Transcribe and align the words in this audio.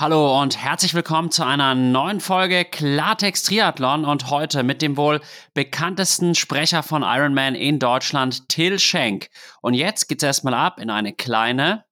Hallo 0.00 0.40
und 0.40 0.56
herzlich 0.56 0.94
willkommen 0.94 1.30
zu 1.30 1.44
einer 1.44 1.74
neuen 1.74 2.20
Folge 2.20 2.64
Klartext 2.64 3.48
Triathlon 3.48 4.06
und 4.06 4.30
heute 4.30 4.62
mit 4.62 4.80
dem 4.80 4.96
wohl 4.96 5.20
bekanntesten 5.52 6.34
Sprecher 6.34 6.82
von 6.82 7.02
Ironman 7.02 7.54
in 7.54 7.78
Deutschland, 7.78 8.48
Till 8.48 8.78
Schenk. 8.78 9.28
Und 9.60 9.74
jetzt 9.74 10.08
geht's 10.08 10.22
erstmal 10.22 10.54
ab 10.54 10.80
in 10.80 10.88
eine 10.88 11.12
kleine 11.12 11.84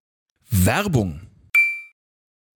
Werbung. 0.48 1.27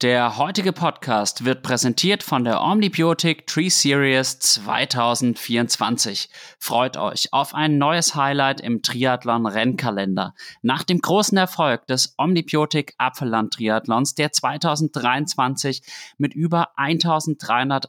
Der 0.02 0.36
heutige 0.36 0.72
Podcast 0.72 1.44
wird 1.44 1.62
präsentiert 1.62 2.24
von 2.24 2.42
der 2.42 2.60
Omnibiotic 2.60 3.46
Tree 3.46 3.68
Series 3.68 4.40
2024. 4.40 6.28
Freut 6.58 6.96
euch 6.96 7.32
auf 7.32 7.54
ein 7.54 7.78
neues 7.78 8.16
Highlight 8.16 8.60
im 8.60 8.82
Triathlon 8.82 9.46
Rennkalender. 9.46 10.34
Nach 10.60 10.82
dem 10.82 10.98
großen 10.98 11.38
Erfolg 11.38 11.86
des 11.86 12.16
Omnibiotic 12.18 12.94
Apfelland 12.98 13.54
Triathlons, 13.54 14.16
der 14.16 14.32
2023 14.32 15.82
mit 16.18 16.34
über 16.34 16.76
1300 16.76 17.88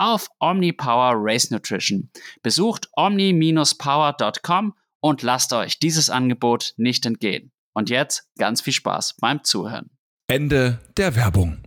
auf 0.00 0.28
OmniPower 0.40 1.12
Race 1.16 1.50
Nutrition. 1.50 2.10
Besucht 2.42 2.88
omni-power.com 2.96 4.74
und 5.00 5.22
lasst 5.22 5.52
euch 5.52 5.78
dieses 5.78 6.10
Angebot 6.10 6.72
nicht 6.76 7.04
entgehen. 7.06 7.52
Und 7.74 7.90
jetzt 7.90 8.28
ganz 8.38 8.62
viel 8.62 8.72
Spaß 8.72 9.16
beim 9.20 9.44
Zuhören. 9.44 9.90
Ende 10.26 10.80
der 10.96 11.14
Werbung. 11.16 11.62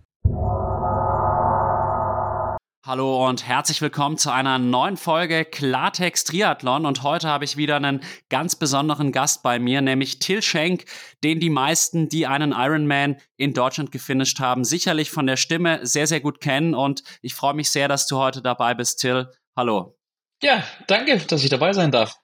Hallo 2.86 3.26
und 3.30 3.48
herzlich 3.48 3.82
willkommen 3.82 4.18
zu 4.18 4.30
einer 4.30 4.60
neuen 4.60 4.98
Folge 4.98 5.46
Klartext 5.46 6.28
Triathlon. 6.28 6.86
Und 6.86 7.02
heute 7.02 7.30
habe 7.30 7.46
ich 7.46 7.56
wieder 7.56 7.78
einen 7.78 8.04
ganz 8.28 8.58
besonderen 8.58 9.14
Gast 9.14 9.42
bei 9.42 9.58
mir, 9.58 9.80
nämlich 9.80 10.20
Till 10.20 10.42
Schenk, 10.42 10.84
den 11.24 11.40
die 11.40 11.50
meisten, 11.50 12.10
die 12.10 12.28
einen 12.28 12.52
Ironman 12.52 13.16
in 13.38 13.54
Deutschland 13.54 13.94
gefinisht 13.94 14.42
haben, 14.42 14.66
sicherlich 14.66 15.12
von 15.12 15.28
der 15.28 15.38
Stimme 15.38 15.80
sehr, 15.86 16.08
sehr 16.08 16.20
gut 16.20 16.42
kennen. 16.42 16.76
Und 16.76 17.04
ich 17.22 17.36
freue 17.36 17.54
mich 17.54 17.72
sehr, 17.72 17.88
dass 17.88 18.06
du 18.06 18.18
heute 18.18 18.42
dabei 18.42 18.74
bist, 18.74 19.00
Till. 19.00 19.32
Hallo. 19.56 19.98
Ja, 20.42 20.62
danke, 20.88 21.18
dass 21.20 21.42
ich 21.42 21.50
dabei 21.50 21.72
sein 21.72 21.90
darf. 21.90 22.18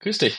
Grüß 0.00 0.18
dich. 0.18 0.38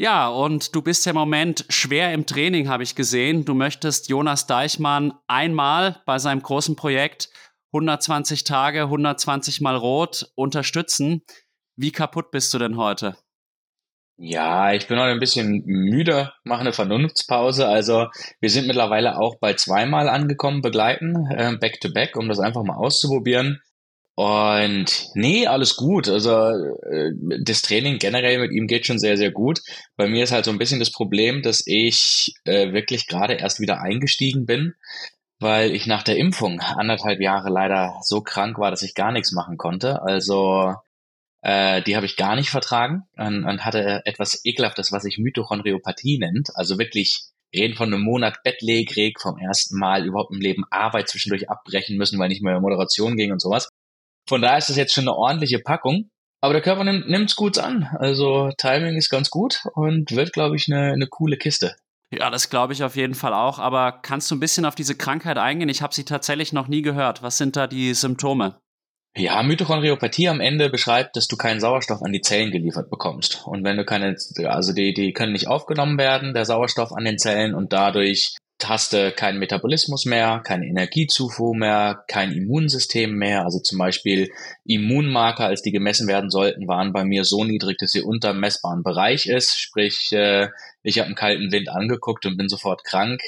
Ja, 0.00 0.28
und 0.28 0.76
du 0.76 0.82
bist 0.82 1.04
ja 1.04 1.10
im 1.10 1.16
Moment 1.16 1.64
schwer 1.68 2.12
im 2.12 2.26
Training, 2.26 2.68
habe 2.68 2.84
ich 2.84 2.94
gesehen. 2.94 3.44
Du 3.44 3.54
möchtest 3.54 4.08
Jonas 4.08 4.46
Deichmann 4.46 5.14
einmal 5.26 6.00
bei 6.06 6.20
seinem 6.20 6.40
großen 6.40 6.76
Projekt 6.76 7.30
120 7.72 8.44
Tage, 8.44 8.82
120 8.82 9.60
mal 9.60 9.76
rot 9.76 10.30
unterstützen. 10.34 11.22
Wie 11.76 11.92
kaputt 11.92 12.30
bist 12.30 12.52
du 12.54 12.58
denn 12.58 12.76
heute? 12.76 13.16
Ja, 14.20 14.72
ich 14.72 14.88
bin 14.88 14.98
heute 14.98 15.12
ein 15.12 15.20
bisschen 15.20 15.62
müde, 15.64 16.32
mache 16.42 16.60
eine 16.60 16.72
Vernunftspause. 16.72 17.68
Also 17.68 18.08
wir 18.40 18.50
sind 18.50 18.66
mittlerweile 18.66 19.16
auch 19.16 19.38
bei 19.38 19.54
zweimal 19.54 20.08
angekommen, 20.08 20.60
begleiten, 20.60 21.28
äh, 21.30 21.56
back 21.56 21.80
to 21.80 21.92
back, 21.92 22.16
um 22.16 22.28
das 22.28 22.40
einfach 22.40 22.64
mal 22.64 22.74
auszuprobieren. 22.74 23.60
Und 24.16 25.10
nee, 25.14 25.46
alles 25.46 25.76
gut. 25.76 26.08
Also 26.08 26.32
äh, 26.32 27.12
das 27.44 27.62
Training 27.62 28.00
generell 28.00 28.40
mit 28.40 28.50
ihm 28.50 28.66
geht 28.66 28.86
schon 28.86 28.98
sehr, 28.98 29.16
sehr 29.16 29.30
gut. 29.30 29.60
Bei 29.96 30.08
mir 30.08 30.24
ist 30.24 30.32
halt 30.32 30.44
so 30.44 30.50
ein 30.50 30.58
bisschen 30.58 30.80
das 30.80 30.90
Problem, 30.90 31.42
dass 31.42 31.62
ich 31.64 32.34
äh, 32.42 32.72
wirklich 32.72 33.06
gerade 33.06 33.34
erst 33.34 33.60
wieder 33.60 33.80
eingestiegen 33.80 34.46
bin 34.46 34.74
weil 35.40 35.74
ich 35.74 35.86
nach 35.86 36.02
der 36.02 36.16
Impfung 36.16 36.60
anderthalb 36.60 37.20
Jahre 37.20 37.50
leider 37.50 37.98
so 38.02 38.20
krank 38.20 38.58
war, 38.58 38.70
dass 38.70 38.82
ich 38.82 38.94
gar 38.94 39.12
nichts 39.12 39.32
machen 39.32 39.56
konnte. 39.56 40.02
Also 40.02 40.74
äh, 41.42 41.82
die 41.82 41.96
habe 41.96 42.06
ich 42.06 42.16
gar 42.16 42.34
nicht 42.34 42.50
vertragen 42.50 43.04
und, 43.16 43.44
und 43.44 43.64
hatte 43.64 44.02
etwas 44.04 44.44
Ekelhaftes, 44.44 44.90
was 44.92 45.04
sich 45.04 45.18
Mitochondriopathie 45.18 46.18
nennt. 46.18 46.50
Also 46.54 46.78
wirklich 46.78 47.24
reden 47.54 47.76
von 47.76 47.92
einem 47.92 48.02
Monat 48.02 48.42
bettlägerig, 48.42 49.18
vom 49.20 49.38
ersten 49.38 49.78
Mal 49.78 50.04
überhaupt 50.04 50.32
im 50.32 50.40
Leben 50.40 50.64
Arbeit 50.70 51.08
zwischendurch 51.08 51.48
abbrechen 51.48 51.96
müssen, 51.96 52.18
weil 52.18 52.28
nicht 52.28 52.42
mehr 52.42 52.60
Moderation 52.60 53.16
ging 53.16 53.32
und 53.32 53.40
sowas. 53.40 53.68
Von 54.28 54.42
daher 54.42 54.58
ist 54.58 54.68
das 54.68 54.76
jetzt 54.76 54.92
schon 54.92 55.04
eine 55.04 55.16
ordentliche 55.16 55.60
Packung. 55.60 56.10
Aber 56.40 56.52
der 56.52 56.62
Körper 56.62 56.84
nimmt 56.84 57.30
es 57.30 57.34
gut 57.34 57.58
an. 57.58 57.88
Also 57.98 58.50
Timing 58.58 58.96
ist 58.96 59.10
ganz 59.10 59.30
gut 59.30 59.62
und 59.74 60.14
wird, 60.14 60.32
glaube 60.32 60.54
ich, 60.56 60.70
eine, 60.70 60.92
eine 60.92 61.08
coole 61.08 61.36
Kiste. 61.36 61.74
Ja, 62.10 62.30
das 62.30 62.48
glaube 62.48 62.72
ich 62.72 62.82
auf 62.82 62.96
jeden 62.96 63.14
Fall 63.14 63.34
auch. 63.34 63.58
Aber 63.58 63.92
kannst 64.02 64.30
du 64.30 64.34
ein 64.34 64.40
bisschen 64.40 64.64
auf 64.64 64.74
diese 64.74 64.96
Krankheit 64.96 65.36
eingehen? 65.36 65.68
Ich 65.68 65.82
habe 65.82 65.94
sie 65.94 66.04
tatsächlich 66.04 66.52
noch 66.52 66.68
nie 66.68 66.82
gehört. 66.82 67.22
Was 67.22 67.38
sind 67.38 67.56
da 67.56 67.66
die 67.66 67.92
Symptome? 67.94 68.58
Ja, 69.16 69.42
Mitochondriopathie 69.42 70.28
am 70.28 70.40
Ende 70.40 70.70
beschreibt, 70.70 71.16
dass 71.16 71.26
du 71.26 71.36
keinen 71.36 71.60
Sauerstoff 71.60 72.02
an 72.02 72.12
die 72.12 72.20
Zellen 72.20 72.50
geliefert 72.50 72.88
bekommst. 72.88 73.42
Und 73.46 73.64
wenn 73.64 73.76
du 73.76 73.84
keine, 73.84 74.16
also 74.44 74.72
die, 74.72 74.94
die 74.94 75.12
können 75.12 75.32
nicht 75.32 75.48
aufgenommen 75.48 75.98
werden, 75.98 76.34
der 76.34 76.44
Sauerstoff 76.44 76.92
an 76.92 77.04
den 77.04 77.18
Zellen 77.18 77.54
und 77.54 77.72
dadurch 77.72 78.36
hast 78.64 78.92
du 78.92 79.12
keinen 79.12 79.38
Metabolismus 79.38 80.04
mehr, 80.04 80.40
keine 80.44 80.66
Energiezufuhr 80.66 81.54
mehr, 81.56 82.04
kein 82.08 82.32
Immunsystem 82.32 83.14
mehr. 83.14 83.44
Also 83.44 83.60
zum 83.60 83.78
Beispiel 83.78 84.32
Immunmarker, 84.64 85.46
als 85.46 85.62
die 85.62 85.70
gemessen 85.70 86.08
werden 86.08 86.30
sollten, 86.30 86.66
waren 86.66 86.92
bei 86.92 87.04
mir 87.04 87.24
so 87.24 87.44
niedrig, 87.44 87.78
dass 87.78 87.92
sie 87.92 88.02
unter 88.02 88.34
messbaren 88.34 88.82
Bereich 88.82 89.26
ist. 89.26 89.60
Sprich, 89.60 90.12
äh, 90.12 90.48
ich 90.82 90.98
habe 90.98 91.06
einen 91.06 91.14
kalten 91.14 91.52
Wind 91.52 91.68
angeguckt 91.68 92.26
und 92.26 92.36
bin 92.36 92.48
sofort 92.48 92.84
krank. 92.84 93.22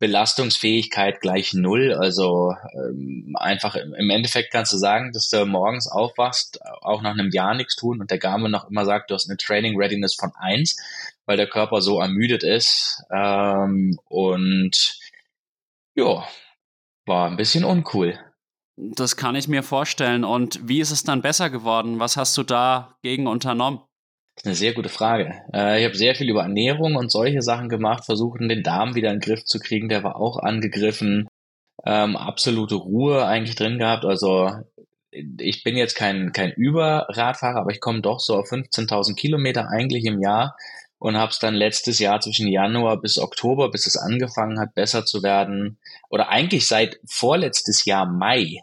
Belastungsfähigkeit 0.00 1.20
gleich 1.20 1.54
null. 1.54 1.94
Also 1.94 2.54
ähm, 2.74 3.36
einfach 3.38 3.76
im 3.76 4.10
Endeffekt 4.10 4.52
kannst 4.52 4.72
du 4.72 4.76
sagen, 4.76 5.12
dass 5.12 5.28
du 5.28 5.46
morgens 5.46 5.90
aufwachst, 5.90 6.60
auch 6.82 7.00
nach 7.00 7.12
einem 7.12 7.30
Jahr 7.30 7.54
nichts 7.54 7.76
tun 7.76 8.00
und 8.00 8.10
der 8.10 8.18
Garmin 8.18 8.50
noch 8.50 8.68
immer 8.68 8.84
sagt, 8.84 9.10
du 9.10 9.14
hast 9.14 9.30
eine 9.30 9.36
Training 9.36 9.78
Readiness 9.78 10.14
von 10.14 10.32
eins 10.36 10.76
weil 11.26 11.36
der 11.36 11.48
Körper 11.48 11.80
so 11.80 12.00
ermüdet 12.00 12.42
ist. 12.42 13.02
Ähm, 13.12 13.98
und 14.08 14.98
ja, 15.94 16.26
war 17.06 17.30
ein 17.30 17.36
bisschen 17.36 17.64
uncool. 17.64 18.18
Das 18.76 19.16
kann 19.16 19.36
ich 19.36 19.46
mir 19.46 19.62
vorstellen. 19.62 20.24
Und 20.24 20.68
wie 20.68 20.80
ist 20.80 20.90
es 20.90 21.04
dann 21.04 21.22
besser 21.22 21.50
geworden? 21.50 22.00
Was 22.00 22.16
hast 22.16 22.36
du 22.36 22.42
dagegen 22.42 23.26
unternommen? 23.26 23.80
Das 24.34 24.42
ist 24.42 24.46
eine 24.46 24.54
sehr 24.56 24.72
gute 24.74 24.88
Frage. 24.88 25.32
Äh, 25.52 25.80
ich 25.80 25.84
habe 25.84 25.96
sehr 25.96 26.16
viel 26.16 26.28
über 26.28 26.42
Ernährung 26.42 26.96
und 26.96 27.12
solche 27.12 27.40
Sachen 27.40 27.68
gemacht, 27.68 28.04
versucht, 28.04 28.40
den 28.40 28.64
Darm 28.64 28.96
wieder 28.96 29.10
in 29.12 29.20
den 29.20 29.26
Griff 29.26 29.44
zu 29.44 29.60
kriegen. 29.60 29.88
Der 29.88 30.02
war 30.02 30.16
auch 30.16 30.38
angegriffen. 30.38 31.28
Ähm, 31.86 32.16
absolute 32.16 32.74
Ruhe 32.74 33.26
eigentlich 33.26 33.54
drin 33.54 33.78
gehabt. 33.78 34.04
Also 34.04 34.50
ich 35.12 35.62
bin 35.62 35.76
jetzt 35.76 35.94
kein, 35.94 36.32
kein 36.32 36.50
Überradfahrer, 36.50 37.60
aber 37.60 37.70
ich 37.70 37.80
komme 37.80 38.00
doch 38.00 38.18
so 38.18 38.36
auf 38.36 38.50
15.000 38.50 39.14
Kilometer 39.14 39.68
eigentlich 39.70 40.04
im 40.04 40.20
Jahr 40.20 40.56
und 41.04 41.18
habe 41.18 41.30
es 41.30 41.38
dann 41.38 41.54
letztes 41.54 41.98
Jahr 41.98 42.18
zwischen 42.20 42.48
Januar 42.48 42.98
bis 42.98 43.18
Oktober, 43.18 43.70
bis 43.70 43.86
es 43.86 43.98
angefangen 43.98 44.58
hat, 44.58 44.74
besser 44.74 45.04
zu 45.04 45.22
werden, 45.22 45.76
oder 46.08 46.30
eigentlich 46.30 46.66
seit 46.66 46.98
vorletztes 47.04 47.84
Jahr 47.84 48.06
Mai 48.06 48.62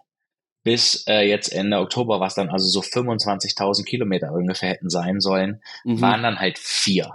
bis 0.64 1.06
äh, 1.08 1.22
jetzt 1.22 1.54
Ende 1.54 1.78
Oktober, 1.78 2.20
was 2.20 2.34
dann 2.34 2.50
also 2.50 2.66
so 2.68 2.80
25.000 2.80 3.86
Kilometer 3.86 4.32
ungefähr 4.32 4.70
hätten 4.70 4.90
sein 4.90 5.20
sollen, 5.20 5.62
Mhm. 5.84 6.02
waren 6.02 6.24
dann 6.24 6.40
halt 6.40 6.58
vier. 6.58 7.12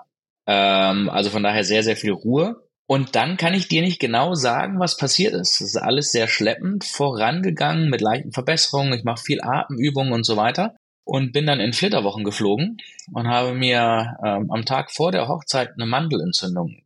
Ähm, 0.47 1.11
also 1.11 1.31
von 1.31 1.43
daher 1.43 1.65
sehr, 1.65 1.83
sehr 1.83 1.97
viel 1.97 2.13
Ruhe. 2.13 2.63
Und 2.87 3.17
dann 3.17 3.37
kann 3.37 3.53
ich 3.53 3.67
dir 3.67 3.83
nicht 3.83 3.99
genau 3.99 4.35
sagen, 4.35 4.79
was 4.79 4.97
passiert 4.97 5.35
ist. 5.35 5.61
Es 5.61 5.75
ist 5.75 5.77
alles 5.77 6.13
sehr 6.13 6.29
schleppend 6.29 6.85
vorangegangen 6.85 7.91
mit 7.91 8.01
leichten 8.01 8.31
Verbesserungen. 8.31 8.93
Ich 8.93 9.03
mache 9.03 9.25
viel 9.25 9.41
Atemübungen 9.43 10.13
und 10.13 10.25
so 10.25 10.37
weiter. 10.37 10.77
Und 11.07 11.33
bin 11.33 11.47
dann 11.47 11.61
in 11.61 11.73
Flitterwochen 11.73 12.25
geflogen 12.25 12.79
und 13.13 13.29
habe 13.29 13.55
mir 13.55 14.17
ähm, 14.25 14.51
am 14.51 14.65
Tag 14.65 14.91
vor 14.91 15.13
der 15.13 15.29
Hochzeit 15.29 15.71
eine 15.77 15.87
Mandelentzündung 15.87 16.83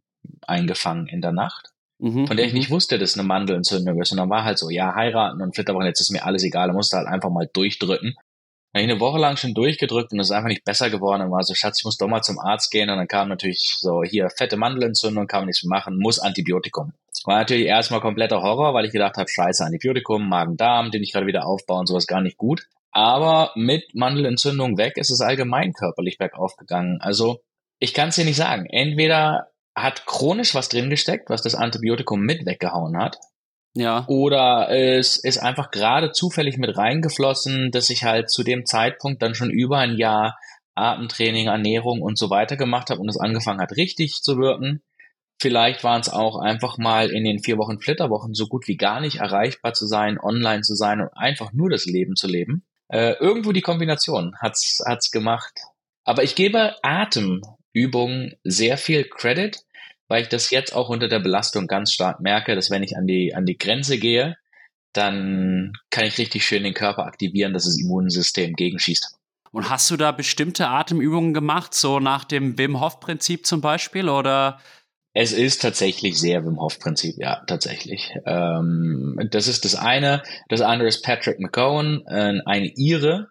eingefangen 0.46 1.06
in 1.08 1.20
der 1.22 1.32
Nacht 1.32 1.70
Mhm. 2.02 2.26
von 2.26 2.36
der 2.36 2.46
ich 2.46 2.52
Mhm. 2.52 2.58
nicht 2.58 2.70
wusste, 2.70 2.98
dass 2.98 3.10
es 3.10 3.18
eine 3.18 3.26
Mandelentzündung 3.26 4.00
ist. 4.00 4.10
Und 4.12 4.18
dann 4.18 4.30
war 4.30 4.44
halt 4.44 4.58
so, 4.58 4.70
ja, 4.70 4.94
heiraten 4.94 5.42
und 5.42 5.54
Flitterwochen, 5.54 5.86
jetzt 5.86 6.00
ist 6.00 6.10
mir 6.10 6.24
alles 6.24 6.42
egal, 6.44 6.68
ich 6.70 6.74
musste 6.74 6.96
halt 6.96 7.06
einfach 7.06 7.28
mal 7.30 7.48
durchdrücken. 7.52 8.14
Dann 8.72 8.82
hab 8.82 8.86
ich 8.86 8.92
eine 8.92 9.00
Woche 9.00 9.18
lang 9.18 9.36
schon 9.36 9.54
durchgedrückt 9.54 10.12
und 10.12 10.20
es 10.20 10.28
ist 10.28 10.36
einfach 10.36 10.48
nicht 10.48 10.64
besser 10.64 10.90
geworden. 10.90 11.22
Und 11.22 11.32
war 11.32 11.42
so, 11.42 11.54
Schatz, 11.54 11.80
ich 11.80 11.84
muss 11.84 11.96
doch 11.96 12.06
mal 12.06 12.22
zum 12.22 12.38
Arzt 12.38 12.70
gehen. 12.70 12.88
Und 12.88 12.98
dann 12.98 13.08
kam 13.08 13.28
natürlich 13.28 13.76
so, 13.80 14.02
hier, 14.02 14.28
fette 14.30 14.56
Mandelentzündung, 14.56 15.26
kann 15.26 15.40
man 15.40 15.46
nichts 15.46 15.64
mehr 15.64 15.78
machen, 15.78 15.98
muss 15.98 16.20
Antibiotikum. 16.20 16.92
War 17.24 17.38
natürlich 17.38 17.66
erstmal 17.66 18.00
kompletter 18.00 18.42
Horror, 18.42 18.72
weil 18.72 18.86
ich 18.86 18.92
gedacht 18.92 19.16
habe, 19.16 19.28
scheiße, 19.28 19.64
Antibiotikum, 19.64 20.28
Magen-Darm, 20.28 20.90
den 20.90 21.02
ich 21.02 21.12
gerade 21.12 21.26
wieder 21.26 21.46
aufbaue 21.46 21.80
und 21.80 21.86
sowas 21.86 22.06
gar 22.06 22.20
nicht 22.20 22.36
gut. 22.36 22.62
Aber 22.92 23.52
mit 23.56 23.94
Mandelentzündung 23.94 24.78
weg 24.78 24.96
ist 24.96 25.10
es 25.10 25.20
allgemein 25.20 25.72
körperlich 25.72 26.18
bergauf 26.18 26.56
gegangen. 26.56 26.98
Also 27.00 27.40
ich 27.78 27.94
kann 27.94 28.08
es 28.08 28.16
dir 28.16 28.24
nicht 28.24 28.36
sagen. 28.36 28.66
Entweder 28.66 29.48
hat 29.76 30.06
chronisch 30.06 30.54
was 30.54 30.68
drin 30.68 30.90
gesteckt, 30.90 31.30
was 31.30 31.42
das 31.42 31.54
Antibiotikum 31.54 32.20
mit 32.20 32.46
weggehauen 32.46 32.98
hat, 32.98 33.18
Ja. 33.74 34.04
oder 34.08 34.68
es 34.70 35.16
ist 35.16 35.38
einfach 35.38 35.70
gerade 35.70 36.10
zufällig 36.10 36.58
mit 36.58 36.76
reingeflossen, 36.76 37.70
dass 37.70 37.88
ich 37.88 38.02
halt 38.02 38.28
zu 38.30 38.42
dem 38.42 38.66
Zeitpunkt 38.66 39.22
dann 39.22 39.34
schon 39.34 39.50
über 39.50 39.78
ein 39.78 39.96
Jahr 39.96 40.36
Atemtraining, 40.74 41.46
Ernährung 41.46 42.00
und 42.00 42.18
so 42.18 42.30
weiter 42.30 42.56
gemacht 42.56 42.90
habe 42.90 43.00
und 43.00 43.08
es 43.08 43.18
angefangen 43.18 43.60
hat, 43.60 43.76
richtig 43.76 44.22
zu 44.22 44.38
wirken. 44.38 44.82
Vielleicht 45.40 45.84
waren 45.84 46.00
es 46.00 46.08
auch 46.08 46.38
einfach 46.38 46.78
mal 46.78 47.10
in 47.10 47.24
den 47.24 47.38
vier 47.38 47.58
Wochen 47.58 47.80
Flitterwochen 47.80 48.34
so 48.34 48.46
gut 48.46 48.68
wie 48.68 48.76
gar 48.76 49.00
nicht 49.00 49.16
erreichbar 49.16 49.72
zu 49.72 49.86
sein, 49.86 50.18
online 50.20 50.62
zu 50.62 50.74
sein 50.74 51.00
und 51.00 51.08
einfach 51.14 51.52
nur 51.52 51.70
das 51.70 51.86
Leben 51.86 52.14
zu 52.14 52.26
leben. 52.26 52.64
Äh, 52.88 53.12
irgendwo 53.20 53.52
die 53.52 53.62
Kombination 53.62 54.34
hat's 54.38 54.82
hat's 54.86 55.10
gemacht. 55.10 55.52
Aber 56.04 56.24
ich 56.24 56.34
gebe 56.34 56.74
Atemübungen 56.82 58.34
sehr 58.44 58.76
viel 58.76 59.04
Credit, 59.04 59.58
weil 60.10 60.22
ich 60.22 60.28
das 60.28 60.50
jetzt 60.50 60.74
auch 60.74 60.88
unter 60.88 61.06
der 61.06 61.20
Belastung 61.20 61.68
ganz 61.68 61.92
stark 61.92 62.20
merke, 62.20 62.56
dass 62.56 62.68
wenn 62.68 62.82
ich 62.82 62.96
an 62.96 63.06
die, 63.06 63.32
an 63.32 63.46
die 63.46 63.56
Grenze 63.56 63.96
gehe, 63.96 64.36
dann 64.92 65.72
kann 65.90 66.04
ich 66.04 66.18
richtig 66.18 66.44
schön 66.44 66.64
den 66.64 66.74
Körper 66.74 67.06
aktivieren, 67.06 67.52
dass 67.52 67.64
das 67.64 67.80
Immunsystem 67.80 68.54
gegenschießt. 68.54 69.16
Und 69.52 69.70
hast 69.70 69.88
du 69.88 69.96
da 69.96 70.10
bestimmte 70.10 70.66
Atemübungen 70.66 71.32
gemacht, 71.32 71.74
so 71.74 72.00
nach 72.00 72.24
dem 72.24 72.58
Wim 72.58 72.80
Hof 72.80 72.98
Prinzip 72.98 73.46
zum 73.46 73.60
Beispiel, 73.60 74.08
oder? 74.08 74.58
Es 75.14 75.32
ist 75.32 75.62
tatsächlich 75.62 76.18
sehr 76.18 76.44
Wim 76.44 76.60
Hof 76.60 76.80
Prinzip, 76.80 77.14
ja, 77.18 77.44
tatsächlich. 77.46 78.12
Ähm, 78.26 79.16
das 79.30 79.46
ist 79.46 79.64
das 79.64 79.76
eine. 79.76 80.24
Das 80.48 80.60
andere 80.60 80.88
ist 80.88 81.04
Patrick 81.04 81.38
McGowan, 81.38 82.02
äh, 82.08 82.40
ein 82.46 82.64
Ire. 82.76 83.28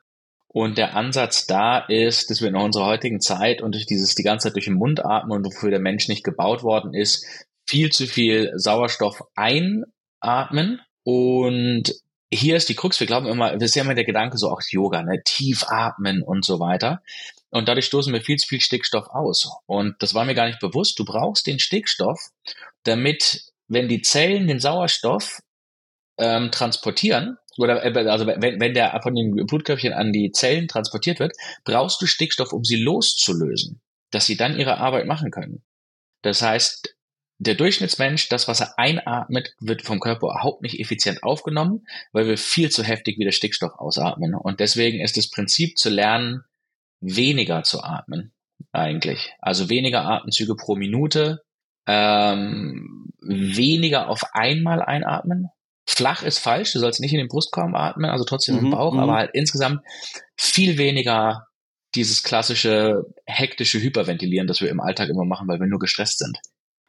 Und 0.52 0.80
der 0.80 0.96
Ansatz 0.96 1.46
da 1.46 1.78
ist, 1.78 2.30
dass 2.30 2.42
wir 2.42 2.50
in 2.50 2.56
unserer 2.56 2.88
heutigen 2.88 3.22
Zeit 3.22 3.62
und 3.62 3.76
durch 3.76 3.86
dieses 3.86 4.16
die 4.16 4.24
ganze 4.24 4.48
Zeit 4.48 4.56
durch 4.56 4.66
den 4.66 4.74
Mund 4.74 5.06
atmen 5.06 5.38
und 5.38 5.46
wofür 5.46 5.70
der 5.70 5.80
Mensch 5.80 6.08
nicht 6.08 6.24
gebaut 6.24 6.64
worden 6.64 6.94
ist, 6.94 7.24
viel 7.68 7.92
zu 7.92 8.08
viel 8.08 8.52
Sauerstoff 8.56 9.22
einatmen. 9.36 10.82
Und 11.04 11.94
hier 12.32 12.56
ist 12.56 12.68
die 12.68 12.76
Krux, 12.76 13.00
wir 13.00 13.06
glauben 13.06 13.28
immer, 13.28 13.54
das 13.58 13.70
ist 13.70 13.78
immer 13.78 13.94
der 13.94 14.06
Gedanke 14.06 14.40
so 14.40 14.50
auch 14.50 14.62
Yoga, 14.72 15.04
ne, 15.04 15.22
tief 15.24 15.66
atmen 15.68 16.24
und 16.24 16.44
so 16.44 16.60
weiter. 16.60 17.04
Und 17.52 17.68
dadurch 17.68 17.86
stoßen 17.86 18.12
wir 18.12 18.22
viel 18.22 18.38
zu 18.38 18.48
viel 18.48 18.62
Stickstoff 18.62 19.08
aus. 19.10 19.52
Und 19.68 19.96
das 20.00 20.16
war 20.16 20.26
mir 20.26 20.36
gar 20.36 20.48
nicht 20.48 20.60
bewusst. 20.60 20.98
Du 20.98 21.06
brauchst 21.06 21.46
den 21.46 21.60
Stickstoff, 21.60 22.20
damit, 22.84 23.44
wenn 23.68 23.88
die 23.88 24.02
Zellen 24.02 24.48
den 24.48 24.60
Sauerstoff 24.60 25.42
ähm, 26.18 26.52
transportieren, 26.52 27.38
oder 27.60 27.84
äh, 27.84 28.08
also 28.10 28.26
wenn, 28.26 28.60
wenn 28.60 28.74
der 28.74 29.00
von 29.02 29.16
den 29.16 29.36
Blutkörperchen 29.36 29.94
an 29.94 30.12
die 30.12 30.32
Zellen 30.32 30.68
transportiert 30.68 31.20
wird, 31.20 31.34
brauchst 31.64 32.02
du 32.02 32.06
Stickstoff, 32.06 32.54
um 32.54 32.64
sie 32.64 32.82
loszulösen, 32.82 33.82
dass 34.12 34.26
sie 34.26 34.38
dann 34.38 34.58
ihre 34.58 34.78
Arbeit 34.78 35.06
machen 35.06 35.32
können. 35.32 35.64
Das 36.22 36.42
heißt, 36.42 36.96
der 37.42 37.56
Durchschnittsmensch, 37.56 38.28
das, 38.28 38.50
was 38.50 38.60
er 38.60 38.78
einatmet, 38.78 39.56
wird 39.62 39.82
vom 39.82 40.02
Körper 40.02 40.28
überhaupt 40.28 40.62
nicht 40.62 40.80
effizient 40.80 41.24
aufgenommen, 41.24 41.86
weil 42.12 42.28
wir 42.28 42.38
viel 42.38 42.70
zu 42.70 42.84
heftig 42.84 43.18
wieder 43.18 43.32
Stickstoff 43.32 43.74
ausatmen. 43.78 44.36
Und 44.36 44.60
deswegen 44.60 45.00
ist 45.00 45.16
das 45.16 45.30
Prinzip 45.30 45.78
zu 45.78 45.90
lernen, 45.90 46.44
weniger 47.00 47.64
zu 47.64 47.82
atmen, 47.82 48.34
eigentlich. 48.74 49.34
Also 49.40 49.70
weniger 49.70 50.04
Atemzüge 50.04 50.56
pro 50.56 50.76
Minute, 50.76 51.42
ähm, 51.88 53.14
weniger 53.22 54.10
auf 54.10 54.22
einmal 54.34 54.82
einatmen. 54.82 55.50
Flach 55.92 56.22
ist 56.22 56.38
falsch, 56.38 56.74
du 56.74 56.80
sollst 56.80 57.00
nicht 57.00 57.14
in 57.14 57.18
den 57.18 57.28
Brustkorb 57.28 57.74
atmen, 57.74 58.12
also 58.12 58.24
trotzdem 58.24 58.60
im 58.60 58.66
Mhm, 58.66 58.72
Bauch, 58.72 58.94
mhm. 58.94 59.00
aber 59.00 59.14
halt 59.16 59.32
insgesamt 59.34 59.82
viel 60.38 60.78
weniger 60.78 61.48
dieses 61.96 62.22
klassische 62.22 63.06
hektische 63.26 63.82
Hyperventilieren, 63.82 64.48
das 64.48 64.62
wir 64.62 64.70
im 64.70 64.80
Alltag 64.80 65.10
immer 65.10 65.26
machen, 65.26 65.48
weil 65.48 65.60
wir 65.60 65.66
nur 65.66 65.80
gestresst 65.80 66.20
sind. 66.20 66.38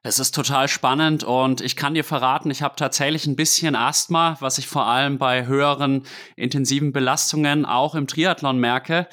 Es 0.02 0.18
ist 0.18 0.34
total 0.34 0.68
spannend 0.68 1.24
und 1.24 1.62
ich 1.62 1.76
kann 1.76 1.94
dir 1.94 2.04
verraten, 2.04 2.50
ich 2.50 2.60
habe 2.60 2.76
tatsächlich 2.76 3.26
ein 3.26 3.36
bisschen 3.36 3.74
Asthma, 3.74 4.36
was 4.40 4.58
ich 4.58 4.66
vor 4.66 4.86
allem 4.86 5.16
bei 5.16 5.46
höheren 5.46 6.04
intensiven 6.36 6.92
Belastungen 6.92 7.64
auch 7.64 7.94
im 7.94 8.06
Triathlon 8.06 8.58
merke 8.58 9.08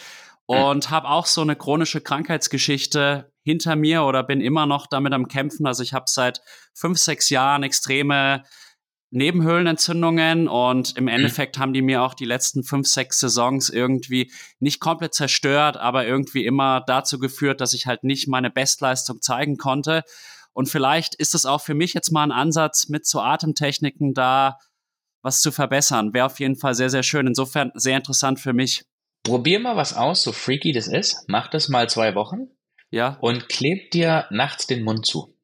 und 0.46 0.90
habe 0.90 1.10
auch 1.10 1.26
so 1.26 1.42
eine 1.42 1.56
chronische 1.56 2.02
Krankheitsgeschichte 2.02 3.32
hinter 3.42 3.78
mir 3.78 4.04
oder 4.04 4.24
bin 4.24 4.42
immer 4.42 4.66
noch 4.66 4.88
damit 4.88 5.14
am 5.14 5.30
Kämpfen. 5.30 5.66
Also 5.66 5.82
ich 5.82 5.94
habe 5.94 6.06
seit 6.08 6.42
fünf, 6.74 6.98
sechs 7.00 7.30
Jahren 7.30 7.64
extreme 7.64 8.44
Nebenhöhlenentzündungen 9.12 10.48
und 10.48 10.98
im 10.98 11.08
Endeffekt 11.08 11.58
haben 11.58 11.74
die 11.74 11.82
mir 11.82 12.04
auch 12.04 12.14
die 12.14 12.26
letzten 12.26 12.64
fünf, 12.64 12.88
sechs 12.88 13.20
Saisons 13.20 13.70
irgendwie 13.70 14.32
nicht 14.60 14.80
komplett 14.80 15.14
zerstört, 15.14 15.78
aber 15.78 16.06
irgendwie 16.06 16.46
immer 16.46 16.82
dazu 16.86 17.18
geführt, 17.20 17.62
dass 17.62 17.74
ich 17.74 17.86
halt 17.88 18.04
nicht 18.04 18.28
meine 18.28 18.50
Bestleistung 18.50 19.22
zeigen 19.22 19.58
konnte. 19.58 20.04
Und 20.54 20.68
vielleicht 20.68 21.16
ist 21.16 21.36
es 21.36 21.46
auch 21.46 21.62
für 21.62 21.74
mich 21.74 21.94
jetzt 21.94 22.12
mal 22.12 22.24
ein 22.24 22.32
Ansatz, 22.32 22.90
mit 22.90 23.06
so 23.06 23.22
Atemtechniken 23.22 24.14
da 24.14 24.58
was 25.22 25.42
zu 25.42 25.52
verbessern. 25.52 26.14
Wäre 26.14 26.26
auf 26.26 26.40
jeden 26.40 26.56
Fall 26.56 26.74
sehr, 26.74 26.90
sehr 26.90 27.04
schön. 27.04 27.28
Insofern 27.28 27.72
sehr 27.76 27.98
interessant 27.98 28.40
für 28.40 28.54
mich. 28.54 28.86
Probier 29.24 29.60
mal 29.60 29.76
was 29.76 29.96
aus, 29.96 30.24
so 30.24 30.32
freaky 30.32 30.72
das 30.72 30.88
ist. 30.88 31.26
Mach 31.28 31.48
das 31.48 31.70
mal 31.70 31.90
zwei 31.90 32.16
Wochen 32.16 32.48
Ja. 32.92 33.18
und 33.22 33.50
kleb 33.50 33.92
dir 33.92 34.26
nachts 34.32 34.68
den 34.68 34.84
Mund 34.84 35.06
zu. 35.06 35.37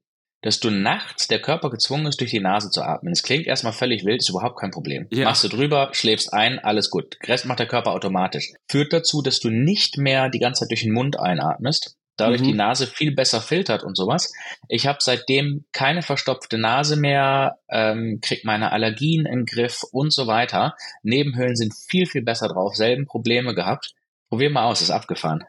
Dass 0.43 0.59
du 0.59 0.69
nachts 0.69 1.27
der 1.27 1.41
Körper 1.41 1.71
gezwungen 1.71 2.05
ist, 2.05 2.19
durch 2.21 2.29
die 2.31 2.39
Nase 2.39 2.69
zu 2.69 2.83
atmen. 2.83 3.11
Es 3.11 3.23
klingt 3.23 3.47
erstmal 3.47 3.73
völlig 3.73 4.05
wild, 4.05 4.19
ist 4.21 4.29
überhaupt 4.29 4.59
kein 4.59 4.71
Problem. 4.71 5.07
Ja. 5.11 5.25
Machst 5.25 5.43
du 5.43 5.47
drüber, 5.47 5.89
schläfst 5.93 6.31
ein, 6.31 6.59
alles 6.59 6.91
gut. 6.91 7.17
Rest 7.25 7.45
macht 7.45 7.59
der 7.59 7.67
Körper 7.67 7.91
automatisch. 7.91 8.51
Führt 8.69 8.93
dazu, 8.93 9.21
dass 9.21 9.39
du 9.39 9.49
nicht 9.49 9.97
mehr 9.97 10.29
die 10.29 10.39
ganze 10.39 10.61
Zeit 10.61 10.71
durch 10.71 10.83
den 10.83 10.93
Mund 10.93 11.19
einatmest. 11.19 11.95
Dadurch 12.15 12.41
Mhm. 12.41 12.45
die 12.45 12.53
Nase 12.53 12.85
viel 12.85 13.15
besser 13.15 13.41
filtert 13.41 13.83
und 13.83 13.97
sowas. 13.97 14.31
Ich 14.67 14.85
habe 14.85 14.99
seitdem 15.01 15.65
keine 15.71 16.03
verstopfte 16.03 16.59
Nase 16.59 16.95
mehr, 16.95 17.57
ähm, 17.69 18.19
krieg 18.21 18.45
meine 18.45 18.71
Allergien 18.71 19.25
im 19.25 19.45
Griff 19.45 19.81
und 19.91 20.13
so 20.13 20.27
weiter. 20.27 20.75
Nebenhöhlen 21.01 21.55
sind 21.55 21.73
viel, 21.73 22.05
viel 22.05 22.21
besser 22.21 22.49
drauf, 22.49 22.75
selben 22.75 23.07
Probleme 23.07 23.55
gehabt. 23.55 23.93
Probier 24.29 24.51
mal 24.51 24.65
aus, 24.65 24.81
ist 24.81 24.91
abgefahren. 24.91 25.43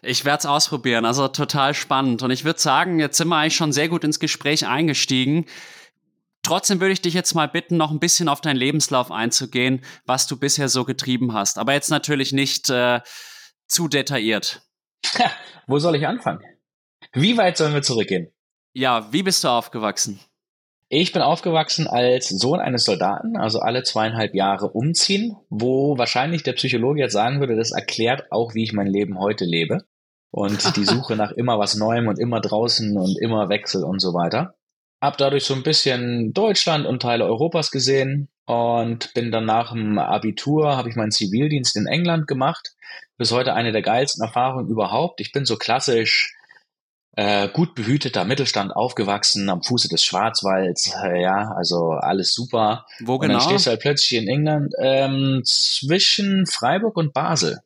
Ich 0.00 0.24
werde 0.24 0.38
es 0.38 0.46
ausprobieren, 0.46 1.04
also 1.04 1.26
total 1.28 1.74
spannend. 1.74 2.22
Und 2.22 2.30
ich 2.30 2.44
würde 2.44 2.60
sagen, 2.60 3.00
jetzt 3.00 3.16
sind 3.16 3.28
wir 3.28 3.36
eigentlich 3.36 3.56
schon 3.56 3.72
sehr 3.72 3.88
gut 3.88 4.04
ins 4.04 4.20
Gespräch 4.20 4.66
eingestiegen. 4.66 5.46
Trotzdem 6.42 6.80
würde 6.80 6.92
ich 6.92 7.02
dich 7.02 7.14
jetzt 7.14 7.34
mal 7.34 7.48
bitten, 7.48 7.76
noch 7.76 7.90
ein 7.90 7.98
bisschen 7.98 8.28
auf 8.28 8.40
deinen 8.40 8.56
Lebenslauf 8.56 9.10
einzugehen, 9.10 9.84
was 10.06 10.26
du 10.26 10.38
bisher 10.38 10.68
so 10.68 10.84
getrieben 10.84 11.32
hast. 11.32 11.58
Aber 11.58 11.72
jetzt 11.72 11.90
natürlich 11.90 12.32
nicht 12.32 12.70
äh, 12.70 13.00
zu 13.66 13.88
detailliert. 13.88 14.62
Ha, 15.18 15.30
wo 15.66 15.78
soll 15.78 15.96
ich 15.96 16.06
anfangen? 16.06 16.42
Wie 17.12 17.36
weit 17.36 17.56
sollen 17.56 17.74
wir 17.74 17.82
zurückgehen? 17.82 18.32
Ja, 18.74 19.12
wie 19.12 19.24
bist 19.24 19.42
du 19.42 19.48
aufgewachsen? 19.48 20.20
Ich 20.90 21.12
bin 21.12 21.20
aufgewachsen 21.20 21.86
als 21.86 22.30
Sohn 22.30 22.60
eines 22.60 22.84
Soldaten, 22.84 23.36
also 23.36 23.60
alle 23.60 23.82
zweieinhalb 23.82 24.34
Jahre 24.34 24.70
umziehen, 24.70 25.36
wo 25.50 25.98
wahrscheinlich 25.98 26.44
der 26.44 26.54
Psychologe 26.54 27.00
jetzt 27.00 27.12
sagen 27.12 27.40
würde, 27.40 27.56
das 27.56 27.72
erklärt 27.72 28.32
auch, 28.32 28.54
wie 28.54 28.62
ich 28.62 28.72
mein 28.72 28.86
Leben 28.86 29.18
heute 29.18 29.44
lebe. 29.44 29.84
Und 30.30 30.76
die 30.76 30.84
Suche 30.86 31.14
nach 31.14 31.32
immer 31.32 31.58
was 31.58 31.76
Neuem 31.76 32.08
und 32.08 32.18
immer 32.18 32.40
draußen 32.40 32.96
und 32.96 33.20
immer 33.20 33.50
Wechsel 33.50 33.84
und 33.84 34.00
so 34.00 34.14
weiter. 34.14 34.54
Hab 34.98 35.18
dadurch 35.18 35.44
so 35.44 35.54
ein 35.54 35.62
bisschen 35.62 36.32
Deutschland 36.32 36.86
und 36.86 37.02
Teile 37.02 37.26
Europas 37.26 37.70
gesehen 37.70 38.30
und 38.46 39.12
bin 39.12 39.30
dann 39.30 39.44
nach 39.44 39.72
dem 39.72 39.98
Abitur, 39.98 40.74
habe 40.78 40.88
ich 40.88 40.96
meinen 40.96 41.10
Zivildienst 41.10 41.76
in 41.76 41.86
England 41.86 42.26
gemacht. 42.26 42.72
Bis 43.18 43.30
heute 43.30 43.52
eine 43.52 43.72
der 43.72 43.82
geilsten 43.82 44.24
Erfahrungen 44.24 44.70
überhaupt. 44.70 45.20
Ich 45.20 45.32
bin 45.32 45.44
so 45.44 45.56
klassisch 45.56 46.34
äh, 47.18 47.48
gut 47.48 47.74
behüteter 47.74 48.24
Mittelstand 48.24 48.70
aufgewachsen 48.70 49.50
am 49.50 49.60
Fuße 49.60 49.88
des 49.88 50.04
Schwarzwalds, 50.04 50.94
äh, 51.02 51.20
ja, 51.20 51.50
also 51.56 51.90
alles 51.90 52.32
super. 52.32 52.86
Wo 53.00 53.18
genau? 53.18 53.34
Und 53.34 53.40
dann 53.40 53.48
stehst 53.48 53.66
du 53.66 53.70
halt 53.70 53.80
plötzlich 53.80 54.20
in 54.20 54.28
England 54.28 54.72
ähm, 54.80 55.42
zwischen 55.44 56.46
Freiburg 56.46 56.96
und 56.96 57.12
Basel. 57.12 57.58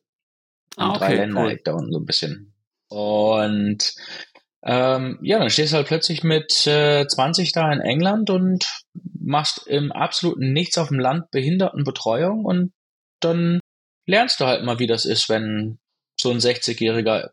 Ah, 0.75 0.97
drei 0.97 1.05
okay, 1.05 1.15
Länder 1.17 1.43
cool. 1.43 1.59
da 1.63 1.73
unten 1.73 1.91
so 1.91 1.99
ein 1.99 2.05
bisschen. 2.05 2.55
Und 2.89 3.93
ähm, 4.63 5.19
ja, 5.21 5.37
dann 5.37 5.51
stehst 5.51 5.73
du 5.73 5.77
halt 5.77 5.87
plötzlich 5.87 6.23
mit 6.23 6.65
äh, 6.65 7.05
20 7.05 7.51
da 7.51 7.71
in 7.71 7.79
England 7.79 8.31
und 8.31 8.65
machst 9.19 9.67
im 9.67 9.91
absoluten 9.91 10.51
Nichts 10.51 10.79
auf 10.79 10.87
dem 10.87 10.99
Land 10.99 11.29
Behindertenbetreuung 11.29 12.43
und 12.43 12.73
dann 13.19 13.59
lernst 14.07 14.39
du 14.39 14.45
halt 14.47 14.63
mal, 14.63 14.79
wie 14.79 14.87
das 14.87 15.05
ist, 15.05 15.29
wenn 15.29 15.77
so 16.19 16.31
ein 16.31 16.39
60-Jähriger, 16.39 17.29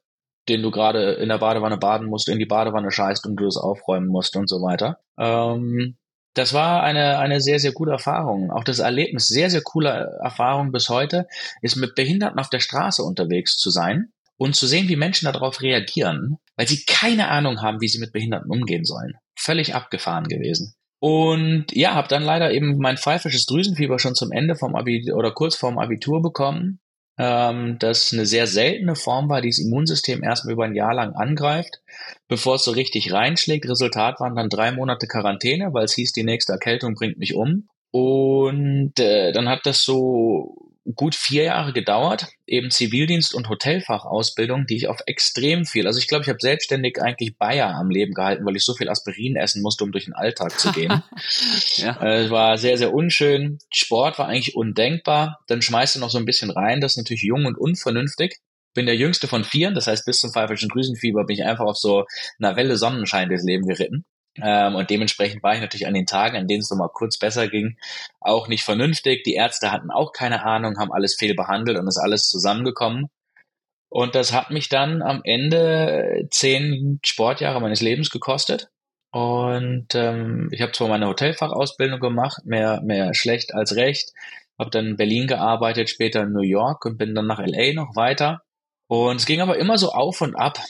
den 0.50 0.62
du 0.62 0.71
gerade 0.71 1.12
in 1.12 1.28
der 1.28 1.38
Badewanne 1.38 1.78
baden 1.78 2.09
musst, 2.09 2.28
in 2.28 2.38
die 2.38 2.47
Badewanne 2.47 2.90
scheißt 2.90 3.25
und 3.26 3.37
du 3.37 3.45
das 3.45 3.57
aufräumen 3.57 4.09
musst 4.09 4.37
und 4.37 4.49
so 4.49 4.57
weiter. 4.57 4.99
Ähm, 5.19 5.97
das 6.35 6.52
war 6.52 6.83
eine, 6.83 7.19
eine 7.19 7.40
sehr, 7.40 7.59
sehr 7.59 7.73
gute 7.73 7.92
Erfahrung. 7.92 8.50
Auch 8.50 8.64
das 8.64 8.78
Erlebnis, 8.78 9.26
sehr, 9.26 9.50
sehr 9.50 9.62
coole 9.62 10.19
Erfahrung 10.23 10.73
bis 10.73 10.88
heute, 10.88 11.26
ist 11.62 11.76
mit 11.76 11.95
Behinderten 11.95 12.38
auf 12.38 12.50
der 12.50 12.61
Straße 12.61 13.02
unterwegs 13.02 13.57
zu 13.57 13.71
sein 13.71 14.12
und 14.37 14.54
zu 14.54 14.66
sehen, 14.66 14.88
wie 14.88 14.97
Menschen 14.97 15.30
darauf 15.30 15.61
reagieren, 15.61 16.38
weil 16.57 16.69
sie 16.69 16.85
keine 16.85 17.28
Ahnung 17.28 17.62
haben, 17.62 17.80
wie 17.80 17.88
sie 17.88 17.99
mit 17.99 18.12
Behinderten 18.12 18.50
umgehen 18.50 18.85
sollen. 18.85 19.14
Völlig 19.37 19.75
abgefahren 19.75 20.25
gewesen. 20.25 20.75
Und 21.00 21.66
ja, 21.73 21.95
habe 21.95 22.09
dann 22.09 22.23
leider 22.23 22.52
eben 22.52 22.76
mein 22.76 22.99
pfeifisches 22.99 23.47
Drüsenfieber 23.47 23.99
schon 23.99 24.14
zum 24.14 24.33
Ende 24.33 24.54
vom 24.54 24.76
Abitur 24.76 25.16
oder 25.16 25.33
kurz 25.33 25.57
vorm 25.57 25.78
Abitur 25.78 26.21
bekommen, 26.21 26.80
ähm, 27.21 27.77
das 27.79 28.15
eine 28.15 28.25
sehr 28.25 28.47
seltene 28.47 28.95
Form 28.97 29.29
war, 29.29 29.43
die 29.43 29.50
das 29.50 29.59
Immunsystem 29.59 30.23
erstmal 30.23 30.55
über 30.55 30.65
ein 30.65 30.75
Jahr 30.75 30.95
lang 30.95 31.12
angreift, 31.12 31.83
bevor 32.29 32.55
es 32.55 32.65
so 32.65 32.71
richtig 32.71 33.12
reinschlägt. 33.12 33.69
Resultat 33.69 34.21
waren 34.21 34.37
dann 34.37 34.49
drei 34.49 34.73
Monate 34.73 35.07
Quarantäne, 35.07 35.75
weil 35.75 35.85
es 35.85 35.93
hieß, 35.93 36.12
die 36.12 36.25
nächste 36.25 36.53
Erkältung 36.53 36.95
bringt 36.95 37.19
mich 37.19 37.35
um. 37.35 37.69
Und 37.91 38.99
äh, 38.99 39.33
dann 39.33 39.50
hat 39.50 39.67
das 39.67 39.83
so 39.83 40.70
gut 40.94 41.14
vier 41.14 41.44
Jahre 41.44 41.73
gedauert, 41.73 42.28
eben 42.47 42.70
Zivildienst 42.70 43.35
und 43.35 43.49
Hotelfachausbildung, 43.49 44.66
die 44.66 44.76
ich 44.76 44.88
auf 44.88 45.00
extrem 45.06 45.64
viel, 45.64 45.87
also 45.87 45.99
ich 45.99 46.09
glaube, 46.09 46.23
ich 46.23 46.28
habe 46.28 46.40
selbstständig 46.40 47.00
eigentlich 47.00 47.37
Bayer 47.37 47.75
am 47.75 47.90
Leben 47.90 48.14
gehalten, 48.14 48.44
weil 48.44 48.56
ich 48.56 48.64
so 48.64 48.75
viel 48.75 48.88
Aspirin 48.88 49.37
essen 49.37 49.62
musste, 49.62 49.85
um 49.85 49.92
durch 49.92 50.04
den 50.04 50.14
Alltag 50.14 50.59
zu 50.59 50.73
gehen. 50.73 51.02
ja. 51.76 52.00
Äh, 52.02 52.25
Es 52.25 52.30
war 52.30 52.59
sehr, 52.59 52.78
sehr 52.78 52.92
unschön. 52.92 53.59
Sport 53.73 54.18
war 54.18 54.28
eigentlich 54.28 54.54
undenkbar. 54.56 55.40
Dann 55.47 55.62
schmeißt 55.62 55.97
du 55.97 56.00
noch 56.00 56.11
so 56.11 56.18
ein 56.18 56.25
bisschen 56.25 56.50
rein, 56.50 56.80
das 56.80 56.92
ist 56.92 56.99
natürlich 56.99 57.23
jung 57.23 57.47
und 57.47 57.59
unvernünftig. 57.59 58.38
Bin 58.73 58.87
der 58.87 58.97
jüngste 58.97 59.26
von 59.26 59.42
vieren, 59.42 59.75
das 59.75 59.88
heißt, 59.88 60.04
bis 60.06 60.18
zum 60.18 60.32
pfeifischen 60.32 60.68
Drüsenfieber 60.68 61.25
bin 61.25 61.35
ich 61.35 61.44
einfach 61.44 61.64
auf 61.64 61.76
so 61.76 62.04
einer 62.38 62.54
Welle 62.54 62.76
Sonnenschein 62.76 63.28
durchs 63.28 63.44
Leben 63.44 63.66
geritten. 63.66 64.04
Ähm, 64.42 64.75
und 64.75 64.90
dementsprechend 64.90 65.42
war 65.42 65.54
ich 65.54 65.61
natürlich 65.61 65.87
an 65.87 65.94
den 65.94 66.06
Tagen, 66.06 66.37
an 66.37 66.47
denen 66.47 66.61
es 66.61 66.70
nochmal 66.70 66.90
kurz 66.92 67.18
besser 67.18 67.49
ging, 67.49 67.76
auch 68.20 68.49
nicht 68.49 68.64
vernünftig. 68.64 69.25
Die 69.25 69.35
Ärzte 69.35 69.73
hatten 69.73 69.90
auch 69.90 70.12
keine 70.12 70.44
Ahnung, 70.44 70.78
haben 70.78 70.92
alles 70.92 71.16
fehl 71.16 71.35
behandelt 71.35 71.78
und 71.78 71.87
ist 71.88 71.99
alles 71.99 72.28
zusammengekommen. 72.28 73.09
Und 73.88 74.14
das 74.14 74.32
hat 74.32 74.50
mich 74.50 74.68
dann 74.68 75.02
am 75.02 75.20
Ende 75.25 76.28
zehn 76.30 77.00
Sportjahre 77.04 77.61
meines 77.61 77.80
Lebens 77.80 78.11
gekostet. 78.11 78.68
Und 79.12 79.94
ähm, 79.94 80.49
ich 80.52 80.62
habe 80.62 80.73
zwar 80.73 80.88
meine 80.88 81.09
Hotelfachausbildung 81.09 81.99
gemacht, 81.99 82.42
mehr, 82.44 82.80
mehr 82.82 83.12
schlecht 83.14 83.52
als 83.52 83.75
recht, 83.75 84.12
habe 84.59 84.70
dann 84.70 84.87
in 84.87 84.97
Berlin 84.97 85.26
gearbeitet, 85.26 85.90
später 85.90 86.23
in 86.23 86.32
New 86.32 86.42
York 86.42 86.85
und 86.85 86.99
bin 86.99 87.14
dann 87.14 87.26
nach 87.26 87.40
LA 87.44 87.73
noch 87.73 87.97
weiter. 87.97 88.42
Und 88.87 89.16
es 89.16 89.26
ging 89.26 89.40
aber 89.40 89.59
immer 89.59 89.78
so 89.78 89.90
auf 89.90 90.20
und 90.20 90.37
ab. 90.37 90.61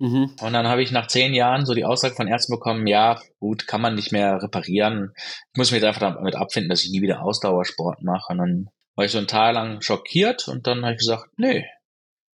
Mhm. 0.00 0.32
Und 0.40 0.52
dann 0.52 0.66
habe 0.66 0.82
ich 0.82 0.90
nach 0.90 1.06
zehn 1.06 1.34
Jahren 1.34 1.64
so 1.66 1.74
die 1.74 1.84
Aussage 1.84 2.14
von 2.14 2.26
Ärzten 2.26 2.52
bekommen, 2.54 2.86
ja, 2.86 3.20
gut, 3.38 3.66
kann 3.66 3.80
man 3.82 3.94
nicht 3.94 4.12
mehr 4.12 4.42
reparieren. 4.42 5.12
Ich 5.52 5.58
muss 5.58 5.70
mich 5.70 5.80
jetzt 5.82 5.86
einfach 5.88 6.14
damit 6.16 6.34
abfinden, 6.34 6.70
dass 6.70 6.82
ich 6.84 6.90
nie 6.90 7.02
wieder 7.02 7.22
Ausdauersport 7.22 8.02
mache. 8.02 8.32
Und 8.32 8.38
dann 8.38 8.68
war 8.96 9.04
ich 9.04 9.12
so 9.12 9.18
ein 9.18 9.26
Tag 9.28 9.54
lang 9.54 9.80
schockiert 9.82 10.48
und 10.48 10.66
dann 10.66 10.82
habe 10.82 10.92
ich 10.92 10.98
gesagt, 10.98 11.26
nee, 11.36 11.66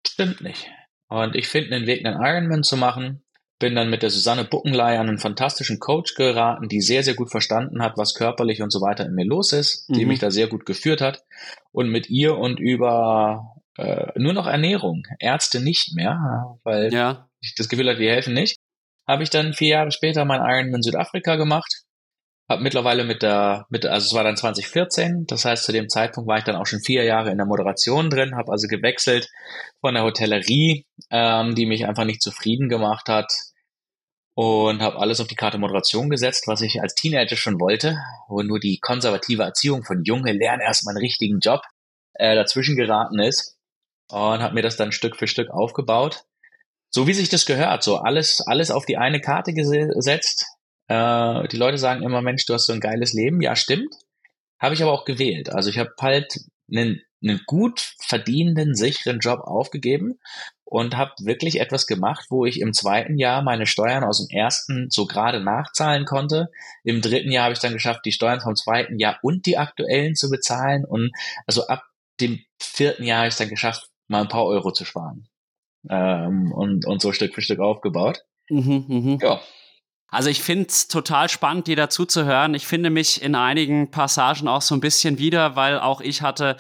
stimmt 0.07 0.41
nicht. 0.41 0.71
Und 1.09 1.35
ich 1.37 1.49
finde 1.49 1.75
einen 1.77 1.87
Weg, 1.87 2.05
einen 2.07 2.21
Ironman 2.21 2.63
zu 2.63 2.77
machen. 2.77 3.23
Bin 3.59 3.75
dann 3.75 3.89
mit 3.89 4.03
der 4.03 4.11
Susanne 4.11 4.45
Buckenlei 4.45 4.99
an 4.99 5.09
einen 5.09 5.19
fantastischen 5.19 5.79
Coach 5.81 6.15
geraten, 6.15 6.69
die 6.69 6.83
sehr, 6.83 7.03
sehr 7.03 7.15
gut 7.15 7.31
verstanden 7.31 7.83
hat, 7.83 7.97
was 7.97 8.15
körperlich 8.15 8.61
und 8.61 8.71
so 8.71 8.83
weiter 8.83 9.07
in 9.07 9.15
mir 9.15 9.25
los 9.25 9.53
ist, 9.53 9.87
die 9.89 10.03
Mhm. 10.03 10.09
mich 10.09 10.19
da 10.19 10.31
sehr 10.31 10.47
gut 10.47 10.67
geführt 10.67 11.01
hat. 11.01 11.25
Und 11.73 11.89
mit 11.89 12.11
ihr 12.11 12.37
und 12.37 12.61
über 12.61 13.55
äh, 13.79 14.13
nur 14.17 14.33
noch 14.33 14.47
Ernährung, 14.47 15.07
Ärzte 15.19 15.61
nicht 15.63 15.95
mehr, 15.95 16.59
weil 16.65 16.93
Ja. 16.93 17.26
Das 17.57 17.69
Gefühl 17.69 17.89
hatte, 17.89 18.01
die 18.01 18.09
helfen 18.09 18.35
nicht, 18.35 18.59
habe 19.07 19.23
ich 19.23 19.31
dann 19.31 19.55
vier 19.55 19.69
Jahre 19.69 19.93
später 19.93 20.25
mein 20.25 20.41
Ironman 20.41 20.83
Südafrika 20.83 21.37
gemacht. 21.37 21.83
Habe 22.49 22.63
mittlerweile 22.63 23.05
mit 23.05 23.23
der, 23.23 23.67
mit, 23.71 23.87
also 23.87 24.07
es 24.07 24.15
war 24.15 24.23
dann 24.23 24.37
2014, 24.37 25.27
das 25.27 25.45
heißt 25.45 25.65
zu 25.65 25.73
dem 25.73 25.89
Zeitpunkt 25.89 26.29
war 26.29 26.39
ich 26.39 26.45
dann 26.45 26.55
auch 26.55 26.67
schon 26.67 26.81
vier 26.81 27.03
Jahre 27.03 27.31
in 27.31 27.39
der 27.39 27.47
Moderation 27.47 28.09
drin, 28.09 28.37
habe 28.37 28.53
also 28.53 28.69
gewechselt 28.69 29.29
von 29.81 29.95
der 29.95 30.05
Hotellerie, 30.05 30.87
ähm, 31.11 31.57
die 31.57 31.67
mich 31.67 31.87
einfach 31.87 32.05
nicht 32.05 32.23
zufrieden 32.23 32.69
gemacht 32.69 33.09
hat 33.09 33.33
und 34.35 34.81
habe 34.81 34.99
alles 34.99 35.19
auf 35.19 35.27
die 35.27 35.35
Karte 35.35 35.59
Moderation 35.59 36.09
gesetzt, 36.09 36.47
was 36.47 36.61
ich 36.61 36.81
als 36.81 36.95
Teenager 36.95 37.37
schon 37.37 37.59
wollte, 37.59 37.99
wo 38.29 38.43
nur 38.43 38.61
die 38.61 38.79
konservative 38.79 39.43
Erziehung 39.43 39.83
von 39.83 40.05
Junge, 40.05 40.33
lern 40.33 40.61
erst 40.61 40.85
mal 40.85 40.93
einen 40.93 40.99
richtigen 40.99 41.41
Job 41.41 41.63
äh, 42.15 42.37
dazwischen 42.37 42.77
geraten 42.77 43.19
ist 43.19 43.57
und 44.09 44.41
habe 44.41 44.55
mir 44.55 44.63
das 44.63 44.77
dann 44.77 44.93
Stück 44.93 45.17
für 45.17 45.27
Stück 45.27 45.51
aufgebaut 45.51 46.27
so 46.97 47.07
wie 47.07 47.13
sich 47.13 47.29
das 47.29 47.45
gehört, 47.45 47.83
so 47.83 47.99
alles, 47.99 48.41
alles 48.41 48.71
auf 48.71 48.87
die 48.87 48.97
eine 48.97 49.21
Karte 49.21 49.51
gese- 49.51 49.93
gesetzt. 49.93 50.47
Äh, 50.89 51.47
die 51.49 51.59
Leute 51.59 51.77
sagen 51.77 52.03
immer, 52.03 52.23
Mensch, 52.23 52.47
du 52.47 52.55
hast 52.55 52.65
so 52.65 52.73
ein 52.73 52.81
geiles 52.81 53.13
Leben. 53.13 53.43
Ja, 53.43 53.55
stimmt. 53.55 53.95
Habe 54.59 54.73
ich 54.73 54.83
aber 54.83 54.93
auch 54.93 55.05
gewählt. 55.05 55.51
Also 55.51 55.69
ich 55.69 55.77
habe 55.77 55.93
halt 56.01 56.39
einen, 56.73 57.03
einen 57.23 57.43
gut 57.45 57.93
verdienenden, 58.01 58.75
sicheren 58.75 59.19
Job 59.19 59.41
aufgegeben 59.41 60.19
und 60.65 60.97
habe 60.97 61.13
wirklich 61.21 61.61
etwas 61.61 61.87
gemacht, 61.87 62.29
wo 62.31 62.47
ich 62.47 62.61
im 62.61 62.73
zweiten 62.73 63.19
Jahr 63.19 63.43
meine 63.43 63.67
Steuern 63.67 64.03
aus 64.03 64.27
dem 64.27 64.35
ersten 64.35 64.89
so 64.89 65.05
gerade 65.05 65.41
nachzahlen 65.41 66.07
konnte. 66.07 66.49
Im 66.83 67.03
dritten 67.03 67.31
Jahr 67.31 67.45
habe 67.45 67.53
ich 67.53 67.61
dann 67.61 67.75
geschafft, 67.75 68.07
die 68.07 68.13
Steuern 68.13 68.41
vom 68.41 68.57
zweiten 68.57 68.99
Jahr 68.99 69.19
und 69.21 69.45
die 69.45 69.59
aktuellen 69.59 70.15
zu 70.15 70.31
bezahlen. 70.31 70.87
Und 70.87 71.13
also 71.47 71.67
ab 71.67 71.83
dem 72.23 72.43
vierten 72.59 73.05
Jahr 73.05 73.19
habe 73.19 73.29
ich 73.29 73.37
dann 73.37 73.51
geschafft, 73.51 73.91
mal 74.09 74.23
ein 74.23 74.29
paar 74.29 74.47
Euro 74.47 74.73
zu 74.73 74.87
sparen 74.87 75.29
ähm, 75.91 76.53
und, 76.53 76.87
und 76.87 77.01
so 77.01 77.13
Stück 77.13 77.35
für 77.35 77.43
Stück 77.43 77.61
aufgebaut. 77.61 78.23
Mhm, 78.49 78.85
mhm. 78.89 79.19
Ja, 79.21 79.41
Also 80.09 80.31
ich 80.31 80.43
finde 80.43 80.67
es 80.69 80.89
total 80.89 81.29
spannend, 81.29 81.67
dir 81.67 81.77
dazu 81.77 82.05
zu 82.05 82.25
hören. 82.25 82.55
Ich 82.55 82.67
finde 82.67 82.91
mich 82.91 83.23
in 83.23 83.35
einigen 83.35 83.91
Passagen 83.91 84.49
auch 84.49 84.63
so 84.63 84.75
ein 84.75 84.81
bisschen 84.81 85.19
wieder, 85.19 85.57
weil 85.57 85.79
auch 85.79 86.01
ich 86.01 86.23
hatte 86.23 86.57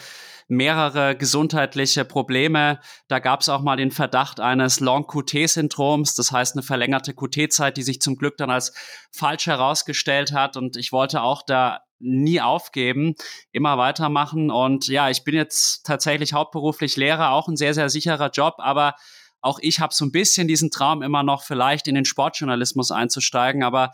mehrere 0.48 1.16
gesundheitliche 1.16 2.04
Probleme. 2.04 2.80
Da 3.08 3.18
gab 3.18 3.40
es 3.40 3.48
auch 3.48 3.62
mal 3.62 3.76
den 3.76 3.90
Verdacht 3.90 4.40
eines 4.40 4.80
Long-QT-Syndroms, 4.80 6.14
das 6.14 6.30
heißt 6.30 6.54
eine 6.54 6.62
verlängerte 6.62 7.14
QT-Zeit, 7.14 7.76
die 7.76 7.82
sich 7.82 8.00
zum 8.00 8.16
Glück 8.16 8.36
dann 8.36 8.50
als 8.50 8.72
falsch 9.10 9.46
herausgestellt 9.46 10.32
hat. 10.32 10.56
Und 10.56 10.76
ich 10.76 10.92
wollte 10.92 11.22
auch 11.22 11.42
da 11.44 11.80
nie 11.98 12.40
aufgeben, 12.40 13.14
immer 13.52 13.78
weitermachen. 13.78 14.50
Und 14.50 14.88
ja, 14.88 15.10
ich 15.10 15.24
bin 15.24 15.34
jetzt 15.34 15.84
tatsächlich 15.84 16.32
hauptberuflich 16.32 16.96
Lehrer, 16.96 17.30
auch 17.30 17.48
ein 17.48 17.56
sehr, 17.56 17.74
sehr 17.74 17.88
sicherer 17.88 18.30
Job, 18.30 18.54
aber 18.58 18.94
auch 19.40 19.58
ich 19.60 19.80
habe 19.80 19.94
so 19.94 20.04
ein 20.04 20.12
bisschen 20.12 20.48
diesen 20.48 20.70
Traum 20.70 21.02
immer 21.02 21.22
noch 21.22 21.42
vielleicht 21.42 21.88
in 21.88 21.94
den 21.94 22.04
Sportjournalismus 22.04 22.90
einzusteigen, 22.90 23.62
aber 23.62 23.92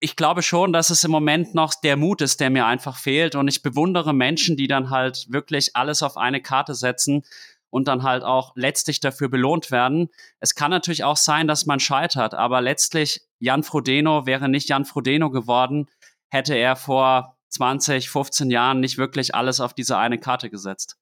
ich 0.00 0.16
glaube 0.16 0.42
schon, 0.42 0.74
dass 0.74 0.90
es 0.90 1.02
im 1.02 1.10
Moment 1.10 1.54
noch 1.54 1.72
der 1.74 1.96
Mut 1.96 2.20
ist, 2.20 2.40
der 2.40 2.50
mir 2.50 2.66
einfach 2.66 2.98
fehlt. 2.98 3.36
Und 3.36 3.48
ich 3.48 3.62
bewundere 3.62 4.12
Menschen, 4.12 4.54
die 4.54 4.66
dann 4.66 4.90
halt 4.90 5.26
wirklich 5.30 5.76
alles 5.76 6.02
auf 6.02 6.18
eine 6.18 6.42
Karte 6.42 6.74
setzen 6.74 7.22
und 7.70 7.88
dann 7.88 8.02
halt 8.02 8.22
auch 8.22 8.52
letztlich 8.54 9.00
dafür 9.00 9.30
belohnt 9.30 9.70
werden. 9.70 10.10
Es 10.40 10.54
kann 10.54 10.70
natürlich 10.70 11.04
auch 11.04 11.16
sein, 11.16 11.48
dass 11.48 11.64
man 11.64 11.80
scheitert, 11.80 12.34
aber 12.34 12.60
letztlich 12.60 13.22
Jan 13.38 13.62
Frodeno 13.62 14.26
wäre 14.26 14.48
nicht 14.48 14.68
Jan 14.68 14.84
Frodeno 14.84 15.30
geworden, 15.30 15.88
hätte 16.30 16.54
er 16.54 16.76
vor 16.76 17.36
20, 17.50 18.10
15 18.10 18.50
Jahren 18.50 18.80
nicht 18.80 18.98
wirklich 18.98 19.34
alles 19.34 19.60
auf 19.60 19.74
diese 19.74 19.96
eine 19.96 20.18
Karte 20.18 20.50
gesetzt. 20.50 20.96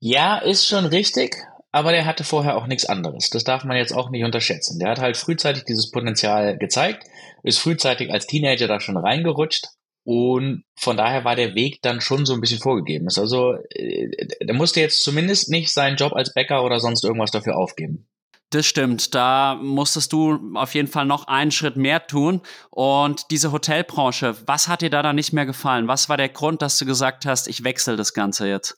Ja, 0.00 0.38
ist 0.38 0.66
schon 0.66 0.86
richtig, 0.86 1.36
aber 1.70 1.92
der 1.92 2.06
hatte 2.06 2.24
vorher 2.24 2.56
auch 2.56 2.66
nichts 2.66 2.86
anderes. 2.86 3.30
Das 3.30 3.44
darf 3.44 3.64
man 3.64 3.76
jetzt 3.76 3.94
auch 3.94 4.10
nicht 4.10 4.24
unterschätzen. 4.24 4.78
Der 4.78 4.90
hat 4.90 5.00
halt 5.00 5.16
frühzeitig 5.16 5.64
dieses 5.64 5.90
Potenzial 5.90 6.58
gezeigt, 6.58 7.04
ist 7.44 7.58
frühzeitig 7.58 8.10
als 8.12 8.26
Teenager 8.26 8.66
da 8.66 8.80
schon 8.80 8.96
reingerutscht 8.96 9.66
und 10.04 10.64
von 10.74 10.96
daher 10.96 11.24
war 11.24 11.36
der 11.36 11.54
Weg 11.54 11.80
dann 11.82 12.00
schon 12.00 12.26
so 12.26 12.34
ein 12.34 12.40
bisschen 12.40 12.58
vorgegeben. 12.58 13.06
Also, 13.16 13.54
äh, 13.70 14.10
der 14.40 14.54
musste 14.54 14.80
jetzt 14.80 15.02
zumindest 15.02 15.48
nicht 15.48 15.72
seinen 15.72 15.96
Job 15.96 16.12
als 16.12 16.34
Bäcker 16.34 16.64
oder 16.64 16.80
sonst 16.80 17.04
irgendwas 17.04 17.30
dafür 17.30 17.56
aufgeben. 17.56 18.08
Das 18.52 18.66
stimmt. 18.66 19.14
Da 19.14 19.54
musstest 19.54 20.12
du 20.12 20.38
auf 20.54 20.74
jeden 20.74 20.88
Fall 20.88 21.06
noch 21.06 21.26
einen 21.26 21.50
Schritt 21.50 21.76
mehr 21.76 22.06
tun. 22.06 22.42
Und 22.68 23.30
diese 23.30 23.50
Hotelbranche, 23.50 24.36
was 24.46 24.68
hat 24.68 24.82
dir 24.82 24.90
da 24.90 25.02
dann 25.02 25.16
nicht 25.16 25.32
mehr 25.32 25.46
gefallen? 25.46 25.88
Was 25.88 26.10
war 26.10 26.18
der 26.18 26.28
Grund, 26.28 26.60
dass 26.60 26.76
du 26.76 26.84
gesagt 26.84 27.24
hast, 27.24 27.48
ich 27.48 27.64
wechsle 27.64 27.96
das 27.96 28.12
Ganze 28.12 28.46
jetzt? 28.46 28.76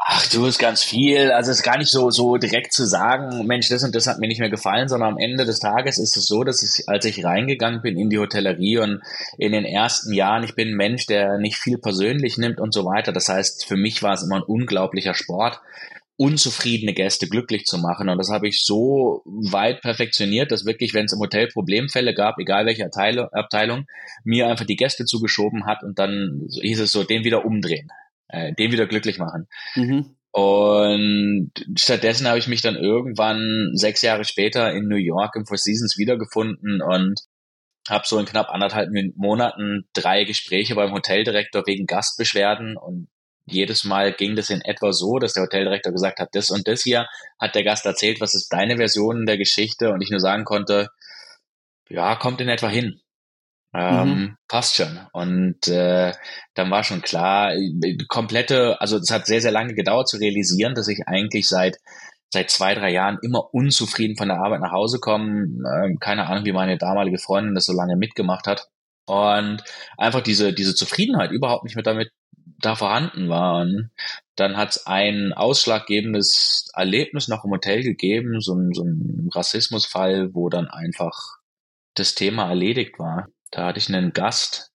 Ach, 0.00 0.26
du 0.30 0.46
ist 0.46 0.58
ganz 0.58 0.82
viel. 0.82 1.30
Also 1.30 1.52
es 1.52 1.58
ist 1.58 1.62
gar 1.62 1.78
nicht 1.78 1.90
so, 1.90 2.10
so 2.10 2.38
direkt 2.38 2.72
zu 2.72 2.86
sagen, 2.86 3.46
Mensch, 3.46 3.68
das 3.68 3.84
und 3.84 3.94
das 3.94 4.08
hat 4.08 4.18
mir 4.18 4.26
nicht 4.26 4.40
mehr 4.40 4.50
gefallen, 4.50 4.88
sondern 4.88 5.10
am 5.10 5.18
Ende 5.18 5.44
des 5.44 5.60
Tages 5.60 5.98
ist 5.98 6.16
es 6.16 6.26
so, 6.26 6.42
dass 6.42 6.62
ich, 6.62 6.88
als 6.88 7.04
ich 7.04 7.24
reingegangen 7.24 7.80
bin 7.80 7.96
in 7.96 8.10
die 8.10 8.18
Hotellerie 8.18 8.78
und 8.78 9.00
in 9.38 9.52
den 9.52 9.64
ersten 9.64 10.12
Jahren, 10.12 10.42
ich 10.42 10.56
bin 10.56 10.70
ein 10.70 10.76
Mensch, 10.76 11.06
der 11.06 11.38
nicht 11.38 11.56
viel 11.56 11.78
persönlich 11.78 12.36
nimmt 12.36 12.58
und 12.58 12.74
so 12.74 12.84
weiter. 12.84 13.12
Das 13.12 13.28
heißt, 13.28 13.64
für 13.64 13.76
mich 13.76 14.02
war 14.02 14.14
es 14.14 14.24
immer 14.24 14.36
ein 14.36 14.42
unglaublicher 14.42 15.14
Sport 15.14 15.60
unzufriedene 16.18 16.94
Gäste 16.94 17.28
glücklich 17.28 17.64
zu 17.64 17.78
machen. 17.78 18.08
Und 18.08 18.18
das 18.18 18.28
habe 18.28 18.48
ich 18.48 18.64
so 18.64 19.22
weit 19.24 19.80
perfektioniert, 19.82 20.50
dass 20.50 20.66
wirklich, 20.66 20.92
wenn 20.92 21.04
es 21.04 21.12
im 21.12 21.20
Hotel 21.20 21.46
Problemfälle 21.46 22.12
gab, 22.12 22.38
egal 22.38 22.66
welche 22.66 22.84
Abteilung, 22.84 23.28
Abteilung, 23.30 23.86
mir 24.24 24.48
einfach 24.48 24.66
die 24.66 24.76
Gäste 24.76 25.04
zugeschoben 25.04 25.64
hat 25.64 25.84
und 25.84 25.98
dann 25.98 26.48
hieß 26.60 26.80
es 26.80 26.90
so, 26.90 27.04
den 27.04 27.22
wieder 27.22 27.44
umdrehen, 27.44 27.88
äh, 28.26 28.52
den 28.52 28.72
wieder 28.72 28.86
glücklich 28.86 29.18
machen. 29.18 29.46
Mhm. 29.76 30.16
Und 30.32 31.52
stattdessen 31.76 32.26
habe 32.26 32.38
ich 32.38 32.48
mich 32.48 32.62
dann 32.62 32.76
irgendwann 32.76 33.70
sechs 33.74 34.02
Jahre 34.02 34.24
später 34.24 34.72
in 34.72 34.88
New 34.88 34.96
York 34.96 35.36
im 35.36 35.46
Four 35.46 35.56
Seasons 35.56 35.98
wiedergefunden 35.98 36.82
und 36.82 37.20
habe 37.88 38.04
so 38.06 38.18
in 38.18 38.26
knapp 38.26 38.50
anderthalb 38.50 38.90
Monaten 39.14 39.88
drei 39.94 40.24
Gespräche 40.24 40.74
beim 40.74 40.92
Hoteldirektor 40.92 41.62
wegen 41.66 41.86
Gastbeschwerden 41.86 42.76
und 42.76 43.08
jedes 43.50 43.84
Mal 43.84 44.12
ging 44.12 44.36
das 44.36 44.50
in 44.50 44.60
etwa 44.62 44.92
so, 44.92 45.18
dass 45.18 45.32
der 45.32 45.44
Hoteldirektor 45.44 45.92
gesagt 45.92 46.20
hat, 46.20 46.30
das 46.32 46.50
und 46.50 46.68
das 46.68 46.82
hier 46.82 47.06
hat 47.40 47.54
der 47.54 47.64
Gast 47.64 47.86
erzählt, 47.86 48.20
was 48.20 48.34
ist 48.34 48.52
deine 48.52 48.76
Version 48.76 49.26
der 49.26 49.38
Geschichte 49.38 49.90
und 49.90 50.00
ich 50.00 50.10
nur 50.10 50.20
sagen 50.20 50.44
konnte, 50.44 50.88
ja, 51.88 52.16
kommt 52.16 52.40
in 52.40 52.48
etwa 52.48 52.68
hin. 52.68 53.00
Ähm, 53.74 54.08
mhm. 54.08 54.36
Passt 54.48 54.76
schon. 54.76 54.98
Und 55.12 55.68
äh, 55.68 56.12
dann 56.54 56.70
war 56.70 56.84
schon 56.84 57.02
klar, 57.02 57.52
komplette, 58.08 58.80
also 58.80 58.96
es 58.96 59.10
hat 59.10 59.26
sehr, 59.26 59.40
sehr 59.40 59.52
lange 59.52 59.74
gedauert 59.74 60.08
zu 60.08 60.16
realisieren, 60.16 60.74
dass 60.74 60.88
ich 60.88 61.00
eigentlich 61.06 61.48
seit 61.48 61.78
seit 62.30 62.50
zwei, 62.50 62.74
drei 62.74 62.90
Jahren 62.90 63.18
immer 63.22 63.54
unzufrieden 63.54 64.16
von 64.16 64.28
der 64.28 64.38
Arbeit 64.38 64.60
nach 64.60 64.72
Hause 64.72 64.98
komme. 65.00 65.46
Ähm, 65.84 65.98
keine 65.98 66.26
Ahnung, 66.26 66.44
wie 66.44 66.52
meine 66.52 66.76
damalige 66.76 67.18
Freundin 67.18 67.54
das 67.54 67.66
so 67.66 67.72
lange 67.72 67.96
mitgemacht 67.96 68.46
hat. 68.46 68.68
Und 69.06 69.62
einfach 69.96 70.20
diese, 70.20 70.52
diese 70.52 70.74
Zufriedenheit 70.74 71.30
überhaupt 71.30 71.64
nicht 71.64 71.76
mehr 71.76 71.82
damit 71.82 72.10
da 72.58 72.74
vorhanden 72.74 73.28
war. 73.28 73.60
Und 73.60 73.90
dann 74.36 74.56
hat 74.56 74.70
es 74.70 74.86
ein 74.86 75.32
ausschlaggebendes 75.32 76.70
Erlebnis 76.74 77.28
noch 77.28 77.44
im 77.44 77.50
Hotel 77.50 77.82
gegeben, 77.82 78.40
so 78.40 78.54
ein, 78.54 78.72
so 78.72 78.84
ein 78.84 79.28
Rassismusfall, 79.32 80.34
wo 80.34 80.48
dann 80.48 80.68
einfach 80.68 81.38
das 81.94 82.14
Thema 82.14 82.48
erledigt 82.48 82.98
war. 82.98 83.28
Da 83.50 83.66
hatte 83.66 83.78
ich 83.78 83.88
einen 83.88 84.12
Gast, 84.12 84.72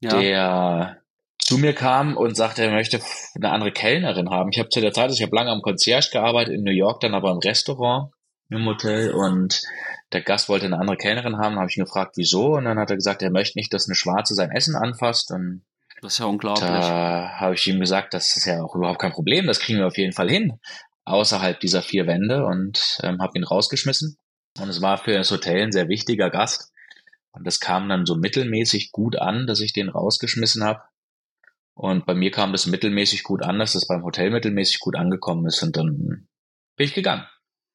ja. 0.00 0.18
der 0.18 1.04
zu 1.38 1.58
mir 1.58 1.74
kam 1.74 2.16
und 2.16 2.36
sagte, 2.36 2.62
er 2.62 2.70
möchte 2.70 3.00
eine 3.34 3.50
andere 3.50 3.72
Kellnerin 3.72 4.30
haben. 4.30 4.50
Ich 4.50 4.58
habe 4.58 4.70
zu 4.70 4.80
der 4.80 4.92
Zeit, 4.92 5.04
also 5.04 5.16
ich 5.16 5.22
habe 5.22 5.36
lange 5.36 5.50
am 5.50 5.60
Concierge 5.60 6.08
gearbeitet 6.12 6.54
in 6.54 6.64
New 6.64 6.72
York, 6.72 7.00
dann 7.00 7.14
aber 7.14 7.30
im 7.32 7.38
Restaurant 7.38 8.12
im 8.50 8.66
Hotel 8.66 9.12
und 9.12 9.62
der 10.12 10.22
Gast 10.22 10.48
wollte 10.48 10.66
eine 10.66 10.78
andere 10.78 10.96
Kellnerin 10.96 11.38
haben, 11.38 11.56
habe 11.56 11.68
ich 11.68 11.76
ihn 11.76 11.84
gefragt, 11.84 12.16
wieso 12.16 12.54
und 12.54 12.64
dann 12.64 12.78
hat 12.78 12.90
er 12.90 12.96
gesagt, 12.96 13.22
er 13.22 13.30
möchte 13.30 13.58
nicht, 13.58 13.72
dass 13.74 13.88
eine 13.88 13.94
Schwarze 13.94 14.34
sein 14.34 14.50
Essen 14.50 14.76
anfasst 14.76 15.30
und 15.32 15.64
das 16.02 16.14
ist 16.14 16.18
ja 16.18 16.26
unglaublich. 16.26 16.68
Da 16.68 17.30
habe 17.38 17.54
ich 17.54 17.66
ihm 17.66 17.80
gesagt, 17.80 18.14
das 18.14 18.36
ist 18.36 18.44
ja 18.44 18.62
auch 18.62 18.74
überhaupt 18.74 19.00
kein 19.00 19.12
Problem, 19.12 19.46
das 19.46 19.60
kriegen 19.60 19.78
wir 19.78 19.86
auf 19.86 19.98
jeden 19.98 20.12
Fall 20.12 20.28
hin, 20.28 20.58
außerhalb 21.04 21.58
dieser 21.60 21.82
vier 21.82 22.06
Wände 22.06 22.44
und 22.44 22.98
ähm, 23.02 23.20
habe 23.20 23.38
ihn 23.38 23.44
rausgeschmissen. 23.44 24.18
Und 24.60 24.68
es 24.68 24.80
war 24.80 24.98
für 24.98 25.14
das 25.14 25.30
Hotel 25.30 25.62
ein 25.62 25.72
sehr 25.72 25.88
wichtiger 25.88 26.30
Gast. 26.30 26.72
Und 27.32 27.46
das 27.46 27.58
kam 27.58 27.88
dann 27.88 28.06
so 28.06 28.14
mittelmäßig 28.14 28.92
gut 28.92 29.16
an, 29.16 29.46
dass 29.46 29.60
ich 29.60 29.72
den 29.72 29.88
rausgeschmissen 29.88 30.62
habe. 30.62 30.82
Und 31.74 32.06
bei 32.06 32.14
mir 32.14 32.30
kam 32.30 32.52
das 32.52 32.66
mittelmäßig 32.66 33.24
gut 33.24 33.42
an, 33.42 33.58
dass 33.58 33.72
das 33.72 33.88
beim 33.88 34.04
Hotel 34.04 34.30
mittelmäßig 34.30 34.78
gut 34.78 34.94
angekommen 34.94 35.46
ist. 35.46 35.60
Und 35.62 35.76
dann 35.76 36.28
bin 36.76 36.86
ich 36.86 36.94
gegangen. 36.94 37.26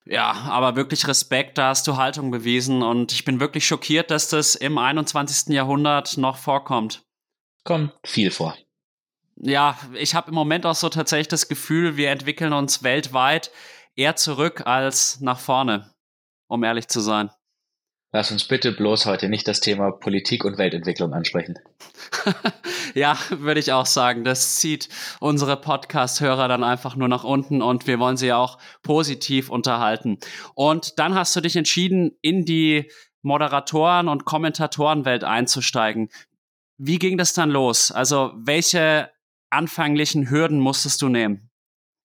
Ja, 0.06 0.32
aber 0.32 0.78
wirklich 0.78 1.08
Respekt, 1.08 1.58
da 1.58 1.70
hast 1.70 1.86
du 1.88 1.98
Haltung 1.98 2.32
bewiesen. 2.32 2.82
Und 2.82 3.12
ich 3.12 3.26
bin 3.26 3.42
wirklich 3.42 3.68
schockiert, 3.68 4.12
dass 4.12 4.30
das 4.30 4.56
im 4.56 4.78
21. 4.78 5.54
Jahrhundert 5.54 6.18
noch 6.18 6.38
vorkommt. 6.38 7.04
Kommt 7.70 7.94
viel 8.04 8.32
vor. 8.32 8.58
Ja, 9.36 9.78
ich 9.94 10.16
habe 10.16 10.30
im 10.30 10.34
Moment 10.34 10.66
auch 10.66 10.74
so 10.74 10.90
tatsächlich 10.90 11.28
das 11.28 11.48
Gefühl, 11.48 11.98
wir 11.98 12.10
entwickeln 12.10 12.52
uns 12.52 12.82
weltweit 12.82 13.52
eher 13.96 14.16
zurück 14.16 14.66
als 14.66 15.22
nach 15.22 15.38
vorne, 15.38 15.94
um 16.48 16.64
ehrlich 16.64 16.88
zu 16.88 17.00
sein. 17.00 17.30
Lass 18.12 18.32
uns 18.32 18.46
bitte 18.46 18.72
bloß 18.72 19.06
heute 19.06 19.30
nicht 19.30 19.48
das 19.48 19.60
Thema 19.60 19.92
Politik 19.92 20.46
und 20.46 20.58
Weltentwicklung 20.58 21.14
ansprechen. 21.14 21.60
ja, 22.96 23.16
würde 23.30 23.60
ich 23.60 23.72
auch 23.72 23.86
sagen. 23.86 24.24
Das 24.24 24.56
zieht 24.56 24.90
unsere 25.20 25.56
Podcast-Hörer 25.56 26.48
dann 26.48 26.64
einfach 26.64 26.96
nur 26.96 27.08
nach 27.08 27.24
unten 27.24 27.62
und 27.62 27.86
wir 27.86 28.00
wollen 28.00 28.18
sie 28.18 28.34
auch 28.34 28.58
positiv 28.82 29.52
unterhalten. 29.52 30.18
Und 30.56 30.98
dann 30.98 31.14
hast 31.14 31.36
du 31.36 31.42
dich 31.42 31.56
entschieden, 31.56 32.18
in 32.24 32.46
die 32.46 32.90
Moderatoren- 33.22 34.08
und 34.08 34.26
Kommentatorenwelt 34.26 35.24
einzusteigen. 35.24 36.10
Wie 36.82 36.98
ging 36.98 37.18
das 37.18 37.34
dann 37.34 37.50
los? 37.50 37.92
Also 37.92 38.32
welche 38.38 39.10
anfänglichen 39.50 40.30
Hürden 40.30 40.60
musstest 40.60 41.02
du 41.02 41.10
nehmen? 41.10 41.50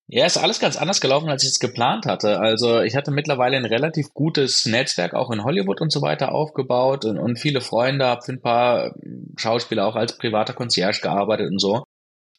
Ja, 0.07 0.25
ist 0.25 0.37
alles 0.37 0.59
ganz 0.59 0.75
anders 0.75 0.99
gelaufen, 0.99 1.29
als 1.29 1.43
ich 1.43 1.49
es 1.49 1.59
geplant 1.59 2.05
hatte. 2.05 2.39
Also 2.39 2.81
ich 2.81 2.95
hatte 2.95 3.09
mittlerweile 3.09 3.55
ein 3.55 3.65
relativ 3.65 4.13
gutes 4.13 4.65
Netzwerk 4.65 5.13
auch 5.13 5.31
in 5.31 5.45
Hollywood 5.45 5.79
und 5.79 5.93
so 5.93 6.01
weiter 6.01 6.33
aufgebaut 6.33 7.05
und, 7.05 7.17
und 7.17 7.39
viele 7.39 7.61
Freunde, 7.61 8.05
habe 8.05 8.21
für 8.21 8.33
ein 8.33 8.41
paar 8.41 8.93
Schauspieler 9.37 9.87
auch 9.87 9.95
als 9.95 10.17
privater 10.17 10.53
Concierge 10.53 10.99
gearbeitet 11.01 11.49
und 11.49 11.59
so. 11.59 11.83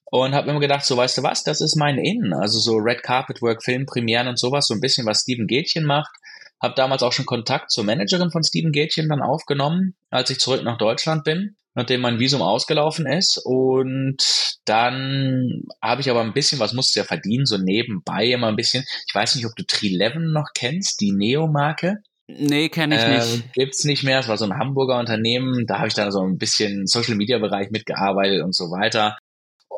Und 0.05 0.35
habe 0.35 0.51
immer 0.51 0.61
gedacht, 0.61 0.85
so 0.85 0.97
weißt 0.97 1.19
du 1.19 1.23
was, 1.23 1.43
das 1.43 1.63
ist 1.63 1.75
mein 1.75 1.97
Innen. 1.97 2.35
Also 2.35 2.59
so 2.61 2.77
Red 2.77 3.03
Carpet 3.03 3.41
Work, 3.41 3.65
Filmpremieren 3.65 4.29
und 4.29 4.39
sowas, 4.39 4.67
so 4.67 4.75
ein 4.75 4.81
bisschen 4.81 5.07
was 5.07 5.23
Steven 5.23 5.47
Gätchen 5.47 5.85
macht. 5.85 6.15
Habe 6.63 6.75
damals 6.77 7.03
auch 7.03 7.13
schon 7.13 7.27
Kontakt 7.27 7.71
zur 7.71 7.85
Managerin 7.85 8.31
von 8.31 8.45
Steven 8.45 8.73
Gätchen 8.73 9.09
dann 9.09 9.23
aufgenommen, 9.23 9.97
als 10.11 10.29
ich 10.29 10.39
zurück 10.39 10.63
nach 10.63 10.77
Deutschland 10.77 11.25
bin 11.25 11.57
nachdem 11.77 12.01
mein 12.01 12.19
Visum 12.19 12.43
ausgelaufen 12.43 13.07
ist. 13.07 13.39
Und 13.45 14.17
dann 14.65 15.63
habe 15.81 16.01
ich 16.01 16.11
aber 16.11 16.23
ein 16.23 16.33
bisschen, 16.33 16.59
was 16.59 16.73
musste 16.73 17.01
ja 17.01 17.05
verdienen, 17.05 17.47
so 17.47 17.59
nebenbei 17.59 18.27
immer 18.27 18.49
ein 18.49 18.57
bisschen. 18.57 18.83
Ich 19.07 19.15
weiß 19.15 19.37
nicht, 19.37 19.47
ob 19.47 19.55
du 19.55 19.63
Tree11 19.63 20.33
noch 20.33 20.49
kennst, 20.55 21.01
die 21.01 21.13
Neo-Marke. 21.13 21.99
Nee, 22.29 22.71
kenne 22.71 22.97
ich 22.97 23.03
äh, 23.03 23.17
nicht. 23.17 23.53
Gibt's 23.53 23.85
nicht 23.85 24.03
mehr. 24.03 24.19
Es 24.19 24.27
war 24.27 24.39
so 24.39 24.47
ein 24.47 24.59
Hamburger 24.59 24.99
Unternehmen. 24.99 25.67
Da 25.67 25.79
habe 25.79 25.89
ich 25.89 25.95
dann 25.95 26.11
so 26.11 26.23
ein 26.23 26.39
bisschen 26.39 26.87
Social 26.87 27.15
Media 27.15 27.39
Bereich 27.39 27.71
mitgearbeitet 27.71 28.43
und 28.43 28.55
so 28.55 28.65
weiter. 28.71 29.19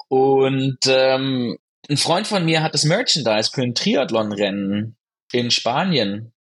Und 0.09 0.79
ähm, 0.87 1.59
ein 1.91 1.97
Freund 1.97 2.27
von 2.27 2.45
mir 2.45 2.63
hat 2.63 2.75
das 2.75 2.85
Merchandise 2.85 3.51
für 3.53 3.63
ein 3.63 3.75
Triathlon-Rennen 3.75 4.97
in 5.33 5.51
Spanien 5.51 6.33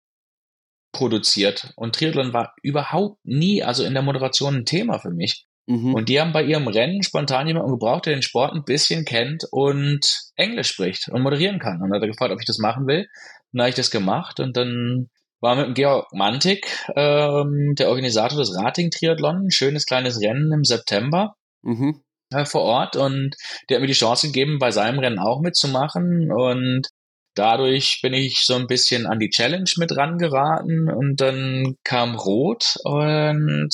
produziert. 0.92 1.74
Und 1.76 1.96
Triathlon 1.96 2.32
war 2.32 2.54
überhaupt 2.62 3.20
nie, 3.26 3.64
also 3.64 3.84
in 3.84 3.94
der 3.94 4.04
Moderation 4.04 4.58
ein 4.58 4.66
Thema 4.66 5.00
für 5.00 5.12
mich. 5.12 5.47
Mhm. 5.68 5.94
Und 5.94 6.10
die 6.10 6.20
haben 6.20 6.32
bei 6.32 6.44
ihrem 6.44 6.68
Rennen 6.68 7.04
spontan 7.04 7.48
jemanden 7.48 7.72
gebraucht, 7.72 8.06
der 8.06 8.14
den 8.14 8.22
Sport 8.22 8.54
ein 8.54 8.64
bisschen 8.64 9.06
kennt 9.06 9.46
und 9.52 10.32
Englisch 10.36 10.70
spricht 10.70 11.10
und 11.10 11.22
moderieren 11.22 11.60
kann. 11.60 11.82
Und 11.82 11.94
hat 11.94 12.02
er 12.02 12.08
gefragt, 12.08 12.32
ob 12.32 12.40
ich 12.40 12.48
das 12.48 12.58
machen 12.58 12.88
will. 12.88 13.08
dann 13.52 13.62
habe 13.62 13.70
ich 13.70 13.76
das 13.76 13.92
gemacht 13.92 14.40
und 14.40 14.56
dann 14.56 15.10
war 15.40 15.56
mit 15.56 15.68
dem 15.68 15.74
Georg 15.76 16.12
Mantik, 16.14 16.66
ähm, 16.96 17.76
der 17.78 17.90
Organisator 17.90 18.40
des 18.40 18.56
Rating-Triathlon, 18.58 19.48
ein 19.48 19.52
schönes 19.52 19.86
kleines 19.86 20.20
Rennen 20.22 20.52
im 20.52 20.64
September. 20.64 21.36
Mhm. 21.62 22.02
Äh, 22.32 22.46
vor 22.46 22.62
Ort 22.62 22.96
und 22.96 23.36
der 23.70 23.76
hat 23.76 23.82
mir 23.82 23.88
die 23.88 23.94
Chance 23.94 24.28
gegeben, 24.28 24.60
bei 24.60 24.72
seinem 24.72 25.00
Rennen 25.00 25.20
auch 25.20 25.42
mitzumachen 25.42 26.32
und 26.32 26.88
dadurch 27.36 28.00
bin 28.02 28.14
ich 28.14 28.42
so 28.46 28.56
ein 28.56 28.68
bisschen 28.68 29.06
an 29.06 29.20
die 29.20 29.30
Challenge 29.30 29.70
mit 29.78 29.96
rangeraten 29.96 30.90
und 30.90 31.22
dann 31.22 31.76
kam 31.84 32.16
Rot 32.16 32.78
und 32.84 33.70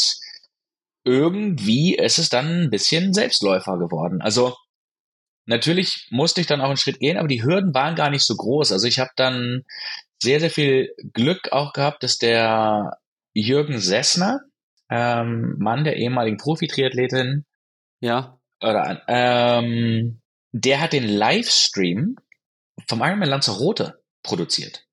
irgendwie 1.03 1.95
ist 1.95 2.17
es 2.17 2.29
dann 2.29 2.63
ein 2.63 2.69
bisschen 2.69 3.13
Selbstläufer 3.13 3.77
geworden. 3.77 4.21
Also 4.21 4.55
natürlich 5.45 6.07
musste 6.09 6.41
ich 6.41 6.47
dann 6.47 6.61
auch 6.61 6.67
einen 6.67 6.77
Schritt 6.77 6.99
gehen, 6.99 7.17
aber 7.17 7.27
die 7.27 7.43
Hürden 7.43 7.73
waren 7.73 7.95
gar 7.95 8.09
nicht 8.09 8.25
so 8.25 8.35
groß. 8.35 8.71
Also 8.71 8.87
ich 8.87 8.99
habe 8.99 9.11
dann 9.15 9.63
sehr, 10.21 10.39
sehr 10.39 10.49
viel 10.49 10.93
Glück 11.13 11.51
auch 11.51 11.73
gehabt, 11.73 12.03
dass 12.03 12.17
der 12.17 12.97
Jürgen 13.33 13.79
Sessner, 13.79 14.41
ähm, 14.89 15.55
Mann 15.59 15.83
der 15.83 15.97
ehemaligen 15.97 16.37
Profi-Triathletin, 16.37 17.45
ja. 17.99 18.39
oder 18.61 19.01
ähm, 19.07 20.21
der 20.51 20.81
hat 20.81 20.93
den 20.93 21.07
Livestream 21.07 22.15
vom 22.87 23.01
Ironman 23.01 23.29
Lanzarote 23.29 24.01
produziert. 24.21 24.85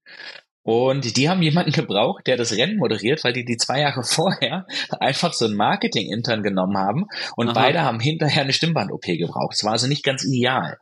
Und 0.71 1.17
die 1.17 1.29
haben 1.29 1.43
jemanden 1.43 1.73
gebraucht, 1.73 2.29
der 2.29 2.37
das 2.37 2.53
Rennen 2.53 2.77
moderiert, 2.77 3.25
weil 3.25 3.33
die 3.33 3.45
die 3.45 3.57
zwei 3.57 3.81
Jahre 3.81 4.03
vorher 4.05 4.67
einfach 5.01 5.33
so 5.33 5.47
ein 5.47 5.57
Marketing-Intern 5.57 6.45
genommen 6.45 6.79
haben 6.79 7.07
und 7.35 7.49
Aha. 7.49 7.55
beide 7.55 7.83
haben 7.83 7.99
hinterher 7.99 8.43
eine 8.43 8.53
Stimmband-OP 8.53 9.03
gebraucht. 9.03 9.57
Es 9.57 9.65
war 9.65 9.73
also 9.73 9.89
nicht 9.89 10.05
ganz 10.05 10.25
ideal. 10.25 10.79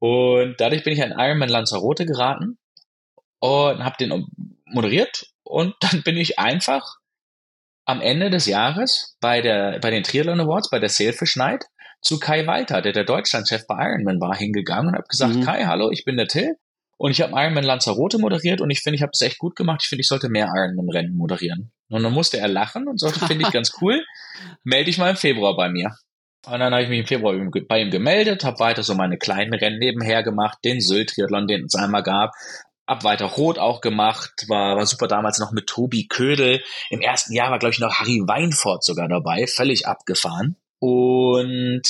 Und 0.00 0.56
dadurch 0.58 0.84
bin 0.84 0.92
ich 0.92 1.02
an 1.02 1.14
Ironman 1.16 1.48
Lanzarote 1.48 2.04
geraten 2.04 2.58
und 3.40 3.82
habe 3.82 3.96
den 3.98 4.26
moderiert 4.66 5.24
und 5.44 5.74
dann 5.80 6.02
bin 6.02 6.18
ich 6.18 6.38
einfach 6.38 6.84
am 7.86 8.02
Ende 8.02 8.28
des 8.28 8.44
Jahres 8.44 9.16
bei 9.22 9.40
der 9.40 9.78
bei 9.80 9.90
den 9.90 10.02
Triathlon 10.02 10.40
Awards 10.40 10.68
bei 10.68 10.78
der 10.78 10.90
Sailfish 10.90 11.36
Night 11.36 11.64
zu 12.02 12.18
Kai 12.18 12.46
Walter, 12.46 12.82
der 12.82 12.92
der 12.92 13.04
Deutschlandchef 13.04 13.66
bei 13.66 13.76
Ironman 13.76 14.20
war, 14.20 14.36
hingegangen 14.36 14.88
und 14.88 14.94
habe 14.96 15.08
gesagt, 15.08 15.36
mhm. 15.36 15.42
Kai, 15.42 15.64
hallo, 15.64 15.90
ich 15.90 16.04
bin 16.04 16.18
der 16.18 16.26
Till 16.26 16.58
und 16.98 17.10
ich 17.10 17.20
habe 17.20 17.32
Ironman 17.34 17.64
Lanzarote 17.64 18.18
moderiert 18.18 18.60
und 18.60 18.70
ich 18.70 18.80
finde, 18.80 18.96
ich 18.96 19.02
habe 19.02 19.10
es 19.12 19.20
echt 19.20 19.38
gut 19.38 19.54
gemacht. 19.54 19.80
Ich 19.82 19.88
finde, 19.88 20.00
ich 20.00 20.08
sollte 20.08 20.28
mehr 20.28 20.50
Ironman-Rennen 20.54 21.14
moderieren. 21.14 21.70
Und 21.88 22.02
dann 22.02 22.12
musste 22.12 22.38
er 22.38 22.48
lachen 22.48 22.88
und 22.88 22.98
sagte, 22.98 23.26
finde 23.26 23.44
ich 23.44 23.52
ganz 23.52 23.72
cool, 23.80 24.02
melde 24.64 24.86
dich 24.86 24.98
mal 24.98 25.10
im 25.10 25.16
Februar 25.16 25.56
bei 25.56 25.68
mir. 25.68 25.90
Und 26.46 26.60
dann 26.60 26.72
habe 26.72 26.84
ich 26.84 26.88
mich 26.88 27.00
im 27.00 27.06
Februar 27.06 27.34
bei 27.68 27.80
ihm 27.80 27.90
gemeldet, 27.90 28.44
habe 28.44 28.60
weiter 28.60 28.82
so 28.82 28.94
meine 28.94 29.18
kleinen 29.18 29.52
Rennen 29.52 29.78
nebenher 29.78 30.22
gemacht, 30.22 30.58
den 30.64 30.80
Sylt-Triathlon, 30.80 31.48
den 31.48 31.64
es 31.64 31.74
einmal 31.74 32.02
gab, 32.02 32.32
hab 32.86 33.02
weiter 33.04 33.26
Rot 33.26 33.58
auch 33.58 33.80
gemacht, 33.80 34.44
war, 34.48 34.76
war 34.76 34.86
super 34.86 35.08
damals 35.08 35.38
noch 35.38 35.52
mit 35.52 35.66
Tobi 35.66 36.06
Ködel. 36.06 36.62
Im 36.88 37.00
ersten 37.00 37.34
Jahr 37.34 37.50
war, 37.50 37.58
glaube 37.58 37.72
ich, 37.72 37.80
noch 37.80 37.94
Harry 37.94 38.22
Weinfurt 38.26 38.84
sogar 38.84 39.08
dabei, 39.08 39.46
völlig 39.48 39.86
abgefahren. 39.88 40.56
Und 40.78 41.82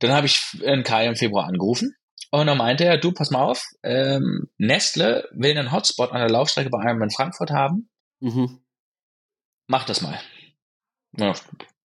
dann 0.00 0.12
habe 0.12 0.26
ich 0.26 0.40
in 0.62 0.82
Kai 0.82 1.06
im 1.06 1.16
Februar 1.16 1.46
angerufen 1.46 1.94
und 2.30 2.46
dann 2.46 2.58
meinte 2.58 2.84
er, 2.84 2.98
du, 2.98 3.12
pass 3.12 3.30
mal 3.30 3.42
auf, 3.42 3.64
ähm, 3.82 4.48
Nestle 4.58 5.28
will 5.32 5.56
einen 5.56 5.72
Hotspot 5.72 6.12
an 6.12 6.20
der 6.20 6.30
Laufstrecke 6.30 6.70
bei 6.70 6.80
einem 6.80 7.02
in 7.02 7.10
Frankfurt 7.10 7.50
haben. 7.50 7.88
Mhm. 8.20 8.60
Mach 9.66 9.84
das 9.84 10.02
mal. 10.02 10.18
Ja, 11.16 11.34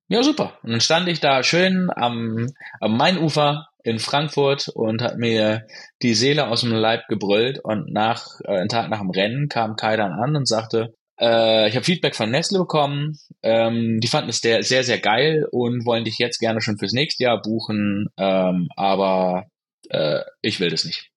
ja, 0.10 0.22
super. 0.22 0.58
Und 0.64 0.72
dann 0.72 0.82
stand 0.82 1.08
ich 1.08 1.22
da 1.22 1.44
schön 1.44 1.90
am, 1.96 2.48
am 2.80 2.98
Mainufer 2.98 3.68
in 3.84 4.00
Frankfurt 4.00 4.68
und 4.70 5.02
hat 5.02 5.18
mir 5.18 5.66
die 6.02 6.14
Seele 6.14 6.48
aus 6.48 6.62
dem 6.62 6.72
Leib 6.72 7.08
gebrüllt. 7.08 7.60
Und 7.64 7.92
nach, 7.92 8.28
äh, 8.44 8.58
einen 8.60 8.70
Tag 8.70 8.90
nach 8.90 9.00
dem 9.00 9.10
Rennen 9.10 9.50
kam 9.50 9.76
Kai 9.76 9.96
dann 9.98 10.12
an 10.12 10.36
und 10.36 10.48
sagte, 10.48 10.94
äh, 11.20 11.68
ich 11.68 11.76
habe 11.76 11.86
Feedback 11.86 12.16
von 12.16 12.30
Nestle 12.30 12.60
bekommen. 12.60 13.18
Ähm, 13.42 14.00
die 14.02 14.08
fanden 14.08 14.30
es 14.30 14.40
sehr, 14.40 14.64
sehr, 14.64 14.84
sehr 14.84 15.00
geil 15.00 15.48
und 15.52 15.86
wollen 15.86 16.06
dich 16.06 16.18
jetzt 16.20 16.40
gerne 16.40 16.62
schon 16.62 16.78
fürs 16.78 16.94
nächste 16.94 17.24
Jahr 17.24 17.42
buchen. 17.42 18.08
Ähm, 18.18 18.68
aber 18.76 19.46
äh, 19.90 20.22
ich 20.42 20.60
will 20.60 20.70
das 20.70 20.86
nicht. 20.86 21.12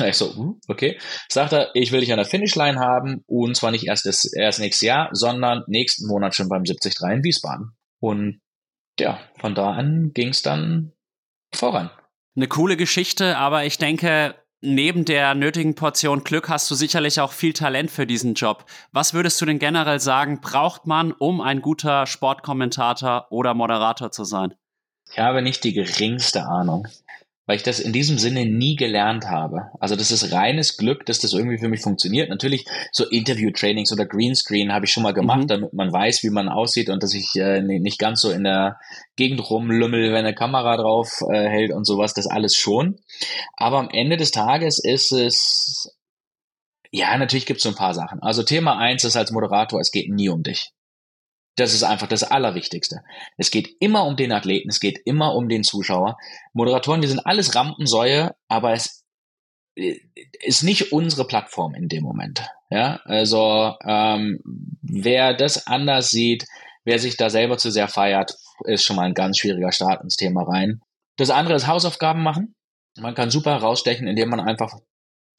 Ich 0.00 0.16
so, 0.16 0.34
uh, 0.34 0.58
okay. 0.68 0.98
Sagt 1.28 1.52
er, 1.52 1.70
ich 1.74 1.92
will 1.92 2.00
dich 2.00 2.12
an 2.12 2.16
der 2.16 2.26
Finishline 2.26 2.78
haben 2.78 3.22
und 3.26 3.56
zwar 3.56 3.70
nicht 3.70 3.86
erst, 3.86 4.06
das, 4.06 4.24
erst 4.32 4.58
nächstes 4.58 4.86
Jahr, 4.86 5.10
sondern 5.12 5.64
nächsten 5.66 6.06
Monat 6.06 6.34
schon 6.34 6.48
beim 6.48 6.64
73 6.64 6.94
in 7.10 7.24
Wiesbaden. 7.24 7.76
Und 8.00 8.40
ja, 8.98 9.20
von 9.38 9.54
da 9.54 9.72
an 9.72 10.12
ging 10.14 10.28
es 10.28 10.42
dann 10.42 10.92
voran. 11.54 11.90
Eine 12.34 12.48
coole 12.48 12.78
Geschichte, 12.78 13.36
aber 13.36 13.64
ich 13.64 13.76
denke, 13.76 14.34
neben 14.62 15.04
der 15.04 15.34
nötigen 15.34 15.74
Portion 15.74 16.24
Glück 16.24 16.48
hast 16.48 16.70
du 16.70 16.74
sicherlich 16.74 17.20
auch 17.20 17.32
viel 17.32 17.52
Talent 17.52 17.90
für 17.90 18.06
diesen 18.06 18.32
Job. 18.32 18.64
Was 18.92 19.12
würdest 19.12 19.40
du 19.42 19.44
denn 19.44 19.58
generell 19.58 20.00
sagen, 20.00 20.40
braucht 20.40 20.86
man, 20.86 21.12
um 21.12 21.42
ein 21.42 21.60
guter 21.60 22.06
Sportkommentator 22.06 23.26
oder 23.30 23.52
Moderator 23.52 24.10
zu 24.10 24.24
sein? 24.24 24.54
Ich 25.10 25.18
habe 25.18 25.42
nicht 25.42 25.62
die 25.64 25.74
geringste 25.74 26.46
Ahnung 26.46 26.88
weil 27.52 27.58
ich 27.58 27.62
das 27.62 27.80
in 27.80 27.92
diesem 27.92 28.16
Sinne 28.16 28.46
nie 28.46 28.76
gelernt 28.76 29.26
habe. 29.26 29.68
Also 29.78 29.94
das 29.94 30.10
ist 30.10 30.32
reines 30.32 30.78
Glück, 30.78 31.04
dass 31.04 31.18
das 31.18 31.34
irgendwie 31.34 31.58
für 31.58 31.68
mich 31.68 31.82
funktioniert. 31.82 32.30
Natürlich 32.30 32.64
so 32.92 33.06
Interview-Trainings 33.06 33.92
oder 33.92 34.06
Greenscreen 34.06 34.72
habe 34.72 34.86
ich 34.86 34.90
schon 34.90 35.02
mal 35.02 35.12
gemacht, 35.12 35.42
mhm. 35.42 35.48
damit 35.48 35.74
man 35.74 35.92
weiß, 35.92 36.22
wie 36.22 36.30
man 36.30 36.48
aussieht 36.48 36.88
und 36.88 37.02
dass 37.02 37.12
ich 37.12 37.36
äh, 37.36 37.60
nicht 37.60 37.98
ganz 37.98 38.22
so 38.22 38.30
in 38.30 38.44
der 38.44 38.78
Gegend 39.16 39.50
rumlümmel, 39.50 40.14
wenn 40.14 40.24
eine 40.24 40.34
Kamera 40.34 40.78
drauf 40.78 41.20
äh, 41.30 41.46
hält 41.46 41.74
und 41.74 41.84
sowas, 41.84 42.14
das 42.14 42.26
alles 42.26 42.56
schon. 42.56 42.96
Aber 43.54 43.80
am 43.80 43.90
Ende 43.90 44.16
des 44.16 44.30
Tages 44.30 44.82
ist 44.82 45.12
es, 45.12 45.94
ja, 46.90 47.18
natürlich 47.18 47.44
gibt 47.44 47.58
es 47.58 47.64
so 47.64 47.68
ein 47.68 47.74
paar 47.74 47.92
Sachen. 47.92 48.22
Also 48.22 48.44
Thema 48.44 48.78
eins 48.78 49.04
ist 49.04 49.16
als 49.16 49.30
Moderator, 49.30 49.78
es 49.78 49.90
geht 49.90 50.08
nie 50.08 50.30
um 50.30 50.42
dich. 50.42 50.71
Das 51.56 51.74
ist 51.74 51.82
einfach 51.82 52.06
das 52.06 52.24
Allerwichtigste. 52.24 53.02
Es 53.36 53.50
geht 53.50 53.76
immer 53.80 54.04
um 54.06 54.16
den 54.16 54.32
Athleten, 54.32 54.70
es 54.70 54.80
geht 54.80 55.00
immer 55.04 55.34
um 55.34 55.48
den 55.48 55.64
Zuschauer. 55.64 56.16
Moderatoren, 56.54 57.02
die 57.02 57.08
sind 57.08 57.26
alles 57.26 57.54
Rampensäue, 57.54 58.34
aber 58.48 58.72
es 58.72 59.04
äh, 59.76 59.98
ist 60.40 60.62
nicht 60.62 60.92
unsere 60.92 61.26
Plattform 61.26 61.74
in 61.74 61.88
dem 61.88 62.02
Moment. 62.02 62.48
Ja, 62.70 63.00
also 63.04 63.74
ähm, 63.86 64.40
wer 64.80 65.34
das 65.34 65.66
anders 65.66 66.10
sieht, 66.10 66.46
wer 66.84 66.98
sich 66.98 67.18
da 67.18 67.28
selber 67.28 67.58
zu 67.58 67.70
sehr 67.70 67.88
feiert, 67.88 68.34
ist 68.64 68.84
schon 68.84 68.96
mal 68.96 69.04
ein 69.04 69.14
ganz 69.14 69.38
schwieriger 69.38 69.72
Start 69.72 70.02
ins 70.02 70.16
Thema 70.16 70.44
rein. 70.44 70.80
Das 71.16 71.30
andere 71.30 71.54
ist 71.54 71.66
Hausaufgaben 71.66 72.22
machen. 72.22 72.54
Man 72.98 73.14
kann 73.14 73.30
super 73.30 73.52
herausstechen, 73.52 74.06
indem 74.06 74.30
man 74.30 74.40
einfach 74.40 74.72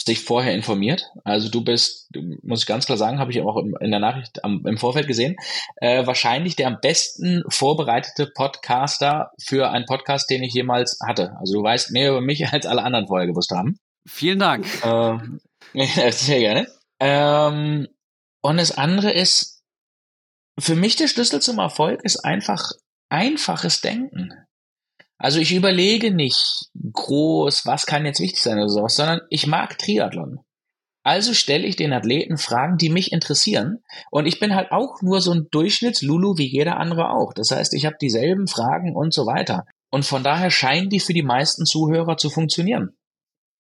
sich 0.06 0.24
vorher 0.24 0.54
informiert. 0.54 1.10
Also 1.24 1.50
du 1.50 1.64
bist, 1.64 2.10
muss 2.42 2.62
ich 2.62 2.66
ganz 2.66 2.86
klar 2.86 2.98
sagen, 2.98 3.20
habe 3.20 3.32
ich 3.32 3.42
auch 3.42 3.58
in 3.58 3.92
der 3.92 4.00
Nachricht 4.00 4.44
am, 4.44 4.66
im 4.66 4.78
Vorfeld 4.78 5.08
gesehen, 5.08 5.36
äh, 5.78 6.06
wahrscheinlich 6.06 6.56
der 6.56 6.68
am 6.68 6.78
besten 6.82 7.44
vorbereitete 7.48 8.28
Podcaster 8.28 9.32
für 9.42 9.70
einen 9.70 9.86
Podcast, 9.86 10.30
den 10.30 10.44
ich 10.44 10.54
jemals 10.54 11.00
hatte. 11.06 11.36
Also 11.40 11.54
du 11.56 11.64
weißt 11.64 11.92
mehr 11.92 12.12
über 12.12 12.22
mich, 12.22 12.48
als 12.52 12.66
alle 12.66 12.84
anderen 12.84 13.08
vorher 13.08 13.28
gewusst 13.28 13.52
haben. 13.52 13.78
Vielen 14.08 14.40
Dank. 14.40 14.66
Ähm, 14.84 15.40
sehr 16.12 16.40
gerne. 16.40 16.68
Ähm, 17.00 17.88
und 18.42 18.58
das 18.58 18.78
andere 18.78 19.12
ist, 19.12 19.62
für 20.60 20.76
mich 20.76 20.96
der 20.96 21.08
Schlüssel 21.08 21.42
zum 21.42 21.60
Erfolg 21.60 22.04
ist 22.04 22.18
einfach 22.24 22.72
einfaches 23.10 23.82
Denken. 23.82 24.34
Also 25.24 25.40
ich 25.40 25.56
überlege 25.56 26.14
nicht 26.14 26.66
groß, 26.92 27.66
was 27.66 27.86
kann 27.86 28.06
jetzt 28.06 28.20
wichtig 28.20 28.44
sein 28.44 28.58
oder 28.58 28.68
sowas, 28.68 28.96
sondern 28.96 29.22
ich 29.30 29.48
mag 29.48 29.78
Triathlon. 29.78 30.42
Also 31.02 31.34
stelle 31.34 31.66
ich 31.66 31.78
den 31.78 31.94
Athleten 31.94 32.38
Fragen, 32.38 32.76
die 32.78 32.90
mich 32.90 33.14
interessieren. 33.14 33.78
Und 34.12 34.26
ich 34.26 34.42
bin 34.42 34.54
halt 34.54 34.74
auch 34.74 35.02
nur 35.02 35.22
so 35.22 35.32
ein 35.32 35.48
Durchschnitts-Lulu 35.50 36.38
wie 36.38 36.52
jeder 36.52 36.76
andere 36.76 37.10
auch. 37.12 37.34
Das 37.34 37.52
heißt, 37.52 37.74
ich 37.74 37.86
habe 37.86 37.96
dieselben 38.02 38.48
Fragen 38.48 38.98
und 38.98 39.14
so 39.14 39.26
weiter. 39.26 39.66
Und 39.90 40.04
von 40.04 40.26
daher 40.26 40.52
scheinen 40.52 40.90
die 40.90 41.00
für 41.00 41.14
die 41.14 41.24
meisten 41.24 41.66
Zuhörer 41.66 42.18
zu 42.18 42.30
funktionieren. 42.30 42.98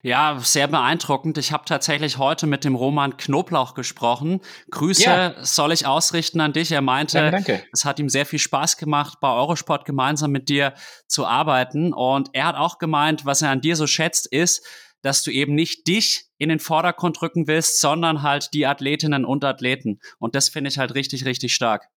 Ja, 0.06 0.38
sehr 0.38 0.68
beeindruckend. 0.68 1.38
Ich 1.38 1.54
habe 1.54 1.63
tatsächlich 1.63 2.18
heute 2.18 2.46
mit 2.46 2.66
dem 2.66 2.76
Roman 2.76 3.16
Knoblauch 3.16 3.74
gesprochen. 3.74 4.42
Grüße 4.70 5.04
ja. 5.04 5.36
soll 5.46 5.72
ich 5.72 5.86
ausrichten 5.86 6.42
an 6.42 6.52
dich. 6.52 6.74
Er 6.74 6.82
meinte, 6.82 7.20
danke, 7.20 7.54
danke. 7.54 7.66
es 7.72 7.86
hat 7.86 8.00
ihm 8.00 8.10
sehr 8.10 8.26
viel 8.26 8.39
Spaß 8.39 8.76
gemacht, 8.76 9.20
bei 9.22 9.32
Eurosport 9.32 9.86
gemeinsam 9.86 10.32
mit 10.32 10.50
dir 10.50 10.74
zu 11.08 11.26
arbeiten. 11.26 11.94
Und 11.94 12.32
er 12.34 12.48
hat 12.48 12.58
auch 12.58 12.80
gemeint, 12.80 13.26
was 13.26 13.42
er 13.42 13.52
an 13.52 13.62
dir 13.62 13.78
so 13.78 13.88
schätzt, 13.88 14.28
ist, 14.28 14.68
dass 15.04 15.24
du 15.24 15.32
eben 15.32 15.56
nicht 15.56 15.88
dich 15.88 16.26
in 16.38 16.50
den 16.50 16.60
Vordergrund 16.60 17.22
rücken 17.22 17.48
willst, 17.48 17.80
sondern 17.80 18.24
halt 18.24 18.50
die 18.54 18.68
Athletinnen 18.68 19.24
und 19.24 19.46
Athleten. 19.46 20.02
Und 20.20 20.36
das 20.36 20.50
finde 20.50 20.70
ich 20.70 20.78
halt 20.78 20.96
richtig, 20.96 21.24
richtig 21.24 21.56
stark. 21.56 21.88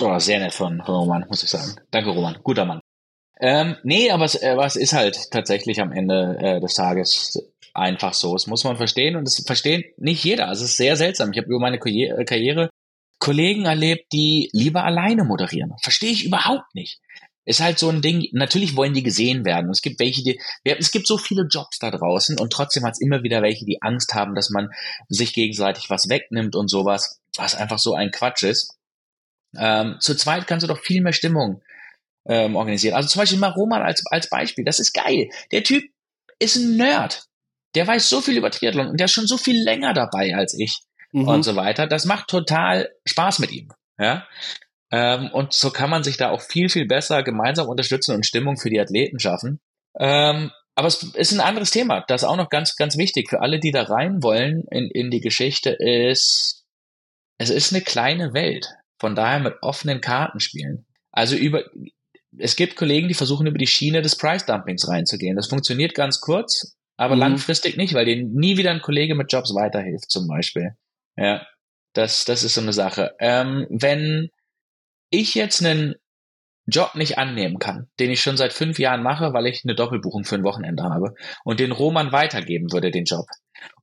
Oh, 0.00 0.16
sehr 0.20 0.38
nett 0.38 0.54
von 0.54 0.80
Roman, 0.80 1.24
muss 1.28 1.42
ich 1.42 1.50
sagen. 1.50 1.80
Danke, 1.90 2.10
Roman. 2.10 2.38
Guter 2.44 2.64
Mann. 2.64 2.80
Ähm, 3.40 3.76
nee, 3.82 4.10
aber 4.10 4.24
es, 4.24 4.40
äh, 4.40 4.56
was 4.56 4.76
ist 4.76 4.92
halt 4.92 5.30
tatsächlich 5.30 5.80
am 5.80 5.92
Ende 5.92 6.38
äh, 6.40 6.60
des 6.60 6.74
Tages 6.74 7.38
einfach 7.74 8.14
so. 8.14 8.32
Das 8.32 8.46
muss 8.46 8.64
man 8.64 8.76
verstehen 8.76 9.16
und 9.16 9.26
das 9.26 9.42
versteht 9.44 9.98
nicht 10.00 10.22
jeder. 10.24 10.48
Also 10.48 10.64
es 10.64 10.70
ist 10.70 10.76
sehr 10.76 10.96
seltsam. 10.96 11.32
Ich 11.32 11.38
habe 11.38 11.48
über 11.48 11.58
meine 11.58 11.78
äh, 11.78 12.24
Karriere 12.24 12.70
Kollegen 13.18 13.64
erlebt, 13.64 14.12
die 14.12 14.50
lieber 14.52 14.84
alleine 14.84 15.24
moderieren. 15.24 15.72
Verstehe 15.82 16.12
ich 16.12 16.24
überhaupt 16.24 16.74
nicht. 16.74 17.00
Ist 17.46 17.60
halt 17.60 17.78
so 17.78 17.90
ein 17.90 18.00
Ding, 18.00 18.26
natürlich 18.32 18.74
wollen 18.74 18.94
die 18.94 19.02
gesehen 19.02 19.44
werden. 19.44 19.70
Es 19.70 19.82
gibt 19.82 20.00
welche, 20.00 20.22
die, 20.22 20.40
es 20.64 20.92
gibt 20.92 21.06
so 21.06 21.18
viele 21.18 21.46
Jobs 21.50 21.78
da 21.78 21.90
draußen 21.90 22.38
und 22.38 22.52
trotzdem 22.52 22.84
hat 22.84 22.92
es 22.92 23.00
immer 23.00 23.22
wieder 23.22 23.42
welche, 23.42 23.66
die 23.66 23.82
Angst 23.82 24.14
haben, 24.14 24.34
dass 24.34 24.48
man 24.48 24.70
sich 25.08 25.34
gegenseitig 25.34 25.90
was 25.90 26.08
wegnimmt 26.08 26.56
und 26.56 26.68
sowas, 26.70 27.20
was 27.36 27.54
einfach 27.54 27.78
so 27.78 27.94
ein 27.94 28.10
Quatsch 28.10 28.44
ist. 28.44 28.78
Ähm, 29.56 29.96
zu 30.00 30.14
zweit 30.14 30.46
kannst 30.46 30.64
du 30.64 30.68
doch 30.68 30.80
viel 30.80 31.02
mehr 31.02 31.12
Stimmung 31.12 31.60
ähm, 32.26 32.56
organisieren. 32.56 32.94
Also 32.94 33.08
zum 33.08 33.20
Beispiel 33.20 33.38
mal 33.38 33.50
Roman 33.50 33.82
als, 33.82 34.02
als 34.10 34.28
Beispiel. 34.28 34.64
Das 34.64 34.80
ist 34.80 34.92
geil. 34.92 35.28
Der 35.52 35.62
Typ 35.62 35.84
ist 36.38 36.56
ein 36.56 36.76
Nerd. 36.76 37.24
Der 37.74 37.86
weiß 37.86 38.08
so 38.08 38.20
viel 38.20 38.36
über 38.36 38.50
Triathlon 38.50 38.88
und 38.88 39.00
der 39.00 39.06
ist 39.06 39.12
schon 39.12 39.26
so 39.26 39.36
viel 39.36 39.60
länger 39.62 39.94
dabei 39.94 40.34
als 40.34 40.54
ich 40.54 40.80
mhm. 41.12 41.28
und 41.28 41.42
so 41.42 41.56
weiter. 41.56 41.86
Das 41.86 42.04
macht 42.04 42.28
total 42.28 42.90
Spaß 43.04 43.38
mit 43.40 43.52
ihm. 43.52 43.70
Ja. 43.98 44.26
Ähm, 44.90 45.30
und 45.32 45.52
so 45.52 45.70
kann 45.70 45.90
man 45.90 46.04
sich 46.04 46.16
da 46.16 46.30
auch 46.30 46.40
viel, 46.40 46.68
viel 46.68 46.86
besser 46.86 47.22
gemeinsam 47.22 47.68
unterstützen 47.68 48.14
und 48.14 48.26
Stimmung 48.26 48.56
für 48.56 48.70
die 48.70 48.80
Athleten 48.80 49.18
schaffen. 49.18 49.60
Ähm, 49.98 50.50
aber 50.76 50.88
es 50.88 51.02
ist 51.02 51.32
ein 51.32 51.40
anderes 51.40 51.70
Thema. 51.70 52.04
Das 52.08 52.22
ist 52.22 52.28
auch 52.28 52.36
noch 52.36 52.48
ganz, 52.48 52.76
ganz 52.76 52.96
wichtig 52.96 53.28
für 53.28 53.40
alle, 53.40 53.60
die 53.60 53.70
da 53.70 53.82
rein 53.82 54.22
wollen 54.22 54.64
in, 54.70 54.90
in 54.90 55.10
die 55.10 55.20
Geschichte 55.20 55.70
ist, 55.70 56.64
es 57.38 57.50
ist 57.50 57.72
eine 57.72 57.82
kleine 57.82 58.32
Welt. 58.34 58.66
Von 58.98 59.14
daher 59.14 59.40
mit 59.40 59.56
offenen 59.62 60.00
Karten 60.00 60.40
spielen. 60.40 60.86
Also 61.10 61.36
über, 61.36 61.64
es 62.38 62.56
gibt 62.56 62.76
Kollegen, 62.76 63.08
die 63.08 63.14
versuchen 63.14 63.46
über 63.46 63.58
die 63.58 63.66
Schiene 63.66 64.02
des 64.02 64.16
Price 64.16 64.46
Dumpings 64.46 64.88
reinzugehen. 64.88 65.36
Das 65.36 65.48
funktioniert 65.48 65.94
ganz 65.94 66.20
kurz, 66.20 66.76
aber 66.96 67.14
mhm. 67.14 67.20
langfristig 67.20 67.76
nicht, 67.76 67.94
weil 67.94 68.04
denen 68.04 68.32
nie 68.34 68.56
wieder 68.56 68.70
ein 68.70 68.82
Kollege 68.82 69.14
mit 69.14 69.32
Jobs 69.32 69.54
weiterhilft, 69.54 70.10
zum 70.10 70.26
Beispiel. 70.26 70.76
Ja, 71.16 71.46
das, 71.92 72.24
das 72.24 72.42
ist 72.42 72.54
so 72.54 72.60
eine 72.60 72.72
Sache. 72.72 73.14
Ähm, 73.20 73.66
wenn 73.70 74.30
ich 75.10 75.34
jetzt 75.34 75.64
einen 75.64 75.94
Job 76.66 76.94
nicht 76.94 77.18
annehmen 77.18 77.58
kann, 77.58 77.88
den 78.00 78.10
ich 78.10 78.22
schon 78.22 78.36
seit 78.36 78.52
fünf 78.52 78.78
Jahren 78.78 79.02
mache, 79.02 79.32
weil 79.32 79.46
ich 79.46 79.62
eine 79.64 79.74
Doppelbuchung 79.74 80.24
für 80.24 80.34
ein 80.34 80.44
Wochenende 80.44 80.82
habe 80.84 81.14
und 81.44 81.60
den 81.60 81.72
Roman 81.72 82.10
weitergeben 82.10 82.72
würde, 82.72 82.90
den 82.90 83.04
Job. 83.04 83.26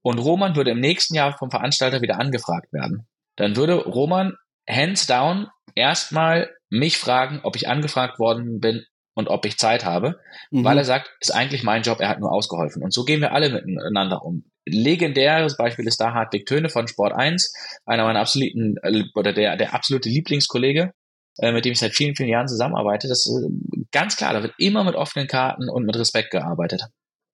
Und 0.01 0.19
Roman 0.19 0.55
würde 0.55 0.71
im 0.71 0.79
nächsten 0.79 1.15
Jahr 1.15 1.37
vom 1.37 1.51
Veranstalter 1.51 2.01
wieder 2.01 2.19
angefragt 2.19 2.73
werden. 2.73 3.07
Dann 3.35 3.55
würde 3.55 3.75
Roman 3.75 4.35
hands 4.67 5.05
down 5.07 5.47
erstmal 5.75 6.49
mich 6.71 6.97
fragen, 6.97 7.41
ob 7.43 7.55
ich 7.55 7.67
angefragt 7.67 8.17
worden 8.17 8.59
bin 8.59 8.85
und 9.13 9.27
ob 9.27 9.45
ich 9.45 9.57
Zeit 9.57 9.85
habe, 9.85 10.19
mhm. 10.49 10.63
weil 10.63 10.77
er 10.77 10.85
sagt, 10.85 11.11
ist 11.19 11.35
eigentlich 11.35 11.63
mein 11.63 11.83
Job, 11.83 11.99
er 11.99 12.09
hat 12.09 12.19
nur 12.19 12.31
ausgeholfen. 12.31 12.81
Und 12.81 12.93
so 12.93 13.03
gehen 13.03 13.21
wir 13.21 13.33
alle 13.33 13.49
miteinander 13.49 14.23
um. 14.23 14.45
Legendäres 14.65 15.57
Beispiel 15.57 15.87
ist 15.87 15.99
da 15.99 16.13
Hartwig 16.13 16.45
Töne 16.45 16.69
von 16.69 16.87
Sport 16.87 17.13
1, 17.13 17.53
einer 17.85 18.05
meiner 18.05 18.21
absoluten, 18.21 18.77
äh, 18.83 19.03
oder 19.15 19.33
der, 19.33 19.57
der 19.57 19.73
absolute 19.73 20.09
Lieblingskollege, 20.09 20.93
äh, 21.39 21.51
mit 21.51 21.65
dem 21.65 21.73
ich 21.73 21.79
seit 21.79 21.93
vielen, 21.93 22.15
vielen 22.15 22.29
Jahren 22.29 22.47
zusammenarbeite. 22.47 23.07
Das 23.07 23.25
ist 23.25 23.91
ganz 23.91 24.15
klar, 24.15 24.33
da 24.33 24.43
wird 24.43 24.53
immer 24.57 24.83
mit 24.83 24.95
offenen 24.95 25.27
Karten 25.27 25.69
und 25.69 25.85
mit 25.85 25.97
Respekt 25.97 26.31
gearbeitet. 26.31 26.83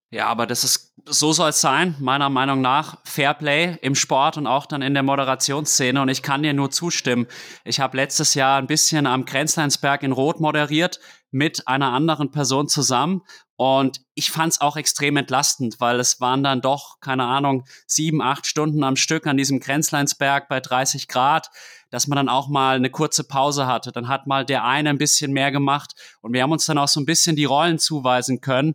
Ja, 0.09 0.27
aber 0.27 0.47
das 0.47 0.63
ist, 0.63 0.93
so 1.05 1.33
soll 1.33 1.49
es 1.49 1.59
sein, 1.59 1.95
meiner 1.99 2.29
Meinung 2.29 2.61
nach. 2.61 2.97
Fairplay 3.03 3.77
im 3.81 3.93
Sport 3.93 4.37
und 4.37 4.47
auch 4.47 4.65
dann 4.65 4.81
in 4.81 4.93
der 4.93 5.03
Moderationsszene. 5.03 6.01
Und 6.01 6.07
ich 6.07 6.21
kann 6.21 6.43
dir 6.43 6.53
nur 6.53 6.71
zustimmen. 6.71 7.27
Ich 7.65 7.81
habe 7.81 7.97
letztes 7.97 8.33
Jahr 8.33 8.57
ein 8.57 8.67
bisschen 8.67 9.05
am 9.05 9.25
Grenzleinsberg 9.25 10.03
in 10.03 10.13
Rot 10.13 10.39
moderiert 10.39 11.01
mit 11.31 11.67
einer 11.67 11.91
anderen 11.91 12.31
Person 12.31 12.69
zusammen. 12.69 13.21
Und 13.57 13.99
ich 14.13 14.31
fand 14.31 14.53
es 14.53 14.61
auch 14.61 14.77
extrem 14.77 15.17
entlastend, 15.17 15.75
weil 15.79 15.99
es 15.99 16.21
waren 16.21 16.41
dann 16.41 16.61
doch, 16.61 17.01
keine 17.01 17.25
Ahnung, 17.25 17.65
sieben, 17.85 18.21
acht 18.21 18.45
Stunden 18.45 18.85
am 18.85 18.95
Stück 18.95 19.27
an 19.27 19.35
diesem 19.35 19.59
Grenzleinsberg 19.59 20.47
bei 20.47 20.61
30 20.61 21.09
Grad, 21.09 21.49
dass 21.89 22.07
man 22.07 22.15
dann 22.15 22.29
auch 22.29 22.47
mal 22.47 22.77
eine 22.77 22.91
kurze 22.91 23.25
Pause 23.25 23.67
hatte. 23.67 23.91
Dann 23.91 24.07
hat 24.07 24.25
mal 24.25 24.45
der 24.45 24.63
eine 24.63 24.89
ein 24.89 24.97
bisschen 24.97 25.33
mehr 25.33 25.51
gemacht 25.51 25.95
und 26.21 26.31
wir 26.31 26.43
haben 26.43 26.51
uns 26.53 26.65
dann 26.65 26.77
auch 26.77 26.87
so 26.87 27.01
ein 27.01 27.05
bisschen 27.05 27.35
die 27.35 27.45
Rollen 27.45 27.77
zuweisen 27.77 28.39
können 28.39 28.73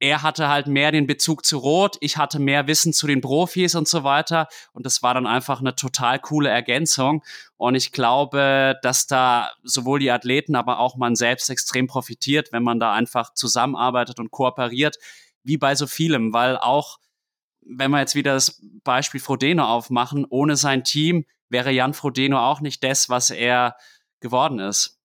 er 0.00 0.22
hatte 0.22 0.48
halt 0.48 0.68
mehr 0.68 0.92
den 0.92 1.06
Bezug 1.06 1.44
zu 1.44 1.58
Rot, 1.58 1.96
ich 2.00 2.16
hatte 2.16 2.38
mehr 2.38 2.66
Wissen 2.66 2.92
zu 2.92 3.06
den 3.06 3.20
Profis 3.20 3.74
und 3.74 3.88
so 3.88 4.04
weiter. 4.04 4.48
Und 4.72 4.86
das 4.86 5.02
war 5.02 5.14
dann 5.14 5.26
einfach 5.26 5.60
eine 5.60 5.74
total 5.74 6.20
coole 6.20 6.48
Ergänzung. 6.48 7.24
Und 7.56 7.74
ich 7.74 7.90
glaube, 7.90 8.76
dass 8.82 9.06
da 9.06 9.50
sowohl 9.64 9.98
die 9.98 10.10
Athleten, 10.10 10.54
aber 10.54 10.78
auch 10.78 10.96
man 10.96 11.16
selbst 11.16 11.50
extrem 11.50 11.88
profitiert, 11.88 12.52
wenn 12.52 12.62
man 12.62 12.78
da 12.78 12.92
einfach 12.92 13.34
zusammenarbeitet 13.34 14.20
und 14.20 14.30
kooperiert, 14.30 14.98
wie 15.42 15.56
bei 15.56 15.74
so 15.74 15.86
vielem, 15.86 16.32
weil 16.32 16.56
auch, 16.56 16.98
wenn 17.60 17.90
wir 17.90 17.98
jetzt 17.98 18.14
wieder 18.14 18.34
das 18.34 18.62
Beispiel 18.84 19.20
Frodeno 19.20 19.64
aufmachen, 19.64 20.26
ohne 20.28 20.56
sein 20.56 20.84
Team 20.84 21.26
wäre 21.48 21.70
Jan 21.70 21.94
Frodeno 21.94 22.38
auch 22.38 22.60
nicht 22.60 22.84
das, 22.84 23.08
was 23.08 23.30
er 23.30 23.76
geworden 24.20 24.58
ist. 24.58 24.98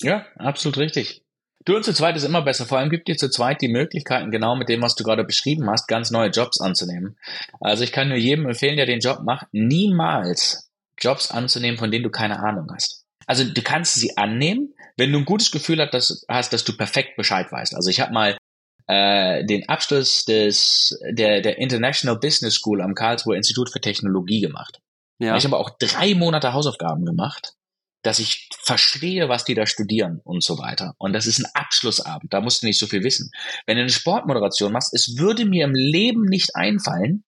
Ja, 0.00 0.24
absolut 0.36 0.78
richtig. 0.78 1.24
Du 1.64 1.76
und 1.76 1.84
zu 1.84 1.92
zweit 1.92 2.16
ist 2.16 2.24
immer 2.24 2.42
besser. 2.42 2.64
Vor 2.64 2.78
allem 2.78 2.88
gibt 2.88 3.08
dir 3.08 3.16
zu 3.16 3.28
zweit 3.28 3.60
die 3.60 3.68
Möglichkeiten, 3.68 4.30
genau 4.30 4.56
mit 4.56 4.68
dem, 4.68 4.80
was 4.80 4.94
du 4.94 5.04
gerade 5.04 5.24
beschrieben 5.24 5.68
hast, 5.68 5.88
ganz 5.88 6.10
neue 6.10 6.30
Jobs 6.30 6.60
anzunehmen. 6.60 7.18
Also 7.60 7.84
ich 7.84 7.92
kann 7.92 8.08
nur 8.08 8.16
jedem 8.16 8.46
empfehlen, 8.46 8.76
der 8.76 8.86
den 8.86 9.00
Job 9.00 9.20
macht, 9.24 9.46
niemals 9.52 10.70
Jobs 10.98 11.30
anzunehmen, 11.30 11.78
von 11.78 11.90
denen 11.90 12.04
du 12.04 12.10
keine 12.10 12.38
Ahnung 12.40 12.68
hast. 12.72 13.04
Also 13.26 13.44
du 13.44 13.62
kannst 13.62 13.94
sie 13.94 14.16
annehmen, 14.16 14.74
wenn 14.96 15.12
du 15.12 15.18
ein 15.18 15.24
gutes 15.24 15.50
Gefühl 15.50 15.80
hast, 15.80 15.92
dass, 15.92 16.24
hast, 16.28 16.52
dass 16.52 16.64
du 16.64 16.76
perfekt 16.76 17.16
Bescheid 17.16 17.52
weißt. 17.52 17.74
Also 17.74 17.90
ich 17.90 18.00
habe 18.00 18.12
mal 18.12 18.38
äh, 18.86 19.44
den 19.44 19.68
Abschluss 19.68 20.24
des 20.24 20.98
der 21.10 21.42
der 21.42 21.58
International 21.58 22.18
Business 22.18 22.54
School 22.54 22.80
am 22.80 22.94
Karlsruher 22.94 23.36
Institut 23.36 23.70
für 23.70 23.80
Technologie 23.80 24.40
gemacht. 24.40 24.80
Ja. 25.18 25.36
Ich 25.36 25.44
habe 25.44 25.58
auch 25.58 25.70
drei 25.78 26.14
Monate 26.14 26.54
Hausaufgaben 26.54 27.04
gemacht 27.04 27.54
dass 28.02 28.18
ich 28.18 28.48
verstehe, 28.62 29.28
was 29.28 29.44
die 29.44 29.54
da 29.54 29.66
studieren 29.66 30.20
und 30.24 30.42
so 30.42 30.58
weiter. 30.58 30.94
Und 30.98 31.12
das 31.12 31.26
ist 31.26 31.38
ein 31.38 31.50
Abschlussabend, 31.54 32.32
da 32.32 32.40
musst 32.40 32.62
du 32.62 32.66
nicht 32.66 32.78
so 32.78 32.86
viel 32.86 33.04
wissen. 33.04 33.30
Wenn 33.66 33.76
du 33.76 33.82
eine 33.82 33.90
Sportmoderation 33.90 34.72
machst, 34.72 34.94
es 34.94 35.18
würde 35.18 35.44
mir 35.44 35.64
im 35.64 35.74
Leben 35.74 36.24
nicht 36.24 36.56
einfallen, 36.56 37.24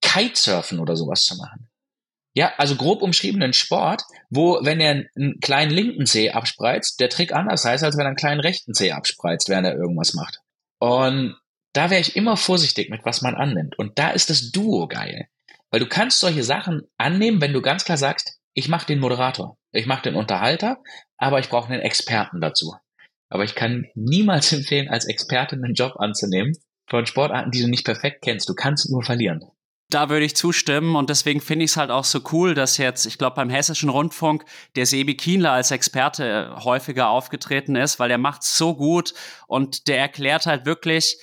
Kitesurfen 0.00 0.78
oder 0.78 0.96
sowas 0.96 1.24
zu 1.24 1.36
machen. 1.36 1.68
Ja, 2.36 2.52
also 2.56 2.74
grob 2.74 3.02
umschriebenen 3.02 3.52
Sport, 3.52 4.02
wo, 4.28 4.58
wenn 4.62 4.80
er 4.80 5.04
einen 5.16 5.38
kleinen 5.40 5.70
linken 5.70 6.04
Zeh 6.04 6.30
abspreizt, 6.30 6.98
der 6.98 7.08
Trick 7.08 7.32
anders 7.32 7.64
heißt, 7.64 7.84
als 7.84 7.96
wenn 7.96 8.04
er 8.04 8.08
einen 8.08 8.16
kleinen 8.16 8.40
rechten 8.40 8.74
Zeh 8.74 8.90
abspreizt, 8.90 9.48
während 9.48 9.66
er 9.66 9.76
irgendwas 9.76 10.14
macht. 10.14 10.40
Und 10.80 11.36
da 11.74 11.90
wäre 11.90 12.00
ich 12.00 12.16
immer 12.16 12.36
vorsichtig 12.36 12.90
mit, 12.90 13.04
was 13.04 13.22
man 13.22 13.34
annimmt. 13.34 13.78
Und 13.78 13.98
da 13.98 14.10
ist 14.10 14.30
das 14.30 14.50
Duo 14.50 14.88
geil. 14.88 15.28
Weil 15.70 15.80
du 15.80 15.88
kannst 15.88 16.20
solche 16.20 16.44
Sachen 16.44 16.82
annehmen, 16.98 17.40
wenn 17.40 17.52
du 17.52 17.62
ganz 17.62 17.84
klar 17.84 17.98
sagst, 17.98 18.38
ich 18.54 18.68
mache 18.68 18.86
den 18.86 19.00
Moderator, 19.00 19.58
ich 19.72 19.86
mache 19.86 20.02
den 20.02 20.14
Unterhalter, 20.14 20.78
aber 21.18 21.40
ich 21.40 21.48
brauche 21.48 21.72
einen 21.72 21.82
Experten 21.82 22.40
dazu. 22.40 22.74
Aber 23.28 23.44
ich 23.44 23.54
kann 23.54 23.86
niemals 23.94 24.52
empfehlen, 24.54 24.88
als 24.88 25.06
Experte 25.06 25.56
einen 25.56 25.74
Job 25.74 25.96
anzunehmen 25.98 26.56
von 26.88 27.06
Sportarten, 27.06 27.50
die 27.50 27.62
du 27.62 27.68
nicht 27.68 27.84
perfekt 27.84 28.22
kennst. 28.22 28.48
Du 28.48 28.54
kannst 28.54 28.90
nur 28.90 29.02
verlieren. 29.02 29.44
Da 29.90 30.08
würde 30.08 30.24
ich 30.24 30.34
zustimmen 30.34 30.96
und 30.96 31.10
deswegen 31.10 31.40
finde 31.40 31.64
ich 31.64 31.72
es 31.72 31.76
halt 31.76 31.90
auch 31.90 32.04
so 32.04 32.20
cool, 32.32 32.54
dass 32.54 32.78
jetzt, 32.78 33.04
ich 33.06 33.18
glaube, 33.18 33.36
beim 33.36 33.50
Hessischen 33.50 33.90
Rundfunk 33.90 34.44
der 34.76 34.86
Sebi 34.86 35.14
Kienler 35.14 35.52
als 35.52 35.70
Experte 35.70 36.56
häufiger 36.64 37.08
aufgetreten 37.10 37.76
ist, 37.76 37.98
weil 37.98 38.10
er 38.10 38.18
macht 38.18 38.42
so 38.42 38.74
gut 38.74 39.14
und 39.46 39.86
der 39.88 39.98
erklärt 39.98 40.46
halt 40.46 40.64
wirklich 40.64 41.18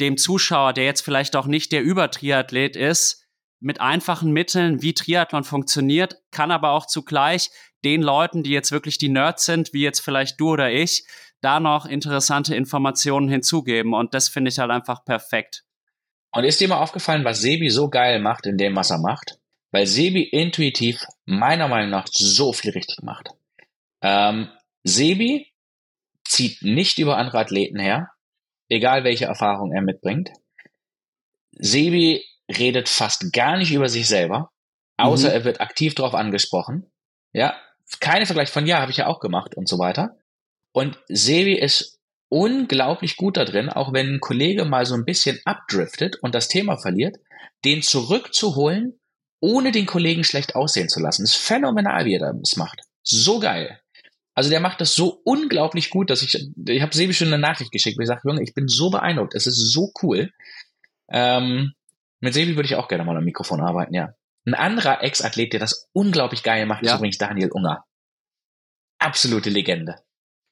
dem 0.00 0.16
Zuschauer, 0.16 0.74
der 0.74 0.84
jetzt 0.84 1.02
vielleicht 1.02 1.34
auch 1.34 1.46
nicht 1.46 1.72
der 1.72 1.82
Übertriathlet 1.82 2.76
ist, 2.76 3.27
mit 3.60 3.80
einfachen 3.80 4.32
Mitteln, 4.32 4.82
wie 4.82 4.94
Triathlon 4.94 5.44
funktioniert, 5.44 6.16
kann 6.30 6.50
aber 6.50 6.70
auch 6.70 6.86
zugleich 6.86 7.50
den 7.84 8.02
Leuten, 8.02 8.42
die 8.42 8.50
jetzt 8.50 8.72
wirklich 8.72 8.98
die 8.98 9.08
Nerds 9.08 9.44
sind, 9.44 9.72
wie 9.72 9.82
jetzt 9.82 10.00
vielleicht 10.00 10.40
du 10.40 10.50
oder 10.50 10.70
ich, 10.70 11.04
da 11.40 11.60
noch 11.60 11.86
interessante 11.86 12.54
Informationen 12.54 13.28
hinzugeben. 13.28 13.94
Und 13.94 14.14
das 14.14 14.28
finde 14.28 14.50
ich 14.50 14.58
halt 14.58 14.70
einfach 14.70 15.04
perfekt. 15.04 15.64
Und 16.32 16.44
ist 16.44 16.60
dir 16.60 16.68
mal 16.68 16.80
aufgefallen, 16.80 17.24
was 17.24 17.40
Sebi 17.40 17.70
so 17.70 17.88
geil 17.88 18.20
macht 18.20 18.46
in 18.46 18.58
dem, 18.58 18.76
was 18.76 18.90
er 18.90 18.98
macht? 18.98 19.38
Weil 19.70 19.86
Sebi 19.86 20.22
intuitiv 20.22 21.04
meiner 21.24 21.68
Meinung 21.68 21.90
nach 21.90 22.06
so 22.10 22.52
viel 22.52 22.72
richtig 22.72 23.02
macht. 23.02 23.30
Ähm, 24.02 24.48
Sebi 24.82 25.52
zieht 26.24 26.62
nicht 26.62 26.98
über 26.98 27.16
andere 27.16 27.38
Athleten 27.38 27.78
her, 27.78 28.10
egal 28.68 29.04
welche 29.04 29.26
Erfahrung 29.26 29.72
er 29.72 29.82
mitbringt. 29.82 30.30
Sebi 31.52 32.24
redet 32.48 32.88
fast 32.88 33.32
gar 33.32 33.56
nicht 33.56 33.72
über 33.72 33.88
sich 33.88 34.08
selber, 34.08 34.50
außer 34.96 35.28
mhm. 35.28 35.34
er 35.34 35.44
wird 35.44 35.60
aktiv 35.60 35.94
darauf 35.94 36.14
angesprochen. 36.14 36.90
Ja, 37.32 37.56
keine 38.00 38.26
Vergleich 38.26 38.50
von 38.50 38.66
ja, 38.66 38.80
habe 38.80 38.90
ich 38.90 38.98
ja 38.98 39.06
auch 39.06 39.20
gemacht 39.20 39.54
und 39.56 39.68
so 39.68 39.78
weiter. 39.78 40.16
Und 40.72 40.98
Sebi 41.08 41.58
ist 41.58 41.98
unglaublich 42.28 43.16
gut 43.16 43.36
da 43.36 43.44
drin, 43.44 43.70
auch 43.70 43.92
wenn 43.92 44.14
ein 44.14 44.20
Kollege 44.20 44.64
mal 44.64 44.84
so 44.84 44.94
ein 44.94 45.04
bisschen 45.04 45.40
abdriftet 45.44 46.16
und 46.22 46.34
das 46.34 46.48
Thema 46.48 46.76
verliert, 46.76 47.16
den 47.64 47.82
zurückzuholen, 47.82 49.00
ohne 49.40 49.72
den 49.72 49.86
Kollegen 49.86 50.24
schlecht 50.24 50.54
aussehen 50.54 50.88
zu 50.88 51.00
lassen. 51.00 51.22
Das 51.22 51.36
ist 51.36 51.42
phänomenal, 51.42 52.04
wie 52.04 52.14
er 52.14 52.32
das 52.32 52.56
macht. 52.56 52.82
So 53.02 53.38
geil. 53.40 53.80
Also 54.34 54.50
der 54.50 54.60
macht 54.60 54.80
das 54.80 54.94
so 54.94 55.20
unglaublich 55.24 55.90
gut, 55.90 56.10
dass 56.10 56.22
ich, 56.22 56.48
ich 56.66 56.82
habe 56.82 56.94
Sebi 56.94 57.12
schon 57.14 57.28
eine 57.28 57.38
Nachricht 57.38 57.72
geschickt, 57.72 57.98
wo 57.98 58.02
ich 58.02 58.08
sage, 58.08 58.20
Junge, 58.24 58.42
ich 58.42 58.54
bin 58.54 58.68
so 58.68 58.90
beeindruckt, 58.90 59.34
es 59.34 59.46
ist 59.46 59.72
so 59.72 59.90
cool. 60.02 60.30
Ähm, 61.10 61.72
mit 62.20 62.34
Sebi 62.34 62.56
würde 62.56 62.66
ich 62.66 62.74
auch 62.76 62.88
gerne 62.88 63.04
mal 63.04 63.16
am 63.16 63.24
Mikrofon 63.24 63.60
arbeiten, 63.60 63.94
ja. 63.94 64.14
Ein 64.46 64.54
anderer 64.54 65.02
Ex-Athlet, 65.02 65.52
der 65.52 65.60
das 65.60 65.88
unglaublich 65.92 66.42
geil 66.42 66.66
macht, 66.66 66.84
ja. 66.84 66.92
ist 66.92 66.98
übrigens 66.98 67.18
Daniel 67.18 67.50
Unger. 67.52 67.84
Absolute 68.98 69.50
Legende. 69.50 69.96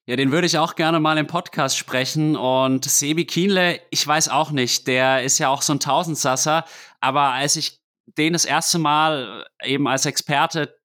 Ja, 0.09 0.14
den 0.14 0.31
würde 0.31 0.46
ich 0.46 0.59
auch 0.59 0.76
gerne 0.76 1.00
mal 1.00 1.18
im 1.18 1.26
Podcast 1.26 1.76
sprechen. 1.76 2.37
Und 2.37 2.85
Sebi 2.85 3.24
Kienle, 3.24 3.81
ich 3.90 4.07
weiß 4.07 4.29
auch 4.29 4.52
nicht, 4.52 4.87
der 4.87 5.24
ist 5.24 5.38
ja 5.38 5.48
auch 5.48 5.62
so 5.62 5.72
ein 5.72 5.81
Tausendsasser. 5.81 6.64
Aber 7.00 7.33
als 7.33 7.57
ich 7.57 7.81
den 8.16 8.33
das 8.33 8.44
erste 8.44 8.79
Mal 8.79 9.44
eben 9.64 9.88
als 9.88 10.07
Experte 10.07 10.79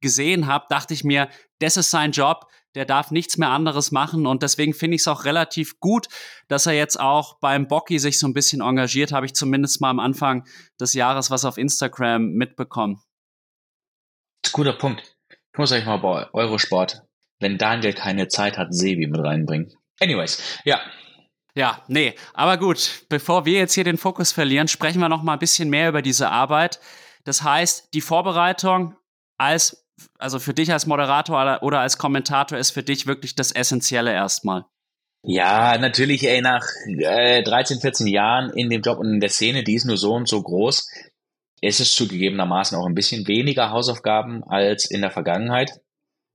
gesehen 0.00 0.46
habe, 0.46 0.66
dachte 0.68 0.94
ich 0.94 1.02
mir, 1.02 1.28
das 1.60 1.76
ist 1.76 1.90
sein 1.90 2.12
Job 2.12 2.46
der 2.74 2.84
darf 2.84 3.10
nichts 3.10 3.38
mehr 3.38 3.50
anderes 3.50 3.90
machen 3.90 4.26
und 4.26 4.42
deswegen 4.42 4.74
finde 4.74 4.94
ich 4.94 5.02
es 5.02 5.08
auch 5.08 5.24
relativ 5.24 5.80
gut, 5.80 6.06
dass 6.48 6.66
er 6.66 6.74
jetzt 6.74 7.00
auch 7.00 7.38
beim 7.40 7.66
Bocky 7.66 7.98
sich 7.98 8.18
so 8.18 8.26
ein 8.28 8.34
bisschen 8.34 8.60
engagiert, 8.60 9.12
habe 9.12 9.26
ich 9.26 9.34
zumindest 9.34 9.80
mal 9.80 9.90
am 9.90 10.00
Anfang 10.00 10.46
des 10.80 10.92
Jahres 10.92 11.30
was 11.30 11.44
auf 11.44 11.58
Instagram 11.58 12.32
mitbekommen. 12.32 13.02
Guter 14.52 14.74
Punkt. 14.74 15.16
Ich 15.30 15.58
muss 15.58 15.72
euch 15.72 15.84
mal 15.84 15.96
bei 15.96 16.32
Eurosport, 16.32 17.02
wenn 17.40 17.58
Daniel 17.58 17.94
keine 17.94 18.28
Zeit 18.28 18.56
hat, 18.58 18.72
Sebi 18.72 19.06
mit 19.08 19.20
reinbringen. 19.20 19.72
Anyways, 20.00 20.40
ja. 20.64 20.80
Ja, 21.56 21.82
nee, 21.88 22.14
aber 22.34 22.56
gut, 22.58 23.06
bevor 23.08 23.44
wir 23.44 23.58
jetzt 23.58 23.74
hier 23.74 23.82
den 23.82 23.98
Fokus 23.98 24.30
verlieren, 24.30 24.68
sprechen 24.68 25.00
wir 25.00 25.08
noch 25.08 25.24
mal 25.24 25.32
ein 25.32 25.38
bisschen 25.40 25.70
mehr 25.70 25.88
über 25.88 26.02
diese 26.02 26.30
Arbeit. 26.30 26.78
Das 27.24 27.42
heißt, 27.42 27.92
die 27.94 28.00
Vorbereitung 28.00 28.94
als 29.36 29.87
also 30.18 30.38
für 30.38 30.54
dich 30.54 30.72
als 30.72 30.86
Moderator 30.86 31.62
oder 31.62 31.80
als 31.80 31.98
Kommentator 31.98 32.58
ist 32.58 32.70
für 32.70 32.82
dich 32.82 33.06
wirklich 33.06 33.34
das 33.34 33.52
Essentielle 33.52 34.12
erstmal? 34.12 34.64
Ja, 35.22 35.76
natürlich, 35.78 36.26
ey, 36.26 36.40
nach 36.40 36.64
äh, 36.86 37.42
13, 37.42 37.80
14 37.80 38.06
Jahren 38.06 38.50
in 38.50 38.70
dem 38.70 38.82
Job 38.82 38.98
und 38.98 39.14
in 39.14 39.20
der 39.20 39.30
Szene, 39.30 39.64
die 39.64 39.74
ist 39.74 39.84
nur 39.84 39.96
so 39.96 40.14
und 40.14 40.28
so 40.28 40.42
groß, 40.42 40.88
ist 41.60 41.80
es 41.80 41.94
zugegebenermaßen 41.94 42.78
auch 42.78 42.86
ein 42.86 42.94
bisschen 42.94 43.26
weniger 43.26 43.70
Hausaufgaben 43.70 44.44
als 44.44 44.90
in 44.90 45.00
der 45.00 45.10
Vergangenheit. 45.10 45.80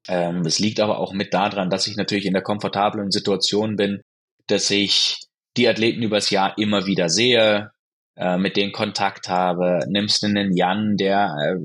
Ähm, 0.08 0.43
das 0.43 0.60
liegt 0.60 0.80
aber 0.80 0.99
auch 0.99 1.13
mit 1.13 1.34
daran, 1.34 1.69
dass 1.69 1.88
ich 1.88 1.95
natürlich 1.95 2.26
in 2.26 2.34
der 2.34 2.43
komfortablen 2.43 3.10
Situation 3.12 3.78
bin, 3.78 4.02
dass 4.47 4.69
ich 4.69 5.28
die 5.56 5.67
Athleten 5.67 6.04
übers 6.04 6.30
Jahr 6.30 6.58
immer 6.58 6.86
wieder 6.86 7.10
sehe, 7.10 7.71
äh, 8.15 8.38
mit 8.38 8.58
denen 8.58 8.71
Kontakt 8.71 9.30
habe, 9.30 9.80
nimmst 9.88 10.23
du 10.23 10.28
einen 10.28 10.56
Jan, 10.56 10.97
der 10.97 11.36
äh, 11.39 11.56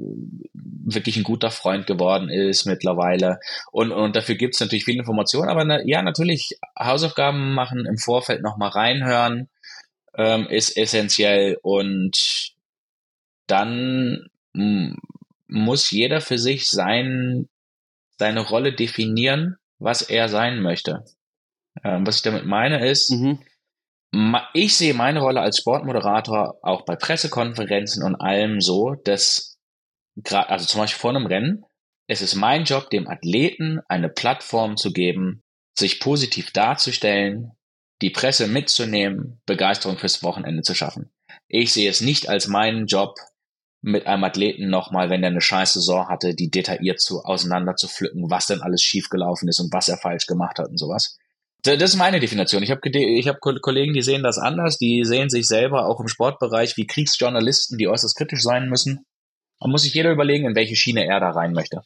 wirklich 0.55 1.17
ein 1.17 1.25
guter 1.25 1.51
Freund 1.51 1.87
geworden 1.87 2.31
ist 2.31 2.65
mittlerweile. 2.65 3.39
Und, 3.71 3.93
und 3.93 4.17
dafür 4.17 4.35
gibt 4.35 4.55
es 4.55 4.61
natürlich 4.61 4.85
viele 4.85 5.01
Informationen, 5.01 5.51
aber 5.51 5.65
na, 5.65 5.83
ja, 5.85 6.03
natürlich 6.03 6.59
Hausaufgaben 6.79 7.55
machen, 7.55 7.85
im 7.87 7.99
Vorfeld 7.99 8.43
nochmal 8.43 8.71
reinhören, 8.71 9.49
ähm, 10.17 10.47
ist 10.49 10.77
essentiell. 10.77 11.59
Und 11.63 12.53
dann 13.47 14.29
muss 15.47 15.91
jeder 15.91 16.21
für 16.21 16.39
sich 16.39 16.69
sein, 16.69 17.49
seine 18.19 18.41
Rolle 18.41 18.73
definieren, 18.73 19.57
was 19.79 20.03
er 20.03 20.29
sein 20.29 20.61
möchte. 20.61 21.05
Ähm, 21.85 22.07
was 22.07 22.17
ich 22.17 22.23
damit 22.23 22.47
meine 22.47 22.87
ist, 22.89 23.11
mhm. 23.11 23.39
Ich 24.55 24.77
sehe 24.77 24.95
meine 24.95 25.21
Rolle 25.21 25.41
als 25.41 25.59
Sportmoderator 25.59 26.59
auch 26.63 26.85
bei 26.85 26.97
Pressekonferenzen 26.97 28.03
und 28.03 28.17
allem 28.17 28.61
so, 28.61 28.95
dass 29.05 29.59
also 30.33 30.67
zum 30.67 30.81
Beispiel 30.81 30.99
vor 30.99 31.11
einem 31.11 31.27
Rennen, 31.27 31.65
es 32.09 32.23
ist 32.23 32.35
mein 32.35 32.65
Job, 32.65 32.91
dem 32.91 33.09
Athleten 33.09 33.81
eine 33.89 34.09
Plattform 34.09 34.77
zu 34.77 34.93
geben, 34.93 35.43
sich 35.79 36.01
positiv 36.01 36.51
darzustellen, 36.53 37.53
die 38.01 38.11
Presse 38.11 38.47
mitzunehmen, 38.49 39.41
Begeisterung 39.47 39.99
fürs 39.99 40.23
Wochenende 40.23 40.63
zu 40.63 40.75
schaffen. 40.75 41.11
Ich 41.47 41.73
sehe 41.73 41.91
es 41.91 42.01
nicht 42.01 42.29
als 42.29 42.49
meinen 42.49 42.87
Job, 42.87 43.17
mit 43.81 44.07
einem 44.07 44.25
Athleten 44.25 44.71
nochmal, 44.71 45.09
wenn 45.09 45.23
er 45.23 45.31
eine 45.31 45.41
scheiß 45.41 45.75
Saison 45.75 46.09
hatte, 46.09 46.35
die 46.35 46.51
detailliert 46.51 47.01
zu 47.01 47.23
auseinander 47.23 47.77
zu 47.77 47.87
pflücken, 47.87 48.29
was 48.29 48.47
denn 48.47 48.61
alles 48.61 48.83
schiefgelaufen 48.83 49.49
ist 49.49 49.61
und 49.61 49.73
was 49.73 49.89
er 49.89 49.99
falsch 49.99 50.27
gemacht 50.27 50.59
hat 50.59 50.69
und 50.69 50.79
sowas. 50.79 51.17
Das 51.65 51.83
ist 51.83 51.97
meine 51.97 52.21
Definition. 52.21 52.63
Ich 52.63 52.71
habe 52.71 52.81
ich 52.89 53.29
hab 53.29 53.41
Kollegen, 53.41 53.93
die 53.93 54.03
sehen 54.03 54.23
das 54.23 54.39
anders, 54.39 54.79
die 54.79 55.05
sehen 55.05 55.29
sich 55.29 55.47
selber 55.47 55.87
auch 55.87 56.01
im 56.01 56.09
Sportbereich 56.09 56.77
wie 56.77 56.87
Kriegsjournalisten, 56.87 57.79
die 57.79 57.89
äußerst 57.89 58.17
kritisch 58.17 58.43
sein 58.43 58.69
müssen. 58.69 59.05
Man 59.61 59.73
muss 59.73 59.83
sich 59.83 59.95
jeder 59.95 60.13
überlegen, 60.13 60.47
in 60.47 60.55
welche 60.55 60.77
Schiene 60.77 61.05
er 61.05 61.19
da 61.19 61.31
rein 61.31 61.53
möchte. 61.53 61.83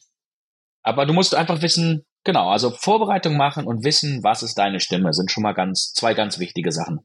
Aber 0.83 1.05
du 1.05 1.13
musst 1.13 1.33
einfach 1.33 1.61
wissen, 1.61 2.05
genau, 2.23 2.49
also 2.49 2.69
Vorbereitung 2.69 3.35
machen 3.35 3.65
und 3.65 3.83
wissen, 3.83 4.23
was 4.23 4.43
ist 4.43 4.57
deine 4.57 4.79
Stimme, 4.79 5.13
sind 5.13 5.31
schon 5.31 5.43
mal 5.43 5.53
ganz, 5.53 5.93
zwei 5.93 6.13
ganz 6.13 6.37
wichtige 6.37 6.71
Sachen. 6.71 6.99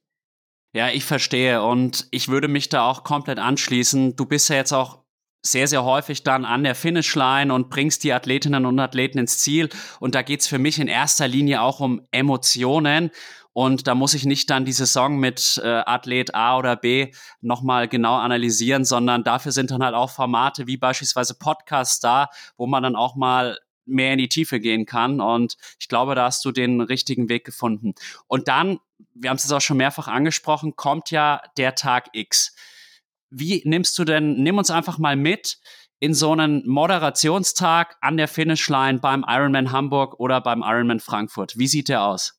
Ja, 0.75 0.91
ich 0.91 1.05
verstehe 1.05 1.63
und 1.63 2.07
ich 2.11 2.29
würde 2.29 2.49
mich 2.49 2.69
da 2.69 2.87
auch 2.87 3.03
komplett 3.03 3.39
anschließen. 3.39 4.17
Du 4.17 4.27
bist 4.27 4.51
ja 4.51 4.57
jetzt 4.57 4.73
auch 4.73 5.05
sehr, 5.43 5.69
sehr 5.69 5.85
häufig 5.85 6.25
dann 6.25 6.45
an 6.45 6.65
der 6.65 6.75
Finishline 6.75 7.53
und 7.53 7.71
bringst 7.71 8.05
die 8.05 8.13
Athletinnen 8.13 8.67
und 8.67 8.79
Athleten 8.79 9.19
ins 9.19 9.39
Ziel. 9.39 9.69
Und 10.01 10.15
da 10.15 10.23
geht's 10.23 10.47
für 10.47 10.59
mich 10.59 10.79
in 10.79 10.89
erster 10.89 11.29
Linie 11.29 11.63
auch 11.63 11.81
um 11.81 12.03
Emotionen. 12.11 13.11
Und 13.53 13.89
da 13.89 13.95
muss 13.95 14.15
ich 14.15 14.25
nicht 14.25 14.51
dann 14.51 14.65
die 14.65 14.73
Saison 14.73 15.19
mit 15.19 15.61
äh, 15.65 15.83
Athlet 15.85 16.35
A 16.35 16.59
oder 16.59 16.77
B 16.77 17.13
nochmal 17.41 17.89
genau 17.89 18.15
analysieren, 18.15 18.85
sondern 18.85 19.25
dafür 19.25 19.53
sind 19.53 19.71
dann 19.71 19.83
halt 19.83 19.95
auch 19.95 20.11
Formate 20.11 20.67
wie 20.67 20.77
beispielsweise 20.77 21.35
Podcasts 21.35 21.99
da, 21.99 22.29
wo 22.57 22.67
man 22.67 22.83
dann 22.83 22.95
auch 22.95 23.17
mal 23.17 23.59
mehr 23.85 24.13
in 24.13 24.19
die 24.19 24.29
Tiefe 24.29 24.61
gehen 24.61 24.87
kann. 24.87 25.21
Und 25.21 25.57
ich 25.81 25.89
glaube, 25.89 26.15
da 26.15 26.27
hast 26.27 26.45
du 26.45 26.53
den 26.53 26.81
richtigen 26.81 27.29
Weg 27.29 27.45
gefunden. 27.45 27.95
Und 28.29 28.47
dann, 28.47 28.79
wir 29.15 29.31
haben 29.31 29.39
es 29.39 29.45
jetzt 29.45 29.53
auch 29.53 29.61
schon 29.61 29.79
mehrfach 29.79 30.07
angesprochen, 30.07 30.77
kommt 30.77 31.11
ja 31.11 31.43
der 31.57 31.75
Tag 31.75 32.11
X. 32.13 32.55
Wie 33.31 33.63
nimmst 33.65 33.99
du 33.99 34.05
denn, 34.05 34.43
nimm 34.43 34.59
uns 34.59 34.71
einfach 34.71 34.99
mal 34.99 35.17
mit 35.17 35.59
in 36.01 36.15
so 36.15 36.33
einen 36.33 36.67
Moderationstag 36.67 37.97
an 38.01 38.17
der 38.17 38.29
Finishline 38.29 39.01
beim 39.01 39.25
Ironman 39.27 39.73
Hamburg 39.73 40.19
oder 40.21 40.41
beim 40.41 40.63
Ironman 40.63 41.01
Frankfurt. 41.01 41.59
Wie 41.59 41.67
sieht 41.67 41.89
der 41.89 42.05
aus? 42.05 42.39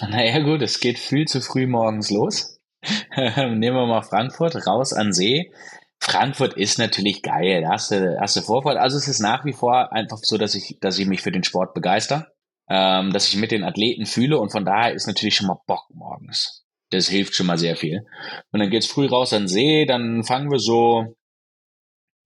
Naja 0.00 0.40
gut, 0.40 0.60
es 0.60 0.80
geht 0.80 0.98
viel 0.98 1.24
zu 1.24 1.40
früh 1.40 1.66
morgens 1.66 2.10
los. 2.10 2.60
Nehmen 3.16 3.60
wir 3.60 3.86
mal 3.86 4.02
Frankfurt, 4.02 4.66
raus 4.66 4.92
an 4.92 5.12
See. 5.12 5.50
Frankfurt 5.98 6.54
ist 6.54 6.78
natürlich 6.78 7.22
geil, 7.22 7.62
da 7.62 7.70
hast 7.70 7.90
du, 7.90 8.18
hast 8.20 8.36
du 8.36 8.42
Vorfall. 8.42 8.76
Also 8.76 8.98
es 8.98 9.08
ist 9.08 9.20
nach 9.20 9.44
wie 9.46 9.54
vor 9.54 9.92
einfach 9.92 10.18
so, 10.22 10.36
dass 10.36 10.54
ich, 10.54 10.76
dass 10.80 10.98
ich 10.98 11.06
mich 11.06 11.22
für 11.22 11.32
den 11.32 11.42
Sport 11.42 11.72
begeister, 11.72 12.28
ähm, 12.68 13.12
dass 13.12 13.28
ich 13.28 13.36
mit 13.36 13.50
den 13.50 13.64
Athleten 13.64 14.04
fühle 14.04 14.38
und 14.38 14.52
von 14.52 14.66
daher 14.66 14.92
ist 14.92 15.06
natürlich 15.06 15.34
schon 15.34 15.46
mal 15.46 15.60
Bock 15.66 15.86
morgens. 15.94 16.65
Das 16.90 17.08
hilft 17.08 17.34
schon 17.34 17.46
mal 17.46 17.58
sehr 17.58 17.76
viel. 17.76 18.06
Und 18.52 18.60
dann 18.60 18.70
geht's 18.70 18.86
früh 18.86 19.06
raus 19.06 19.32
an 19.32 19.42
den 19.42 19.48
See, 19.48 19.86
dann 19.86 20.22
fangen 20.24 20.50
wir 20.50 20.58
so 20.58 21.16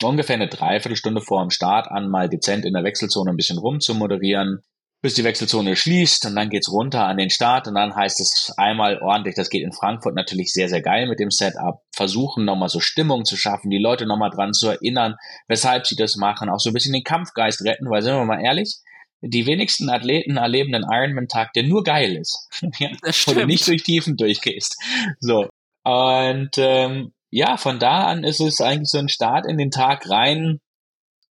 ungefähr 0.02 0.36
eine 0.36 0.48
Dreiviertelstunde 0.48 1.20
vor 1.20 1.42
dem 1.42 1.50
Start 1.50 1.88
an, 1.88 2.08
mal 2.08 2.28
dezent 2.28 2.64
in 2.64 2.74
der 2.74 2.84
Wechselzone 2.84 3.30
ein 3.30 3.36
bisschen 3.36 3.58
rum 3.58 3.80
zu 3.80 3.94
moderieren 3.94 4.62
bis 5.02 5.14
die 5.14 5.24
Wechselzone 5.24 5.76
schließt 5.76 6.26
und 6.26 6.36
dann 6.36 6.50
geht's 6.50 6.70
runter 6.70 7.06
an 7.06 7.16
den 7.16 7.30
Start 7.30 7.66
und 7.66 7.74
dann 7.74 7.94
heißt 7.94 8.20
es 8.20 8.52
einmal 8.58 9.00
ordentlich, 9.00 9.34
das 9.34 9.48
geht 9.48 9.62
in 9.62 9.72
Frankfurt 9.72 10.14
natürlich 10.14 10.52
sehr, 10.52 10.68
sehr 10.68 10.82
geil 10.82 11.06
mit 11.08 11.18
dem 11.18 11.30
Setup, 11.30 11.80
versuchen 11.94 12.44
nochmal 12.44 12.68
so 12.68 12.80
Stimmung 12.80 13.24
zu 13.24 13.36
schaffen, 13.36 13.70
die 13.70 13.78
Leute 13.78 14.06
nochmal 14.06 14.30
dran 14.30 14.52
zu 14.52 14.68
erinnern, 14.68 15.16
weshalb 15.48 15.86
sie 15.86 15.96
das 15.96 16.16
machen, 16.16 16.50
auch 16.50 16.58
so 16.58 16.70
ein 16.70 16.74
bisschen 16.74 16.92
den 16.92 17.04
Kampfgeist 17.04 17.64
retten, 17.64 17.88
weil 17.88 18.02
sind 18.02 18.14
wir 18.14 18.24
mal 18.26 18.44
ehrlich, 18.44 18.76
die 19.22 19.46
wenigsten 19.46 19.90
Athleten 19.90 20.36
erleben 20.36 20.74
einen 20.74 20.90
Ironman-Tag, 20.90 21.52
der 21.52 21.64
nur 21.64 21.84
geil 21.84 22.16
ist. 22.16 22.48
ja, 22.78 22.90
wo 23.26 23.34
du 23.34 23.46
nicht 23.46 23.66
durch 23.66 23.82
Tiefen 23.82 24.16
durchgehst. 24.16 24.76
So. 25.20 25.48
Und 25.84 26.50
ähm, 26.56 27.12
ja, 27.30 27.56
von 27.56 27.78
da 27.78 28.04
an 28.04 28.24
ist 28.24 28.40
es 28.40 28.60
eigentlich 28.60 28.90
so 28.90 28.98
ein 28.98 29.08
Start 29.08 29.46
in 29.46 29.56
den 29.56 29.70
Tag 29.70 30.08
rein, 30.10 30.60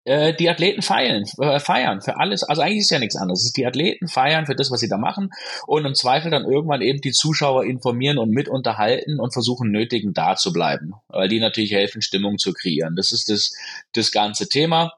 äh, 0.04 0.34
die 0.34 0.48
Athleten 0.48 0.82
feiern, 0.82 1.24
äh, 1.38 1.60
feiern 1.60 2.00
für 2.00 2.16
alles. 2.16 2.42
Also 2.42 2.62
eigentlich 2.62 2.80
ist 2.80 2.90
ja 2.90 2.98
nichts 2.98 3.16
anderes. 3.16 3.52
Die 3.52 3.66
Athleten 3.66 4.08
feiern 4.08 4.46
für 4.46 4.54
das, 4.54 4.70
was 4.70 4.80
sie 4.80 4.88
da 4.88 4.96
machen 4.96 5.30
und 5.66 5.84
im 5.84 5.94
Zweifel 5.94 6.30
dann 6.30 6.44
irgendwann 6.44 6.80
eben 6.80 7.00
die 7.00 7.12
Zuschauer 7.12 7.64
informieren 7.64 8.18
und 8.18 8.30
mit 8.30 8.48
unterhalten 8.48 9.20
und 9.20 9.32
versuchen 9.32 9.70
nötigen 9.70 10.14
da 10.14 10.36
zu 10.36 10.52
bleiben, 10.52 10.94
weil 11.08 11.28
die 11.28 11.38
natürlich 11.38 11.72
helfen, 11.72 12.00
Stimmung 12.00 12.38
zu 12.38 12.52
kreieren. 12.52 12.96
Das 12.96 13.12
ist 13.12 13.28
das, 13.28 13.52
das 13.92 14.10
ganze 14.10 14.48
Thema. 14.48 14.92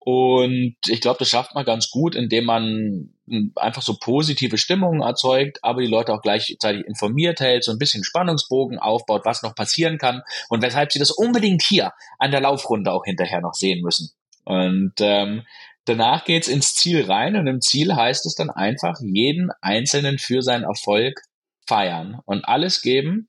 Und 0.00 0.76
ich 0.86 1.00
glaube, 1.00 1.18
das 1.18 1.28
schafft 1.28 1.54
man 1.54 1.64
ganz 1.64 1.90
gut, 1.90 2.14
indem 2.14 2.44
man 2.44 3.10
einfach 3.56 3.82
so 3.82 3.96
positive 4.00 4.56
Stimmungen 4.56 5.02
erzeugt, 5.02 5.58
aber 5.62 5.82
die 5.82 5.88
Leute 5.88 6.14
auch 6.14 6.22
gleichzeitig 6.22 6.86
informiert 6.86 7.40
hält, 7.40 7.64
so 7.64 7.72
ein 7.72 7.78
bisschen 7.78 8.04
Spannungsbogen 8.04 8.78
aufbaut, 8.78 9.22
was 9.24 9.42
noch 9.42 9.54
passieren 9.54 9.98
kann 9.98 10.22
und 10.48 10.62
weshalb 10.62 10.92
sie 10.92 10.98
das 10.98 11.10
unbedingt 11.10 11.62
hier 11.62 11.92
an 12.18 12.30
der 12.30 12.40
Laufrunde 12.40 12.92
auch 12.92 13.04
hinterher 13.04 13.40
noch 13.40 13.54
sehen 13.54 13.82
müssen. 13.82 14.10
Und 14.44 14.94
ähm, 15.00 15.42
danach 15.84 16.24
geht's 16.24 16.48
ins 16.48 16.74
Ziel 16.74 17.04
rein 17.04 17.36
und 17.36 17.46
im 17.46 17.60
Ziel 17.60 17.94
heißt 17.94 18.24
es 18.24 18.34
dann 18.34 18.50
einfach, 18.50 18.98
jeden 19.00 19.50
Einzelnen 19.60 20.18
für 20.18 20.42
seinen 20.42 20.64
Erfolg 20.64 21.20
feiern 21.66 22.20
und 22.24 22.46
alles 22.46 22.80
geben 22.80 23.28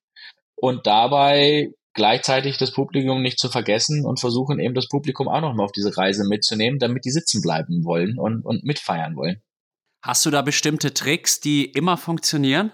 und 0.55 0.87
dabei 0.87 1.71
gleichzeitig 1.99 2.57
das 2.57 2.71
Publikum 2.71 3.21
nicht 3.21 3.39
zu 3.39 3.49
vergessen 3.49 4.05
und 4.05 4.21
versuchen 4.21 4.57
eben 4.59 4.73
das 4.73 4.87
Publikum 4.87 5.27
auch 5.27 5.41
noch 5.41 5.53
mal 5.53 5.65
auf 5.65 5.73
diese 5.73 5.95
Reise 5.97 6.23
mitzunehmen, 6.25 6.79
damit 6.79 7.03
die 7.03 7.11
sitzen 7.11 7.41
bleiben 7.41 7.83
wollen 7.83 8.17
und, 8.17 8.45
und 8.45 8.63
mitfeiern 8.63 9.17
wollen. 9.17 9.41
Hast 10.01 10.25
du 10.25 10.31
da 10.31 10.41
bestimmte 10.41 10.93
Tricks, 10.93 11.41
die 11.41 11.65
immer 11.65 11.97
funktionieren? 11.97 12.71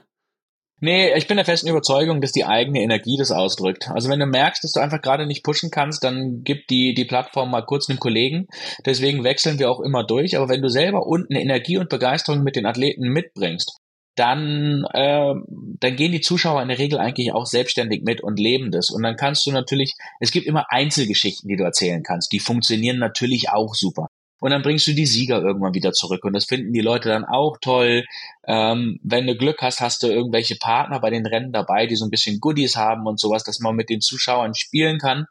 Nee, 0.79 1.15
ich 1.15 1.25
bin 1.25 1.38
der 1.38 1.45
festen 1.45 1.69
Überzeugung, 1.69 2.21
dass 2.21 2.33
die 2.33 2.45
eigene 2.45 2.81
Energie 2.81 3.17
das 3.17 3.31
ausdrückt. 3.31 3.89
Also 3.89 4.09
wenn 4.09 4.19
du 4.19 4.27
merkst, 4.27 4.63
dass 4.63 4.73
du 4.73 4.79
einfach 4.79 5.01
gerade 5.01 5.25
nicht 5.25 5.43
pushen 5.43 5.71
kannst, 5.71 6.03
dann 6.03 6.41
gib 6.43 6.67
die, 6.67 6.93
die 6.93 7.05
Plattform 7.05 7.49
mal 7.49 7.65
kurz 7.65 7.89
einem 7.89 7.97
Kollegen. 7.97 8.45
Deswegen 8.85 9.23
wechseln 9.23 9.57
wir 9.57 9.71
auch 9.71 9.79
immer 9.79 10.05
durch. 10.05 10.38
Aber 10.38 10.49
wenn 10.49 10.61
du 10.61 10.69
selber 10.69 11.07
unten 11.07 11.35
Energie 11.35 11.79
und 11.79 11.89
Begeisterung 11.89 12.43
mit 12.43 12.55
den 12.55 12.67
Athleten 12.67 13.07
mitbringst, 13.07 13.79
dann, 14.15 14.86
äh, 14.93 15.34
dann 15.80 15.95
gehen 15.95 16.12
die 16.12 16.21
Zuschauer 16.21 16.62
in 16.62 16.69
der 16.69 16.80
Regel 16.80 16.99
eigentlich 16.99 17.34
auch 17.34 17.45
selbstständig 17.45 18.04
mit 18.04 18.21
und 18.21 18.39
leben 18.39 18.71
das. 18.71 18.89
Und 18.89 19.04
dann 19.04 19.15
kannst 19.15 19.45
du 19.45 19.51
natürlich, 19.51 19.93
es 20.19 20.32
gibt 20.32 20.47
immer 20.47 20.65
Einzelgeschichten, 20.69 21.47
die 21.47 21.58
du 21.58 21.63
erzählen 21.63 22.04
kannst. 22.04 22.32
Die 22.32 22.39
funktionieren 22.39 22.99
natürlich 22.99 23.49
auch 23.49 23.75
super 23.75 24.08
und 24.45 24.51
dann 24.51 24.62
bringst 24.62 24.86
du 24.86 24.93
die 24.93 25.06
Sieger 25.06 25.41
irgendwann 25.41 25.73
wieder 25.73 25.91
zurück. 25.91 26.23
Und 26.23 26.34
das 26.34 26.45
finden 26.45 26.73
die 26.73 26.82
Leute 26.82 27.10
dann 27.10 27.25
auch 27.25 27.58
toll. 27.62 28.04
Ähm, 28.45 28.99
wenn 29.01 29.25
du 29.25 29.36
Glück 29.36 29.62
hast, 29.62 29.82
hast 29.82 30.04
du 30.04 30.08
irgendwelche 30.08 30.56
Partner 30.56 30.99
bei 30.99 31.10
den 31.10 31.25
Rennen 31.25 31.51
dabei, 31.51 31.88
die 31.88 31.95
so 31.95 32.06
ein 32.06 32.12
bisschen 32.12 32.39
Goodies 32.39 32.75
haben 32.75 33.08
und 33.08 33.19
sowas, 33.19 33.43
dass 33.43 33.60
man 33.60 33.75
mit 33.75 33.89
den 33.89 34.01
Zuschauern 34.01 34.54
spielen 34.54 34.99
kann. 34.99 35.25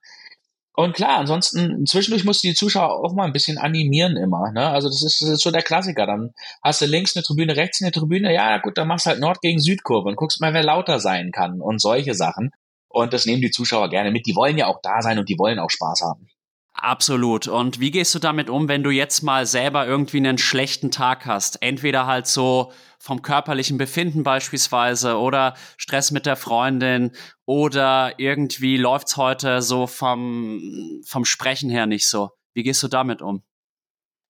Und 0.76 0.92
klar, 0.92 1.18
ansonsten, 1.18 1.86
zwischendurch 1.86 2.24
musst 2.24 2.42
du 2.42 2.48
die 2.48 2.54
Zuschauer 2.54 3.04
auch 3.04 3.14
mal 3.14 3.24
ein 3.24 3.32
bisschen 3.32 3.58
animieren 3.58 4.16
immer. 4.16 4.50
Ne? 4.50 4.68
Also 4.68 4.88
das 4.88 5.04
ist, 5.04 5.22
das 5.22 5.28
ist 5.28 5.42
so 5.42 5.52
der 5.52 5.62
Klassiker. 5.62 6.04
Dann 6.04 6.34
hast 6.64 6.80
du 6.80 6.86
links 6.86 7.14
eine 7.14 7.22
Tribüne, 7.22 7.56
rechts 7.56 7.80
eine 7.80 7.92
Tribüne. 7.92 8.34
Ja, 8.34 8.58
gut, 8.58 8.76
dann 8.76 8.88
machst 8.88 9.06
du 9.06 9.10
halt 9.10 9.20
Nord 9.20 9.40
gegen 9.40 9.60
Südkurve 9.60 10.08
und 10.08 10.16
guckst 10.16 10.40
mal, 10.40 10.52
wer 10.52 10.64
lauter 10.64 10.98
sein 10.98 11.30
kann 11.30 11.60
und 11.60 11.80
solche 11.80 12.14
Sachen. 12.14 12.50
Und 12.88 13.12
das 13.12 13.24
nehmen 13.24 13.40
die 13.40 13.52
Zuschauer 13.52 13.88
gerne 13.88 14.10
mit. 14.10 14.26
Die 14.26 14.34
wollen 14.34 14.58
ja 14.58 14.66
auch 14.66 14.80
da 14.82 15.00
sein 15.00 15.18
und 15.18 15.28
die 15.28 15.38
wollen 15.38 15.60
auch 15.60 15.70
Spaß 15.70 16.02
haben. 16.02 16.28
Absolut. 16.74 17.46
Und 17.46 17.78
wie 17.78 17.92
gehst 17.92 18.14
du 18.14 18.18
damit 18.18 18.50
um, 18.50 18.68
wenn 18.68 18.82
du 18.82 18.90
jetzt 18.90 19.22
mal 19.22 19.46
selber 19.46 19.86
irgendwie 19.86 20.16
einen 20.18 20.38
schlechten 20.38 20.90
Tag 20.90 21.24
hast? 21.24 21.62
Entweder 21.62 22.06
halt 22.06 22.26
so 22.26 22.72
vom 22.98 23.22
körperlichen 23.22 23.78
Befinden 23.78 24.24
beispielsweise 24.24 25.16
oder 25.18 25.54
Stress 25.76 26.10
mit 26.10 26.26
der 26.26 26.36
Freundin 26.36 27.12
oder 27.46 28.14
irgendwie 28.18 28.76
läuft's 28.76 29.16
heute 29.16 29.62
so 29.62 29.86
vom, 29.86 31.00
vom 31.06 31.24
Sprechen 31.24 31.70
her 31.70 31.86
nicht 31.86 32.08
so. 32.08 32.30
Wie 32.54 32.64
gehst 32.64 32.82
du 32.82 32.88
damit 32.88 33.22
um? 33.22 33.42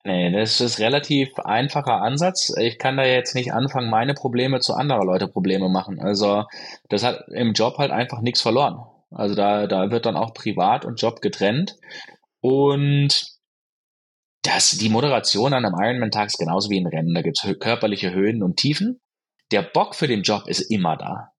Nee, 0.06 0.30
das 0.30 0.60
ist 0.60 0.80
relativ 0.80 1.38
einfacher 1.38 2.02
Ansatz. 2.02 2.54
Ich 2.58 2.78
kann 2.78 2.98
da 2.98 3.04
jetzt 3.04 3.34
nicht 3.34 3.54
anfangen, 3.54 3.88
meine 3.88 4.12
Probleme 4.12 4.60
zu 4.60 4.74
anderer 4.74 5.04
Leute 5.04 5.28
Probleme 5.28 5.70
machen. 5.70 5.98
Also 5.98 6.44
das 6.90 7.04
hat 7.04 7.24
im 7.28 7.54
Job 7.54 7.78
halt 7.78 7.90
einfach 7.90 8.20
nichts 8.20 8.42
verloren. 8.42 8.84
Also 9.10 9.34
da, 9.34 9.66
da 9.66 9.90
wird 9.90 10.04
dann 10.04 10.16
auch 10.16 10.34
Privat 10.34 10.84
und 10.84 11.00
Job 11.00 11.22
getrennt. 11.22 11.76
Und 12.44 13.26
das, 14.42 14.72
die 14.72 14.90
Moderation 14.90 15.54
an 15.54 15.64
einem 15.64 15.76
Ironman-Tag 15.80 16.26
ist 16.26 16.36
genauso 16.36 16.68
wie 16.68 16.78
ein 16.78 16.86
Rennen. 16.86 17.14
Da 17.14 17.22
gibt 17.22 17.38
es 17.42 17.58
körperliche 17.58 18.12
Höhen 18.12 18.42
und 18.42 18.58
Tiefen. 18.58 19.00
Der 19.50 19.62
Bock 19.62 19.94
für 19.94 20.08
den 20.08 20.20
Job 20.20 20.46
ist 20.46 20.60
immer 20.60 20.98
da. 20.98 21.30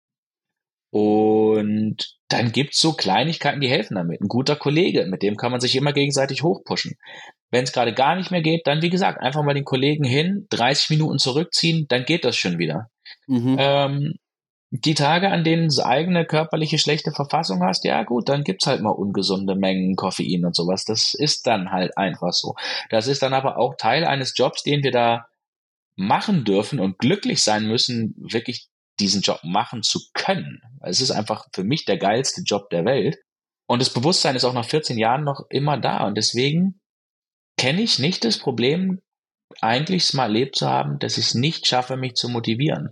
Und 0.89 2.17
dann 2.27 2.51
gibt's 2.51 2.81
so 2.81 2.93
Kleinigkeiten, 2.93 3.61
die 3.61 3.69
helfen 3.69 3.93
damit. 3.93 4.19
Ein 4.19 4.27
guter 4.27 4.55
Kollege, 4.55 5.05
mit 5.05 5.21
dem 5.21 5.35
kann 5.35 5.51
man 5.51 5.61
sich 5.61 5.75
immer 5.75 5.93
gegenseitig 5.93 6.41
hochpushen. 6.41 6.95
Wenn 7.51 7.65
es 7.65 7.71
gerade 7.71 7.93
gar 7.93 8.15
nicht 8.15 8.31
mehr 8.31 8.41
geht, 8.41 8.65
dann 8.65 8.81
wie 8.81 8.89
gesagt, 8.89 9.21
einfach 9.21 9.43
mal 9.43 9.53
den 9.53 9.63
Kollegen 9.63 10.05
hin, 10.05 10.47
30 10.49 10.89
Minuten 10.89 11.19
zurückziehen, 11.19 11.85
dann 11.87 12.05
geht 12.05 12.25
das 12.25 12.35
schon 12.35 12.57
wieder. 12.57 12.89
Mhm. 13.27 13.57
Ähm, 13.59 14.13
die 14.71 14.93
Tage, 14.93 15.29
an 15.29 15.43
denen 15.43 15.69
du 15.69 15.85
eigene 15.85 16.25
körperliche 16.25 16.77
schlechte 16.77 17.11
Verfassung 17.11 17.63
hast, 17.63 17.85
ja 17.85 18.03
gut, 18.03 18.29
dann 18.29 18.43
gibt's 18.43 18.67
halt 18.67 18.81
mal 18.81 18.89
ungesunde 18.89 19.55
Mengen 19.55 19.95
Koffein 19.95 20.45
und 20.45 20.55
sowas. 20.55 20.85
Das 20.85 21.13
ist 21.13 21.47
dann 21.47 21.71
halt 21.71 21.97
einfach 21.97 22.33
so. 22.33 22.55
Das 22.89 23.07
ist 23.07 23.21
dann 23.21 23.33
aber 23.33 23.57
auch 23.57 23.75
Teil 23.77 24.05
eines 24.05 24.33
Jobs, 24.35 24.63
den 24.63 24.83
wir 24.83 24.91
da 24.91 25.27
machen 25.95 26.43
dürfen 26.43 26.79
und 26.79 26.97
glücklich 26.99 27.41
sein 27.41 27.67
müssen, 27.67 28.15
wirklich 28.17 28.67
diesen 28.99 29.21
Job 29.21 29.39
machen 29.43 29.83
zu 29.83 29.99
können. 30.13 30.61
Es 30.81 31.01
ist 31.01 31.11
einfach 31.11 31.47
für 31.53 31.63
mich 31.63 31.85
der 31.85 31.97
geilste 31.97 32.41
Job 32.41 32.69
der 32.69 32.85
Welt. 32.85 33.17
Und 33.67 33.81
das 33.81 33.93
Bewusstsein 33.93 34.35
ist 34.35 34.45
auch 34.45 34.53
nach 34.53 34.65
14 34.65 34.97
Jahren 34.97 35.23
noch 35.23 35.45
immer 35.49 35.77
da. 35.77 36.05
Und 36.05 36.15
deswegen 36.15 36.79
kenne 37.57 37.81
ich 37.81 37.99
nicht 37.99 38.25
das 38.25 38.37
Problem, 38.37 39.01
eigentlich 39.61 40.13
mal 40.13 40.23
erlebt 40.23 40.55
zu 40.55 40.69
haben, 40.69 40.99
dass 40.99 41.17
ich 41.17 41.27
es 41.27 41.33
nicht 41.35 41.67
schaffe, 41.67 41.97
mich 41.97 42.15
zu 42.15 42.29
motivieren. 42.29 42.89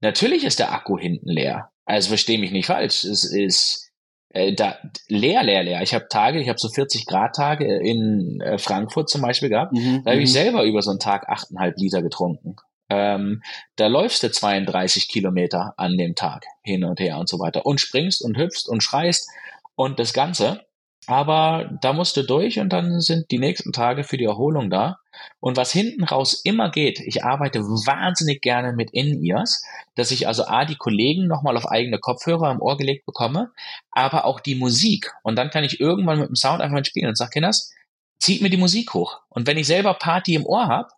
Natürlich 0.00 0.44
ist 0.44 0.58
der 0.58 0.72
Akku 0.72 0.98
hinten 0.98 1.30
leer. 1.30 1.70
Also 1.84 2.08
verstehe 2.08 2.38
mich 2.38 2.52
nicht 2.52 2.66
falsch. 2.66 3.04
Es 3.04 3.24
ist 3.24 3.86
äh, 4.30 4.54
da 4.54 4.76
leer, 5.08 5.42
leer, 5.42 5.62
leer. 5.62 5.82
Ich 5.82 5.94
habe 5.94 6.08
Tage, 6.08 6.40
ich 6.40 6.48
habe 6.48 6.58
so 6.58 6.68
40 6.68 7.06
Grad 7.06 7.34
Tage 7.34 7.64
in 7.64 8.40
äh, 8.40 8.58
Frankfurt 8.58 9.08
zum 9.08 9.22
Beispiel 9.22 9.48
gehabt. 9.48 9.72
Mhm, 9.72 10.02
da 10.04 10.12
habe 10.12 10.20
ich 10.20 10.30
mhm. 10.30 10.34
selber 10.34 10.64
über 10.64 10.82
so 10.82 10.90
einen 10.90 10.98
Tag 10.98 11.30
8,5 11.30 11.74
Liter 11.76 12.02
getrunken. 12.02 12.56
Ähm, 12.88 13.42
da 13.76 13.86
läufst 13.86 14.22
du 14.22 14.30
32 14.30 15.08
Kilometer 15.08 15.74
an 15.76 15.96
dem 15.96 16.14
Tag 16.14 16.44
hin 16.62 16.84
und 16.84 17.00
her 17.00 17.18
und 17.18 17.28
so 17.28 17.38
weiter 17.38 17.66
und 17.66 17.80
springst 17.80 18.22
und 18.22 18.36
hüpfst 18.36 18.68
und 18.68 18.82
schreist 18.82 19.28
und 19.74 19.98
das 19.98 20.12
Ganze. 20.12 20.62
Aber 21.06 21.70
da 21.82 21.92
musst 21.92 22.16
du 22.16 22.22
durch 22.22 22.58
und 22.58 22.72
dann 22.72 23.00
sind 23.00 23.30
die 23.30 23.38
nächsten 23.38 23.72
Tage 23.72 24.04
für 24.04 24.16
die 24.16 24.24
Erholung 24.24 24.70
da. 24.70 24.98
Und 25.40 25.56
was 25.56 25.72
hinten 25.72 26.04
raus 26.04 26.40
immer 26.44 26.70
geht, 26.70 27.00
ich 27.00 27.24
arbeite 27.24 27.60
wahnsinnig 27.60 28.40
gerne 28.42 28.72
mit 28.72 28.90
In-Ears, 28.92 29.62
dass 29.94 30.10
ich 30.10 30.26
also 30.26 30.46
A, 30.46 30.64
die 30.64 30.76
Kollegen 30.76 31.26
nochmal 31.26 31.56
auf 31.56 31.66
eigene 31.66 31.98
Kopfhörer 31.98 32.50
im 32.50 32.60
Ohr 32.60 32.76
gelegt 32.76 33.06
bekomme, 33.06 33.52
aber 33.90 34.24
auch 34.24 34.40
die 34.40 34.54
Musik. 34.54 35.12
Und 35.22 35.36
dann 35.36 35.50
kann 35.50 35.64
ich 35.64 35.80
irgendwann 35.80 36.20
mit 36.20 36.28
dem 36.28 36.36
Sound 36.36 36.60
einfach 36.60 36.84
spielen 36.84 37.08
und 37.08 37.16
sag, 37.16 37.30
Kinders, 37.30 37.72
zieht 38.18 38.42
mir 38.42 38.50
die 38.50 38.56
Musik 38.56 38.94
hoch. 38.94 39.20
Und 39.28 39.46
wenn 39.46 39.58
ich 39.58 39.66
selber 39.66 39.94
Party 39.94 40.34
im 40.34 40.46
Ohr 40.46 40.66
habe, 40.66 40.88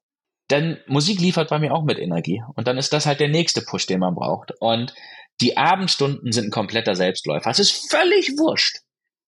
dann 0.48 0.78
Musik 0.86 1.20
liefert 1.20 1.50
bei 1.50 1.58
mir 1.58 1.74
auch 1.74 1.84
mit 1.84 1.98
Energie. 1.98 2.42
Und 2.54 2.68
dann 2.68 2.78
ist 2.78 2.92
das 2.92 3.06
halt 3.06 3.20
der 3.20 3.28
nächste 3.28 3.60
Push, 3.60 3.86
den 3.86 4.00
man 4.00 4.14
braucht. 4.14 4.52
Und 4.60 4.94
die 5.40 5.56
Abendstunden 5.56 6.32
sind 6.32 6.46
ein 6.46 6.50
kompletter 6.50 6.94
Selbstläufer. 6.94 7.50
Es 7.50 7.58
ist 7.58 7.90
völlig 7.90 8.30
wurscht 8.38 8.78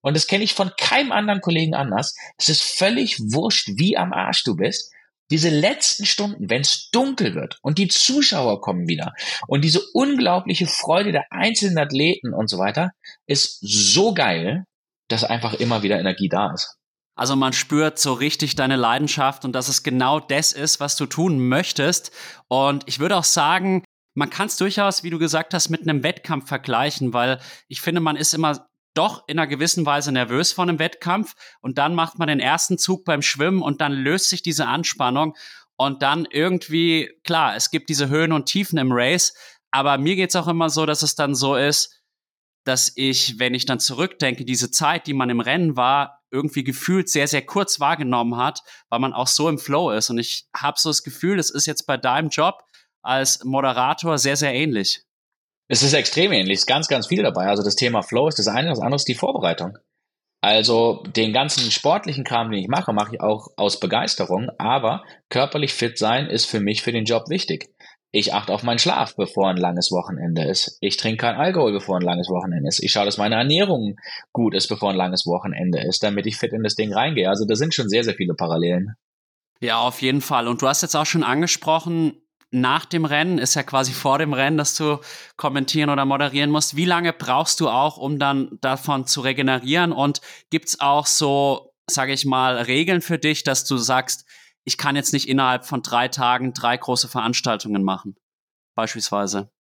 und 0.03 0.17
das 0.17 0.27
kenne 0.27 0.45
ich 0.45 0.55
von 0.55 0.73
keinem 0.79 1.13
anderen 1.13 1.41
Kollegen 1.41 1.75
anders, 1.75 2.15
es 2.39 2.49
ist 2.49 2.63
völlig 2.63 3.19
wurscht, 3.21 3.69
wie 3.77 3.97
am 3.97 4.13
Arsch 4.13 4.45
du 4.45 4.57
bist. 4.57 4.93
Diese 5.31 5.49
letzten 5.49 6.07
Stunden, 6.07 6.51
wenn 6.51 6.63
es 6.63 6.91
dunkel 6.91 7.37
wird 7.37 7.59
und 7.63 7.79
die 7.79 7.87
Zuschauer 7.87 8.61
kommen 8.61 8.89
wieder 8.89 9.13
und 9.47 9.63
diese 9.63 9.81
unglaubliche 9.93 10.67
Freude 10.67 11.13
der 11.13 11.27
einzelnen 11.31 11.79
Athleten 11.79 12.35
und 12.35 12.49
so 12.51 12.59
weiter, 12.59 12.91
ist 13.27 13.59
so 13.61 14.13
geil, 14.13 14.65
dass 15.09 15.23
einfach 15.23 15.55
immer 15.55 15.83
wieder 15.83 16.01
Energie 16.01 16.29
da 16.29 16.53
ist. 16.53 16.77
Also 17.21 17.37
man 17.37 17.53
spürt 17.53 17.99
so 17.99 18.15
richtig 18.15 18.57
deine 18.57 18.77
Leidenschaft 18.77 19.45
und 19.45 19.53
dass 19.53 19.69
es 19.69 19.83
genau 19.83 20.21
das 20.21 20.53
ist, 20.53 20.81
was 20.81 20.97
du 20.97 21.07
tun 21.07 21.49
möchtest. 21.49 22.13
Und 22.49 22.85
ich 22.87 22.99
würde 22.99 23.17
auch 23.17 23.25
sagen, 23.25 23.85
man 24.15 24.31
kann 24.31 24.47
es 24.47 24.57
durchaus, 24.57 25.03
wie 25.03 25.11
du 25.11 25.19
gesagt 25.19 25.53
hast, 25.53 25.69
mit 25.69 25.83
einem 25.83 26.03
Wettkampf 26.03 26.49
vergleichen, 26.49 27.13
weil 27.13 27.39
ich 27.69 27.81
finde, 27.81 28.01
man 28.01 28.17
ist 28.17 28.33
immer 28.33 28.67
doch 28.95 29.25
in 29.29 29.39
einer 29.39 29.47
gewissen 29.47 29.87
Weise 29.87 30.13
nervös 30.13 30.53
vor 30.53 30.65
einem 30.65 30.79
Wettkampf 30.79 31.35
und 31.61 31.79
dann 31.79 31.95
macht 31.95 32.19
man 32.19 32.29
den 32.29 32.41
ersten 32.41 32.79
Zug 32.79 33.05
beim 33.05 33.23
Schwimmen 33.23 33.63
und 33.63 33.81
dann 33.81 33.93
löst 33.93 34.31
sich 34.31 34.43
diese 34.43 34.67
Anspannung 34.67 35.37
und 35.77 36.03
dann 36.03 36.27
irgendwie, 36.31 37.11
klar, 37.25 37.57
es 37.57 37.71
gibt 37.71 37.89
diese 37.89 38.09
Höhen 38.09 38.33
und 38.33 38.47
Tiefen 38.47 38.79
im 38.79 38.93
Race, 38.93 39.35
aber 39.71 39.99
mir 39.99 40.17
geht's 40.17 40.37
auch 40.37 40.49
immer 40.49 40.71
so, 40.71 40.87
dass 40.87 41.03
es 41.03 41.15
dann 41.15 41.35
so 41.35 41.57
ist, 41.57 42.01
dass 42.65 42.93
ich, 42.97 43.39
wenn 43.39 43.55
ich 43.55 43.65
dann 43.65 43.81
zurückdenke, 43.81 44.45
diese 44.45 44.71
Zeit, 44.71 45.07
die 45.07 45.15
man 45.15 45.31
im 45.31 45.41
Rennen 45.41 45.77
war, 45.77 46.21
irgendwie 46.31 46.65
gefühlt 46.65 47.09
sehr, 47.09 47.27
sehr 47.27 47.45
kurz 47.45 47.81
wahrgenommen 47.81 48.37
hat, 48.37 48.61
weil 48.89 49.01
man 49.01 49.13
auch 49.13 49.27
so 49.27 49.49
im 49.49 49.59
Flow 49.59 49.91
ist. 49.91 50.11
Und 50.11 50.19
ich 50.19 50.47
habe 50.55 50.79
so 50.79 50.91
das 50.91 51.03
Gefühl, 51.03 51.39
es 51.39 51.51
ist 51.51 51.67
jetzt 51.67 51.87
bei 51.87 51.97
deinem 51.97 52.29
Job 52.29 52.63
als 53.03 53.43
Moderator 53.45 54.19
sehr, 54.19 54.37
sehr 54.37 54.55
ähnlich. 54.55 55.03
Es 55.73 55.85
ist 55.85 55.93
extrem 55.93 56.33
ähnlich, 56.33 56.59
ist 56.59 56.67
ganz, 56.67 56.89
ganz 56.89 57.07
viel 57.07 57.23
dabei. 57.23 57.47
Also 57.47 57.63
das 57.63 57.77
Thema 57.77 58.03
Flow 58.03 58.27
ist 58.27 58.41
das 58.41 58.49
eine, 58.49 58.71
das 58.71 58.81
andere 58.81 58.97
ist 58.97 59.07
die 59.07 59.15
Vorbereitung. 59.15 59.79
Also 60.41 61.05
den 61.15 61.33
ganzen 61.33 61.71
sportlichen 61.71 62.25
Kram, 62.25 62.51
den 62.51 62.59
ich 62.59 62.67
mache, 62.67 62.93
mache 62.93 63.15
ich 63.15 63.21
auch 63.21 63.47
aus 63.57 63.79
Begeisterung, 63.79 64.51
aber 64.59 65.05
körperlich 65.29 65.73
fit 65.73 65.97
sein 65.97 66.27
ist 66.27 66.47
für 66.47 66.59
mich 66.59 66.83
für 66.83 66.91
den 66.91 67.05
Job 67.05 67.29
wichtig. 67.29 67.73
Ich 68.11 68.35
achte 68.35 68.53
auf 68.53 68.65
meinen 68.65 68.81
Schlaf, 68.81 69.15
bevor 69.15 69.49
ein 69.49 69.59
langes 69.59 69.93
Wochenende 69.93 70.43
ist. 70.43 70.77
Ich 70.81 70.97
trinke 70.97 71.19
kein 71.19 71.37
Alkohol, 71.37 71.73
bevor 71.73 71.99
ein 71.99 72.03
langes 72.03 72.29
Wochenende 72.31 72.69
ist. 72.69 72.83
Ich 72.83 72.91
schaue, 72.91 73.05
dass 73.05 73.19
meine 73.19 73.37
Ernährung 73.37 73.95
gut 74.33 74.57
ist, 74.57 74.67
bevor 74.67 74.91
ein 74.91 74.97
langes 74.97 75.25
Wochenende 75.25 75.87
ist, 75.87 76.03
damit 76.03 76.27
ich 76.27 76.37
fit 76.37 76.53
in 76.53 76.65
das 76.65 76.75
Ding 76.75 76.93
reingehe. 76.93 77.29
Also 77.29 77.47
da 77.47 77.55
sind 77.55 77.75
schon 77.75 77.89
sehr, 77.89 78.03
sehr 78.03 78.15
viele 78.15 78.35
Parallelen. 78.35 78.97
Ja, 79.61 79.79
auf 79.79 80.03
jeden 80.03 80.21
Fall. 80.21 80.49
Und 80.49 80.63
du 80.63 80.67
hast 80.67 80.83
jetzt 80.83 80.97
auch 80.97 81.07
schon 81.07 81.23
angesprochen, 81.23 82.21
nach 82.51 82.85
dem 82.85 83.05
Rennen, 83.05 83.39
ist 83.39 83.55
ja 83.55 83.63
quasi 83.63 83.93
vor 83.93 84.19
dem 84.19 84.33
Rennen, 84.33 84.57
dass 84.57 84.75
du 84.75 84.99
kommentieren 85.37 85.91
oder 85.91 86.05
moderieren 86.05 86.51
musst. 86.51 86.77
Wie 86.77 86.85
lange 86.85 87.13
brauchst 87.13 87.61
du 87.61 87.69
auch, 87.69 87.97
um 87.97 88.19
dann 88.19 88.59
davon 88.61 89.07
zu 89.07 89.21
regenerieren? 89.21 89.93
Und 89.93 90.21
gibt's 90.51 90.81
auch 90.81 91.07
so, 91.07 91.73
sage 91.89 92.13
ich 92.13 92.25
mal, 92.25 92.57
Regeln 92.57 93.03
für 93.03 93.19
dich, 93.19 93.45
dass 93.45 93.65
du 93.65 93.77
sagst, 93.77 94.27
ich 94.65 94.79
kann 94.79 94.97
jetzt 94.97 95.13
nicht 95.13 95.29
innerhalb 95.29 95.65
von 95.65 95.83
drei 95.83 96.09
Tagen 96.09 96.53
drei 96.53 96.77
große 96.77 97.09
Veranstaltungen 97.09 97.83
machen, 97.83 98.17
beispielsweise? 98.75 99.51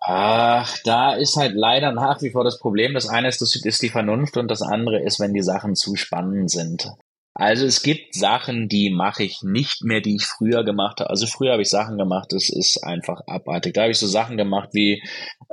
Ach, 0.00 0.76
da 0.84 1.14
ist 1.14 1.36
halt 1.36 1.54
leider 1.54 1.92
nach 1.92 2.20
wie 2.20 2.30
vor 2.30 2.44
das 2.44 2.58
Problem. 2.58 2.92
Das 2.92 3.08
eine 3.08 3.28
ist, 3.28 3.40
das 3.40 3.56
ist 3.56 3.82
die 3.82 3.88
Vernunft 3.88 4.36
und 4.36 4.48
das 4.48 4.60
andere 4.60 5.00
ist, 5.00 5.18
wenn 5.18 5.32
die 5.32 5.42
Sachen 5.42 5.76
zu 5.76 5.96
spannend 5.96 6.50
sind. 6.50 6.90
Also 7.36 7.66
es 7.66 7.82
gibt 7.82 8.14
Sachen, 8.14 8.68
die 8.68 8.90
mache 8.90 9.24
ich 9.24 9.42
nicht 9.42 9.82
mehr, 9.82 10.00
die 10.00 10.14
ich 10.14 10.24
früher 10.24 10.62
gemacht 10.62 11.00
habe. 11.00 11.10
Also 11.10 11.26
früher 11.26 11.52
habe 11.52 11.62
ich 11.62 11.68
Sachen 11.68 11.98
gemacht, 11.98 12.28
das 12.30 12.48
ist 12.48 12.84
einfach 12.84 13.22
abartig. 13.26 13.74
Da 13.74 13.82
habe 13.82 13.90
ich 13.90 13.98
so 13.98 14.06
Sachen 14.06 14.36
gemacht 14.36 14.68
wie 14.72 15.02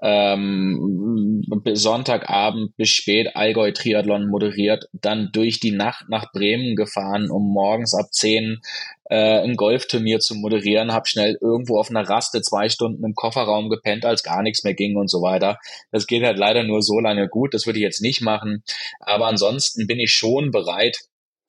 ähm, 0.03 1.41
Sonntagabend 1.73 2.77
bis 2.77 2.89
spät 2.89 3.35
Allgäu 3.35 3.71
Triathlon 3.71 4.27
moderiert, 4.27 4.89
dann 4.93 5.29
durch 5.31 5.59
die 5.59 5.71
Nacht 5.71 6.05
nach 6.07 6.31
Bremen 6.31 6.75
gefahren, 6.75 7.31
um 7.31 7.51
morgens 7.51 7.95
ab 7.95 8.13
10 8.13 8.61
äh, 9.09 9.41
ein 9.41 9.55
Golfturnier 9.55 10.19
zu 10.19 10.35
moderieren, 10.35 10.93
habe 10.93 11.07
schnell 11.07 11.37
irgendwo 11.41 11.79
auf 11.79 11.89
einer 11.89 12.07
Raste 12.07 12.41
zwei 12.41 12.69
Stunden 12.69 13.03
im 13.03 13.15
Kofferraum 13.15 13.69
gepennt, 13.69 14.05
als 14.05 14.23
gar 14.23 14.43
nichts 14.43 14.63
mehr 14.63 14.75
ging 14.75 14.97
und 14.97 15.09
so 15.09 15.21
weiter. 15.21 15.57
Das 15.91 16.05
geht 16.07 16.23
halt 16.23 16.37
leider 16.37 16.63
nur 16.63 16.81
so 16.81 16.99
lange 16.99 17.27
gut, 17.27 17.53
das 17.53 17.65
würde 17.65 17.79
ich 17.79 17.83
jetzt 17.83 18.01
nicht 18.01 18.21
machen. 18.21 18.63
Aber 18.99 19.27
ansonsten 19.27 19.87
bin 19.87 19.99
ich 19.99 20.11
schon 20.11 20.51
bereit, 20.51 20.99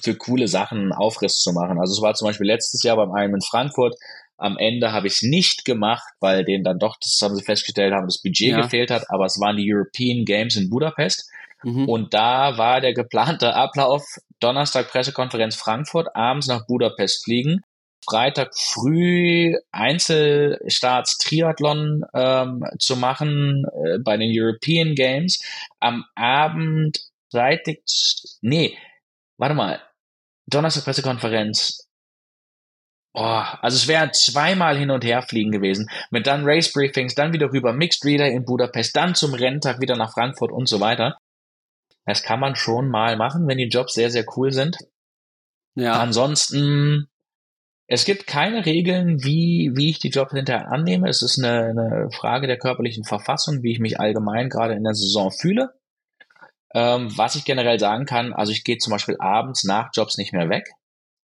für 0.03 0.17
coole 0.17 0.49
Sachen 0.49 0.79
einen 0.79 0.93
Aufriss 0.93 1.39
zu 1.39 1.53
machen. 1.53 1.79
Also 1.79 1.95
es 1.95 2.03
war 2.03 2.15
zum 2.15 2.29
Beispiel 2.29 2.47
letztes 2.47 2.83
Jahr 2.83 2.97
beim 2.97 3.11
Ironman 3.11 3.41
Frankfurt. 3.41 3.97
Am 4.37 4.59
Ende 4.59 4.93
habe 4.93 5.07
ich 5.07 5.15
es 5.15 5.23
nicht 5.23 5.65
gemacht, 5.65 6.03
weil 6.21 6.45
denen 6.45 6.65
dann 6.65 6.79
doch, 6.79 6.97
das 7.01 7.19
haben 7.23 7.37
sie 7.37 7.45
festgestellt, 7.45 7.95
haben 7.95 8.07
das 8.07 8.21
Budget 8.21 8.51
ja. 8.51 8.61
gefehlt 8.61 8.91
hat. 8.91 9.05
Aber 9.09 9.27
es 9.27 9.39
waren 9.41 9.57
die 9.57 9.73
European 9.73 10.25
Games 10.25 10.57
in 10.57 10.69
Budapest. 10.69 11.31
Mhm. 11.63 11.89
Und 11.89 12.15
da 12.15 12.59
war 12.59 12.81
der 12.81 12.93
geplante 12.93 13.55
Ablauf 13.55 14.05
Donnerstag 14.41 14.89
Pressekonferenz 14.89 15.55
Frankfurt, 15.55 16.09
abends 16.17 16.49
nach 16.49 16.67
Budapest 16.67 17.25
fliegen, 17.25 17.63
Freitag 18.05 18.53
früh 18.59 19.55
Einzelstarts 19.71 21.19
Triathlon 21.19 22.05
ähm, 22.15 22.65
zu 22.79 22.97
machen 22.97 23.65
äh, 23.65 23.99
bei 24.01 24.17
den 24.17 24.33
European 24.35 24.95
Games. 24.95 25.41
Am 25.79 26.05
Abend 26.17 27.01
Freitag, 27.31 27.79
nee, 28.41 28.77
warte 29.39 29.55
mal, 29.55 29.81
Donnerstag 30.53 30.85
Pressekonferenz. 30.85 31.89
Boah, 33.15 33.59
also 33.63 33.77
es 33.77 33.89
wäre 33.89 34.11
zweimal 34.13 34.79
hin 34.79 34.91
und 34.91 35.05
her 35.05 35.23
fliegen 35.23 35.51
gewesen. 35.51 35.91
Mit 36.11 36.27
dann 36.27 36.45
Race 36.45 36.73
Briefings, 36.73 37.15
dann 37.15 37.33
wieder 37.33 37.53
rüber 37.53 37.73
Mixed 37.73 38.05
Reader 38.05 38.27
in 38.27 38.45
Budapest, 38.45 38.97
dann 38.97 39.15
zum 39.15 39.35
Renntag 39.35 39.81
wieder 39.81 39.97
nach 39.97 40.15
Frankfurt 40.15 40.51
und 40.51 40.67
so 40.67 40.81
weiter. 40.81 41.19
Das 42.07 42.23
kann 42.23 42.41
man 42.41 42.57
schon 42.57 42.89
mal 42.89 43.17
machen, 43.17 43.47
wenn 43.47 43.59
die 43.59 43.69
Jobs 43.69 43.95
sehr, 43.95 44.11
sehr 44.11 44.25
cool 44.37 44.51
sind. 44.51 44.79
Ja. 45.75 46.01
Ansonsten, 46.01 47.09
es 47.87 48.05
gibt 48.05 48.27
keine 48.27 48.65
Regeln, 48.65 49.23
wie, 49.23 49.73
wie 49.75 49.91
ich 49.91 49.99
die 49.99 50.09
Jobs 50.09 50.33
hinterher 50.33 50.73
annehme. 50.73 51.09
Es 51.09 51.23
ist 51.23 51.39
eine, 51.39 51.67
eine 51.67 52.11
Frage 52.11 52.47
der 52.47 52.59
körperlichen 52.59 53.05
Verfassung, 53.05 53.63
wie 53.63 53.73
ich 53.73 53.79
mich 53.79 54.01
allgemein 54.01 54.49
gerade 54.49 54.75
in 54.75 54.85
der 54.85 54.95
Saison 54.95 55.31
fühle. 55.31 55.75
Ähm, 56.75 57.17
was 57.17 57.37
ich 57.37 57.45
generell 57.45 57.79
sagen 57.79 58.07
kann, 58.07 58.33
also 58.33 58.53
ich 58.53 58.65
gehe 58.65 58.79
zum 58.79 58.93
Beispiel 58.93 59.17
abends 59.19 59.65
nach 59.65 59.91
Jobs 59.95 60.17
nicht 60.17 60.33
mehr 60.33 60.49
weg, 60.49 60.71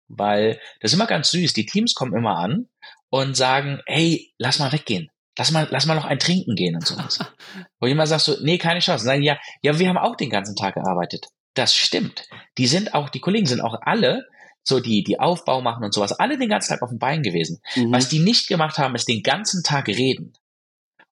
weil 0.08 0.60
das 0.80 0.92
ist 0.92 0.94
immer 0.94 1.06
ganz 1.06 1.30
süß. 1.30 1.52
Die 1.52 1.66
Teams 1.66 1.94
kommen 1.94 2.14
immer 2.14 2.36
an 2.36 2.68
und 3.10 3.36
sagen, 3.36 3.80
hey, 3.86 4.32
lass 4.38 4.58
mal 4.58 4.72
weggehen. 4.72 5.10
Lass 5.38 5.52
mal, 5.52 5.68
lass 5.70 5.86
mal 5.86 5.94
noch 5.94 6.04
ein 6.04 6.18
Trinken 6.18 6.56
gehen 6.56 6.74
und 6.74 6.86
sowas. 6.86 7.20
Wo 7.80 7.86
jemand 7.86 8.08
sagt 8.08 8.22
so, 8.22 8.36
nee, 8.42 8.58
keine 8.58 8.80
Chance. 8.80 9.04
Sagen, 9.04 9.22
ja, 9.22 9.38
ja, 9.62 9.78
wir 9.78 9.88
haben 9.88 9.98
auch 9.98 10.16
den 10.16 10.30
ganzen 10.30 10.56
Tag 10.56 10.74
gearbeitet. 10.74 11.26
Das 11.54 11.74
stimmt. 11.74 12.28
Die 12.58 12.66
sind 12.66 12.94
auch, 12.94 13.08
die 13.08 13.20
Kollegen 13.20 13.46
sind 13.46 13.60
auch 13.60 13.76
alle 13.82 14.26
so 14.64 14.80
die, 14.80 15.02
die 15.02 15.18
Aufbau 15.18 15.62
machen 15.62 15.82
und 15.84 15.94
sowas, 15.94 16.12
alle 16.12 16.38
den 16.38 16.50
ganzen 16.50 16.70
Tag 16.70 16.82
auf 16.82 16.90
dem 16.90 16.98
Bein 16.98 17.22
gewesen. 17.22 17.60
Mhm. 17.74 17.92
Was 17.92 18.08
die 18.08 18.18
nicht 18.18 18.48
gemacht 18.48 18.78
haben, 18.78 18.94
ist 18.94 19.08
den 19.08 19.22
ganzen 19.22 19.62
Tag 19.62 19.88
reden. 19.88 20.34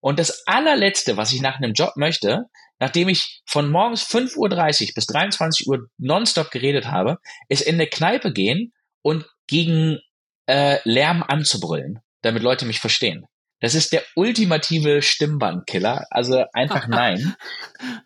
Und 0.01 0.19
das 0.19 0.47
allerletzte, 0.47 1.17
was 1.17 1.33
ich 1.33 1.41
nach 1.41 1.57
einem 1.57 1.73
Job 1.73 1.97
möchte, 1.97 2.47
nachdem 2.79 3.09
ich 3.09 3.43
von 3.47 3.71
morgens 3.71 4.03
5.30 4.03 4.37
Uhr 4.37 4.95
bis 4.95 5.07
23 5.07 5.67
Uhr 5.67 5.89
nonstop 5.99 6.51
geredet 6.51 6.87
habe, 6.87 7.19
ist 7.49 7.63
in 7.63 7.75
eine 7.75 7.87
Kneipe 7.87 8.33
gehen 8.33 8.73
und 9.03 9.27
gegen 9.47 9.99
äh, 10.47 10.79
Lärm 10.85 11.23
anzubrüllen, 11.23 12.01
damit 12.23 12.43
Leute 12.43 12.67
mich 12.67 12.81
verstehen. 12.81 13.27
Das 13.61 13.75
ist 13.75 13.93
der 13.93 14.03
ultimative 14.15 15.01
Stimmbandkiller. 15.03 16.07
Also 16.11 16.45
einfach 16.53 16.87
nein. 16.89 17.35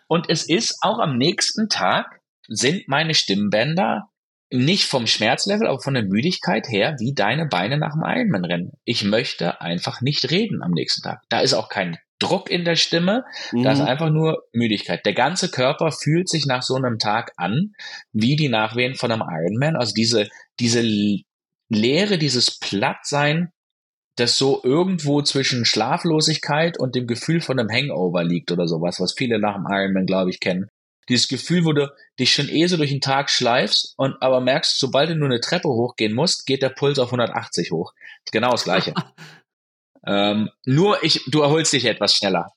Und 0.07 0.29
es 0.29 0.49
ist 0.49 0.79
auch 0.83 0.99
am 0.99 1.17
nächsten 1.17 1.69
Tag 1.69 2.21
sind 2.47 2.89
meine 2.89 3.15
Stimmbänder 3.15 4.09
nicht 4.53 4.85
vom 4.85 5.07
Schmerzlevel, 5.07 5.69
aber 5.69 5.81
von 5.81 5.95
der 5.95 6.03
Müdigkeit 6.03 6.69
her, 6.69 6.97
wie 6.99 7.15
deine 7.15 7.47
Beine 7.47 7.79
nach 7.79 7.93
dem 7.93 8.03
Ironman-Rennen. 8.05 8.73
Ich 8.85 9.05
möchte 9.05 9.61
einfach 9.61 10.01
nicht 10.01 10.31
reden 10.31 10.63
am 10.63 10.73
nächsten 10.73 11.03
Tag. 11.03 11.23
Da 11.29 11.41
ist 11.41 11.55
auch 11.55 11.69
kein 11.69 11.99
Druck 12.21 12.51
in 12.51 12.65
der 12.65 12.77
Stimme, 12.77 13.25
mhm. 13.51 13.65
da 13.65 13.73
ist 13.73 13.81
einfach 13.81 14.11
nur 14.11 14.45
Müdigkeit. 14.53 15.05
Der 15.05 15.15
ganze 15.15 15.51
Körper 15.51 15.91
fühlt 15.91 16.29
sich 16.29 16.47
nach 16.47 16.63
so 16.63 16.77
einem 16.77 16.99
Tag 16.99 17.33
an, 17.37 17.75
wie 18.13 18.37
die 18.37 18.49
Nachwehen 18.49 18.95
von 18.95 19.11
einem 19.11 19.23
Ironman. 19.23 19.75
Also 19.75 19.93
diese, 19.93 20.29
diese 20.61 20.83
Leere, 21.69 22.19
dieses 22.19 22.59
Plattsein, 22.59 23.51
das 24.17 24.37
so 24.37 24.61
irgendwo 24.63 25.23
zwischen 25.23 25.65
Schlaflosigkeit 25.65 26.79
und 26.79 26.95
dem 26.95 27.07
Gefühl 27.07 27.41
von 27.41 27.59
einem 27.59 27.71
Hangover 27.71 28.23
liegt 28.23 28.53
oder 28.53 28.69
sowas, 28.69 29.01
was 29.01 29.15
viele 29.17 29.41
nach 29.41 29.55
dem 29.55 29.67
Ironman, 29.69 30.07
glaube 30.07 30.31
ich, 30.31 30.41
kennen 30.41 30.69
dieses 31.11 31.29
Gefühl, 31.29 31.65
wo 31.65 31.73
du 31.73 31.93
dich 32.19 32.33
schon 32.33 32.49
eh 32.49 32.67
so 32.67 32.77
durch 32.77 32.91
den 32.91 33.01
Tag 33.01 33.31
schleifst 33.31 33.95
und 33.97 34.15
aber 34.23 34.41
merkst, 34.41 34.79
sobald 34.79 35.11
du 35.11 35.17
nur 35.17 35.29
eine 35.29 35.41
Treppe 35.41 35.69
hochgehen 35.69 36.15
musst, 36.15 36.47
geht 36.47 36.63
der 36.63 36.71
Puls 36.71 36.99
auf 36.99 37.09
180 37.09 37.73
hoch. 37.73 37.93
Genau 38.31 38.53
das 38.53 38.65
Gleiche. 38.65 38.95
ähm, 40.07 40.51
nur 40.65 41.03
ich, 41.03 41.23
du 41.27 41.41
erholst 41.41 41.73
dich 41.73 41.85
etwas 41.85 42.15
schneller. 42.15 42.53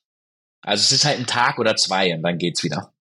Also 0.62 0.82
es 0.82 0.92
ist 0.92 1.04
halt 1.04 1.18
ein 1.18 1.26
Tag 1.26 1.58
oder 1.58 1.76
zwei 1.76 2.14
und 2.14 2.22
dann 2.22 2.38
geht's 2.38 2.64
wieder. 2.64 2.94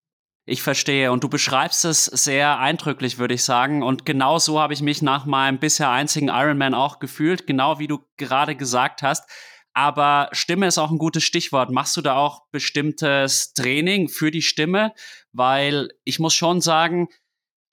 Ich 0.45 0.61
verstehe 0.61 1.11
und 1.13 1.23
du 1.23 1.29
beschreibst 1.29 1.85
es 1.85 2.05
sehr 2.05 2.59
eindrücklich, 2.59 3.17
würde 3.17 3.33
ich 3.33 3.45
sagen. 3.45 3.81
Und 3.81 4.05
genau 4.05 4.39
so 4.39 4.59
habe 4.59 4.73
ich 4.73 4.81
mich 4.81 5.01
nach 5.01 5.25
meinem 5.25 5.59
bisher 5.59 5.89
einzigen 5.89 6.27
Ironman 6.27 6.73
auch 6.73 6.99
gefühlt, 6.99 7.47
genau 7.47 7.79
wie 7.79 7.87
du 7.87 7.99
gerade 8.17 8.55
gesagt 8.57 9.01
hast. 9.03 9.29
Aber 9.73 10.27
Stimme 10.33 10.67
ist 10.67 10.77
auch 10.77 10.91
ein 10.91 10.97
gutes 10.97 11.23
Stichwort. 11.23 11.71
Machst 11.71 11.95
du 11.95 12.01
da 12.01 12.15
auch 12.15 12.41
bestimmtes 12.51 13.53
Training 13.53 14.09
für 14.09 14.31
die 14.31 14.41
Stimme? 14.41 14.93
Weil 15.31 15.89
ich 16.03 16.19
muss 16.19 16.33
schon 16.33 16.59
sagen, 16.59 17.07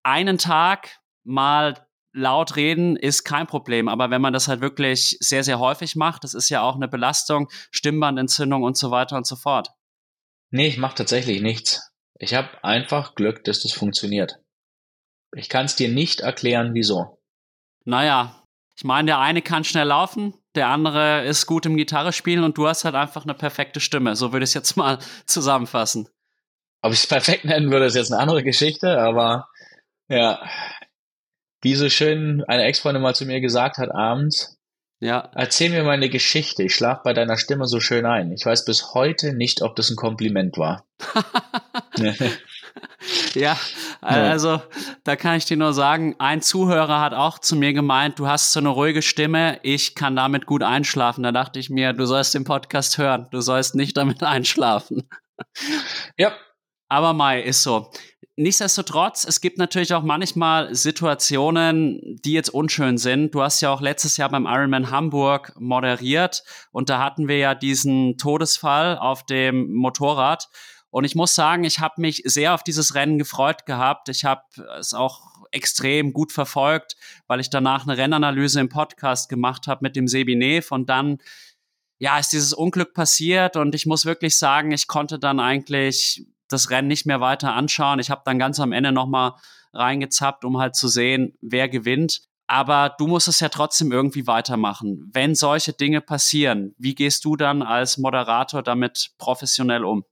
einen 0.04 0.38
Tag 0.38 1.00
mal 1.24 1.86
laut 2.12 2.56
reden 2.56 2.96
ist 2.96 3.24
kein 3.24 3.46
Problem. 3.46 3.88
Aber 3.88 4.10
wenn 4.10 4.20
man 4.20 4.32
das 4.32 4.48
halt 4.48 4.60
wirklich 4.60 5.16
sehr, 5.20 5.44
sehr 5.44 5.58
häufig 5.58 5.96
macht, 5.96 6.24
das 6.24 6.34
ist 6.34 6.48
ja 6.48 6.62
auch 6.62 6.76
eine 6.76 6.88
Belastung, 6.88 7.48
Stimmbandentzündung 7.70 8.62
und 8.62 8.76
so 8.76 8.90
weiter 8.90 9.16
und 9.16 9.26
so 9.26 9.36
fort. 9.36 9.70
Nee, 10.50 10.66
ich 10.66 10.78
mache 10.78 10.96
tatsächlich 10.96 11.40
nichts. 11.40 11.90
Ich 12.18 12.34
habe 12.34 12.48
einfach 12.64 13.14
Glück, 13.14 13.44
dass 13.44 13.60
das 13.60 13.72
funktioniert. 13.72 14.38
Ich 15.34 15.48
kann 15.48 15.66
es 15.66 15.76
dir 15.76 15.88
nicht 15.88 16.20
erklären, 16.20 16.74
wieso. 16.74 17.18
Naja, 17.84 18.44
ich 18.76 18.84
meine, 18.84 19.06
der 19.06 19.18
eine 19.20 19.42
kann 19.42 19.64
schnell 19.64 19.86
laufen, 19.86 20.34
der 20.54 20.68
andere 20.68 21.24
ist 21.24 21.46
gut 21.46 21.66
im 21.66 21.76
Gitarre 21.76 22.12
spielen 22.12 22.44
und 22.44 22.58
du 22.58 22.66
hast 22.66 22.84
halt 22.84 22.94
einfach 22.94 23.24
eine 23.24 23.34
perfekte 23.34 23.78
Stimme. 23.78 24.16
So 24.16 24.32
würde 24.32 24.44
ich 24.44 24.50
es 24.50 24.54
jetzt 24.54 24.76
mal 24.76 24.98
zusammenfassen. 25.26 26.08
Ob 26.82 26.92
ich 26.92 27.00
es 27.00 27.06
perfekt 27.06 27.44
nennen 27.44 27.70
würde, 27.70 27.86
ist 27.86 27.94
jetzt 27.94 28.12
eine 28.12 28.20
andere 28.20 28.42
Geschichte, 28.42 28.98
aber 28.98 29.48
ja. 30.08 30.40
Wie 31.62 31.74
so 31.74 31.88
schön 31.88 32.42
eine 32.48 32.64
Ex-Freundin 32.64 33.02
mal 33.02 33.14
zu 33.14 33.26
mir 33.26 33.40
gesagt 33.40 33.78
hat 33.78 33.90
abends, 33.90 34.60
ja. 35.00 35.30
Erzähl 35.34 35.70
mir 35.70 35.82
mal 35.82 35.92
eine 35.92 36.10
Geschichte. 36.10 36.62
Ich 36.62 36.74
schlaf 36.74 37.02
bei 37.02 37.14
deiner 37.14 37.38
Stimme 37.38 37.66
so 37.66 37.80
schön 37.80 38.04
ein. 38.04 38.32
Ich 38.32 38.44
weiß 38.44 38.66
bis 38.66 38.92
heute 38.92 39.32
nicht, 39.32 39.62
ob 39.62 39.74
das 39.74 39.88
ein 39.88 39.96
Kompliment 39.96 40.58
war. 40.58 40.84
ja, 43.34 43.58
also 44.02 44.60
da 45.04 45.16
kann 45.16 45.36
ich 45.36 45.46
dir 45.46 45.56
nur 45.56 45.72
sagen, 45.72 46.16
ein 46.18 46.42
Zuhörer 46.42 47.00
hat 47.00 47.14
auch 47.14 47.38
zu 47.38 47.56
mir 47.56 47.72
gemeint, 47.72 48.18
du 48.18 48.26
hast 48.26 48.52
so 48.52 48.60
eine 48.60 48.68
ruhige 48.68 49.00
Stimme, 49.00 49.58
ich 49.62 49.94
kann 49.94 50.16
damit 50.16 50.44
gut 50.44 50.62
einschlafen. 50.62 51.22
Da 51.22 51.32
dachte 51.32 51.58
ich 51.58 51.70
mir, 51.70 51.94
du 51.94 52.04
sollst 52.04 52.34
den 52.34 52.44
Podcast 52.44 52.98
hören, 52.98 53.26
du 53.30 53.40
sollst 53.40 53.74
nicht 53.74 53.96
damit 53.96 54.22
einschlafen. 54.22 55.08
Ja. 56.18 56.32
Aber 56.90 57.14
Mai 57.14 57.40
ist 57.40 57.62
so. 57.62 57.90
Nichtsdestotrotz, 58.36 59.26
es 59.26 59.40
gibt 59.40 59.58
natürlich 59.58 59.92
auch 59.92 60.02
manchmal 60.02 60.74
Situationen, 60.74 62.18
die 62.24 62.32
jetzt 62.32 62.48
unschön 62.48 62.96
sind. 62.96 63.34
Du 63.34 63.42
hast 63.42 63.60
ja 63.60 63.70
auch 63.70 63.80
letztes 63.80 64.16
Jahr 64.16 64.30
beim 64.30 64.46
Ironman 64.46 64.90
Hamburg 64.90 65.52
moderiert 65.58 66.44
und 66.70 66.88
da 66.88 67.02
hatten 67.02 67.28
wir 67.28 67.36
ja 67.36 67.54
diesen 67.54 68.16
Todesfall 68.16 68.96
auf 68.96 69.26
dem 69.26 69.74
Motorrad. 69.74 70.48
Und 70.90 71.04
ich 71.04 71.14
muss 71.14 71.34
sagen, 71.34 71.64
ich 71.64 71.80
habe 71.80 72.00
mich 72.00 72.22
sehr 72.24 72.54
auf 72.54 72.62
dieses 72.62 72.94
Rennen 72.94 73.18
gefreut 73.18 73.66
gehabt. 73.66 74.08
Ich 74.08 74.24
habe 74.24 74.42
es 74.78 74.94
auch 74.94 75.20
extrem 75.52 76.12
gut 76.12 76.32
verfolgt, 76.32 76.96
weil 77.26 77.40
ich 77.40 77.50
danach 77.50 77.86
eine 77.86 77.98
Rennanalyse 77.98 78.60
im 78.60 78.68
Podcast 78.68 79.28
gemacht 79.28 79.66
habe 79.66 79.80
mit 79.82 79.96
dem 79.96 80.08
Sebinev 80.08 80.72
und 80.72 80.88
dann 80.88 81.18
ja, 81.98 82.18
ist 82.18 82.32
dieses 82.32 82.54
Unglück 82.54 82.94
passiert 82.94 83.56
und 83.56 83.74
ich 83.74 83.84
muss 83.84 84.06
wirklich 84.06 84.38
sagen, 84.38 84.72
ich 84.72 84.86
konnte 84.86 85.18
dann 85.18 85.38
eigentlich 85.38 86.24
das 86.52 86.70
Rennen 86.70 86.88
nicht 86.88 87.06
mehr 87.06 87.20
weiter 87.20 87.54
anschauen. 87.54 87.98
Ich 87.98 88.10
habe 88.10 88.22
dann 88.24 88.38
ganz 88.38 88.60
am 88.60 88.72
Ende 88.72 88.92
nochmal 88.92 89.34
reingezappt, 89.72 90.44
um 90.44 90.58
halt 90.58 90.76
zu 90.76 90.88
sehen, 90.88 91.34
wer 91.40 91.68
gewinnt. 91.68 92.22
Aber 92.46 92.94
du 92.98 93.06
musst 93.06 93.28
es 93.28 93.38
ja 93.38 93.48
trotzdem 93.48 93.92
irgendwie 93.92 94.26
weitermachen. 94.26 95.08
Wenn 95.12 95.36
solche 95.36 95.72
Dinge 95.72 96.00
passieren, 96.00 96.74
wie 96.78 96.96
gehst 96.96 97.24
du 97.24 97.36
dann 97.36 97.62
als 97.62 97.96
Moderator 97.96 98.62
damit 98.62 99.12
professionell 99.18 99.84
um? 99.84 100.04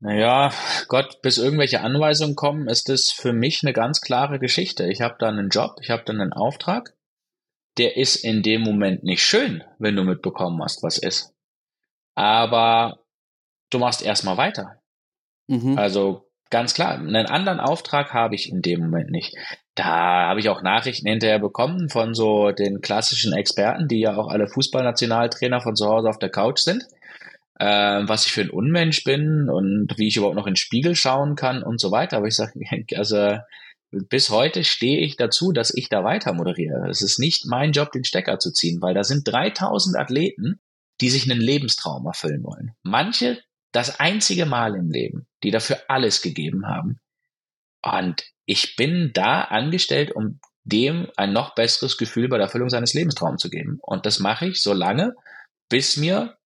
Naja, 0.00 0.52
Gott, 0.88 1.20
bis 1.22 1.38
irgendwelche 1.38 1.80
Anweisungen 1.80 2.34
kommen, 2.34 2.68
ist 2.68 2.88
das 2.88 3.10
für 3.10 3.32
mich 3.32 3.62
eine 3.62 3.72
ganz 3.72 4.00
klare 4.00 4.38
Geschichte. 4.38 4.90
Ich 4.90 5.00
habe 5.00 5.16
dann 5.18 5.38
einen 5.38 5.48
Job, 5.48 5.76
ich 5.82 5.90
habe 5.90 6.02
dann 6.04 6.20
einen 6.20 6.32
Auftrag. 6.32 6.94
Der 7.78 7.96
ist 7.96 8.16
in 8.16 8.42
dem 8.42 8.62
Moment 8.62 9.04
nicht 9.04 9.22
schön, 9.22 9.62
wenn 9.78 9.96
du 9.96 10.04
mitbekommen 10.04 10.62
hast, 10.62 10.82
was 10.82 10.96
ist. 10.96 11.34
Aber 12.14 13.00
du 13.70 13.78
machst 13.78 14.02
erstmal 14.02 14.38
weiter. 14.38 14.80
Mhm. 15.48 15.78
Also 15.78 16.28
ganz 16.50 16.74
klar, 16.74 16.94
einen 16.94 17.26
anderen 17.26 17.60
Auftrag 17.60 18.12
habe 18.12 18.34
ich 18.34 18.50
in 18.50 18.62
dem 18.62 18.80
Moment 18.80 19.10
nicht. 19.10 19.34
Da 19.74 20.28
habe 20.28 20.40
ich 20.40 20.48
auch 20.48 20.62
Nachrichten 20.62 21.08
hinterher 21.08 21.38
bekommen 21.38 21.88
von 21.88 22.14
so 22.14 22.50
den 22.50 22.80
klassischen 22.80 23.32
Experten, 23.32 23.88
die 23.88 24.00
ja 24.00 24.16
auch 24.16 24.28
alle 24.28 24.48
Fußballnationaltrainer 24.48 25.60
von 25.60 25.76
zu 25.76 25.86
Hause 25.86 26.08
auf 26.08 26.18
der 26.18 26.30
Couch 26.30 26.60
sind 26.60 26.84
äh, 27.58 27.66
was 28.06 28.26
ich 28.26 28.32
für 28.32 28.42
ein 28.42 28.50
Unmensch 28.50 29.04
bin 29.04 29.48
und 29.48 29.94
wie 29.96 30.08
ich 30.08 30.16
überhaupt 30.16 30.36
noch 30.36 30.46
in 30.46 30.52
den 30.52 30.56
Spiegel 30.56 30.94
schauen 30.94 31.36
kann 31.36 31.62
und 31.62 31.80
so 31.80 31.90
weiter. 31.90 32.18
Aber 32.18 32.26
ich 32.26 32.36
sage, 32.36 32.52
also 32.96 33.38
bis 33.90 34.30
heute 34.30 34.64
stehe 34.64 35.00
ich 35.00 35.16
dazu, 35.16 35.52
dass 35.52 35.74
ich 35.74 35.88
da 35.88 36.04
weiter 36.04 36.34
moderiere. 36.34 36.88
Es 36.90 37.02
ist 37.02 37.18
nicht 37.18 37.46
mein 37.46 37.72
Job, 37.72 37.92
den 37.92 38.04
Stecker 38.04 38.38
zu 38.38 38.52
ziehen, 38.52 38.82
weil 38.82 38.94
da 38.94 39.04
sind 39.04 39.26
3000 39.26 39.96
Athleten, 39.96 40.60
die 41.00 41.08
sich 41.08 41.30
einen 41.30 41.40
Lebenstraum 41.40 42.06
erfüllen 42.06 42.42
wollen. 42.42 42.72
Manche 42.82 43.38
das 43.76 44.00
einzige 44.00 44.46
Mal 44.46 44.74
im 44.74 44.90
Leben, 44.90 45.26
die 45.42 45.50
dafür 45.50 45.78
alles 45.88 46.22
gegeben 46.22 46.66
haben. 46.66 46.98
Und 47.82 48.24
ich 48.46 48.74
bin 48.76 49.10
da 49.12 49.42
angestellt, 49.42 50.12
um 50.12 50.40
dem 50.64 51.08
ein 51.16 51.34
noch 51.34 51.54
besseres 51.54 51.98
Gefühl 51.98 52.28
bei 52.28 52.38
der 52.38 52.46
Erfüllung 52.46 52.70
seines 52.70 52.94
Lebenstraums 52.94 53.42
zu 53.42 53.50
geben. 53.50 53.78
Und 53.82 54.06
das 54.06 54.18
mache 54.18 54.46
ich 54.46 54.62
so 54.62 54.72
lange, 54.72 55.14
bis 55.68 55.98
mir 55.98 56.38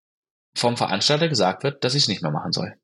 vom 0.57 0.77
Veranstalter 0.77 1.29
gesagt 1.29 1.63
wird, 1.63 1.85
dass 1.85 1.95
ich 1.95 2.03
es 2.03 2.09
nicht 2.09 2.21
mehr 2.21 2.33
machen 2.33 2.51
soll. 2.51 2.75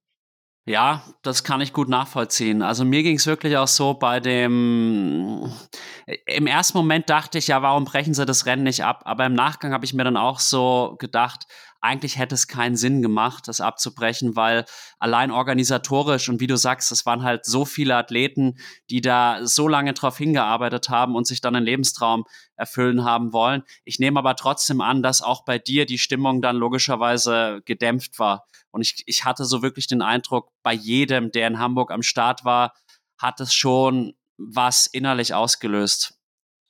Ja, 0.69 1.05
das 1.23 1.45
kann 1.45 1.61
ich 1.61 1.73
gut 1.73 1.89
nachvollziehen. 1.89 2.63
Also 2.63 2.85
mir 2.85 3.03
ging 3.03 3.17
es 3.17 3.27
wirklich 3.27 3.57
auch 3.57 3.69
so 3.69 3.95
bei 3.95 4.21
dem, 4.21 5.53
im 6.27 6.47
ersten 6.47 6.79
Moment 6.79 7.11
dachte 7.11 7.39
ich, 7.39 7.49
ja, 7.49 7.63
warum 7.63 7.85
brechen 7.85 8.15
sie 8.15 8.27
das 8.27 8.47
Rennen 8.47 8.65
nicht 8.65 8.85
ab? 8.85 9.03
Aber 9.05 9.27
im 9.27 9.35
Nachgang 9.35 9.73
habe 9.73 9.85
ich 9.85 9.95
mir 9.95 10.05
dann 10.05 10.17
auch 10.17 10.41
so 10.41 10.97
gedacht, 10.99 11.47
eigentlich 11.81 12.19
hätte 12.19 12.35
es 12.35 12.49
keinen 12.49 12.77
Sinn 12.77 13.03
gemacht, 13.03 13.49
das 13.49 13.61
abzubrechen, 13.61 14.37
weil 14.37 14.65
allein 14.99 15.31
organisatorisch 15.31 16.29
und 16.29 16.41
wie 16.41 16.47
du 16.47 16.57
sagst, 16.57 16.91
es 16.93 17.07
waren 17.07 17.23
halt 17.23 17.45
so 17.45 17.65
viele 17.65 17.97
Athleten, 17.97 18.59
die 18.91 19.01
da 19.01 19.47
so 19.47 19.69
lange 19.69 19.93
drauf 19.93 20.19
hingearbeitet 20.19 20.89
haben 20.89 21.15
und 21.15 21.27
sich 21.27 21.41
dann 21.41 21.57
einen 21.57 21.67
Lebenstraum 21.67 22.25
erfüllen 22.57 23.05
haben 23.05 23.33
wollen. 23.33 23.63
Ich 23.85 23.99
nehme 23.99 24.19
aber 24.19 24.37
trotzdem 24.37 24.81
an, 24.81 25.03
dass 25.03 25.23
auch 25.23 25.45
bei 25.45 25.59
dir 25.59 25.87
die 25.87 25.99
Stimmung 25.99 26.43
dann 26.43 26.57
logischerweise 26.57 27.63
gedämpft 27.65 28.19
war. 28.19 28.47
Und 28.71 28.83
ich, 28.83 29.03
ich 29.07 29.25
hatte 29.25 29.45
so 29.45 29.63
wirklich 29.63 29.87
den 29.87 30.03
Eindruck, 30.03 30.51
bei 30.63 30.73
jedem, 30.73 31.31
der 31.31 31.47
in 31.47 31.59
Hamburg 31.59 31.91
am 31.91 32.03
Start 32.03 32.45
war, 32.45 32.75
hat 33.19 33.41
es 33.41 33.55
schon 33.55 34.15
was 34.39 34.87
innerlich 34.87 35.35
ausgelöst? 35.35 36.16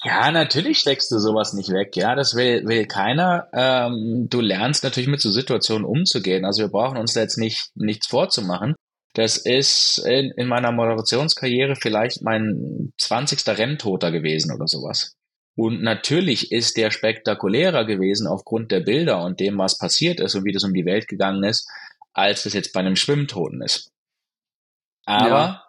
Ja, 0.04 0.30
natürlich 0.30 0.78
steckst 0.78 1.10
du 1.10 1.18
sowas 1.18 1.52
nicht 1.54 1.70
weg. 1.70 1.96
Ja, 1.96 2.14
das 2.14 2.34
will, 2.34 2.66
will 2.66 2.86
keiner. 2.86 3.48
Ähm, 3.52 4.26
du 4.28 4.40
lernst 4.40 4.84
natürlich 4.84 5.08
mit 5.08 5.20
so 5.20 5.30
Situationen 5.30 5.84
umzugehen. 5.84 6.44
Also 6.44 6.62
wir 6.62 6.68
brauchen 6.68 6.98
uns 6.98 7.14
da 7.14 7.20
jetzt 7.20 7.38
nicht, 7.38 7.70
nichts 7.74 8.06
vorzumachen. 8.06 8.74
Das 9.14 9.38
ist 9.38 9.98
in, 10.06 10.30
in 10.36 10.46
meiner 10.46 10.72
Moderationskarriere 10.72 11.74
vielleicht 11.74 12.20
mein 12.20 12.92
20. 12.98 13.46
Renntoter 13.48 14.12
gewesen 14.12 14.54
oder 14.54 14.66
sowas. 14.66 15.16
Und 15.56 15.82
natürlich 15.82 16.52
ist 16.52 16.76
der 16.76 16.90
spektakulärer 16.90 17.86
gewesen 17.86 18.26
aufgrund 18.26 18.70
der 18.70 18.80
Bilder 18.80 19.24
und 19.24 19.40
dem, 19.40 19.56
was 19.56 19.78
passiert 19.78 20.20
ist 20.20 20.34
und 20.34 20.44
wie 20.44 20.52
das 20.52 20.64
um 20.64 20.74
die 20.74 20.84
Welt 20.84 21.08
gegangen 21.08 21.42
ist, 21.44 21.66
als 22.12 22.44
es 22.44 22.52
jetzt 22.52 22.74
bei 22.74 22.80
einem 22.80 22.96
Schwimmtoten 22.96 23.62
ist. 23.62 23.90
Aber 25.06 25.28
ja. 25.28 25.64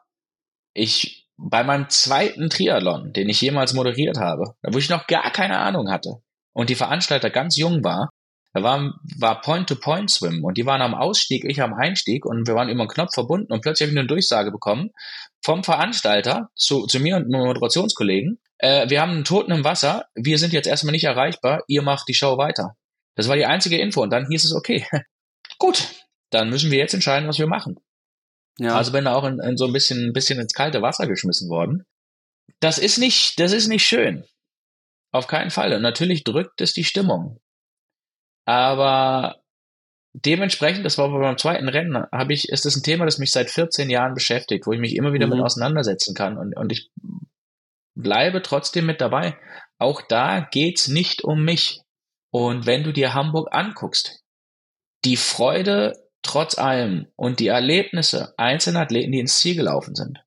ich 0.74 1.27
bei 1.38 1.64
meinem 1.64 1.90
zweiten 1.90 2.50
Triathlon, 2.50 3.14
den 3.14 3.30
ich 3.30 3.42
jemals 3.42 3.74
moderiert 3.74 4.18
habe, 4.18 4.56
wo 4.64 4.78
ich 4.78 4.90
noch 4.90 5.08
gar 5.08 5.32
keine 5.32 5.60
Ahnung 5.60 5.90
hatte 5.90 6.16
und 6.54 6.70
die 6.70 6.76
Veranstalter 6.76 7.30
ganz 7.30 7.58
jung 7.58 7.84
war, 7.84 8.10
da 8.54 8.64
war, 8.64 8.94
war 9.20 9.42
Point-to-Point-Swim 9.42 10.44
und 10.44 10.58
die 10.58 10.66
waren 10.66 10.82
am 10.82 10.96
Ausstieg, 10.96 11.46
ich 11.46 11.62
am 11.62 11.76
Einstieg 11.76 12.26
und 12.26 12.48
wir 12.48 12.56
waren 12.56 12.70
über 12.70 12.82
einen 12.82 12.90
Knopf 12.90 13.14
verbunden 13.14 13.54
und 13.54 13.62
plötzlich 13.62 13.88
habe 13.88 13.94
ich 13.94 14.00
eine 14.00 14.08
Durchsage 14.08 14.52
bekommen 14.52 14.90
vom 15.44 15.64
Veranstalter 15.64 16.50
zu, 16.56 16.88
zu 16.88 17.00
mir 17.00 17.18
und 17.18 17.30
meinem 17.30 17.46
Moderationskollegen. 17.46 18.40
Äh, 18.58 18.90
wir 18.90 19.02
haben 19.02 19.12
einen 19.12 19.26
Toten 19.26 19.52
im 19.52 19.64
Wasser, 19.64 20.06
wir 20.16 20.40
sind 20.40 20.54
jetzt 20.54 20.68
erstmal 20.68 20.94
nicht 20.94 21.04
erreichbar, 21.04 21.64
ihr 21.68 21.84
macht 21.84 22.08
die 22.08 22.16
Show 22.16 22.40
weiter. 22.40 22.76
Das 23.16 23.28
war 23.28 23.36
die 23.36 23.46
einzige 23.46 23.78
Info 23.78 24.02
und 24.02 24.12
dann 24.12 24.28
hieß 24.28 24.44
es, 24.44 24.56
okay, 24.56 24.86
gut, 25.60 25.90
dann 26.32 26.50
müssen 26.50 26.72
wir 26.72 26.80
jetzt 26.80 26.96
entscheiden, 26.96 27.28
was 27.28 27.38
wir 27.38 27.48
machen. 27.48 27.78
Ja. 28.58 28.76
Also 28.76 28.92
bin 28.92 29.06
da 29.06 29.16
auch 29.16 29.24
in, 29.24 29.40
in 29.40 29.58
so 29.58 29.66
ein 29.66 29.74
bisschen, 29.74 30.10
ein 30.10 30.14
bisschen 30.14 30.40
ins 30.40 30.54
kalte 30.54 30.82
Wasser 30.82 31.08
geschmissen 31.08 31.50
worden. 31.50 31.86
Das 32.60 32.78
ist 32.78 32.98
nicht, 32.98 33.40
das 33.40 33.52
ist 33.52 33.68
nicht 33.68 33.86
schön. 33.86 34.24
Auf 35.12 35.28
keinen 35.28 35.52
Fall. 35.52 35.74
Und 35.74 35.82
natürlich 35.82 36.24
drückt 36.24 36.62
es 36.62 36.74
die 36.74 36.84
Stimmung. 36.84 37.40
Aber 38.46 39.42
dementsprechend, 40.14 40.86
das 40.86 40.98
war 40.98 41.10
beim 41.10 41.38
zweiten 41.38 41.70
Rennen, 41.70 42.06
habe 42.12 42.34
ich, 42.34 42.50
ist 42.50 42.66
das 42.66 42.76
ein 42.76 42.84
Thema, 42.84 43.06
das 43.06 43.20
mich 43.20 43.32
seit 43.32 43.50
14 43.50 43.90
Jahren 43.90 44.14
beschäftigt, 44.14 44.66
wo 44.66 44.74
ich 44.74 44.80
mich 44.80 44.96
immer 44.96 45.14
wieder 45.14 45.28
mhm. 45.28 45.34
mit 45.34 45.42
auseinandersetzen 45.42 46.16
kann. 46.16 46.38
Und, 46.38 46.56
und 46.58 46.72
ich 46.72 46.90
bleibe 47.96 48.42
trotzdem 48.42 48.86
mit 48.86 49.02
dabei. 49.02 49.38
Auch 49.78 50.02
da 50.02 50.48
geht's 50.52 50.88
nicht 50.88 51.24
um 51.24 51.44
mich. 51.44 51.82
Und 52.32 52.66
wenn 52.66 52.84
du 52.84 52.92
dir 52.92 53.14
Hamburg 53.14 53.50
anguckst, 53.52 54.24
die 55.06 55.18
Freude 55.18 55.94
trotz 56.28 56.58
allem 56.58 57.08
und 57.16 57.40
die 57.40 57.48
Erlebnisse 57.48 58.34
einzelner 58.38 58.82
Athleten, 58.82 59.12
die 59.12 59.20
ins 59.20 59.40
Ziel 59.40 59.56
gelaufen 59.56 59.96
sind. 59.96 60.24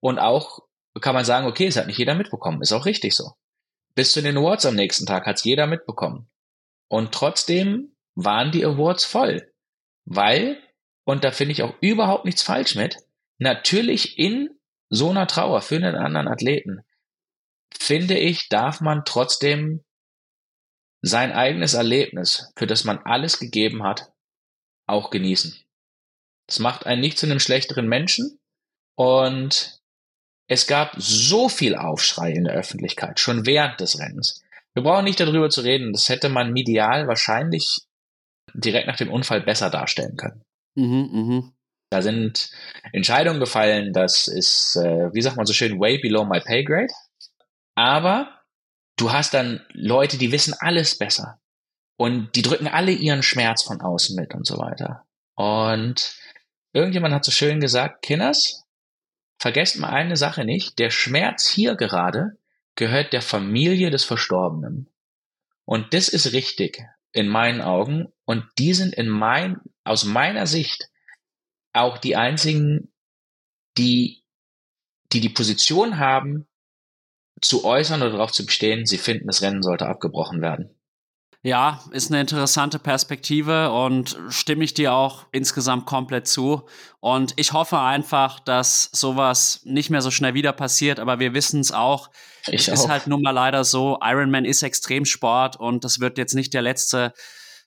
Und 0.00 0.18
auch 0.18 0.60
kann 1.00 1.14
man 1.14 1.24
sagen, 1.24 1.46
okay, 1.46 1.66
es 1.66 1.76
hat 1.76 1.86
nicht 1.86 1.98
jeder 1.98 2.14
mitbekommen. 2.14 2.62
Ist 2.62 2.72
auch 2.72 2.86
richtig 2.86 3.14
so. 3.14 3.32
Bis 3.94 4.12
zu 4.12 4.22
den 4.22 4.36
Awards 4.36 4.66
am 4.66 4.74
nächsten 4.74 5.06
Tag 5.06 5.26
hat 5.26 5.36
es 5.36 5.44
jeder 5.44 5.66
mitbekommen. 5.66 6.28
Und 6.88 7.12
trotzdem 7.12 7.96
waren 8.14 8.50
die 8.50 8.64
Awards 8.64 9.04
voll. 9.04 9.52
Weil, 10.04 10.58
und 11.04 11.24
da 11.24 11.30
finde 11.30 11.52
ich 11.52 11.62
auch 11.62 11.74
überhaupt 11.80 12.24
nichts 12.24 12.42
falsch 12.42 12.74
mit, 12.74 12.96
natürlich 13.38 14.18
in 14.18 14.50
so 14.88 15.10
einer 15.10 15.26
Trauer 15.26 15.60
für 15.60 15.76
einen 15.76 15.96
anderen 15.96 16.28
Athleten, 16.28 16.80
finde 17.78 18.18
ich, 18.18 18.48
darf 18.48 18.80
man 18.80 19.04
trotzdem 19.04 19.84
sein 21.02 21.32
eigenes 21.32 21.74
Erlebnis, 21.74 22.52
für 22.56 22.66
das 22.66 22.84
man 22.84 22.98
alles 22.98 23.38
gegeben 23.38 23.84
hat, 23.84 24.10
auch 24.88 25.10
genießen. 25.10 25.56
Das 26.46 26.58
macht 26.58 26.86
einen 26.86 27.00
nicht 27.00 27.18
zu 27.18 27.26
einem 27.26 27.40
schlechteren 27.40 27.86
Menschen 27.86 28.38
und 28.96 29.80
es 30.48 30.66
gab 30.66 30.94
so 30.96 31.48
viel 31.48 31.76
Aufschrei 31.76 32.32
in 32.32 32.44
der 32.44 32.54
Öffentlichkeit, 32.54 33.20
schon 33.20 33.44
während 33.44 33.80
des 33.80 33.98
Rennens. 33.98 34.42
Wir 34.74 34.82
brauchen 34.82 35.04
nicht 35.04 35.20
darüber 35.20 35.50
zu 35.50 35.60
reden, 35.60 35.92
das 35.92 36.08
hätte 36.08 36.28
man 36.28 36.52
medial 36.52 37.06
wahrscheinlich 37.06 37.82
direkt 38.54 38.86
nach 38.86 38.96
dem 38.96 39.10
Unfall 39.10 39.42
besser 39.42 39.70
darstellen 39.70 40.16
können. 40.16 40.42
Mhm, 40.74 41.10
mh. 41.12 41.52
Da 41.90 42.02
sind 42.02 42.50
Entscheidungen 42.92 43.40
gefallen, 43.40 43.92
das 43.92 44.28
ist, 44.28 44.76
äh, 44.76 45.12
wie 45.12 45.22
sagt 45.22 45.36
man 45.36 45.46
so 45.46 45.52
schön, 45.52 45.80
way 45.80 45.98
below 45.98 46.24
my 46.24 46.40
pay 46.40 46.64
grade. 46.64 46.92
Aber 47.74 48.42
du 48.96 49.12
hast 49.12 49.34
dann 49.34 49.64
Leute, 49.72 50.18
die 50.18 50.32
wissen 50.32 50.54
alles 50.58 50.98
besser. 50.98 51.40
Und 51.98 52.36
die 52.36 52.42
drücken 52.42 52.68
alle 52.68 52.92
ihren 52.92 53.24
Schmerz 53.24 53.64
von 53.64 53.80
außen 53.80 54.14
mit 54.14 54.32
und 54.32 54.46
so 54.46 54.56
weiter. 54.56 55.04
Und 55.34 56.14
irgendjemand 56.72 57.12
hat 57.12 57.24
so 57.24 57.32
schön 57.32 57.58
gesagt, 57.58 58.02
Kinders, 58.02 58.64
vergesst 59.40 59.80
mal 59.80 59.90
eine 59.90 60.16
Sache 60.16 60.44
nicht, 60.44 60.78
der 60.78 60.90
Schmerz 60.90 61.48
hier 61.48 61.74
gerade 61.74 62.38
gehört 62.76 63.12
der 63.12 63.20
Familie 63.20 63.90
des 63.90 64.04
Verstorbenen. 64.04 64.88
Und 65.64 65.92
das 65.92 66.08
ist 66.08 66.32
richtig 66.32 66.84
in 67.10 67.26
meinen 67.26 67.60
Augen. 67.60 68.12
Und 68.24 68.44
die 68.58 68.74
sind 68.74 68.94
in 68.94 69.08
mein, 69.08 69.60
aus 69.82 70.04
meiner 70.04 70.46
Sicht 70.46 70.88
auch 71.72 71.98
die 71.98 72.14
einzigen, 72.14 72.92
die, 73.76 74.22
die 75.12 75.20
die 75.20 75.30
Position 75.30 75.98
haben, 75.98 76.46
zu 77.40 77.64
äußern 77.64 78.02
oder 78.02 78.12
darauf 78.12 78.30
zu 78.30 78.46
bestehen, 78.46 78.86
sie 78.86 78.98
finden, 78.98 79.26
das 79.26 79.42
Rennen 79.42 79.62
sollte 79.62 79.86
abgebrochen 79.86 80.40
werden. 80.40 80.77
Ja, 81.48 81.80
ist 81.92 82.10
eine 82.10 82.20
interessante 82.20 82.78
Perspektive 82.78 83.72
und 83.72 84.18
stimme 84.28 84.64
ich 84.64 84.74
dir 84.74 84.92
auch 84.92 85.24
insgesamt 85.32 85.86
komplett 85.86 86.26
zu. 86.26 86.66
Und 87.00 87.32
ich 87.36 87.54
hoffe 87.54 87.78
einfach, 87.78 88.38
dass 88.38 88.90
sowas 88.92 89.62
nicht 89.64 89.88
mehr 89.88 90.02
so 90.02 90.10
schnell 90.10 90.34
wieder 90.34 90.52
passiert, 90.52 91.00
aber 91.00 91.20
wir 91.20 91.32
wissen 91.32 91.60
es 91.60 91.72
auch. 91.72 92.10
Ich 92.48 92.68
es 92.68 92.68
auch. 92.68 92.74
ist 92.74 92.88
halt 92.90 93.06
nun 93.06 93.22
mal 93.22 93.30
leider 93.30 93.64
so, 93.64 93.98
Ironman 94.02 94.44
ist 94.44 94.62
Extremsport 94.62 95.56
und 95.56 95.84
das 95.84 96.00
wird 96.00 96.18
jetzt 96.18 96.34
nicht 96.34 96.52
der 96.52 96.60
letzte 96.60 97.14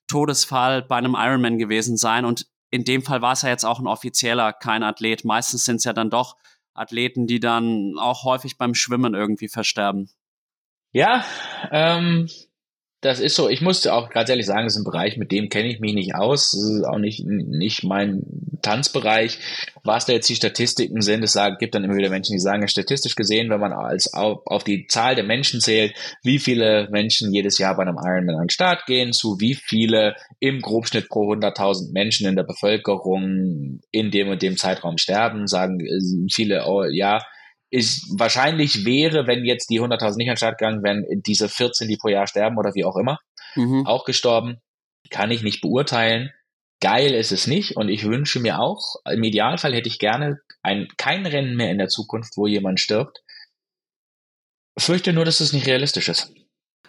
Todesfall 0.05 0.83
bei 0.83 0.97
einem 0.97 1.15
Ironman 1.17 1.57
gewesen 1.57 1.97
sein. 1.97 2.23
Und 2.23 2.45
in 2.69 2.83
dem 2.83 3.01
Fall 3.01 3.23
war 3.23 3.33
es 3.33 3.41
ja 3.41 3.49
jetzt 3.49 3.65
auch 3.65 3.79
ein 3.79 3.87
offizieller, 3.87 4.53
kein 4.53 4.83
Athlet. 4.83 5.25
Meistens 5.25 5.65
sind 5.65 5.77
es 5.77 5.85
ja 5.85 5.93
dann 5.93 6.11
doch 6.11 6.35
Athleten, 6.75 7.25
die 7.25 7.39
dann 7.39 7.95
auch 7.97 8.25
häufig 8.25 8.59
beim 8.59 8.75
Schwimmen 8.75 9.15
irgendwie 9.15 9.47
versterben. 9.47 10.11
Ja, 10.91 11.25
ähm, 11.71 12.29
das 13.01 13.19
ist 13.19 13.35
so. 13.35 13.49
Ich 13.49 13.61
musste 13.61 13.93
auch 13.93 14.09
ganz 14.11 14.29
ehrlich 14.29 14.45
sagen, 14.45 14.65
das 14.65 14.75
ist 14.75 14.81
ein 14.81 14.85
Bereich, 14.85 15.17
mit 15.17 15.31
dem 15.31 15.49
kenne 15.49 15.69
ich 15.69 15.79
mich 15.79 15.93
nicht 15.93 16.13
aus. 16.13 16.51
Das 16.51 16.69
ist 16.69 16.83
auch 16.85 16.99
nicht, 16.99 17.25
nicht 17.25 17.83
mein 17.83 18.21
Tanzbereich. 18.61 19.39
Was 19.83 20.05
da 20.05 20.13
jetzt 20.13 20.29
die 20.29 20.35
Statistiken 20.35 21.01
sind, 21.01 21.23
es 21.23 21.35
gibt 21.57 21.73
dann 21.73 21.83
immer 21.83 21.95
wieder 21.95 22.11
Menschen, 22.11 22.33
die 22.33 22.39
sagen, 22.39 22.67
statistisch 22.67 23.15
gesehen, 23.15 23.49
wenn 23.49 23.59
man 23.59 23.73
als 23.73 24.13
auf, 24.13 24.45
auf 24.45 24.63
die 24.63 24.85
Zahl 24.85 25.15
der 25.15 25.23
Menschen 25.23 25.61
zählt, 25.61 25.95
wie 26.21 26.37
viele 26.37 26.87
Menschen 26.91 27.33
jedes 27.33 27.57
Jahr 27.57 27.75
bei 27.75 27.81
einem 27.81 27.97
Ironman 27.97 28.35
an 28.35 28.43
den 28.43 28.49
Start 28.51 28.85
gehen, 28.85 29.13
zu 29.13 29.39
wie 29.39 29.55
viele 29.55 30.15
im 30.39 30.61
Grobschnitt 30.61 31.09
pro 31.09 31.33
100.000 31.33 31.93
Menschen 31.93 32.27
in 32.27 32.35
der 32.35 32.43
Bevölkerung 32.43 33.81
in 33.89 34.11
dem 34.11 34.29
und 34.29 34.43
dem 34.43 34.57
Zeitraum 34.57 34.99
sterben, 34.99 35.47
sagen 35.47 35.79
äh, 35.79 36.29
viele, 36.31 36.67
oh, 36.67 36.83
ja, 36.83 37.19
ist 37.71 38.19
wahrscheinlich 38.19 38.85
wäre, 38.85 39.27
wenn 39.27 39.45
jetzt 39.45 39.69
die 39.69 39.79
100.000 39.79 40.17
nicht 40.17 40.29
an 40.29 40.33
den 40.33 40.37
Start 40.37 40.59
gegangen 40.59 40.83
wären, 40.83 41.05
diese 41.25 41.49
14, 41.49 41.87
die 41.87 41.97
pro 41.97 42.09
Jahr 42.09 42.27
sterben 42.27 42.57
oder 42.57 42.75
wie 42.75 42.83
auch 42.83 42.97
immer, 42.97 43.17
mhm. 43.55 43.87
auch 43.87 44.05
gestorben. 44.05 44.59
Kann 45.09 45.31
ich 45.31 45.41
nicht 45.41 45.61
beurteilen. 45.61 46.31
Geil 46.81 47.13
ist 47.13 47.31
es 47.31 47.47
nicht 47.47 47.77
und 47.77 47.89
ich 47.89 48.03
wünsche 48.05 48.39
mir 48.39 48.59
auch, 48.59 48.95
im 49.09 49.23
Idealfall 49.23 49.73
hätte 49.73 49.87
ich 49.87 49.99
gerne 49.99 50.39
ein, 50.63 50.87
kein 50.97 51.25
Rennen 51.25 51.55
mehr 51.55 51.71
in 51.71 51.77
der 51.77 51.87
Zukunft, 51.87 52.37
wo 52.37 52.47
jemand 52.47 52.79
stirbt. 52.79 53.21
Fürchte 54.77 55.13
nur, 55.13 55.25
dass 55.25 55.39
es 55.39 55.53
nicht 55.53 55.67
realistisch 55.67 56.09
ist. 56.09 56.33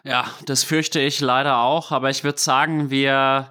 Ja, 0.04 0.28
das 0.46 0.64
fürchte 0.64 0.98
ich 0.98 1.20
leider 1.20 1.58
auch, 1.58 1.92
aber 1.92 2.10
ich 2.10 2.24
würde 2.24 2.40
sagen, 2.40 2.90
wir 2.90 3.50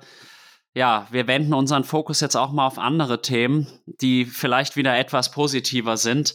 ja, 0.73 1.07
wir 1.11 1.27
wenden 1.27 1.53
unseren 1.53 1.83
Fokus 1.83 2.21
jetzt 2.21 2.37
auch 2.37 2.51
mal 2.51 2.65
auf 2.65 2.79
andere 2.79 3.21
Themen, 3.21 3.67
die 3.85 4.25
vielleicht 4.25 4.77
wieder 4.77 4.97
etwas 4.97 5.31
positiver 5.31 5.97
sind. 5.97 6.33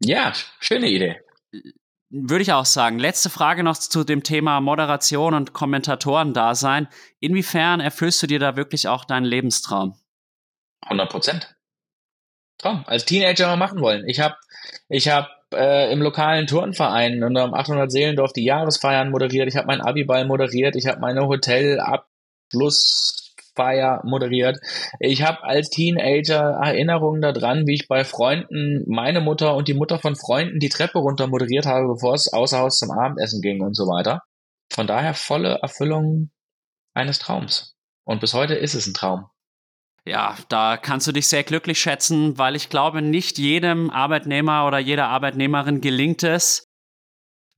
Ja, 0.00 0.32
schöne 0.60 0.88
Idee. 0.88 1.20
Würde 2.10 2.42
ich 2.42 2.52
auch 2.52 2.64
sagen. 2.64 2.98
Letzte 2.98 3.28
Frage 3.28 3.62
noch 3.62 3.76
zu 3.76 4.02
dem 4.02 4.22
Thema 4.22 4.60
Moderation 4.60 5.34
und 5.34 5.52
Kommentatoren-Dasein. 5.52 6.88
Inwiefern 7.20 7.80
erfüllst 7.80 8.22
du 8.22 8.26
dir 8.26 8.38
da 8.38 8.56
wirklich 8.56 8.88
auch 8.88 9.04
deinen 9.04 9.26
Lebenstraum? 9.26 9.94
100 10.82 11.10
Prozent. 11.10 11.54
Traum. 12.56 12.84
Als 12.86 13.04
Teenager 13.04 13.48
mal 13.48 13.56
machen 13.56 13.80
wollen. 13.80 14.08
Ich 14.08 14.20
habe 14.20 14.36
ich 14.88 15.08
hab, 15.08 15.28
äh, 15.52 15.92
im 15.92 16.00
lokalen 16.00 16.46
Turnverein 16.46 17.22
und 17.22 17.36
am 17.36 17.52
800 17.52 17.92
Seelendorf 17.92 18.32
die 18.32 18.44
Jahresfeiern 18.44 19.10
moderiert. 19.10 19.48
Ich 19.48 19.56
habe 19.56 19.66
meinen 19.66 19.82
Abiball 19.82 20.24
moderiert. 20.24 20.76
Ich 20.76 20.86
habe 20.86 21.00
meine 21.00 21.26
Hotelabschluss 21.26 23.27
Feier 23.58 24.00
moderiert. 24.04 24.58
Ich 25.00 25.22
habe 25.22 25.42
als 25.42 25.68
Teenager 25.68 26.60
Erinnerungen 26.62 27.20
daran, 27.20 27.66
wie 27.66 27.74
ich 27.74 27.88
bei 27.88 28.04
Freunden 28.04 28.84
meine 28.86 29.20
Mutter 29.20 29.56
und 29.56 29.66
die 29.66 29.74
Mutter 29.74 29.98
von 29.98 30.14
Freunden 30.14 30.60
die 30.60 30.68
Treppe 30.68 31.00
runter 31.00 31.26
moderiert 31.26 31.66
habe, 31.66 31.88
bevor 31.88 32.14
es 32.14 32.32
außer 32.32 32.58
Haus 32.58 32.78
zum 32.78 32.92
Abendessen 32.92 33.42
ging 33.42 33.60
und 33.62 33.74
so 33.74 33.84
weiter. 33.84 34.22
Von 34.72 34.86
daher 34.86 35.14
volle 35.14 35.58
Erfüllung 35.60 36.30
eines 36.94 37.18
Traums. 37.18 37.74
Und 38.04 38.20
bis 38.20 38.32
heute 38.32 38.54
ist 38.54 38.74
es 38.74 38.86
ein 38.86 38.94
Traum. 38.94 39.26
ja, 40.06 40.36
da 40.48 40.76
kannst 40.76 41.06
du 41.06 41.12
dich 41.12 41.26
sehr 41.26 41.42
glücklich 41.42 41.80
schätzen, 41.80 42.38
weil 42.38 42.54
ich 42.54 42.70
glaube, 42.70 43.02
nicht 43.02 43.38
jedem 43.38 43.90
Arbeitnehmer 43.90 44.66
oder 44.66 44.78
jeder 44.78 45.08
Arbeitnehmerin 45.08 45.80
gelingt 45.80 46.22
es, 46.22 46.67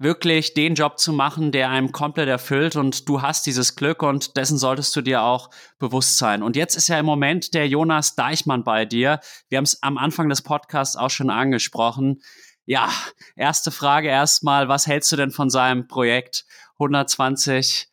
wirklich 0.00 0.54
den 0.54 0.74
Job 0.74 0.98
zu 0.98 1.12
machen, 1.12 1.52
der 1.52 1.68
einem 1.68 1.92
komplett 1.92 2.28
erfüllt 2.28 2.74
und 2.74 3.06
du 3.06 3.20
hast 3.20 3.44
dieses 3.44 3.76
Glück 3.76 4.02
und 4.02 4.36
dessen 4.38 4.56
solltest 4.56 4.96
du 4.96 5.02
dir 5.02 5.22
auch 5.22 5.50
bewusst 5.78 6.16
sein. 6.16 6.42
Und 6.42 6.56
jetzt 6.56 6.74
ist 6.74 6.88
ja 6.88 6.98
im 6.98 7.04
Moment 7.04 7.52
der 7.52 7.68
Jonas 7.68 8.14
Deichmann 8.16 8.64
bei 8.64 8.86
dir. 8.86 9.20
Wir 9.50 9.58
haben 9.58 9.64
es 9.64 9.82
am 9.82 9.98
Anfang 9.98 10.30
des 10.30 10.40
Podcasts 10.40 10.96
auch 10.96 11.10
schon 11.10 11.28
angesprochen. 11.28 12.22
Ja, 12.64 12.90
erste 13.36 13.70
Frage 13.70 14.08
erstmal, 14.08 14.68
was 14.68 14.86
hältst 14.86 15.12
du 15.12 15.16
denn 15.16 15.32
von 15.32 15.50
seinem 15.50 15.86
Projekt 15.86 16.46
120 16.78 17.88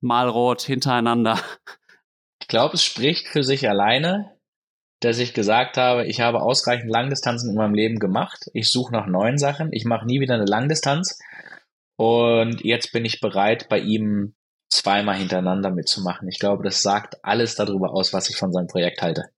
mal 0.00 0.28
rot 0.28 0.60
hintereinander? 0.60 1.40
Ich 2.42 2.48
glaube, 2.48 2.74
es 2.74 2.84
spricht 2.84 3.26
für 3.26 3.42
sich 3.42 3.68
alleine, 3.68 4.37
dass 5.00 5.18
ich 5.18 5.34
gesagt 5.34 5.76
habe, 5.76 6.06
ich 6.06 6.20
habe 6.20 6.42
ausreichend 6.42 6.90
Langdistanzen 6.90 7.50
in 7.50 7.56
meinem 7.56 7.74
Leben 7.74 7.98
gemacht. 7.98 8.50
Ich 8.52 8.70
suche 8.70 8.92
nach 8.92 9.06
neuen 9.06 9.38
Sachen. 9.38 9.72
Ich 9.72 9.84
mache 9.84 10.06
nie 10.06 10.20
wieder 10.20 10.34
eine 10.34 10.44
Langdistanz. 10.44 11.18
Und 11.96 12.64
jetzt 12.64 12.92
bin 12.92 13.04
ich 13.04 13.20
bereit, 13.20 13.68
bei 13.68 13.78
ihm 13.78 14.34
zweimal 14.70 15.16
hintereinander 15.16 15.70
mitzumachen. 15.70 16.28
Ich 16.28 16.38
glaube, 16.38 16.62
das 16.64 16.82
sagt 16.82 17.24
alles 17.24 17.54
darüber 17.54 17.92
aus, 17.92 18.12
was 18.12 18.28
ich 18.28 18.36
von 18.36 18.52
seinem 18.52 18.66
Projekt 18.66 19.02
halte. 19.02 19.30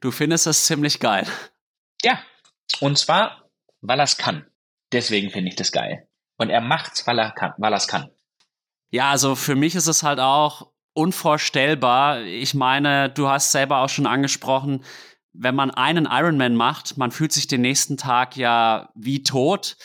Du 0.00 0.10
findest 0.10 0.46
das 0.46 0.64
ziemlich 0.64 1.00
geil. 1.00 1.26
Ja. 2.02 2.20
Und 2.80 2.98
zwar, 2.98 3.50
weil 3.80 4.00
er 4.00 4.04
es 4.04 4.16
kann. 4.16 4.46
Deswegen 4.92 5.30
finde 5.30 5.50
ich 5.50 5.56
das 5.56 5.72
geil. 5.72 6.08
Und 6.38 6.50
er 6.50 6.60
macht's, 6.60 7.06
weil 7.06 7.18
er 7.18 7.32
kann, 7.32 7.52
weil 7.58 7.72
er 7.72 7.76
es 7.76 7.88
kann. 7.88 8.10
Ja, 8.90 9.10
also 9.10 9.36
für 9.36 9.54
mich 9.54 9.74
ist 9.74 9.86
es 9.86 10.02
halt 10.02 10.18
auch 10.18 10.72
unvorstellbar. 11.00 12.22
Ich 12.22 12.52
meine, 12.54 13.08
du 13.08 13.28
hast 13.28 13.52
selber 13.52 13.78
auch 13.78 13.88
schon 13.88 14.06
angesprochen, 14.06 14.84
wenn 15.32 15.54
man 15.54 15.70
einen 15.70 16.06
Ironman 16.10 16.54
macht, 16.54 16.98
man 16.98 17.10
fühlt 17.10 17.32
sich 17.32 17.46
den 17.46 17.62
nächsten 17.62 17.96
Tag 17.96 18.36
ja 18.36 18.90
wie 18.94 19.22
tot. 19.22 19.76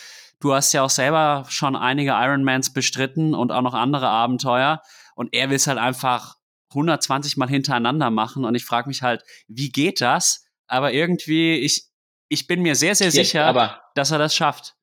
Du 0.41 0.53
hast 0.53 0.73
ja 0.73 0.83
auch 0.83 0.89
selber 0.89 1.45
schon 1.47 1.75
einige 1.75 2.11
Ironmans 2.11 2.73
bestritten 2.73 3.33
und 3.33 3.51
auch 3.51 3.61
noch 3.61 3.73
andere 3.73 4.09
Abenteuer. 4.09 4.81
Und 5.15 5.33
er 5.33 5.49
will 5.49 5.55
es 5.55 5.67
halt 5.67 5.77
einfach 5.77 6.35
120 6.71 7.37
Mal 7.37 7.47
hintereinander 7.47 8.09
machen. 8.09 8.43
Und 8.43 8.55
ich 8.55 8.65
frage 8.65 8.89
mich 8.89 9.01
halt, 9.01 9.23
wie 9.47 9.71
geht 9.71 10.01
das? 10.01 10.45
Aber 10.67 10.91
irgendwie, 10.91 11.55
ich, 11.59 11.85
ich 12.27 12.47
bin 12.47 12.61
mir 12.61 12.75
sehr, 12.75 12.95
sehr 12.95 13.11
sicher, 13.11 13.45
aber 13.45 13.81
dass 13.93 14.11
er 14.11 14.17
das 14.17 14.35
schafft. 14.35 14.75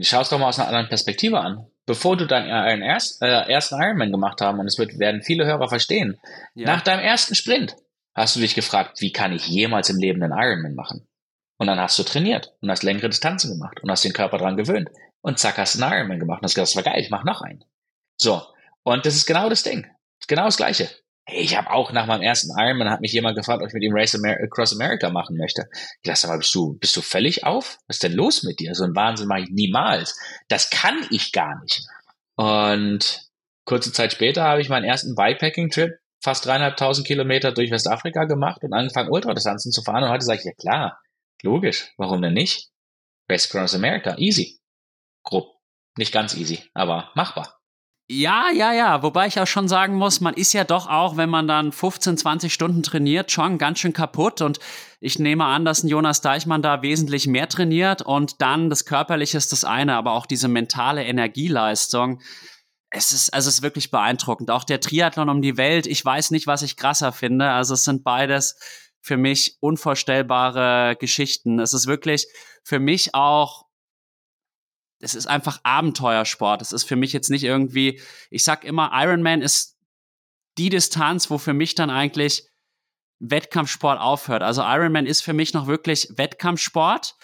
Schau 0.00 0.20
es 0.20 0.28
doch 0.28 0.38
mal 0.38 0.48
aus 0.48 0.58
einer 0.58 0.68
anderen 0.68 0.88
Perspektive 0.88 1.40
an. 1.40 1.66
Bevor 1.86 2.16
du 2.16 2.26
deinen 2.26 2.82
erst, 2.82 3.20
äh, 3.22 3.26
ersten 3.26 3.80
Ironman 3.80 4.10
gemacht 4.10 4.40
haben, 4.40 4.58
und 4.58 4.66
es 4.66 4.78
wird, 4.78 4.98
werden 4.98 5.22
viele 5.22 5.44
Hörer 5.44 5.68
verstehen, 5.68 6.18
Ja. 6.54 6.66
nach 6.66 6.82
deinem 6.82 7.00
ersten 7.00 7.34
Sprint 7.34 7.76
hast 8.14 8.36
du 8.36 8.40
dich 8.40 8.54
gefragt, 8.54 9.00
wie 9.00 9.12
kann 9.12 9.32
ich 9.32 9.46
jemals 9.46 9.90
im 9.90 9.98
Leben 9.98 10.22
einen 10.22 10.32
Ironman 10.32 10.74
machen? 10.74 11.06
Und 11.58 11.66
dann 11.66 11.78
hast 11.78 11.98
du 11.98 12.02
trainiert 12.02 12.52
und 12.60 12.70
hast 12.70 12.82
längere 12.82 13.08
Distanzen 13.08 13.50
gemacht 13.52 13.80
und 13.82 13.90
hast 13.90 14.04
den 14.04 14.12
Körper 14.12 14.38
dran 14.38 14.56
gewöhnt. 14.56 14.88
Und 15.20 15.38
zack, 15.38 15.58
hast 15.58 15.78
du 15.78 15.82
einen 15.84 15.92
Ironman 15.92 16.18
gemacht 16.20 16.40
und 16.40 16.44
hast 16.44 16.54
gesagt, 16.54 16.68
das 16.70 16.76
war 16.76 16.92
geil, 16.92 17.00
ich 17.00 17.10
mach 17.10 17.24
noch 17.24 17.42
einen. 17.42 17.64
So. 18.20 18.42
Und 18.82 19.06
das 19.06 19.14
ist 19.14 19.26
genau 19.26 19.48
das 19.48 19.62
Ding. 19.62 19.86
Genau 20.26 20.44
das 20.44 20.56
Gleiche. 20.56 20.88
Ich 21.26 21.56
habe 21.56 21.70
auch 21.70 21.90
nach 21.92 22.06
meinem 22.06 22.22
ersten 22.22 22.50
Ironman 22.58 22.90
hat 22.90 23.00
mich 23.00 23.12
jemand 23.12 23.36
gefragt, 23.36 23.62
ob 23.62 23.68
ich 23.68 23.74
mit 23.74 23.82
ihm 23.82 23.94
Race 23.94 24.14
Amer 24.14 24.36
Across 24.42 24.74
America 24.74 25.08
machen 25.08 25.36
möchte. 25.38 25.68
Ich 26.02 26.10
dachte 26.10 26.26
mal, 26.26 26.38
bist 26.38 26.54
du, 26.54 26.74
bist 26.74 26.96
du 26.96 27.00
völlig 27.00 27.44
auf? 27.44 27.78
Was 27.86 27.96
ist 27.96 28.02
denn 28.02 28.12
los 28.12 28.42
mit 28.42 28.60
dir? 28.60 28.74
So 28.74 28.84
ein 28.84 28.94
Wahnsinn 28.94 29.28
mache 29.28 29.40
ich 29.42 29.50
niemals. 29.50 30.18
Das 30.48 30.68
kann 30.68 31.06
ich 31.10 31.32
gar 31.32 31.58
nicht. 31.62 31.82
Und 32.36 33.22
kurze 33.64 33.92
Zeit 33.92 34.12
später 34.12 34.44
habe 34.44 34.60
ich 34.60 34.68
meinen 34.68 34.84
ersten 34.84 35.14
Bikepacking-Trip 35.14 35.92
fast 36.22 36.44
dreieinhalbtausend 36.44 37.06
Kilometer 37.06 37.52
durch 37.52 37.70
Westafrika 37.70 38.24
gemacht 38.24 38.62
und 38.62 38.74
angefangen, 38.74 39.10
Ultradistanzen 39.10 39.72
zu 39.72 39.82
fahren. 39.82 40.04
Und 40.04 40.10
heute 40.10 40.24
sage 40.24 40.40
ich, 40.40 40.44
ja 40.44 40.52
klar, 40.52 41.00
logisch, 41.42 41.92
warum 41.96 42.20
denn 42.20 42.34
nicht? 42.34 42.70
Race 43.30 43.46
Across 43.46 43.74
America, 43.74 44.16
easy. 44.18 44.58
Grob. 45.22 45.54
Nicht 45.96 46.12
ganz 46.12 46.34
easy, 46.34 46.68
aber 46.74 47.12
machbar. 47.14 47.60
Ja, 48.06 48.50
ja, 48.50 48.72
ja. 48.74 49.02
Wobei 49.02 49.28
ich 49.28 49.40
auch 49.40 49.46
schon 49.46 49.66
sagen 49.66 49.94
muss, 49.94 50.20
man 50.20 50.34
ist 50.34 50.52
ja 50.52 50.64
doch 50.64 50.88
auch, 50.88 51.16
wenn 51.16 51.30
man 51.30 51.48
dann 51.48 51.72
15, 51.72 52.18
20 52.18 52.52
Stunden 52.52 52.82
trainiert, 52.82 53.30
schon 53.30 53.56
ganz 53.56 53.78
schön 53.78 53.94
kaputt. 53.94 54.42
Und 54.42 54.58
ich 55.00 55.18
nehme 55.18 55.46
an, 55.46 55.64
dass 55.64 55.82
ein 55.82 55.88
Jonas 55.88 56.20
Deichmann 56.20 56.60
da 56.60 56.82
wesentlich 56.82 57.26
mehr 57.26 57.48
trainiert. 57.48 58.02
Und 58.02 58.42
dann 58.42 58.68
das 58.68 58.84
Körperliche 58.84 59.38
ist 59.38 59.52
das 59.52 59.64
eine, 59.64 59.96
aber 59.96 60.12
auch 60.12 60.26
diese 60.26 60.48
mentale 60.48 61.02
Energieleistung. 61.04 62.20
Es 62.90 63.10
ist, 63.10 63.32
also 63.32 63.48
es 63.48 63.56
ist 63.56 63.62
wirklich 63.62 63.90
beeindruckend. 63.90 64.50
Auch 64.50 64.64
der 64.64 64.80
Triathlon 64.80 65.30
um 65.30 65.40
die 65.40 65.56
Welt. 65.56 65.86
Ich 65.86 66.04
weiß 66.04 66.30
nicht, 66.30 66.46
was 66.46 66.60
ich 66.60 66.76
krasser 66.76 67.10
finde. 67.10 67.50
Also 67.50 67.72
es 67.72 67.84
sind 67.84 68.04
beides 68.04 68.58
für 69.00 69.16
mich 69.16 69.56
unvorstellbare 69.60 70.96
Geschichten. 71.00 71.58
Es 71.58 71.72
ist 71.72 71.86
wirklich 71.86 72.26
für 72.64 72.80
mich 72.80 73.14
auch 73.14 73.63
es 75.04 75.14
ist 75.14 75.26
einfach 75.26 75.60
Abenteuersport. 75.62 76.62
Es 76.62 76.72
ist 76.72 76.84
für 76.84 76.96
mich 76.96 77.12
jetzt 77.12 77.30
nicht 77.30 77.44
irgendwie, 77.44 78.00
ich 78.30 78.42
sag 78.42 78.64
immer, 78.64 78.90
Ironman 78.94 79.42
ist 79.42 79.76
die 80.56 80.70
Distanz, 80.70 81.30
wo 81.30 81.38
für 81.38 81.52
mich 81.52 81.74
dann 81.74 81.90
eigentlich 81.90 82.48
Wettkampfsport 83.20 84.00
aufhört. 84.00 84.42
Also 84.42 84.62
Ironman 84.62 85.06
ist 85.06 85.22
für 85.22 85.32
mich 85.32 85.52
noch 85.52 85.66
wirklich 85.66 86.08
Wettkampfsport, 86.16 87.14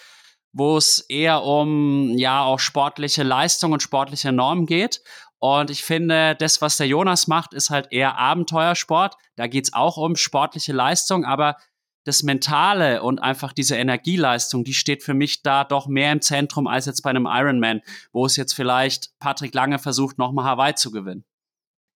wo 0.53 0.77
es 0.77 0.99
eher 0.99 1.43
um 1.43 2.17
ja 2.17 2.43
auch 2.43 2.59
sportliche 2.59 3.23
Leistung 3.23 3.71
und 3.71 3.81
sportliche 3.81 4.31
Normen 4.31 4.65
geht. 4.65 5.01
Und 5.39 5.71
ich 5.71 5.83
finde, 5.83 6.35
das, 6.35 6.61
was 6.61 6.77
der 6.77 6.87
Jonas 6.87 7.27
macht, 7.27 7.53
ist 7.53 7.71
halt 7.71 7.91
eher 7.91 8.17
Abenteuersport. 8.19 9.15
Da 9.35 9.47
geht's 9.47 9.73
auch 9.73 9.97
um 9.97 10.15
sportliche 10.15 10.71
Leistung, 10.71 11.25
aber 11.25 11.55
das 12.03 12.23
Mentale 12.23 13.03
und 13.03 13.19
einfach 13.19 13.53
diese 13.53 13.75
Energieleistung, 13.75 14.63
die 14.63 14.73
steht 14.73 15.03
für 15.03 15.13
mich 15.13 15.43
da 15.43 15.63
doch 15.63 15.87
mehr 15.87 16.11
im 16.11 16.21
Zentrum 16.21 16.67
als 16.67 16.85
jetzt 16.85 17.01
bei 17.01 17.09
einem 17.09 17.27
Ironman, 17.29 17.81
wo 18.11 18.25
es 18.25 18.35
jetzt 18.35 18.53
vielleicht 18.53 19.17
Patrick 19.19 19.53
Lange 19.53 19.79
versucht, 19.79 20.17
nochmal 20.17 20.45
Hawaii 20.45 20.75
zu 20.75 20.91
gewinnen. 20.91 21.25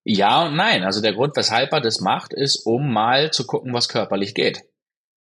Ja 0.04 0.46
und 0.46 0.56
nein. 0.56 0.84
Also 0.84 1.02
der 1.02 1.14
Grund, 1.14 1.36
weshalb 1.36 1.74
er 1.74 1.82
das 1.82 2.00
macht, 2.00 2.34
ist, 2.34 2.66
um 2.66 2.94
mal 2.94 3.32
zu 3.32 3.46
gucken, 3.48 3.74
was 3.74 3.90
körperlich 3.90 4.36
geht. 4.36 4.64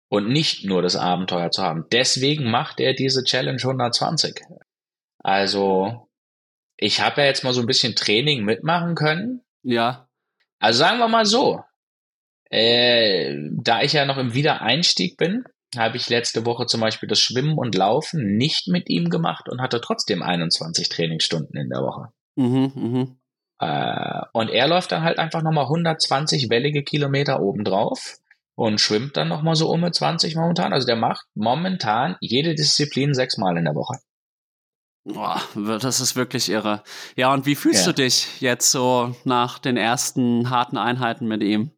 Und 0.09 0.27
nicht 0.27 0.65
nur 0.65 0.81
das 0.81 0.95
Abenteuer 0.95 1.51
zu 1.51 1.61
haben. 1.61 1.85
Deswegen 1.91 2.49
macht 2.49 2.79
er 2.79 2.93
diese 2.93 3.23
Challenge 3.23 3.61
120. 3.61 4.41
Also, 5.19 6.09
ich 6.75 6.99
habe 6.99 7.21
ja 7.21 7.27
jetzt 7.27 7.43
mal 7.43 7.53
so 7.53 7.61
ein 7.61 7.67
bisschen 7.67 7.95
Training 7.95 8.43
mitmachen 8.43 8.95
können. 8.95 9.41
Ja. 9.61 10.09
Also 10.59 10.79
sagen 10.79 10.97
wir 10.97 11.07
mal 11.07 11.25
so, 11.25 11.61
äh, 12.51 13.35
da 13.51 13.81
ich 13.81 13.93
ja 13.93 14.05
noch 14.05 14.17
im 14.17 14.33
Wiedereinstieg 14.33 15.17
bin, 15.17 15.43
habe 15.77 15.97
ich 15.97 16.09
letzte 16.09 16.45
Woche 16.45 16.65
zum 16.65 16.81
Beispiel 16.81 17.07
das 17.07 17.19
Schwimmen 17.19 17.57
und 17.57 17.75
Laufen 17.75 18.35
nicht 18.37 18.67
mit 18.67 18.89
ihm 18.89 19.09
gemacht 19.09 19.47
und 19.49 19.61
hatte 19.61 19.79
trotzdem 19.79 20.21
21 20.21 20.89
Trainingsstunden 20.89 21.57
in 21.57 21.69
der 21.69 21.81
Woche. 21.81 22.09
Mhm, 22.35 22.71
mhm. 22.75 23.17
Äh, 23.59 24.21
und 24.33 24.49
er 24.49 24.67
läuft 24.67 24.91
dann 24.91 25.03
halt 25.03 25.17
einfach 25.17 25.41
nochmal 25.43 25.65
120 25.65 26.49
wellige 26.49 26.83
Kilometer 26.83 27.41
obendrauf 27.41 28.17
und 28.55 28.81
schwimmt 28.81 29.15
dann 29.15 29.29
nochmal 29.29 29.55
so 29.55 29.69
um 29.69 29.89
20 29.91 30.35
momentan. 30.35 30.73
Also 30.73 30.85
der 30.85 30.97
macht 30.97 31.25
momentan 31.35 32.17
jede 32.19 32.53
Disziplin 32.53 33.13
sechsmal 33.13 33.57
in 33.57 33.65
der 33.65 33.75
Woche. 33.75 33.99
Boah, 35.03 35.41
das 35.55 35.99
ist 35.99 36.15
wirklich 36.15 36.49
irre. 36.49 36.83
Ja, 37.15 37.33
und 37.33 37.45
wie 37.45 37.55
fühlst 37.55 37.85
Ja. 37.87 37.91
du 37.91 38.03
dich 38.03 38.27
jetzt 38.39 38.71
so 38.71 39.15
nach 39.23 39.57
den 39.57 39.77
ersten 39.77 40.49
harten 40.49 40.77
Einheiten 40.77 41.27
mit 41.27 41.41
ihm? 41.41 41.71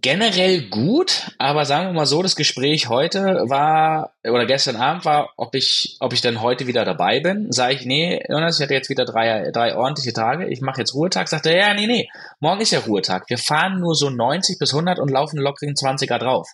Generell 0.00 0.68
gut, 0.68 1.30
aber 1.38 1.64
sagen 1.64 1.86
wir 1.86 1.92
mal 1.92 2.06
so, 2.06 2.22
das 2.22 2.34
Gespräch 2.34 2.88
heute 2.88 3.44
war, 3.46 4.14
oder 4.24 4.44
gestern 4.44 4.76
Abend 4.76 5.04
war, 5.04 5.32
ob 5.36 5.54
ich, 5.54 5.96
ob 6.00 6.12
ich 6.12 6.20
dann 6.20 6.40
heute 6.40 6.66
wieder 6.66 6.84
dabei 6.84 7.20
bin. 7.20 7.52
Sage 7.52 7.74
ich, 7.74 7.86
nee, 7.86 8.20
Jonas, 8.28 8.58
ich 8.58 8.62
hatte 8.64 8.74
jetzt 8.74 8.90
wieder 8.90 9.04
drei, 9.04 9.50
drei 9.52 9.76
ordentliche 9.76 10.12
Tage, 10.12 10.48
ich 10.48 10.60
mache 10.60 10.80
jetzt 10.80 10.94
Ruhetag. 10.94 11.28
Sagt 11.28 11.46
er, 11.46 11.56
ja, 11.56 11.74
nee, 11.74 11.86
nee, 11.86 12.08
morgen 12.40 12.60
ist 12.60 12.72
ja 12.72 12.80
Ruhetag. 12.80 13.24
Wir 13.28 13.38
fahren 13.38 13.80
nur 13.80 13.94
so 13.94 14.10
90 14.10 14.58
bis 14.58 14.74
100 14.74 14.98
und 14.98 15.10
laufen 15.10 15.38
lockeren 15.38 15.74
20er 15.74 16.18
drauf. 16.18 16.48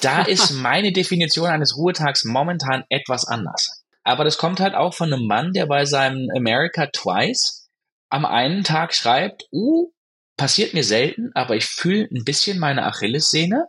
Da 0.00 0.22
ist 0.26 0.52
meine 0.52 0.92
Definition 0.92 1.48
eines 1.48 1.76
Ruhetags 1.76 2.24
momentan 2.24 2.84
etwas 2.88 3.26
anders. 3.26 3.84
Aber 4.04 4.24
das 4.24 4.38
kommt 4.38 4.58
halt 4.58 4.74
auch 4.74 4.94
von 4.94 5.12
einem 5.12 5.26
Mann, 5.26 5.52
der 5.52 5.66
bei 5.66 5.84
seinem 5.84 6.28
America 6.36 6.86
Twice 6.86 7.68
am 8.10 8.24
einen 8.24 8.64
Tag 8.64 8.94
schreibt, 8.94 9.44
uh, 9.52 9.90
passiert 10.36 10.74
mir 10.74 10.84
selten, 10.84 11.30
aber 11.34 11.56
ich 11.56 11.64
fühle 11.66 12.08
ein 12.10 12.24
bisschen 12.24 12.58
meine 12.58 12.84
Achillessehne. 12.86 13.68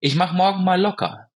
Ich 0.00 0.14
mache 0.14 0.34
morgen 0.36 0.64
mal 0.64 0.80
locker. 0.80 1.30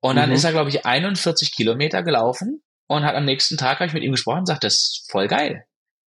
Und 0.00 0.16
dann 0.16 0.30
Mhm. 0.30 0.36
ist 0.36 0.44
er, 0.44 0.52
glaube 0.52 0.70
ich, 0.70 0.84
41 0.86 1.54
Kilometer 1.54 2.02
gelaufen 2.02 2.62
und 2.86 3.04
hat 3.04 3.14
am 3.14 3.24
nächsten 3.24 3.56
Tag, 3.56 3.76
habe 3.78 3.86
ich 3.86 3.92
mit 3.94 4.02
ihm 4.02 4.12
gesprochen, 4.12 4.40
und 4.40 4.46
sagt, 4.46 4.64
das 4.64 4.74
ist 4.74 5.10
voll 5.10 5.28
geil. 5.28 5.64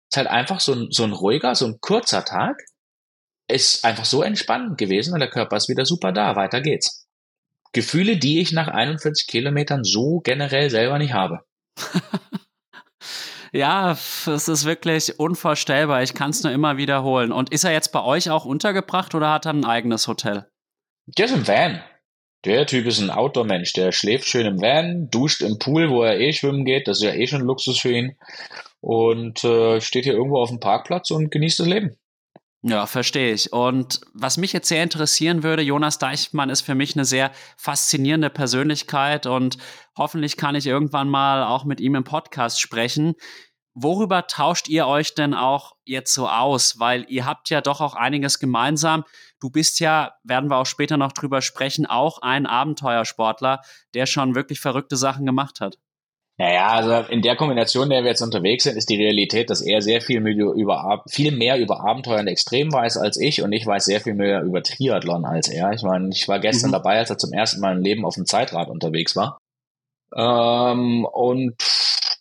Ist 0.10 0.18
halt 0.18 0.28
einfach 0.28 0.60
so 0.60 0.74
ein, 0.74 0.88
so 0.92 1.04
ein 1.04 1.12
ruhiger, 1.14 1.56
so 1.56 1.66
ein 1.66 1.80
kurzer 1.82 2.24
Tag. 2.26 2.62
Ist 3.48 3.84
einfach 3.84 4.06
so 4.06 4.22
entspannend 4.24 4.78
gewesen 4.78 5.14
und 5.14 5.20
der 5.20 5.30
Körper 5.30 5.58
ist 5.58 5.70
wieder 5.70 5.86
super 5.86 6.12
da. 6.12 6.36
Weiter 6.36 6.62
geht's. 6.62 7.08
Gefühle, 7.74 8.18
die 8.18 8.40
ich 8.40 8.52
nach 8.52 8.68
41 8.68 9.28
Kilometern 9.28 9.84
so 9.84 10.20
generell 10.22 10.70
selber 10.70 10.98
nicht 10.98 11.14
habe. 11.14 11.40
Ja, 13.52 13.92
es 13.92 14.28
ist 14.28 14.66
wirklich 14.66 15.20
unvorstellbar. 15.20 16.04
Ich 16.04 16.14
kann 16.14 16.30
es 16.30 16.44
nur 16.44 16.54
immer 16.54 16.78
wiederholen. 16.78 17.32
Und 17.32 17.52
ist 17.52 17.64
er 17.64 17.72
jetzt 17.72 17.92
bei 17.92 18.04
euch 18.04 18.30
auch 18.30 18.46
untergebracht 18.46 19.16
oder 19.16 19.32
hat 19.32 19.46
er 19.46 19.54
ein 19.54 19.66
eigenes 19.66 20.08
Hotel? 20.08 20.48
Der 21.18 21.26
ist 21.26 21.34
im 21.34 21.48
Van. 21.48 21.82
Der 22.46 22.66
Typ 22.66 22.86
ist 22.86 23.00
ein 23.00 23.10
Outdoor-Mensch. 23.10 23.74
Der 23.74 23.92
schläft 23.92 24.26
schön 24.26 24.46
im 24.46 24.62
Van, 24.62 25.10
duscht 25.10 25.42
im 25.42 25.58
Pool, 25.60 25.90
wo 25.90 26.04
er 26.04 26.20
eh 26.20 26.32
schwimmen 26.32 26.64
geht. 26.64 26.88
Das 26.88 26.98
ist 26.98 27.04
ja 27.04 27.14
eh 27.14 27.28
schon 27.28 27.42
Luxus 27.42 27.80
für 27.80 27.92
ihn. 27.92 28.16
Und 28.82 29.44
äh, 29.44 29.82
steht 29.82 30.06
hier 30.06 30.14
irgendwo 30.14 30.38
auf 30.38 30.50
dem 30.50 30.60
Parkplatz 30.60 31.12
und 31.12 31.32
genießt 31.32 31.60
das 31.60 31.68
Leben. 31.68 31.98
Ja, 32.62 32.88
verstehe 32.88 33.34
ich. 33.34 33.54
Und 33.54 34.02
was 34.14 34.36
mich 34.36 34.52
jetzt 34.52 34.68
sehr 34.68 34.84
interessieren 34.84 35.44
würde, 35.44 35.62
Jonas 35.62 35.98
Deichmann 35.98 36.50
ist 36.50 36.62
für 36.62 36.76
mich 36.76 36.94
eine 36.94 37.06
sehr 37.06 37.32
faszinierende 37.56 38.30
Persönlichkeit 38.30 39.26
und 39.28 39.58
hoffentlich 39.98 40.36
kann 40.36 40.56
ich 40.56 40.68
irgendwann 40.68 41.08
mal 41.08 41.46
auch 41.46 41.64
mit 41.64 41.80
ihm 41.80 41.96
im 41.96 42.04
Podcast 42.04 42.60
sprechen. 42.60 43.16
Worüber 43.76 44.28
tauscht 44.28 44.68
ihr 44.68 44.88
euch 44.88 45.16
denn 45.16 45.34
auch 45.34 45.78
jetzt 45.86 46.14
so 46.14 46.28
aus? 46.28 46.80
Weil 46.80 47.06
ihr 47.08 47.26
habt 47.26 47.50
ja 47.50 47.62
doch 47.62 47.80
auch 47.80 47.96
einiges 47.96 48.40
gemeinsam. 48.40 49.06
Du 49.40 49.50
bist 49.50 49.80
ja, 49.80 50.16
werden 50.26 50.50
wir 50.50 50.58
auch 50.58 50.66
später 50.66 50.98
noch 50.98 51.14
drüber 51.14 51.42
sprechen, 51.42 51.86
auch 51.86 52.22
ein 52.22 52.46
Abenteuersportler, 52.46 53.62
der 53.94 54.06
schon 54.06 54.36
wirklich 54.36 54.60
verrückte 54.60 54.98
Sachen 54.98 55.26
gemacht 55.26 55.62
hat. 55.62 55.78
Naja, 56.40 56.68
also 56.68 57.12
in 57.12 57.22
der 57.22 57.36
Kombination, 57.36 57.84
in 57.84 57.90
der 57.90 58.04
wir 58.04 58.12
jetzt 58.12 58.22
unterwegs 58.22 58.64
sind, 58.64 58.78
ist 58.78 58.90
die 58.90 58.96
Realität, 58.96 59.50
dass 59.50 59.60
er 59.60 59.82
sehr 59.82 60.00
viel, 60.00 60.26
über, 60.26 61.04
viel 61.10 61.34
mehr 61.34 61.60
über 61.60 61.82
Abenteuer 61.82 62.22
und 62.22 62.28
Extrem 62.28 62.72
weiß 62.72 62.96
als 62.96 63.20
ich 63.20 63.42
und 63.42 63.52
ich 63.52 63.66
weiß 63.66 63.84
sehr 63.84 64.00
viel 64.00 64.14
mehr 64.14 64.42
über 64.44 64.64
Triathlon 64.64 65.26
als 65.26 65.50
er. 65.50 65.74
Ich 65.74 65.84
meine, 65.84 66.10
ich 66.14 66.30
war 66.30 66.40
gestern 66.40 66.70
mhm. 66.70 66.74
dabei, 66.74 66.98
als 66.98 67.10
er 67.10 67.18
zum 67.18 67.34
ersten 67.34 67.60
Mal 67.60 67.76
im 67.76 67.84
Leben 67.84 68.06
auf 68.06 68.16
dem 68.16 68.26
Zeitrad 68.26 68.70
unterwegs 68.70 69.18
war. 69.18 69.38
Ähm, 70.16 71.06
und 71.12 71.56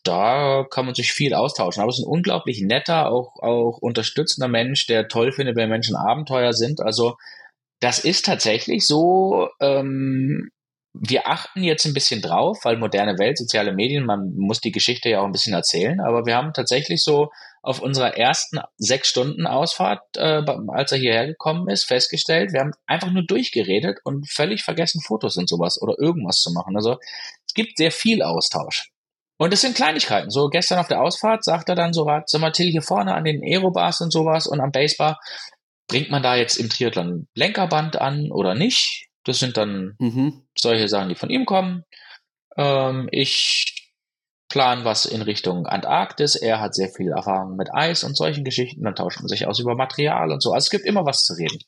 da 0.03 0.67
kann 0.69 0.87
man 0.87 0.97
sich 0.97 1.13
viel 1.13 1.33
austauschen. 1.33 1.81
Aber 1.81 1.91
es 1.91 2.01
ist 2.01 2.05
ein 2.05 2.11
unglaublich 2.11 2.61
netter, 2.61 3.13
auch, 3.13 3.37
auch 3.41 3.79
unterstützender 3.81 4.49
Mensch, 4.49 4.87
der 4.89 5.07
toll 5.07 5.31
findet, 5.31 5.55
wenn 5.55 5.71
Menschen 5.71 5.95
Abenteuer 5.95 6.55
sind. 6.55 6.81
Also 6.81 7.15
das 7.81 8.01
ist 8.01 8.25
tatsächlich 8.25 8.85
so, 8.85 9.49
ähm, 9.61 10.51
wir 11.01 11.29
achten 11.29 11.63
jetzt 11.63 11.85
ein 11.85 11.95
bisschen 11.95 12.23
drauf, 12.23 12.59
weil 12.65 12.77
moderne 12.77 13.19
Welt, 13.19 13.39
soziale 13.39 13.73
Medien, 13.73 14.05
man 14.05 14.35
muss 14.37 14.61
die 14.61 14.73
Geschichte 14.73 15.09
ja 15.09 15.21
auch 15.21 15.25
ein 15.25 15.33
bisschen 15.33 15.55
erzählen, 15.55 16.01
aber 16.01 16.27
wir 16.27 16.37
haben 16.37 16.53
tatsächlich 16.53 17.03
so 17.03 17.31
auf 17.63 17.81
unserer 17.81 18.17
ersten 18.17 18.61
sechs 18.77 19.09
Stunden 19.09 19.47
Ausfahrt, 19.47 20.01
äh, 20.17 20.43
als 20.69 20.93
er 20.93 20.99
hierher 20.99 21.27
gekommen 21.27 21.69
ist, 21.69 21.85
festgestellt, 21.85 22.53
wir 22.53 22.61
haben 22.61 22.73
einfach 22.87 23.11
nur 23.11 23.25
durchgeredet 23.25 23.99
und 24.05 24.31
völlig 24.31 24.63
vergessen, 24.63 25.01
Fotos 25.01 25.37
und 25.37 25.49
sowas 25.49 25.81
oder 25.81 25.99
irgendwas 25.99 26.41
zu 26.41 26.53
machen. 26.53 26.77
Also 26.77 26.99
es 27.47 27.55
gibt 27.55 27.77
sehr 27.77 27.93
viel 27.93 28.23
Austausch. 28.23 28.91
Und 29.41 29.53
es 29.53 29.61
sind 29.61 29.77
Kleinigkeiten. 29.77 30.31
So 30.31 30.49
gestern 30.49 30.79
auf 30.79 30.89
der 30.89 31.01
Ausfahrt 31.01 31.45
sagt 31.45 31.69
er 31.69 31.77
dann 31.77 31.93
so, 31.93 32.11
sag 32.27 32.41
mal, 32.41 32.51
Till, 32.51 32.71
hier 32.71 32.83
vorne 32.83 33.15
an 33.15 33.25
den 33.25 33.41
Aerobars 33.43 34.01
und 34.01 34.13
sowas 34.13 34.49
und 34.49 34.61
am 34.61 34.73
Basebar, 34.73 35.21
bringt 35.87 36.11
man 36.11 36.23
da 36.23 36.35
jetzt 36.35 36.57
im 36.57 36.69
Triathlon 36.69 37.29
Lenkerband 37.35 38.01
an 38.01 38.31
oder 38.33 38.55
nicht? 38.55 39.08
Das 39.29 39.41
sind 39.41 39.59
dann 39.59 39.95
mhm. 39.99 40.43
solche 40.57 40.89
Sachen, 40.89 41.11
die 41.11 41.15
von 41.15 41.29
ihm 41.29 41.45
kommen. 41.45 41.85
Ähm, 42.57 43.09
ich 43.13 43.93
plan 44.49 44.87
was 44.87 45.05
in 45.05 45.21
Richtung 45.21 45.67
Antarktis. 45.67 46.35
Er 46.35 46.61
hat 46.61 46.75
sehr 46.75 46.89
viel 46.89 47.11
Erfahrung 47.11 47.57
mit 47.57 47.69
Eis 47.75 48.05
und 48.05 48.17
solchen 48.17 48.43
Geschichten. 48.43 48.83
Dann 48.83 48.95
tauscht 48.95 49.21
man 49.21 49.29
sich 49.29 49.47
aus 49.47 49.61
über 49.61 49.75
Material 49.75 50.33
und 50.33 50.43
so. 50.43 50.53
Also 50.53 50.65
es 50.65 50.71
gibt 50.71 50.87
immer 50.87 51.05
was 51.05 51.25
zu 51.25 51.35
reden. 51.35 51.59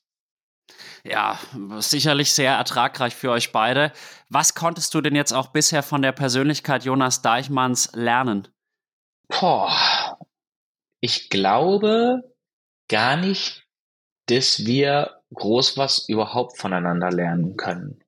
Ja, 1.05 1.39
sicherlich 1.81 2.33
sehr 2.33 2.55
ertragreich 2.55 3.15
für 3.15 3.31
euch 3.31 3.53
beide. 3.53 3.93
Was 4.31 4.55
konntest 4.55 4.95
du 4.95 5.03
denn 5.03 5.15
jetzt 5.15 5.33
auch 5.33 5.49
bisher 5.49 5.83
von 5.83 6.01
der 6.01 6.13
Persönlichkeit 6.13 6.85
Jonas 6.85 7.21
Deichmanns 7.21 7.91
lernen? 7.93 8.49
Boah, 9.29 10.19
ich 11.03 11.29
glaube 11.29 12.23
gar 12.89 13.17
nicht, 13.17 13.67
dass 14.29 14.65
wir 14.65 15.20
groß 15.35 15.77
was 15.77 16.09
überhaupt 16.09 16.59
voneinander 16.59 17.11
lernen 17.11 17.57
können. 17.57 18.03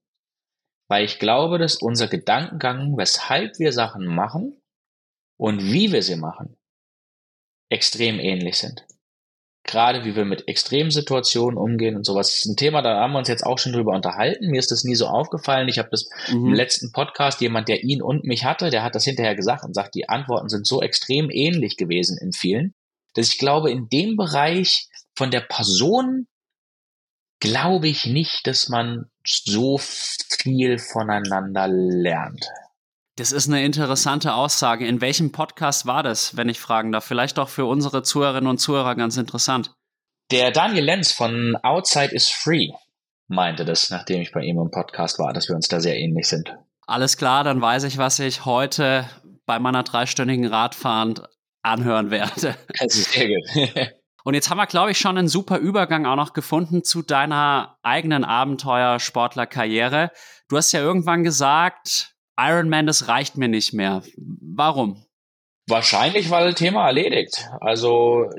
Weil 0.89 1.05
ich 1.05 1.18
glaube, 1.18 1.59
dass 1.59 1.77
unser 1.77 2.09
Gedankengang, 2.09 2.97
weshalb 2.97 3.59
wir 3.59 3.73
Sachen 3.73 4.07
machen 4.07 4.61
und 5.39 5.62
wie 5.62 5.93
wir 5.93 6.03
sie 6.03 6.16
machen, 6.16 6.57
extrem 7.70 8.18
ähnlich 8.18 8.59
sind 8.59 8.87
gerade 9.64 10.05
wie 10.05 10.16
wir 10.16 10.25
mit 10.25 10.49
Extremsituationen 10.49 11.57
umgehen 11.57 11.97
und 11.97 12.05
sowas. 12.05 12.29
Das 12.29 12.39
ist 12.39 12.47
ein 12.47 12.57
Thema, 12.57 12.83
da 12.83 13.01
haben 13.01 13.12
wir 13.12 13.18
uns 13.18 13.29
jetzt 13.29 13.47
auch 13.47 13.59
schon 13.59 13.73
drüber 13.73 13.95
unterhalten. 13.95 14.49
Mir 14.49 14.59
ist 14.59 14.70
das 14.70 14.85
nie 14.85 14.95
so 14.95 15.07
aufgefallen. 15.07 15.68
Ich 15.68 15.79
habe 15.79 15.89
das 15.91 16.09
mhm. 16.29 16.49
im 16.49 16.55
letzten 16.55 16.93
Podcast, 16.93 17.41
jemand, 17.41 17.68
der 17.68 17.85
ihn 17.85 18.03
und 18.03 18.25
mich 18.25 18.45
hatte, 18.45 18.70
der 18.70 18.83
hat 18.83 18.95
das 18.95 19.05
hinterher 19.05 19.37
gesagt 19.37 19.64
und 19.64 19.75
sagt, 19.75 19.95
die 19.95 20.09
Antworten 20.09 20.49
sind 20.49 20.66
so 20.66 20.83
extrem 20.83 21.31
ähnlich 21.31 21.77
gewesen 21.77 22.18
in 22.20 22.33
vielen, 22.33 22.75
dass 23.14 23.29
ich 23.29 23.39
glaube, 23.39 23.70
in 23.70 23.89
dem 23.89 24.16
Bereich 24.16 24.89
von 25.16 25.31
der 25.31 25.41
Person 25.41 26.27
glaube 27.43 27.88
ich 27.88 28.07
nicht, 28.07 28.47
dass 28.47 28.68
man 28.68 29.07
so 29.26 29.76
viel 29.76 30.78
voneinander 30.78 31.66
lernt. 31.68 32.47
Das 33.16 33.32
ist 33.32 33.49
eine 33.49 33.64
interessante 33.64 34.34
Aussage. 34.34 34.86
In 34.86 35.01
welchem 35.01 35.32
Podcast 35.32 35.84
war 35.84 36.05
das, 36.05 36.36
wenn 36.36 36.49
ich 36.49 36.61
fragen 36.61 36.93
darf? 36.93 37.05
Vielleicht 37.05 37.40
auch 37.40 37.49
für 37.49 37.64
unsere 37.64 38.05
Zuhörerinnen 38.05 38.49
und 38.49 38.59
Zuhörer 38.59 38.95
ganz 38.95 39.16
interessant. 39.16 39.74
Der 40.30 40.53
Daniel 40.53 40.84
Lenz 40.84 41.11
von 41.11 41.57
Outside 41.62 42.14
is 42.14 42.30
Free 42.30 42.68
meinte 43.26 43.64
das, 43.64 43.90
nachdem 43.90 44.22
ich 44.22 44.30
bei 44.30 44.43
ihm 44.43 44.59
im 44.61 44.70
Podcast 44.70 45.18
war, 45.18 45.32
dass 45.32 45.49
wir 45.49 45.57
uns 45.57 45.66
da 45.66 45.80
sehr 45.80 45.99
ähnlich 45.99 46.28
sind. 46.28 46.57
Alles 46.86 47.16
klar, 47.16 47.43
dann 47.43 47.61
weiß 47.61 47.82
ich, 47.84 47.99
was 47.99 48.20
ich 48.20 48.45
heute 48.45 49.05
bei 49.47 49.59
meiner 49.59 49.82
dreistündigen 49.82 50.47
Radfahren 50.47 51.20
anhören 51.62 52.12
werde. 52.12 52.55
Das 52.78 52.95
ist 52.95 53.12
sehr 53.12 53.28
gut. 53.28 53.93
Und 54.25 54.35
jetzt 54.35 54.51
haben 54.51 54.59
wir, 54.59 54.66
glaube 54.66 54.91
ich, 54.93 54.99
schon 54.99 55.18
einen 55.18 55.29
super 55.29 55.59
Übergang 55.59 56.07
auch 56.07 56.16
noch 56.16 56.33
gefunden 56.33 56.85
zu 56.85 57.03
deiner 57.03 57.77
eigenen 57.83 58.25
Abenteuer-Sportler-Karriere. 58.25 60.11
Du 60.49 60.57
hast 60.57 60.73
ja 60.73 60.81
irgendwann 60.81 61.25
gesagt, 61.25 62.14
Iron 62.39 62.68
Man, 62.68 62.87
das 62.87 63.09
reicht 63.09 63.37
mir 63.37 63.49
nicht 63.49 63.73
mehr. 63.73 64.03
Warum? 64.16 65.05
Wahrscheinlich, 65.68 66.31
weil 66.31 66.55
Thema 66.55 66.87
erledigt. 66.87 67.49
Also, 67.61 68.31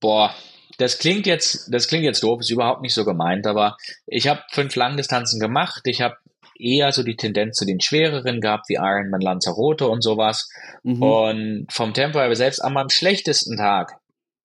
boah, 0.00 0.34
das 0.78 0.98
klingt 0.98 1.26
jetzt, 1.26 1.72
das 1.72 1.88
klingt 1.88 2.04
jetzt 2.04 2.22
doof, 2.22 2.40
ist 2.40 2.50
überhaupt 2.50 2.82
nicht 2.82 2.94
so 2.94 3.04
gemeint, 3.04 3.46
aber 3.46 3.76
ich 4.06 4.28
habe 4.28 4.42
fünf 4.50 4.74
Langdistanzen 4.74 5.38
gemacht. 5.38 5.82
Ich 5.84 6.00
habe 6.00 6.16
eher 6.58 6.92
so 6.92 7.02
die 7.02 7.16
Tendenz 7.16 7.56
zu 7.56 7.64
den 7.64 7.80
schwereren 7.80 8.40
gehabt, 8.40 8.68
wie 8.68 8.74
Ironman 8.74 9.20
Lanzarote 9.20 9.88
und 9.88 10.02
sowas. 10.02 10.48
Mhm. 10.82 11.02
Und 11.02 11.66
vom 11.70 11.94
Tempo 11.94 12.18
her 12.18 12.34
selbst 12.34 12.60
an 12.60 12.72
meinem 12.72 12.88
schlechtesten 12.88 13.56
Tag 13.56 13.98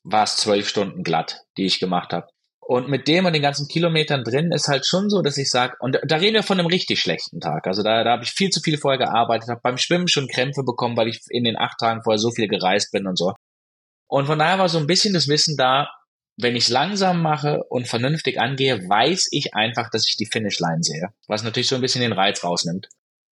war 0.10 0.24
es 0.24 0.38
zwölf 0.38 0.68
Stunden 0.68 1.03
glatt, 1.03 1.41
die 1.58 1.66
ich 1.66 1.80
gemacht 1.80 2.14
habe. 2.14 2.28
Und 2.60 2.89
mit 2.89 3.08
dem 3.08 3.26
und 3.26 3.34
den 3.34 3.41
ganzen 3.41 3.68
Kilometern 3.68 4.24
drin 4.24 4.51
ist 4.51 4.68
halt 4.68 4.86
schon 4.86 5.10
so, 5.10 5.22
dass 5.22 5.38
ich 5.38 5.49
sage, 5.49 5.78
und 5.80 5.99
da 6.05 6.18
reden 6.18 6.34
wir 6.34 6.43
von 6.43 6.60
einem 6.60 6.68
richtig 6.68 6.99
schlechten 6.99 7.39
Tag. 7.39 7.66
Also 7.66 7.82
da, 7.82 8.03
da 8.03 8.12
habe 8.12 8.24
ich 8.24 8.32
viel 8.32 8.49
zu 8.49 8.60
viel 8.60 8.78
vorher 8.78 8.97
gearbeitet, 8.97 9.49
habe 9.49 9.62
beim 9.64 9.78
Schwimmen 9.78 10.10
schon 10.10 10.28
Krämpfe 10.28 10.64
bekommen, 10.64 10.97
weil 10.97 11.08
ich 11.08 11.22
in 11.30 11.45
den 11.45 11.58
acht 11.58 11.78
Tagen 11.80 12.03
vorher 12.03 12.20
so 12.20 12.32
viel 12.32 12.49
gereist 12.49 12.91
bin 12.91 13.08
und 13.08 13.18
so. 13.18 13.34
Und 14.10 14.26
von 14.26 14.39
daher 14.39 14.60
war 14.60 14.68
so 14.68 14.80
ein 14.80 14.88
bisschen 14.88 15.14
das 15.14 15.30
Wissen 15.30 15.55
da, 15.55 15.89
wenn 16.38 16.55
ich 16.55 16.70
langsam 16.70 17.22
mache 17.22 17.64
und 17.70 17.88
vernünftig 17.88 18.39
angehe, 18.39 18.78
weiß 18.88 19.30
ich 19.32 19.55
einfach, 19.55 19.89
dass 19.89 20.08
ich 20.08 20.18
die 20.18 20.28
Finishline 20.28 20.84
sehe. 20.84 21.10
Was 21.28 21.43
natürlich 21.43 21.68
so 21.68 21.76
ein 21.76 21.82
bisschen 21.82 22.01
den 22.01 22.14
Reiz 22.14 22.43
rausnimmt. 22.43 22.89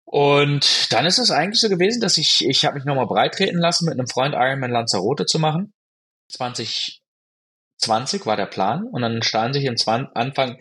Und 0.05 0.93
dann 0.93 1.05
ist 1.05 1.17
es 1.17 1.31
eigentlich 1.31 1.59
so 1.59 1.69
gewesen, 1.69 2.01
dass 2.01 2.17
ich, 2.17 2.45
ich 2.47 2.65
habe 2.65 2.75
mich 2.75 2.85
nochmal 2.85 3.07
breit 3.07 3.33
treten 3.33 3.57
lassen, 3.57 3.85
mit 3.85 3.95
einem 3.95 4.07
Freund 4.07 4.35
Ironman 4.35 4.71
Lanzarote 4.71 5.25
zu 5.25 5.39
machen. 5.39 5.72
20 6.33 7.03
20 7.77 8.25
war 8.25 8.37
der 8.37 8.45
Plan 8.45 8.85
und 8.85 9.01
dann 9.01 9.21
stand 9.23 9.55
sich 9.55 9.65
im 9.65 9.77
20, 9.77 10.15
Anfang 10.15 10.57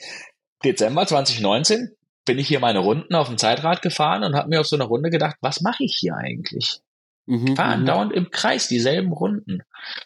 Dezember 0.64 1.06
2019 1.06 1.96
bin 2.24 2.38
ich 2.38 2.48
hier 2.48 2.60
meine 2.60 2.78
Runden 2.78 3.14
auf 3.14 3.28
dem 3.28 3.38
Zeitrad 3.38 3.82
gefahren 3.82 4.22
und 4.22 4.34
habe 4.34 4.48
mir 4.48 4.60
auf 4.60 4.66
so 4.66 4.76
einer 4.76 4.84
Runde 4.84 5.10
gedacht, 5.10 5.36
was 5.40 5.60
mache 5.60 5.84
ich 5.84 5.96
hier 5.98 6.14
eigentlich? 6.14 6.80
Mhm, 7.26 7.48
ich 7.48 7.54
fahre 7.56 7.78
mhm. 7.78 7.86
dauernd 7.86 8.12
im 8.12 8.30
Kreis 8.30 8.68
dieselben 8.68 9.12
Runden. 9.12 9.62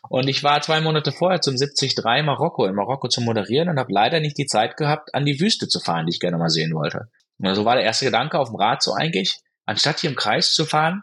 Und 0.08 0.28
ich 0.28 0.42
war 0.42 0.60
zwei 0.62 0.80
Monate 0.80 1.12
vorher 1.12 1.40
zum 1.40 1.56
73 1.56 1.94
Marokko, 2.24 2.64
in 2.66 2.74
Marokko 2.74 3.08
zu 3.08 3.20
moderieren 3.20 3.68
und 3.68 3.78
habe 3.78 3.92
leider 3.92 4.20
nicht 4.20 4.38
die 4.38 4.46
Zeit 4.46 4.76
gehabt, 4.76 5.14
an 5.14 5.24
die 5.24 5.40
Wüste 5.40 5.68
zu 5.68 5.80
fahren, 5.80 6.06
die 6.06 6.12
ich 6.14 6.20
gerne 6.20 6.38
mal 6.38 6.50
sehen 6.50 6.74
wollte. 6.74 7.08
Und 7.38 7.54
so 7.54 7.64
war 7.64 7.74
der 7.74 7.84
erste 7.84 8.06
Gedanke 8.06 8.38
auf 8.38 8.48
dem 8.48 8.56
Rad 8.56 8.82
so 8.82 8.94
eigentlich, 8.94 9.38
anstatt 9.66 10.00
hier 10.00 10.10
im 10.10 10.16
Kreis 10.16 10.52
zu 10.52 10.64
fahren, 10.64 11.02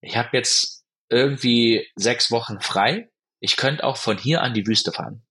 ich 0.00 0.16
habe 0.16 0.30
jetzt 0.32 0.84
irgendwie 1.08 1.88
sechs 1.96 2.30
Wochen 2.30 2.60
frei, 2.60 3.08
ich 3.44 3.56
könnte 3.58 3.84
auch 3.84 3.98
von 3.98 4.16
hier 4.16 4.40
an 4.40 4.54
die 4.54 4.66
Wüste 4.66 4.90
fahren. 4.90 5.22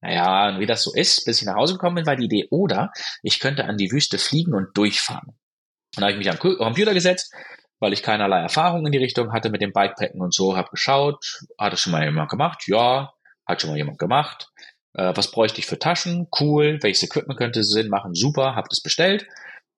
Naja, 0.00 0.48
und 0.48 0.58
wie 0.58 0.66
das 0.66 0.82
so 0.82 0.92
ist, 0.92 1.24
bis 1.24 1.40
ich 1.40 1.46
nach 1.46 1.54
Hause 1.54 1.74
gekommen 1.74 1.94
bin, 1.94 2.06
war 2.06 2.16
die 2.16 2.24
Idee, 2.24 2.48
oder 2.50 2.90
ich 3.22 3.38
könnte 3.38 3.64
an 3.66 3.76
die 3.76 3.92
Wüste 3.92 4.18
fliegen 4.18 4.54
und 4.54 4.76
durchfahren. 4.76 5.28
Und 5.28 6.00
da 6.00 6.02
habe 6.02 6.12
ich 6.12 6.18
mich 6.18 6.28
am 6.28 6.38
Computer 6.40 6.92
gesetzt, 6.92 7.32
weil 7.78 7.92
ich 7.92 8.02
keinerlei 8.02 8.40
Erfahrung 8.40 8.84
in 8.86 8.90
die 8.90 8.98
Richtung 8.98 9.32
hatte 9.32 9.50
mit 9.50 9.62
dem 9.62 9.72
Bikepacken 9.72 10.20
und 10.20 10.34
so, 10.34 10.56
habe 10.56 10.70
geschaut, 10.70 11.44
hat 11.56 11.72
das 11.72 11.80
schon 11.80 11.92
mal 11.92 12.02
jemand 12.02 12.28
gemacht? 12.28 12.64
Ja, 12.66 13.12
hat 13.46 13.60
schon 13.60 13.70
mal 13.70 13.76
jemand 13.76 14.00
gemacht. 14.00 14.50
Äh, 14.94 15.12
was 15.14 15.30
bräuchte 15.30 15.60
ich 15.60 15.66
für 15.66 15.78
Taschen? 15.78 16.26
Cool. 16.40 16.80
Welches 16.82 17.04
Equipment 17.04 17.38
könnte 17.38 17.62
Sinn 17.62 17.88
machen? 17.88 18.14
Super, 18.14 18.56
habe 18.56 18.68
das 18.68 18.80
bestellt 18.80 19.28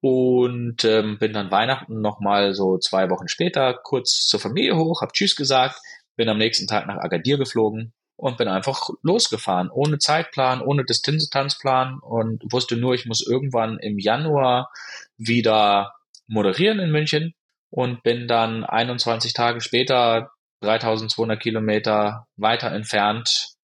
und 0.01 0.85
ähm, 0.85 1.19
bin 1.19 1.33
dann 1.33 1.51
Weihnachten 1.51 2.03
nochmal 2.03 2.53
so 2.53 2.79
zwei 2.79 3.09
Wochen 3.09 3.27
später 3.27 3.73
kurz 3.73 4.27
zur 4.27 4.39
Familie 4.39 4.77
hoch, 4.77 5.01
habe 5.01 5.13
Tschüss 5.13 5.35
gesagt, 5.35 5.81
bin 6.17 6.29
am 6.29 6.39
nächsten 6.39 6.67
Tag 6.67 6.87
nach 6.87 6.99
Agadir 6.99 7.39
geflogen 7.39 7.93
und 8.17 8.37
bin 8.37 8.49
einfach 8.49 8.89
losgefahren, 9.03 9.71
ohne 9.71 9.99
Zeitplan, 9.99 10.61
ohne 10.61 10.85
Distanzplan 10.85 11.99
und 12.01 12.43
wusste 12.51 12.77
nur, 12.77 12.95
ich 12.95 13.07
muss 13.07 13.27
irgendwann 13.27 13.79
im 13.79 13.99
Januar 13.99 14.71
wieder 15.17 15.95
moderieren 16.27 16.79
in 16.79 16.91
München 16.91 17.35
und 17.71 18.03
bin 18.03 18.29
dann 18.29 18.65
21 18.65 19.33
Tage 19.33 19.61
später 19.61 20.31
3200 20.61 21.41
Kilometer 21.41 22.27
weiter 22.37 22.71
entfernt 22.71 23.55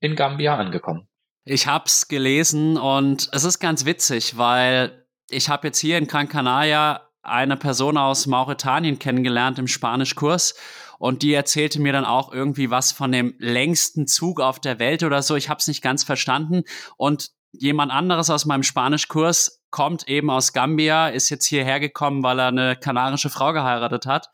in 0.00 0.14
Gambia 0.14 0.56
angekommen. 0.56 1.08
Ich 1.44 1.66
hab's 1.66 2.08
gelesen 2.08 2.76
und 2.76 3.28
es 3.32 3.44
ist 3.44 3.58
ganz 3.60 3.84
witzig, 3.86 4.36
weil 4.36 5.06
ich 5.30 5.48
habe 5.48 5.68
jetzt 5.68 5.78
hier 5.78 5.96
in 5.96 6.06
Gran 6.06 6.28
Canaria 6.28 7.08
eine 7.22 7.56
Person 7.56 7.96
aus 7.96 8.26
Mauretanien 8.26 8.98
kennengelernt 8.98 9.58
im 9.58 9.66
Spanischkurs 9.66 10.54
und 10.98 11.22
die 11.22 11.34
erzählte 11.34 11.80
mir 11.80 11.92
dann 11.92 12.04
auch 12.04 12.32
irgendwie 12.32 12.70
was 12.70 12.92
von 12.92 13.12
dem 13.12 13.34
längsten 13.38 14.06
Zug 14.06 14.40
auf 14.40 14.60
der 14.60 14.78
Welt 14.78 15.02
oder 15.02 15.22
so. 15.22 15.36
Ich 15.36 15.48
habe 15.48 15.58
es 15.58 15.66
nicht 15.66 15.82
ganz 15.82 16.04
verstanden 16.04 16.62
und 16.96 17.30
jemand 17.52 17.92
anderes 17.92 18.30
aus 18.30 18.44
meinem 18.44 18.62
Spanischkurs 18.62 19.62
kommt 19.70 20.08
eben 20.08 20.30
aus 20.30 20.52
Gambia, 20.52 21.08
ist 21.08 21.30
jetzt 21.30 21.46
hierher 21.46 21.80
gekommen, 21.80 22.22
weil 22.22 22.38
er 22.38 22.48
eine 22.48 22.76
kanarische 22.76 23.30
Frau 23.30 23.52
geheiratet 23.52 24.06
hat. 24.06 24.28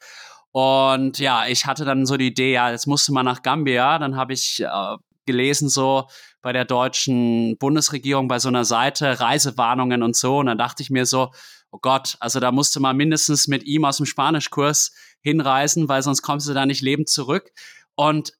Und 0.51 1.19
ja, 1.19 1.47
ich 1.47 1.67
hatte 1.67 1.85
dann 1.85 2.05
so 2.07 2.17
die 2.17 2.29
Idee, 2.29 2.53
ja, 2.53 2.71
jetzt 2.71 2.87
musste 2.87 3.13
man 3.13 3.25
nach 3.25 3.43
Gambia. 3.43 3.99
Dann 3.99 4.17
habe 4.17 4.35
ich 4.35 4.61
äh, 4.61 4.97
gelesen, 5.27 5.69
so 5.69 6.07
bei 6.43 6.53
der 6.53 6.65
deutschen 6.65 7.57
Bundesregierung, 7.59 8.29
bei 8.29 8.39
so 8.39 8.49
einer 8.49 8.65
Seite, 8.65 9.21
Reisewarnungen 9.21 10.03
und 10.03 10.15
so. 10.15 10.39
Und 10.39 10.47
dann 10.47 10.59
dachte 10.59 10.83
ich 10.83 10.91
mir 10.91 11.07
so, 11.07 11.31
oh 11.71 11.79
Gott, 11.81 12.17
also 12.21 12.39
da 12.39 12.53
musste 12.53 12.81
man 12.81 12.97
mindestens 12.97 13.49
mit 13.49 13.65
ihm 13.65 13.85
aus 13.85 13.97
dem 13.97 14.07
Spanischkurs 14.07 14.93
hinreisen, 15.23 15.89
weil 15.89 16.03
sonst 16.03 16.23
kommst 16.23 16.49
du 16.49 16.55
da 16.55 16.67
nicht 16.67 16.83
lebend 16.83 17.09
zurück. 17.09 17.53
Und 17.95 18.33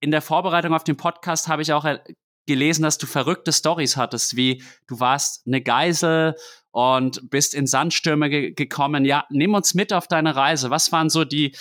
in 0.00 0.10
der 0.10 0.22
Vorbereitung 0.22 0.74
auf 0.74 0.84
den 0.84 0.96
Podcast 0.96 1.48
habe 1.48 1.62
ich 1.62 1.72
auch 1.72 1.84
äh, 1.84 1.98
gelesen, 2.46 2.82
dass 2.82 2.98
du 2.98 3.06
verrückte 3.06 3.52
Stories 3.52 3.96
hattest, 3.96 4.36
wie 4.36 4.62
du 4.86 5.00
warst 5.00 5.46
eine 5.46 5.62
Geisel 5.62 6.34
und 6.70 7.30
bist 7.30 7.54
in 7.54 7.66
Sandstürme 7.66 8.28
ge 8.28 8.52
gekommen. 8.52 9.04
Ja, 9.04 9.26
nimm 9.30 9.54
uns 9.54 9.74
mit 9.74 9.92
auf 9.92 10.08
deine 10.08 10.36
Reise. 10.36 10.70
Was 10.70 10.92
waren 10.92 11.08
so 11.08 11.24
die, 11.24 11.56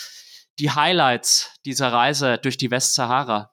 die 0.59 0.72
Highlights 0.72 1.55
dieser 1.66 1.93
Reise 1.93 2.38
durch 2.38 2.57
die 2.57 2.72
Westsahara? 2.72 3.51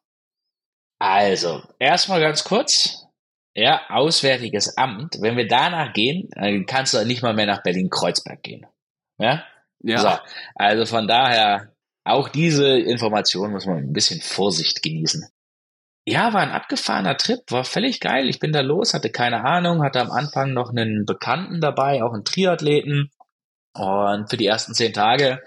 Also, 0.98 1.62
erstmal 1.78 2.20
ganz 2.20 2.44
kurz. 2.44 3.06
Ja, 3.54 3.82
Auswärtiges 3.88 4.76
Amt. 4.76 5.16
Wenn 5.20 5.36
wir 5.36 5.48
danach 5.48 5.92
gehen, 5.92 6.28
dann 6.34 6.66
kannst 6.66 6.94
du 6.94 7.04
nicht 7.04 7.22
mal 7.22 7.34
mehr 7.34 7.46
nach 7.46 7.62
Berlin-Kreuzberg 7.62 8.42
gehen. 8.42 8.66
Ja? 9.18 9.44
Ja. 9.82 9.98
So, 9.98 10.08
also 10.54 10.86
von 10.86 11.08
daher, 11.08 11.72
auch 12.04 12.28
diese 12.28 12.78
Information 12.78 13.52
muss 13.52 13.66
man 13.66 13.78
ein 13.78 13.92
bisschen 13.92 14.20
Vorsicht 14.20 14.82
genießen. 14.82 15.26
Ja, 16.06 16.32
war 16.32 16.40
ein 16.40 16.50
abgefahrener 16.50 17.16
Trip, 17.16 17.40
war 17.50 17.64
völlig 17.64 18.00
geil. 18.00 18.28
Ich 18.28 18.40
bin 18.40 18.52
da 18.52 18.60
los, 18.60 18.94
hatte 18.94 19.10
keine 19.10 19.44
Ahnung, 19.44 19.82
hatte 19.82 20.00
am 20.00 20.10
Anfang 20.10 20.52
noch 20.52 20.70
einen 20.70 21.04
Bekannten 21.04 21.60
dabei, 21.60 22.02
auch 22.02 22.12
einen 22.12 22.24
Triathleten. 22.24 23.10
Und 23.72 24.28
für 24.28 24.36
die 24.36 24.46
ersten 24.46 24.74
zehn 24.74 24.92
Tage 24.92 25.40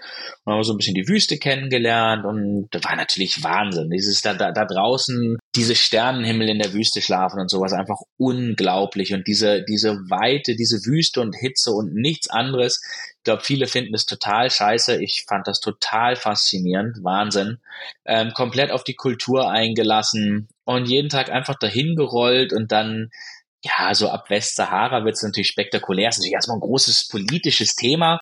haben 0.46 0.56
wir 0.56 0.64
so 0.64 0.72
ein 0.72 0.78
bisschen 0.78 0.94
die 0.94 1.06
Wüste 1.08 1.36
kennengelernt 1.36 2.24
und 2.24 2.68
da 2.70 2.82
war 2.82 2.96
natürlich 2.96 3.44
Wahnsinn. 3.44 3.90
Dieses 3.90 4.22
da, 4.22 4.32
da, 4.32 4.50
da 4.50 4.64
draußen, 4.64 5.36
diese 5.54 5.74
Sternenhimmel 5.74 6.48
in 6.48 6.58
der 6.58 6.72
Wüste 6.72 7.02
schlafen 7.02 7.38
und 7.38 7.50
sowas 7.50 7.74
einfach 7.74 7.98
unglaublich. 8.16 9.12
Und 9.12 9.28
diese, 9.28 9.62
diese 9.64 9.92
Weite, 10.08 10.56
diese 10.56 10.86
Wüste 10.86 11.20
und 11.20 11.36
Hitze 11.38 11.72
und 11.72 11.94
nichts 11.94 12.30
anderes. 12.30 12.80
Ich 13.24 13.26
glaube, 13.26 13.42
viele 13.42 13.66
finden 13.66 13.94
es 13.94 14.04
total 14.04 14.50
scheiße. 14.50 15.02
Ich 15.02 15.24
fand 15.26 15.46
das 15.46 15.58
total 15.60 16.14
faszinierend. 16.14 17.02
Wahnsinn. 17.02 17.58
Ähm, 18.04 18.34
komplett 18.34 18.70
auf 18.70 18.84
die 18.84 18.96
Kultur 18.96 19.50
eingelassen 19.50 20.48
und 20.64 20.84
jeden 20.84 21.08
Tag 21.08 21.30
einfach 21.30 21.54
dahin 21.54 21.96
gerollt 21.96 22.52
und 22.52 22.70
dann 22.70 23.08
ja, 23.64 23.94
so 23.94 24.10
ab 24.10 24.28
Westsahara 24.28 25.06
wird 25.06 25.14
es 25.14 25.22
natürlich 25.22 25.48
spektakulär. 25.48 26.10
Es 26.10 26.16
ist 26.16 26.18
natürlich 26.18 26.34
erstmal 26.34 26.58
ein 26.58 26.68
großes 26.68 27.08
politisches 27.08 27.74
Thema, 27.76 28.20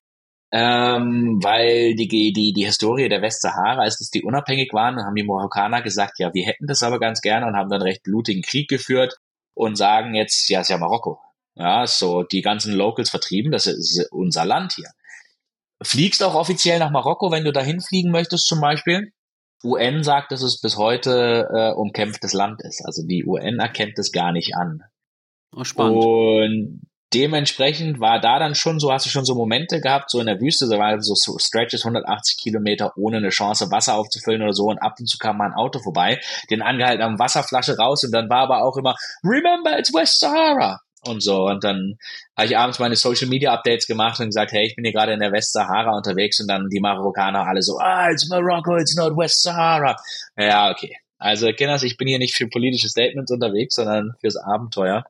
ähm, 0.53 1.41
weil 1.43 1.97
die, 1.97 2.07
die, 2.07 2.53
die 2.53 2.65
Historie 2.65 3.09
der 3.09 3.23
Westsahara 3.23 3.85
ist, 3.85 3.99
dass 3.99 4.11
die 4.11 4.23
unabhängig 4.23 4.73
waren, 4.73 5.05
haben 5.05 5.17
die 5.17 5.25
Marokkaner 5.25 5.83
gesagt, 5.83 6.21
ja, 6.21 6.33
wir 6.33 6.47
hätten 6.47 6.69
das 6.69 6.85
aber 6.85 7.01
ganz 7.01 7.21
gerne 7.23 7.47
und 7.49 7.57
haben 7.57 7.71
dann 7.71 7.83
recht 7.83 8.05
blutigen 8.05 8.43
Krieg 8.43 8.69
geführt 8.69 9.17
und 9.55 9.75
sagen 9.75 10.15
jetzt, 10.15 10.49
ja, 10.49 10.61
ist 10.61 10.71
ja 10.71 10.79
Marokko. 10.79 11.19
Ja, 11.55 11.87
so 11.87 12.23
die 12.23 12.41
ganzen 12.41 12.75
Locals 12.75 13.11
vertrieben, 13.11 13.53
das 13.53 13.67
ist 13.67 14.09
unser 14.11 14.45
Land 14.45 14.73
hier. 14.75 14.91
Fliegst 15.83 16.23
auch 16.23 16.35
offiziell 16.35 16.79
nach 16.79 16.91
Marokko, 16.91 17.31
wenn 17.31 17.45
du 17.45 17.53
dahin 17.53 17.81
fliegen 17.81 18.11
möchtest 18.11 18.47
zum 18.47 18.61
Beispiel. 18.61 19.13
UN 19.65 20.03
sagt, 20.03 20.33
dass 20.33 20.43
es 20.43 20.61
bis 20.61 20.77
heute 20.77 21.49
äh, 21.55 21.73
umkämpftes 21.73 22.33
Land 22.33 22.63
ist. 22.63 22.85
Also 22.85 23.07
die 23.07 23.25
UN 23.25 23.59
erkennt 23.59 23.99
es 23.99 24.13
gar 24.13 24.33
nicht 24.33 24.57
an. 24.57 24.83
Oh, 25.55 25.65
spannend. 25.65 26.05
Und 26.05 26.81
dementsprechend 27.15 28.01
war 28.01 28.21
da 28.21 28.39
dann 28.39 28.55
schon 28.55 28.81
so, 28.81 28.91
hast 28.91 29.07
du 29.07 29.11
schon 29.11 29.25
so 29.25 29.35
Momente 29.35 29.81
gehabt, 29.81 30.11
so 30.11 30.19
in 30.19 30.27
der 30.27 30.41
Wüste, 30.41 30.67
da 30.69 30.79
waren 30.79 31.01
so 31.03 31.15
Stretches 31.39 31.85
180 31.85 32.39
Kilometer 32.39 32.93
ohne 32.97 33.19
eine 33.19 33.29
Chance 33.29 33.71
Wasser 33.71 33.97
aufzufüllen 33.97 34.43
oder 34.43 34.55
so 34.55 34.65
und 34.65 34.79
ab 34.79 34.95
und 34.99 35.07
zu 35.07 35.19
kam 35.19 35.37
mal 35.37 35.51
ein 35.51 35.55
Auto 35.55 35.79
vorbei, 35.81 36.21
den 36.51 36.63
angehalten 36.63 37.05
haben, 37.05 37.19
Wasserflasche 37.19 37.77
raus 37.77 38.03
und 38.05 38.13
dann 38.13 38.31
war 38.31 38.45
aber 38.45 38.65
auch 38.65 38.77
immer, 38.79 38.97
remember, 39.23 39.79
it's 39.79 39.93
West 39.93 40.21
Sahara 40.21 40.81
und 41.05 41.23
so. 41.23 41.47
Und 41.47 41.65
dann 41.65 41.99
habe 42.37 42.47
ich 42.47 42.57
abends 42.57 42.79
meine 42.79 42.97
Social 42.97 43.29
Media 43.29 43.53
Updates 43.53 43.87
gemacht 43.87 44.21
und 44.21 44.27
gesagt, 44.27 44.53
hey, 44.53 44.67
ich 44.67 44.77
bin 44.77 44.85
hier 44.85 44.93
gerade 44.93 45.13
in 45.13 45.21
der 45.21 45.33
Westsahara 45.33 45.97
unterwegs 45.97 46.41
und 46.41 46.49
dann 46.49 46.69
die 46.69 46.81
Marokkaner 46.81 47.47
alle 47.47 47.63
so, 47.63 47.79
ah, 47.79 48.11
it's 48.11 48.29
Morocco, 48.29 48.77
it's 48.77 48.97
not 48.97 49.17
West 49.17 49.43
Sahara. 49.43 49.97
Ja, 50.37 50.71
okay. 50.71 50.97
Also, 51.19 51.53
Kinders, 51.53 51.85
ich 51.85 51.97
bin 51.97 52.09
hier 52.09 52.19
nicht 52.19 52.35
für 52.35 52.49
politische 52.49 52.89
Statements 52.89 53.31
unterwegs, 53.31 53.77
sondern 53.77 54.15
fürs 54.21 54.37
Abenteuer. 54.37 55.05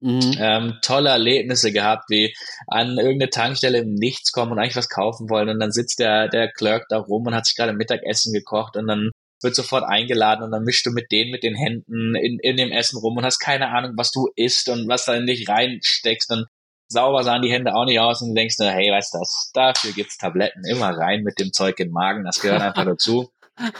Mhm. 0.00 0.34
Ähm, 0.38 0.78
tolle 0.80 1.10
Erlebnisse 1.10 1.72
gehabt, 1.72 2.04
wie 2.08 2.34
an 2.66 2.96
irgendeine 2.96 3.30
Tankstelle 3.30 3.78
im 3.78 3.94
Nichts 3.94 4.32
kommen 4.32 4.52
und 4.52 4.58
eigentlich 4.58 4.76
was 4.76 4.88
kaufen 4.88 5.28
wollen 5.28 5.50
und 5.50 5.60
dann 5.60 5.72
sitzt 5.72 5.98
der, 5.98 6.28
der 6.28 6.50
Clerk 6.50 6.86
da 6.88 6.98
rum 6.98 7.26
und 7.26 7.34
hat 7.34 7.44
sich 7.44 7.54
gerade 7.54 7.74
Mittagessen 7.74 8.32
gekocht 8.32 8.76
und 8.76 8.86
dann 8.86 9.10
wird 9.42 9.54
sofort 9.54 9.84
eingeladen 9.84 10.42
und 10.42 10.50
dann 10.50 10.64
mischst 10.64 10.86
du 10.86 10.90
mit 10.90 11.10
denen 11.12 11.30
mit 11.30 11.42
den 11.42 11.54
Händen 11.54 12.14
in, 12.14 12.38
in 12.40 12.56
dem 12.56 12.72
Essen 12.72 12.98
rum 12.98 13.16
und 13.16 13.24
hast 13.24 13.38
keine 13.38 13.68
Ahnung, 13.68 13.92
was 13.96 14.10
du 14.10 14.28
isst 14.36 14.68
und 14.68 14.88
was 14.88 15.04
da 15.04 15.14
in 15.14 15.26
dich 15.26 15.48
reinsteckst 15.48 16.30
und 16.30 16.46
sauber 16.88 17.22
sahen 17.22 17.42
die 17.42 17.52
Hände 17.52 17.74
auch 17.74 17.84
nicht 17.84 18.00
aus 18.00 18.20
und 18.20 18.30
du 18.30 18.34
denkst 18.34 18.58
nur, 18.58 18.70
hey, 18.70 18.90
weißt 18.90 19.14
du 19.14 19.18
das, 19.18 19.50
dafür 19.54 19.92
gibt's 19.92 20.18
Tabletten, 20.18 20.64
immer 20.64 20.90
rein 20.90 21.22
mit 21.22 21.38
dem 21.38 21.52
Zeug 21.52 21.78
in 21.78 21.88
den 21.88 21.92
Magen, 21.92 22.24
das 22.24 22.40
gehört 22.40 22.62
einfach 22.62 22.84
dazu. 22.84 23.30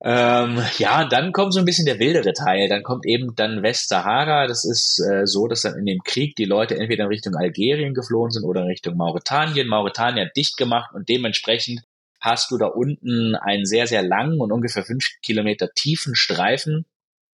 Ähm, 0.00 0.62
ja, 0.78 1.04
dann 1.06 1.32
kommt 1.32 1.52
so 1.52 1.58
ein 1.58 1.64
bisschen 1.64 1.84
der 1.84 1.98
wildere 1.98 2.32
Teil. 2.32 2.68
Dann 2.68 2.84
kommt 2.84 3.04
eben 3.04 3.34
dann 3.34 3.62
Westsahara. 3.62 4.46
Das 4.46 4.64
ist 4.64 5.00
äh, 5.00 5.26
so, 5.26 5.48
dass 5.48 5.62
dann 5.62 5.76
in 5.76 5.86
dem 5.86 5.98
Krieg 6.04 6.36
die 6.36 6.44
Leute 6.44 6.76
entweder 6.76 7.04
in 7.04 7.08
Richtung 7.08 7.34
Algerien 7.34 7.94
geflohen 7.94 8.30
sind 8.30 8.44
oder 8.44 8.62
in 8.62 8.68
Richtung 8.68 8.96
Mauretanien. 8.96 9.66
Mauretanien 9.66 10.30
dicht 10.36 10.56
gemacht 10.56 10.90
und 10.94 11.08
dementsprechend 11.08 11.80
hast 12.20 12.50
du 12.50 12.58
da 12.58 12.66
unten 12.66 13.34
einen 13.34 13.64
sehr, 13.64 13.86
sehr 13.86 14.02
langen 14.02 14.40
und 14.40 14.52
ungefähr 14.52 14.84
fünf 14.84 15.06
Kilometer 15.22 15.70
tiefen 15.74 16.14
Streifen. 16.14 16.86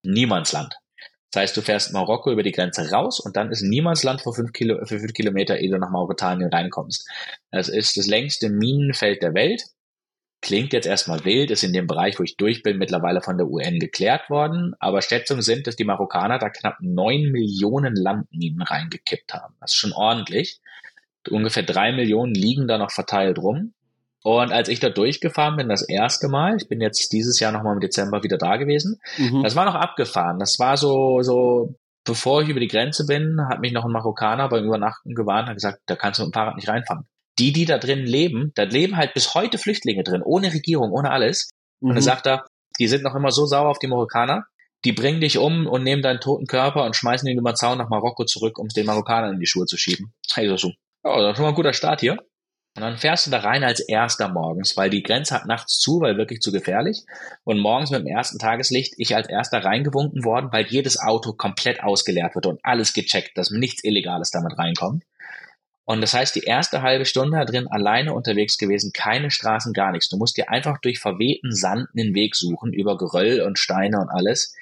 Niemandsland. 0.03 0.75
Das 1.31 1.41
heißt, 1.41 1.57
du 1.57 1.61
fährst 1.61 1.91
Marokko 1.91 2.31
über 2.31 2.43
die 2.43 2.51
Grenze 2.51 2.91
raus 2.91 3.19
und 3.19 3.35
dann 3.35 3.51
ist 3.51 3.61
Niemandsland 3.61 4.21
für 4.21 4.33
fünf, 4.33 4.53
Kilo, 4.53 4.77
für 4.85 4.99
fünf 4.99 5.13
Kilometer, 5.13 5.59
ehe 5.59 5.71
du 5.71 5.77
nach 5.77 5.89
Mauretanien 5.89 6.49
reinkommst. 6.49 7.09
Das 7.51 7.67
ist 7.67 7.97
das 7.97 8.07
längste 8.07 8.49
Minenfeld 8.49 9.21
der 9.21 9.33
Welt 9.33 9.63
Klingt 10.45 10.73
jetzt 10.73 10.85
erstmal 10.85 11.25
wild, 11.25 11.49
ist 11.49 11.63
in 11.63 11.73
dem 11.73 11.87
Bereich, 11.87 12.19
wo 12.19 12.23
ich 12.23 12.37
durch 12.37 12.61
bin, 12.61 12.77
mittlerweile 12.77 13.19
von 13.21 13.35
der 13.35 13.47
UN 13.47 13.79
geklärt 13.79 14.29
worden. 14.29 14.75
Aber 14.79 15.01
Schätzungen 15.01 15.41
sind, 15.41 15.65
dass 15.65 15.75
die 15.75 15.85
Marokkaner 15.85 16.37
da 16.37 16.49
knapp 16.49 16.77
neun 16.81 17.31
Millionen 17.31 17.95
Landminen 17.95 18.61
reingekippt 18.61 19.33
haben. 19.33 19.55
Das 19.59 19.71
ist 19.71 19.77
schon 19.77 19.93
ordentlich. 19.93 20.59
Ungefähr 21.31 21.63
drei 21.63 21.93
Millionen 21.93 22.35
liegen 22.35 22.67
da 22.67 22.77
noch 22.77 22.91
verteilt 22.91 23.39
rum. 23.39 23.73
Und 24.25 24.51
als 24.51 24.69
ich 24.69 24.79
da 24.79 24.89
durchgefahren 24.89 25.55
bin, 25.55 25.69
das 25.69 25.87
erste 25.87 26.29
Mal, 26.29 26.57
ich 26.57 26.67
bin 26.67 26.81
jetzt 26.81 27.13
dieses 27.13 27.39
Jahr 27.39 27.51
nochmal 27.51 27.75
im 27.75 27.79
Dezember 27.79 28.23
wieder 28.23 28.37
da 28.37 28.57
gewesen, 28.57 28.99
mhm. 29.17 29.43
das 29.43 29.55
war 29.55 29.65
noch 29.65 29.75
abgefahren. 29.75 30.39
Das 30.39 30.57
war 30.57 30.77
so, 30.77 31.21
so, 31.21 31.75
bevor 32.03 32.41
ich 32.41 32.49
über 32.49 32.59
die 32.59 32.67
Grenze 32.67 33.05
bin, 33.05 33.37
hat 33.47 33.59
mich 33.59 33.71
noch 33.71 33.85
ein 33.85 33.91
Marokkaner 33.91 34.49
beim 34.49 34.65
Übernachten 34.65 35.13
gewarnt, 35.13 35.47
hat 35.47 35.55
gesagt, 35.55 35.79
da 35.85 35.95
kannst 35.95 36.19
du 36.19 36.23
mit 36.23 36.31
dem 36.31 36.33
Fahrrad 36.33 36.55
nicht 36.55 36.67
reinfahren 36.67 37.05
die, 37.39 37.51
die 37.51 37.65
da 37.65 37.77
drin 37.77 38.05
leben, 38.05 38.51
da 38.55 38.63
leben 38.63 38.97
halt 38.97 39.13
bis 39.13 39.33
heute 39.33 39.57
Flüchtlinge 39.57 40.03
drin, 40.03 40.21
ohne 40.23 40.53
Regierung, 40.53 40.91
ohne 40.91 41.11
alles. 41.11 41.49
Mhm. 41.81 41.89
Und 41.89 41.95
dann 41.95 42.03
sagt 42.03 42.25
er, 42.27 42.45
die 42.79 42.87
sind 42.87 43.03
noch 43.03 43.15
immer 43.15 43.31
so 43.31 43.45
sauer 43.45 43.69
auf 43.69 43.79
die 43.79 43.87
Marokkaner, 43.87 44.45
die 44.85 44.93
bringen 44.93 45.21
dich 45.21 45.37
um 45.37 45.67
und 45.67 45.83
nehmen 45.83 46.01
deinen 46.01 46.19
toten 46.19 46.45
Körper 46.45 46.85
und 46.85 46.95
schmeißen 46.95 47.27
ihn 47.27 47.39
über 47.39 47.55
Zaun 47.55 47.77
nach 47.77 47.89
Marokko 47.89 48.25
zurück, 48.25 48.59
um 48.59 48.67
den 48.69 48.85
Marokkanern 48.85 49.33
in 49.33 49.39
die 49.39 49.47
Schuhe 49.47 49.65
zu 49.65 49.77
schieben. 49.77 50.13
Also 50.33 50.57
so, 50.57 50.67
ja, 51.03 51.21
das 51.21 51.31
ist 51.31 51.37
schon 51.37 51.43
mal 51.43 51.49
ein 51.49 51.55
guter 51.55 51.73
Start 51.73 52.01
hier. 52.01 52.17
Und 52.75 52.81
dann 52.81 52.97
fährst 52.97 53.25
du 53.25 53.31
da 53.31 53.39
rein 53.39 53.63
als 53.63 53.79
erster 53.79 54.27
morgens, 54.27 54.75
weil 54.75 54.89
die 54.89 55.01
Grenze 55.01 55.33
hat 55.33 55.45
nachts 55.45 55.79
zu, 55.79 56.01
weil 56.01 56.17
wirklich 56.17 56.41
zu 56.41 56.51
gefährlich. 56.51 57.05
Und 57.45 57.59
morgens 57.59 57.89
mit 57.89 58.01
dem 58.01 58.07
ersten 58.07 58.37
Tageslicht 58.37 58.95
ich 58.97 59.15
als 59.15 59.29
erster 59.29 59.63
reingewunken 59.63 60.25
worden, 60.25 60.49
weil 60.51 60.65
jedes 60.65 60.99
Auto 60.99 61.31
komplett 61.31 61.81
ausgeleert 61.81 62.35
wird 62.35 62.47
und 62.47 62.59
alles 62.63 62.91
gecheckt, 62.91 63.37
dass 63.37 63.49
nichts 63.49 63.85
Illegales 63.85 64.29
damit 64.29 64.57
reinkommt. 64.57 65.03
Und 65.85 66.01
das 66.01 66.13
heißt, 66.13 66.35
die 66.35 66.43
erste 66.43 66.81
halbe 66.81 67.05
Stunde 67.05 67.37
da 67.37 67.45
drin 67.45 67.67
alleine 67.67 68.13
unterwegs 68.13 68.57
gewesen, 68.57 68.91
keine 68.91 69.31
Straßen, 69.31 69.71
gar 69.71 69.91
nichts. 69.93 70.09
Du 70.09 70.17
musst 70.17 70.35
dir 70.35 70.49
einfach 70.49 70.79
durch 70.81 70.99
verwehten 70.99 71.53
Sand 71.53 71.87
den 71.93 72.13
Weg 72.13 72.35
suchen, 72.35 72.73
über 72.73 72.97
Geröll 72.97 73.41
und 73.41 73.57
Steine 73.57 74.01
und 74.01 74.09
alles. 74.09 74.53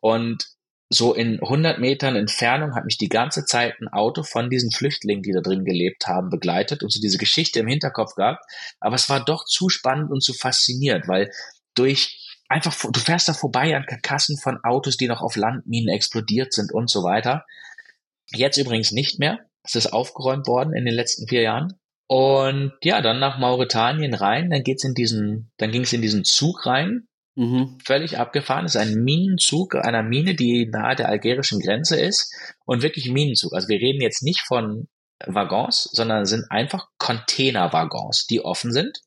Und 0.00 0.46
so 0.92 1.14
in 1.14 1.40
100 1.40 1.78
Metern 1.78 2.16
Entfernung 2.16 2.74
hat 2.74 2.84
mich 2.84 2.98
die 2.98 3.08
ganze 3.08 3.44
Zeit 3.44 3.80
ein 3.80 3.88
Auto 3.88 4.24
von 4.24 4.50
diesen 4.50 4.72
Flüchtlingen, 4.72 5.22
die 5.22 5.32
da 5.32 5.40
drin 5.40 5.64
gelebt 5.64 6.08
haben, 6.08 6.30
begleitet 6.30 6.82
und 6.82 6.92
so 6.92 7.00
diese 7.00 7.16
Geschichte 7.16 7.60
im 7.60 7.68
Hinterkopf 7.68 8.16
gehabt. 8.16 8.44
Aber 8.80 8.96
es 8.96 9.08
war 9.08 9.24
doch 9.24 9.44
zu 9.44 9.68
spannend 9.68 10.10
und 10.10 10.22
zu 10.22 10.32
fasziniert, 10.32 11.06
weil 11.06 11.30
durch 11.76 12.18
einfach, 12.48 12.74
du 12.90 12.98
fährst 12.98 13.28
da 13.28 13.34
vorbei 13.34 13.76
an 13.76 13.86
Karkassen 13.86 14.36
von 14.36 14.58
Autos, 14.64 14.96
die 14.96 15.06
noch 15.06 15.22
auf 15.22 15.36
Landminen 15.36 15.94
explodiert 15.94 16.52
sind 16.52 16.72
und 16.72 16.90
so 16.90 17.04
weiter. 17.04 17.46
Jetzt 18.32 18.56
übrigens 18.56 18.90
nicht 18.90 19.20
mehr. 19.20 19.38
Es 19.62 19.76
ist 19.76 19.92
aufgeräumt 19.92 20.48
worden 20.48 20.74
in 20.74 20.84
den 20.84 20.94
letzten 20.94 21.28
vier 21.28 21.42
Jahren. 21.42 21.78
Und 22.08 22.72
ja, 22.82 23.00
dann 23.00 23.20
nach 23.20 23.38
Mauretanien 23.38 24.14
rein, 24.14 24.50
dann 24.50 24.64
geht's 24.64 24.82
in 24.82 24.94
diesen, 24.94 25.52
dann 25.58 25.70
ging 25.70 25.82
es 25.82 25.92
in 25.92 26.02
diesen 26.02 26.24
Zug 26.24 26.66
rein. 26.66 27.06
Mhm. 27.36 27.78
Völlig 27.84 28.18
abgefahren. 28.18 28.66
Es 28.66 28.74
ist 28.74 28.80
ein 28.80 29.02
Minenzug 29.02 29.74
einer 29.74 30.02
Mine, 30.02 30.34
die 30.34 30.66
nahe 30.66 30.96
der 30.96 31.08
algerischen 31.08 31.60
Grenze 31.60 31.98
ist. 32.00 32.34
Und 32.64 32.82
wirklich 32.82 33.10
Minenzug. 33.10 33.54
Also 33.54 33.68
wir 33.68 33.78
reden 33.78 34.00
jetzt 34.00 34.22
nicht 34.22 34.40
von 34.40 34.88
Waggons, 35.26 35.88
sondern 35.92 36.24
sind 36.24 36.50
einfach 36.50 36.88
Containerwaggons, 36.98 38.26
die 38.26 38.44
offen 38.44 38.72
sind. 38.72 39.00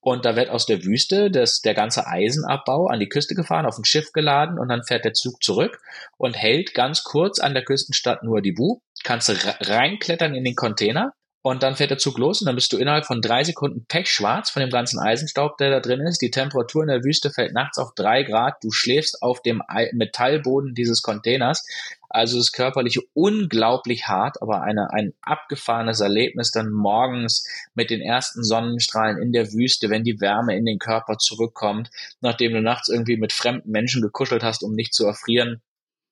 Und 0.00 0.24
da 0.24 0.36
wird 0.36 0.50
aus 0.50 0.66
der 0.66 0.84
Wüste 0.84 1.30
das, 1.30 1.60
der 1.60 1.74
ganze 1.74 2.06
Eisenabbau 2.06 2.86
an 2.86 3.00
die 3.00 3.08
Küste 3.08 3.34
gefahren, 3.34 3.66
auf 3.66 3.78
ein 3.78 3.84
Schiff 3.84 4.12
geladen 4.12 4.58
und 4.58 4.68
dann 4.68 4.84
fährt 4.84 5.04
der 5.04 5.12
Zug 5.12 5.42
zurück 5.42 5.80
und 6.16 6.36
hält 6.36 6.74
ganz 6.74 7.02
kurz 7.02 7.40
an 7.40 7.54
der 7.54 7.64
Küstenstadt 7.64 8.22
nur 8.22 8.40
die 8.40 8.52
Bu. 8.52 8.80
Kannst 9.02 9.28
du 9.28 9.34
reinklettern 9.60 10.34
in 10.34 10.44
den 10.44 10.54
Container 10.54 11.12
und 11.42 11.62
dann 11.62 11.76
fährt 11.76 11.90
der 11.90 11.98
Zug 11.98 12.18
los 12.18 12.40
und 12.40 12.46
dann 12.46 12.56
bist 12.56 12.72
du 12.72 12.78
innerhalb 12.78 13.06
von 13.06 13.22
drei 13.22 13.44
Sekunden 13.44 13.84
pechschwarz 13.86 14.50
von 14.50 14.60
dem 14.60 14.70
ganzen 14.70 14.98
Eisenstaub, 14.98 15.56
der 15.56 15.70
da 15.70 15.80
drin 15.80 16.00
ist. 16.00 16.20
Die 16.20 16.32
Temperatur 16.32 16.82
in 16.82 16.88
der 16.88 17.04
Wüste 17.04 17.30
fällt 17.30 17.54
nachts 17.54 17.78
auf 17.78 17.94
drei 17.94 18.24
Grad. 18.24 18.56
Du 18.62 18.72
schläfst 18.72 19.22
auf 19.22 19.40
dem 19.40 19.62
Metallboden 19.92 20.74
dieses 20.74 21.00
Containers. 21.00 21.64
Also 22.10 22.38
es 22.38 22.46
ist 22.46 22.52
körperlich 22.52 23.00
unglaublich 23.14 24.08
hart, 24.08 24.42
aber 24.42 24.62
eine, 24.62 24.90
ein 24.92 25.12
abgefahrenes 25.20 26.00
Erlebnis 26.00 26.50
dann 26.50 26.70
morgens 26.70 27.44
mit 27.74 27.90
den 27.90 28.00
ersten 28.00 28.42
Sonnenstrahlen 28.42 29.18
in 29.18 29.32
der 29.32 29.52
Wüste, 29.52 29.90
wenn 29.90 30.04
die 30.04 30.20
Wärme 30.20 30.56
in 30.56 30.64
den 30.64 30.78
Körper 30.78 31.18
zurückkommt, 31.18 31.90
nachdem 32.20 32.52
du 32.52 32.62
nachts 32.62 32.88
irgendwie 32.88 33.16
mit 33.16 33.32
fremden 33.32 33.70
Menschen 33.70 34.02
gekuschelt 34.02 34.42
hast, 34.42 34.62
um 34.62 34.72
nicht 34.72 34.94
zu 34.94 35.06
erfrieren 35.06 35.62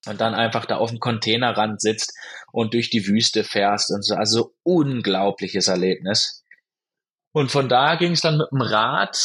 und 0.06 0.20
dann 0.20 0.34
einfach 0.34 0.66
da 0.66 0.76
auf 0.76 0.90
dem 0.90 1.00
Containerrand 1.00 1.80
sitzt 1.80 2.14
und 2.52 2.74
durch 2.74 2.90
die 2.90 3.06
Wüste 3.06 3.44
fährst 3.44 3.90
und 3.90 4.02
so. 4.02 4.14
Also 4.14 4.54
unglaubliches 4.62 5.68
Erlebnis. 5.68 6.42
Und 7.32 7.50
von 7.50 7.68
da 7.68 7.96
ging 7.96 8.12
es 8.12 8.22
dann 8.22 8.38
mit 8.38 8.50
dem 8.50 8.62
Rad 8.62 9.18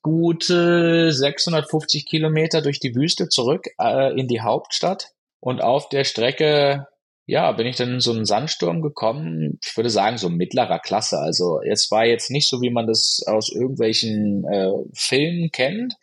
gute 0.00 1.12
650 1.12 2.06
Kilometer 2.06 2.62
durch 2.62 2.80
die 2.80 2.94
Wüste 2.94 3.28
zurück 3.28 3.66
äh, 3.78 4.18
in 4.18 4.26
die 4.26 4.40
Hauptstadt. 4.40 5.10
Und 5.38 5.60
auf 5.60 5.90
der 5.90 6.04
Strecke, 6.04 6.86
ja, 7.26 7.52
bin 7.52 7.66
ich 7.66 7.76
dann 7.76 7.94
in 7.94 8.00
so 8.00 8.12
einen 8.12 8.24
Sandsturm 8.24 8.80
gekommen. 8.80 9.58
Ich 9.62 9.76
würde 9.76 9.90
sagen, 9.90 10.16
so 10.16 10.30
mittlerer 10.30 10.78
Klasse. 10.78 11.18
Also 11.18 11.60
jetzt 11.62 11.90
war 11.90 12.06
jetzt 12.06 12.30
nicht 12.30 12.48
so, 12.48 12.62
wie 12.62 12.70
man 12.70 12.86
das 12.86 13.22
aus 13.26 13.50
irgendwelchen 13.50 14.44
äh, 14.50 14.72
Filmen 14.94 15.50
kennt. 15.52 15.94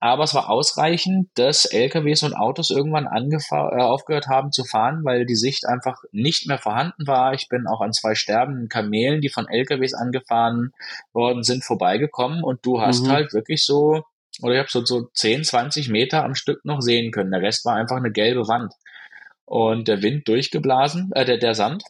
Aber 0.00 0.22
es 0.22 0.34
war 0.34 0.48
ausreichend, 0.48 1.28
dass 1.34 1.64
LKWs 1.64 2.22
und 2.22 2.34
Autos 2.34 2.70
irgendwann 2.70 3.06
äh, 3.06 3.82
aufgehört 3.82 4.28
haben 4.28 4.52
zu 4.52 4.64
fahren, 4.64 5.00
weil 5.04 5.26
die 5.26 5.34
Sicht 5.34 5.66
einfach 5.66 6.02
nicht 6.12 6.46
mehr 6.46 6.58
vorhanden 6.58 7.06
war. 7.06 7.34
Ich 7.34 7.48
bin 7.48 7.66
auch 7.66 7.80
an 7.80 7.92
zwei 7.92 8.14
sterbenden 8.14 8.68
Kamelen, 8.68 9.20
die 9.20 9.28
von 9.28 9.48
LKWs 9.48 9.94
angefahren 9.94 10.72
worden 11.12 11.42
sind, 11.42 11.64
vorbeigekommen 11.64 12.44
und 12.44 12.64
du 12.64 12.80
hast 12.80 13.04
mhm. 13.04 13.10
halt 13.10 13.32
wirklich 13.32 13.64
so 13.64 14.04
oder 14.40 14.54
ich 14.54 14.60
habe 14.60 14.70
so, 14.70 14.84
so 14.84 15.08
10, 15.14 15.44
20 15.44 15.88
Meter 15.88 16.24
am 16.24 16.34
Stück 16.34 16.64
noch 16.64 16.80
sehen 16.80 17.10
können. 17.10 17.30
Der 17.30 17.42
Rest 17.42 17.64
war 17.64 17.74
einfach 17.74 17.96
eine 17.96 18.12
gelbe 18.12 18.46
Wand. 18.46 18.72
Und 19.44 19.88
der 19.88 20.02
Wind 20.02 20.28
durchgeblasen, 20.28 21.10
äh, 21.12 21.24
der, 21.24 21.38
der 21.38 21.54
Sand. 21.54 21.82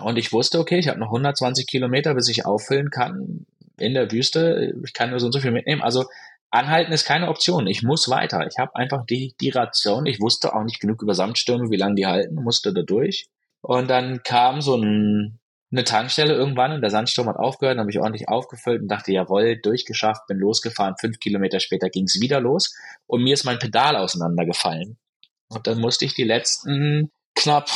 Und 0.00 0.18
ich 0.18 0.32
wusste, 0.32 0.58
okay, 0.58 0.78
ich 0.78 0.88
habe 0.88 0.98
noch 0.98 1.08
120 1.08 1.66
Kilometer, 1.66 2.14
bis 2.14 2.28
ich 2.28 2.44
auffüllen 2.44 2.90
kann 2.90 3.46
in 3.78 3.94
der 3.94 4.10
Wüste. 4.10 4.74
Ich 4.84 4.94
kann 4.94 5.10
nur 5.10 5.20
so 5.20 5.26
und 5.26 5.32
so 5.32 5.40
viel 5.40 5.52
mitnehmen. 5.52 5.82
Also 5.82 6.06
anhalten 6.50 6.92
ist 6.92 7.06
keine 7.06 7.28
Option. 7.28 7.66
Ich 7.66 7.82
muss 7.82 8.08
weiter. 8.08 8.46
Ich 8.46 8.58
habe 8.58 8.74
einfach 8.76 9.04
die, 9.06 9.34
die 9.40 9.50
Ration. 9.50 10.06
Ich 10.06 10.20
wusste 10.20 10.54
auch 10.54 10.64
nicht 10.64 10.80
genug 10.80 11.02
über 11.02 11.14
Samtstürme, 11.14 11.70
wie 11.70 11.76
lange 11.76 11.96
die 11.96 12.06
halten, 12.06 12.34
musste 12.34 12.72
da 12.72 12.82
durch. 12.82 13.28
Und 13.60 13.88
dann 13.88 14.22
kam 14.22 14.60
so 14.60 14.76
ein 14.76 15.38
eine 15.72 15.84
Tankstelle 15.84 16.34
irgendwann 16.34 16.72
und 16.72 16.80
der 16.80 16.90
Sandsturm 16.90 17.28
hat 17.28 17.36
aufgehört, 17.36 17.74
dann 17.74 17.80
habe 17.80 17.90
ich 17.90 17.98
ordentlich 17.98 18.28
aufgefüllt 18.28 18.82
und 18.82 18.88
dachte, 18.88 19.12
jawohl, 19.12 19.56
durchgeschafft, 19.60 20.26
bin 20.28 20.38
losgefahren. 20.38 20.94
Fünf 20.98 21.18
Kilometer 21.18 21.60
später 21.60 21.90
ging 21.90 22.04
es 22.04 22.20
wieder 22.20 22.40
los 22.40 22.74
und 23.06 23.22
mir 23.22 23.34
ist 23.34 23.44
mein 23.44 23.58
Pedal 23.58 23.96
auseinandergefallen. 23.96 24.96
Und 25.48 25.66
dann 25.66 25.80
musste 25.80 26.04
ich 26.04 26.14
die 26.14 26.24
letzten 26.24 27.10
knapp 27.36 27.70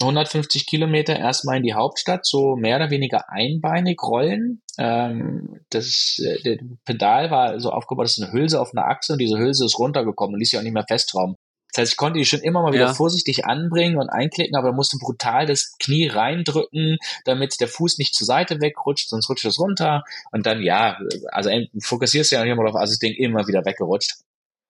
150 0.00 0.66
Kilometer 0.66 1.16
erstmal 1.16 1.56
in 1.56 1.62
die 1.62 1.74
Hauptstadt, 1.74 2.26
so 2.26 2.54
mehr 2.56 2.76
oder 2.76 2.90
weniger 2.90 3.30
einbeinig 3.30 4.02
rollen. 4.02 4.60
Ähm, 4.76 5.60
das, 5.70 6.18
äh, 6.18 6.42
der 6.42 6.58
Pedal 6.84 7.30
war 7.30 7.58
so 7.60 7.70
aufgebaut, 7.70 8.04
das 8.04 8.18
ist 8.18 8.24
eine 8.24 8.32
Hülse 8.32 8.60
auf 8.60 8.72
einer 8.74 8.86
Achse 8.86 9.14
und 9.14 9.20
diese 9.20 9.38
Hülse 9.38 9.64
ist 9.64 9.78
runtergekommen 9.78 10.34
und 10.34 10.40
ließ 10.40 10.50
sich 10.50 10.58
auch 10.58 10.64
nicht 10.64 10.74
mehr 10.74 10.84
festschrauben. 10.86 11.36
Das 11.72 11.82
heißt, 11.82 11.92
ich 11.92 11.96
konnte 11.96 12.18
die 12.18 12.24
schon 12.24 12.40
immer 12.40 12.62
mal 12.62 12.72
wieder 12.72 12.86
ja. 12.86 12.94
vorsichtig 12.94 13.44
anbringen 13.44 13.98
und 13.98 14.08
einklicken, 14.08 14.56
aber 14.56 14.72
musste 14.72 14.98
brutal 14.98 15.46
das 15.46 15.76
Knie 15.78 16.08
reindrücken, 16.08 16.98
damit 17.24 17.60
der 17.60 17.68
Fuß 17.68 17.98
nicht 17.98 18.14
zur 18.14 18.26
Seite 18.26 18.60
wegrutscht, 18.60 19.10
sonst 19.10 19.28
rutscht 19.28 19.44
es 19.44 19.58
runter. 19.58 20.02
Und 20.30 20.46
dann, 20.46 20.62
ja, 20.62 20.98
also 21.28 21.50
fokussierst 21.82 22.32
du 22.32 22.36
ja 22.36 22.44
nicht 22.44 22.56
mal 22.56 22.64
drauf, 22.64 22.76
also 22.76 22.92
das 22.92 22.98
Ding 22.98 23.14
immer 23.14 23.46
wieder 23.46 23.64
weggerutscht. 23.64 24.14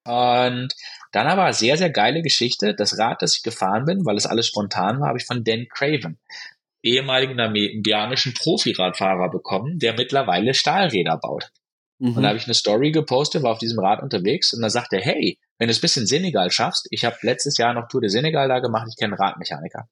Und 0.05 0.75
dann 1.17 1.29
aber 1.29 1.51
sehr, 1.55 1.79
sehr 1.79 1.89
geile 1.89 2.21
Geschichte. 2.21 2.75
Das 2.75 2.99
Rad, 2.99 3.23
das 3.23 3.39
ich 3.39 3.43
gefahren 3.43 3.87
bin, 3.87 4.05
weil 4.05 4.19
es 4.19 4.27
alles 4.27 4.47
spontan 4.47 5.01
war, 5.01 5.09
habe 5.09 5.19
ich 5.19 5.25
von 5.25 5.45
Dan 5.45 5.67
Craven, 5.67 6.19
ehemaligen 6.83 7.37
namibianischen 7.37 8.35
Profiradfahrer 8.35 9.31
bekommen, 9.31 9.79
der 9.79 9.95
mittlerweile 9.95 10.53
Stahlräder 10.53 11.17
baut. 11.17 11.51
Mhm. 11.99 12.19
Und 12.19 12.23
da 12.23 12.29
habe 12.29 12.37
ich 12.37 12.45
eine 12.45 12.53
Story 12.53 12.91
gepostet, 12.91 13.43
war 13.43 13.53
auf 13.53 13.59
diesem 13.59 13.79
Rad 13.79 14.03
unterwegs 14.03 14.53
und 14.53 14.61
da 14.61 14.69
sagte 14.69 14.97
er, 14.97 15.03
hey, 15.03 15.39
wenn 15.59 15.69
du 15.69 15.73
es 15.73 15.81
bis 15.81 15.97
in 15.97 16.07
Senegal 16.07 16.51
schaffst, 16.51 16.87
ich 16.91 17.07
habe 17.07 17.17
letztes 17.23 17.57
Jahr 17.57 17.73
noch 17.73 17.89
Tour 17.89 18.03
de 18.03 18.11
Senegal 18.11 18.47
da 18.49 18.59
gemacht, 18.59 18.87
ich 18.91 18.99
kenne 18.99 19.19
Radmechaniker. 19.19 19.89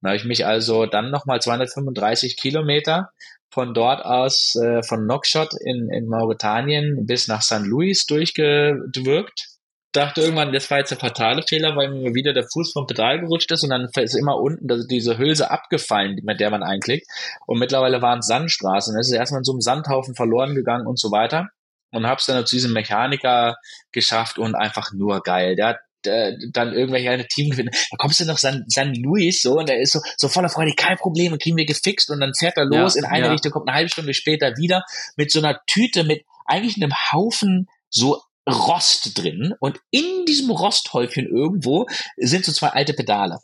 Dann 0.00 0.10
habe 0.10 0.16
ich 0.16 0.24
mich 0.24 0.46
also 0.46 0.86
dann 0.86 1.10
nochmal 1.10 1.40
235 1.40 2.36
Kilometer 2.36 3.10
von 3.50 3.74
dort 3.74 4.04
aus, 4.04 4.54
äh, 4.54 4.84
von 4.84 5.06
Nokshot 5.06 5.54
in, 5.60 5.88
in 5.90 6.06
Mauretanien 6.06 7.04
bis 7.04 7.26
nach 7.26 7.42
St. 7.42 7.66
Louis 7.66 8.06
durchgewirkt. 8.06 9.51
Dachte 9.92 10.22
irgendwann, 10.22 10.52
das 10.52 10.70
war 10.70 10.78
jetzt 10.78 10.90
der 10.90 10.98
fatale 10.98 11.42
Fehler, 11.42 11.76
weil 11.76 11.90
mir 11.90 12.14
wieder 12.14 12.32
der 12.32 12.46
Fuß 12.50 12.72
vom 12.72 12.86
Pedal 12.86 13.20
gerutscht 13.20 13.50
ist 13.52 13.62
und 13.62 13.70
dann 13.70 13.88
ist 13.94 14.16
immer 14.16 14.36
unten 14.36 14.70
also 14.70 14.86
diese 14.86 15.18
Hülse 15.18 15.50
abgefallen, 15.50 16.18
mit 16.22 16.40
der 16.40 16.50
man 16.50 16.62
einklickt. 16.62 17.06
Und 17.46 17.58
mittlerweile 17.58 18.00
waren 18.00 18.20
es 18.20 18.26
Sandstraßen. 18.26 18.98
Es 18.98 19.10
ist 19.10 19.16
erstmal 19.16 19.40
in 19.40 19.44
so 19.44 19.52
einem 19.52 19.60
Sandhaufen 19.60 20.14
verloren 20.14 20.54
gegangen 20.54 20.86
und 20.86 20.98
so 20.98 21.10
weiter 21.10 21.48
und 21.92 22.06
hab's 22.06 22.26
dann 22.26 22.44
zu 22.46 22.56
diesem 22.56 22.72
Mechaniker 22.72 23.56
geschafft 23.92 24.38
und 24.38 24.54
einfach 24.54 24.92
nur 24.92 25.20
geil. 25.20 25.56
Der 25.56 25.68
hat 25.68 25.76
äh, 26.06 26.32
dann 26.50 26.72
irgendwelche 26.72 27.10
eine 27.10 27.28
Team 27.28 27.50
gewinnen. 27.50 27.70
Da 27.90 27.96
kommst 27.96 28.18
du 28.18 28.24
noch 28.24 28.38
San, 28.38 28.64
San 28.66 28.94
Luis 28.94 29.42
so 29.42 29.58
und 29.58 29.68
der 29.68 29.80
ist 29.80 29.92
so, 29.92 30.00
so 30.16 30.28
voller 30.28 30.48
Freude, 30.48 30.72
kein 30.74 30.96
Problem, 30.96 31.32
und 31.32 31.42
kriegen 31.42 31.56
wir 31.56 31.66
gefixt 31.66 32.10
und 32.10 32.20
dann 32.20 32.34
fährt 32.34 32.56
er 32.56 32.64
los 32.64 32.94
ja, 32.94 33.02
in 33.02 33.04
eine 33.06 33.26
ja. 33.26 33.32
Richtung, 33.32 33.52
kommt 33.52 33.68
eine 33.68 33.76
halbe 33.76 33.90
Stunde 33.90 34.14
später 34.14 34.56
wieder 34.56 34.84
mit 35.16 35.30
so 35.30 35.38
einer 35.38 35.60
Tüte 35.66 36.04
mit 36.04 36.24
eigentlich 36.46 36.76
einem 36.76 36.92
Haufen 37.12 37.68
so 37.88 38.20
Rost 38.48 39.18
drin 39.18 39.54
und 39.60 39.78
in 39.90 40.24
diesem 40.26 40.50
Rosthäufchen 40.50 41.26
irgendwo 41.26 41.86
sind 42.16 42.44
so 42.44 42.52
zwei 42.52 42.68
alte 42.68 42.92
Pedale. 42.94 43.38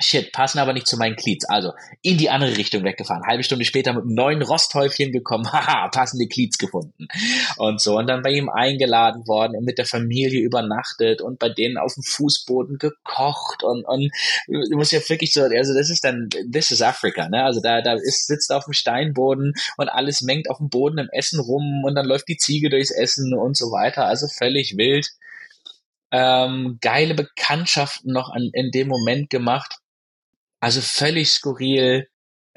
Shit, 0.00 0.30
passen 0.30 0.60
aber 0.60 0.72
nicht 0.72 0.86
zu 0.86 0.96
meinen 0.96 1.16
Cleats. 1.16 1.44
Also 1.48 1.72
in 2.02 2.18
die 2.18 2.30
andere 2.30 2.56
Richtung 2.56 2.84
weggefahren. 2.84 3.26
Halbe 3.26 3.42
Stunde 3.42 3.64
später 3.64 3.92
mit 3.92 4.04
einem 4.04 4.14
neuen 4.14 4.42
Rosthäufchen 4.42 5.10
gekommen. 5.10 5.44
Haha, 5.52 5.88
passende 5.88 6.28
Cleats 6.28 6.56
gefunden. 6.56 7.08
Und 7.56 7.80
so. 7.80 7.98
Und 7.98 8.06
dann 8.06 8.22
bei 8.22 8.30
ihm 8.30 8.48
eingeladen 8.48 9.26
worden 9.26 9.56
und 9.56 9.64
mit 9.64 9.76
der 9.76 9.86
Familie 9.86 10.40
übernachtet 10.40 11.20
und 11.20 11.40
bei 11.40 11.48
denen 11.48 11.78
auf 11.78 11.94
dem 11.94 12.04
Fußboden 12.04 12.78
gekocht. 12.78 13.64
Und, 13.64 13.84
und 13.86 14.12
du 14.46 14.76
musst 14.76 14.92
ja 14.92 15.00
wirklich 15.08 15.32
so, 15.32 15.42
also 15.42 15.74
das 15.74 15.90
ist 15.90 16.04
dann, 16.04 16.28
this 16.48 16.70
is 16.70 16.80
Africa, 16.80 17.28
ne? 17.28 17.42
Also 17.42 17.60
da, 17.60 17.82
da 17.82 17.94
ist, 17.94 18.28
sitzt 18.28 18.52
auf 18.52 18.66
dem 18.66 18.74
Steinboden 18.74 19.52
und 19.78 19.88
alles 19.88 20.22
mengt 20.22 20.48
auf 20.48 20.58
dem 20.58 20.68
Boden 20.68 20.98
im 20.98 21.08
Essen 21.10 21.40
rum 21.40 21.82
und 21.84 21.96
dann 21.96 22.06
läuft 22.06 22.28
die 22.28 22.36
Ziege 22.36 22.70
durchs 22.70 22.92
Essen 22.92 23.34
und 23.34 23.56
so 23.56 23.72
weiter. 23.72 24.06
Also 24.06 24.28
völlig 24.28 24.76
wild. 24.76 25.08
Ähm, 26.12 26.78
geile 26.80 27.14
Bekanntschaften 27.14 28.12
noch 28.12 28.30
an, 28.30 28.50
in 28.52 28.70
dem 28.70 28.86
Moment 28.86 29.28
gemacht 29.28 29.80
also 30.60 30.80
völlig 30.80 31.30
skurril. 31.30 32.08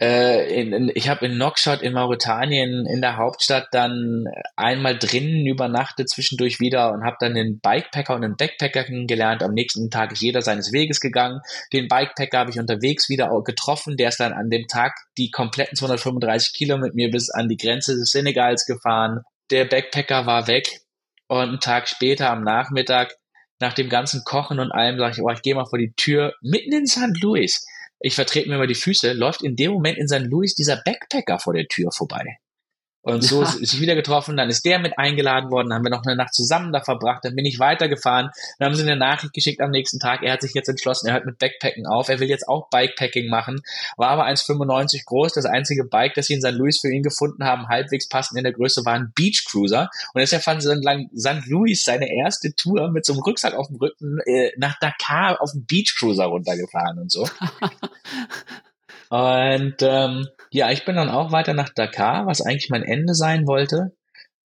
äh, 0.02 0.60
in, 0.60 0.74
in, 0.74 0.92
ich 0.96 1.10
habe 1.10 1.28
in 1.28 1.38
Nouakchott 1.38 1.84
in 1.84 1.94
Mauretanien 1.94 2.88
in 2.88 3.02
der 3.02 3.18
Hauptstadt 3.18 3.68
dann 3.72 4.26
einmal 4.56 4.98
drinnen 4.98 5.46
übernachtet 5.46 6.10
zwischendurch 6.10 6.60
wieder 6.60 6.92
und 6.92 7.04
habe 7.04 7.18
dann 7.20 7.36
den 7.36 7.60
Bikepacker 7.60 8.16
und 8.16 8.24
den 8.24 8.36
Backpacker 8.36 8.84
kennengelernt. 8.86 9.44
Am 9.44 9.54
nächsten 9.54 9.92
Tag 9.92 10.12
ist 10.12 10.22
jeder 10.22 10.42
seines 10.42 10.74
Weges 10.74 11.02
gegangen. 11.02 11.42
Den 11.72 11.88
Bikepacker 11.88 12.40
habe 12.40 12.50
ich 12.50 12.60
unterwegs 12.60 13.10
wieder 13.10 13.30
getroffen. 13.44 13.96
Der 13.96 14.10
ist 14.10 14.20
dann 14.20 14.34
an 14.34 14.50
dem 14.50 14.66
Tag 14.68 14.94
die 15.20 15.30
kompletten 15.30 15.76
235 15.78 16.54
Kilo 16.54 16.80
mit 16.80 16.96
mir 16.96 17.12
bis 17.12 17.30
an 17.30 17.48
die 17.48 17.58
Grenze 17.58 17.94
des 17.96 18.10
Senegals 18.10 18.66
gefahren. 18.66 19.22
Der 19.52 19.66
Backpacker 19.66 20.26
war 20.26 20.48
weg 20.48 20.82
und 21.28 21.38
einen 21.38 21.60
Tag 21.60 21.88
später 21.88 22.32
am 22.32 22.44
Nachmittag 22.44 23.14
nach 23.60 23.74
dem 23.74 23.90
ganzen 23.90 24.24
Kochen 24.26 24.60
und 24.60 24.72
allem 24.72 24.98
sage 24.98 25.14
ich, 25.16 25.22
oh, 25.22 25.30
ich 25.30 25.44
gehe 25.44 25.54
mal 25.54 25.68
vor 25.70 25.78
die 25.78 25.94
Tür 25.96 26.34
mitten 26.42 26.74
in 26.74 26.88
St. 26.88 27.22
Louis 27.22 27.64
ich 28.04 28.16
vertrete 28.16 28.50
mir 28.50 28.58
mal 28.58 28.68
die 28.68 28.76
Füße, 28.76 29.14
läuft 29.14 29.44
in 29.44 29.56
dem 29.56 29.72
Moment 29.72 29.98
in 29.98 30.08
St. 30.08 30.22
Louis 30.22 30.54
dieser 30.56 30.82
Backpacker 30.84 31.40
vor 31.40 31.54
der 31.54 31.68
Tür 31.68 31.92
vorbei. 31.92 32.38
Und 33.04 33.24
so 33.24 33.42
ja. 33.42 33.50
ist 33.50 33.72
sich 33.72 33.82
wieder 33.82 33.96
getroffen, 33.96 34.38
dann 34.38 34.50
ist 34.50 34.64
der 34.64 34.78
mit 34.78 35.00
eingeladen 35.00 35.50
worden, 35.50 35.70
dann 35.70 35.78
haben 35.78 35.86
wir 35.86 35.90
noch 35.90 36.06
eine 36.06 36.16
Nacht 36.16 36.36
zusammen 36.36 36.72
da 36.72 36.82
verbracht, 36.82 37.26
dann 37.26 37.36
bin 37.36 37.46
ich 37.46 37.58
weitergefahren, 37.58 38.30
dann 38.60 38.68
haben 38.68 38.76
sie 38.76 38.84
eine 38.84 38.96
Nachricht 38.96 39.34
geschickt 39.34 39.60
am 39.60 39.72
nächsten 39.72 40.00
Tag, 40.00 40.22
er 40.22 40.34
hat 40.34 40.42
sich 40.42 40.54
jetzt 40.54 40.70
entschlossen, 40.70 41.08
er 41.08 41.14
hört 41.14 41.26
mit 41.26 41.40
Backpacken 41.40 41.88
auf, 41.88 42.10
er 42.10 42.20
will 42.20 42.30
jetzt 42.30 42.48
auch 42.48 42.70
Bikepacking 42.70 43.28
machen, 43.28 43.62
war 43.98 44.10
aber 44.10 44.28
1,95 44.28 45.06
groß, 45.06 45.34
das 45.34 45.46
einzige 45.46 45.84
Bike, 45.84 46.14
das 46.14 46.28
sie 46.28 46.36
in 46.36 46.42
St. 46.42 46.52
Louis 46.52 46.80
für 46.80 46.92
ihn 46.92 47.02
gefunden 47.02 47.44
haben, 47.44 47.68
halbwegs 47.70 48.08
passend 48.08 48.38
in 48.38 48.44
der 48.44 48.54
Größe, 48.54 48.86
war 48.86 48.94
ein 48.94 49.12
Beach 49.16 49.46
Cruiser 49.50 49.90
und 50.14 50.20
deshalb 50.20 50.44
fanden 50.44 50.62
sie 50.62 50.70
dann 50.70 50.84
lang 50.84 51.10
St. 51.18 51.48
Louis 51.48 51.84
seine 51.84 52.08
erste 52.08 52.54
Tour 52.54 52.92
mit 52.92 53.06
so 53.06 53.14
einem 53.14 53.24
Rucksack 53.24 53.56
auf 53.56 53.68
dem 53.68 53.78
Rücken 53.78 54.20
äh, 54.26 54.52
nach 54.58 54.78
Dakar 54.80 55.42
auf 55.42 55.52
dem 55.54 55.66
Beach 55.66 55.96
Cruiser 55.98 56.26
runtergefahren 56.26 57.00
und 57.00 57.12
so. 57.12 57.28
und 59.10 59.76
ähm, 59.82 60.28
ja, 60.52 60.70
ich 60.70 60.86
bin 60.86 60.96
dann 60.98 61.10
auch 61.10 61.32
weiter 61.32 61.54
nach 61.54 61.70
Dakar, 61.70 62.28
was 62.28 62.42
eigentlich 62.42 62.70
mein 62.70 62.84
Ende 62.84 63.16
sein 63.16 63.48
wollte. 63.48 63.96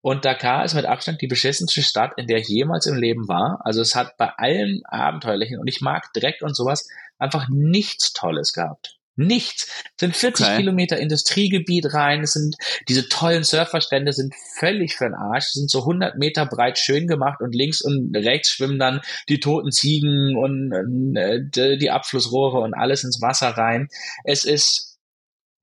Und 0.00 0.24
Dakar 0.24 0.64
ist 0.64 0.74
mit 0.74 0.86
Abstand 0.86 1.20
die 1.20 1.26
beschissenste 1.26 1.82
Stadt, 1.82 2.12
in 2.16 2.28
der 2.28 2.38
ich 2.38 2.46
jemals 2.46 2.86
im 2.86 2.94
Leben 2.94 3.26
war. 3.26 3.60
Also 3.64 3.80
es 3.80 3.96
hat 3.96 4.16
bei 4.16 4.28
allem 4.28 4.82
Abenteuerlichen 4.84 5.58
und 5.58 5.66
ich 5.66 5.80
mag 5.80 6.12
Dreck 6.12 6.42
und 6.42 6.54
sowas 6.54 6.86
einfach 7.18 7.48
nichts 7.48 8.12
Tolles 8.12 8.52
gehabt. 8.52 8.98
Nichts. 9.16 9.64
Es 9.64 10.00
sind 10.00 10.14
40 10.14 10.46
okay. 10.46 10.56
Kilometer 10.58 10.98
Industriegebiet 10.98 11.92
rein. 11.92 12.22
Es 12.22 12.34
sind 12.34 12.54
diese 12.86 13.08
tollen 13.08 13.42
Surferstrände 13.42 14.12
sind 14.12 14.32
völlig 14.58 14.94
für 14.94 15.06
den 15.06 15.14
Arsch. 15.14 15.46
Es 15.46 15.52
sind 15.54 15.70
so 15.70 15.80
100 15.80 16.18
Meter 16.18 16.46
breit 16.46 16.78
schön 16.78 17.08
gemacht 17.08 17.40
und 17.40 17.54
links 17.54 17.80
und 17.80 18.14
rechts 18.14 18.50
schwimmen 18.50 18.78
dann 18.78 19.00
die 19.28 19.40
toten 19.40 19.72
Ziegen 19.72 20.36
und 20.36 21.16
äh, 21.16 21.78
die 21.78 21.90
Abflussrohre 21.90 22.60
und 22.60 22.74
alles 22.74 23.02
ins 23.02 23.20
Wasser 23.22 23.48
rein. 23.48 23.88
Es 24.22 24.44
ist 24.44 24.95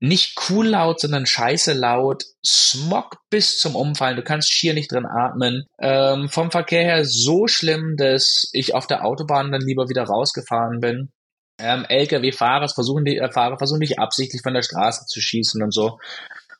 nicht 0.00 0.38
cool 0.48 0.68
laut, 0.68 1.00
sondern 1.00 1.26
scheiße 1.26 1.72
laut, 1.72 2.24
Smog 2.44 3.18
bis 3.30 3.58
zum 3.58 3.74
Umfallen, 3.74 4.16
du 4.16 4.22
kannst 4.22 4.52
schier 4.52 4.74
nicht 4.74 4.92
drin 4.92 5.06
atmen. 5.06 5.66
Ähm, 5.80 6.28
vom 6.28 6.50
Verkehr 6.50 6.84
her 6.84 7.04
so 7.04 7.46
schlimm, 7.46 7.96
dass 7.96 8.48
ich 8.52 8.74
auf 8.74 8.86
der 8.86 9.04
Autobahn 9.04 9.52
dann 9.52 9.62
lieber 9.62 9.88
wieder 9.88 10.04
rausgefahren 10.04 10.80
bin. 10.80 11.10
Ähm, 11.58 11.84
LKW-Fahrer 11.88 12.68
versuchen, 12.68 13.04
die, 13.04 13.16
äh, 13.18 13.30
versuchen 13.30 13.80
dich 13.80 13.98
absichtlich 13.98 14.42
von 14.42 14.54
der 14.54 14.62
Straße 14.62 15.06
zu 15.06 15.20
schießen 15.20 15.62
und 15.62 15.72
so. 15.72 15.98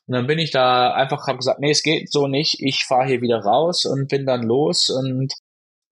Und 0.07 0.13
dann 0.13 0.27
bin 0.27 0.39
ich 0.39 0.51
da 0.51 0.93
einfach, 0.93 1.27
habe 1.27 1.37
gesagt, 1.37 1.59
nee, 1.59 1.71
es 1.71 1.83
geht 1.83 2.11
so 2.11 2.27
nicht, 2.27 2.57
ich 2.59 2.85
fahre 2.85 3.07
hier 3.07 3.21
wieder 3.21 3.39
raus 3.39 3.85
und 3.85 4.07
bin 4.07 4.25
dann 4.25 4.43
los 4.43 4.89
und 4.89 5.33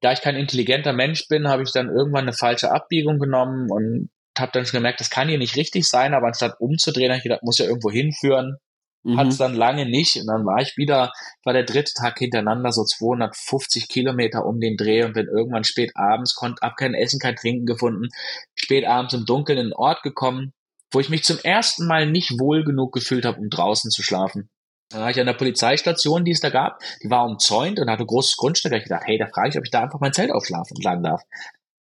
da 0.02 0.12
ich 0.12 0.22
kein 0.22 0.36
intelligenter 0.36 0.94
Mensch 0.94 1.28
bin, 1.30 1.48
habe 1.48 1.64
ich 1.64 1.72
dann 1.72 1.90
irgendwann 1.90 2.26
eine 2.26 2.34
falsche 2.34 2.72
Abbiegung 2.72 3.20
genommen 3.20 3.72
und 3.72 4.10
habe 4.42 4.52
dann 4.54 4.66
schon 4.66 4.78
gemerkt, 4.78 5.00
das 5.00 5.10
kann 5.10 5.30
hier 5.30 5.38
nicht 5.38 5.56
richtig 5.56 5.88
sein, 5.88 6.14
aber 6.14 6.28
anstatt 6.28 6.60
umzudrehen, 6.60 7.10
habe 7.10 7.18
ich 7.18 7.24
gedacht, 7.24 7.44
muss 7.44 7.58
ja 7.58 7.66
irgendwo 7.66 7.92
hinführen. 7.92 8.58
Mhm. 9.04 9.18
Hat 9.18 9.28
es 9.28 9.38
dann 9.38 9.54
lange 9.54 9.86
nicht 9.86 10.16
und 10.16 10.28
dann 10.28 10.46
war 10.46 10.62
ich 10.62 10.78
wieder, 10.78 11.12
war 11.44 11.54
der 11.54 11.66
dritte 11.66 11.92
Tag 11.94 12.18
hintereinander 12.20 12.72
so 12.72 12.86
250 12.86 13.90
Kilometer 13.90 14.46
um 14.46 14.62
den 14.62 14.78
Dreh 14.78 15.04
und 15.04 15.14
bin 15.14 15.28
irgendwann 15.28 15.66
spät 15.66 15.92
abends, 15.96 16.36
konnte, 16.36 16.62
hab 16.62 16.78
kein 16.78 16.94
Essen, 16.94 17.20
kein 17.20 17.36
Trinken 17.36 17.66
gefunden, 17.66 18.08
spät 18.56 18.86
abends 18.86 19.14
im 19.14 19.26
Dunkeln 19.26 19.58
in 19.58 19.66
einen 19.66 19.74
Ort 19.74 20.04
gekommen, 20.04 20.54
wo 20.90 21.02
ich 21.02 21.10
mich 21.10 21.24
zum 21.24 21.38
ersten 21.40 21.86
Mal 21.86 22.10
nicht 22.10 22.40
wohl 22.40 22.64
genug 22.64 22.94
gefühlt 22.94 23.26
habe, 23.26 23.40
um 23.40 23.50
draußen 23.50 23.92
zu 23.92 24.04
schlafen. 24.04 24.50
Dann 24.90 25.02
war 25.02 25.10
ich 25.10 25.20
an 25.20 25.26
der 25.26 25.34
Polizeistation, 25.34 26.24
die 26.24 26.32
es 26.32 26.40
da 26.40 26.50
gab, 26.50 26.80
die 27.04 27.10
war 27.10 27.26
umzäunt 27.26 27.80
und 27.80 27.90
hatte 27.90 28.06
großes 28.06 28.38
Grundstück. 28.38 28.72
Da 28.72 28.76
habe 28.76 28.84
ich 28.84 28.90
gedacht, 28.90 29.04
hey, 29.06 29.18
da 29.18 29.28
frage 29.28 29.50
ich, 29.50 29.58
ob 29.58 29.66
ich 29.66 29.72
da 29.72 29.82
einfach 29.82 30.00
mein 30.00 30.14
Zelt 30.14 30.32
aufschlafen 30.32 30.80
schlagen 30.80 31.04
darf. 31.04 31.24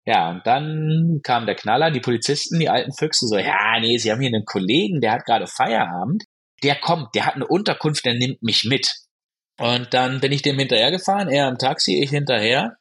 Ja, 0.05 0.31
und 0.31 0.45
dann 0.45 1.21
kam 1.23 1.45
der 1.45 1.55
Knaller, 1.55 1.89
die 1.89 2.01
Polizisten, 2.01 2.59
die 2.59 2.69
alten 2.69 2.93
Füchse, 2.93 3.27
so, 3.27 3.37
ja, 3.37 3.79
nee, 3.79 3.97
sie 3.97 4.11
haben 4.11 4.19
hier 4.19 4.27
einen 4.33 4.45
Kollegen, 4.45 4.99
der 4.99 5.13
hat 5.13 5.25
gerade 5.25 5.47
Feierabend, 5.47 6.23
der 6.61 6.75
kommt, 6.75 7.15
der 7.15 7.25
hat 7.25 7.35
eine 7.35 7.47
Unterkunft, 7.47 8.05
der 8.05 8.15
nimmt 8.15 8.41
mich 8.41 8.65
mit. 8.65 8.91
Und 9.59 9.93
dann 9.93 10.19
bin 10.19 10.31
ich 10.31 10.41
dem 10.41 10.59
hinterhergefahren, 10.59 11.29
er 11.29 11.47
am 11.47 11.57
Taxi, 11.57 12.01
ich 12.03 12.09
hinterher. 12.09 12.75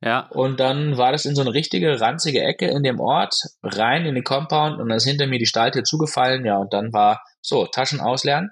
Ja. 0.00 0.28
Und 0.30 0.58
dann 0.58 0.96
war 0.96 1.12
das 1.12 1.26
in 1.26 1.34
so 1.34 1.42
eine 1.42 1.52
richtige 1.52 2.00
ranzige 2.00 2.42
Ecke 2.42 2.66
in 2.66 2.82
dem 2.82 2.98
Ort, 2.98 3.34
rein 3.62 4.06
in 4.06 4.14
den 4.14 4.24
Compound 4.24 4.80
und 4.80 4.88
dann 4.88 4.96
ist 4.96 5.06
hinter 5.06 5.26
mir 5.26 5.38
die 5.38 5.46
Stahltür 5.46 5.84
zugefallen, 5.84 6.46
ja, 6.46 6.56
und 6.56 6.72
dann 6.72 6.92
war 6.92 7.22
so, 7.42 7.66
Taschen 7.66 8.00
ausleeren, 8.00 8.50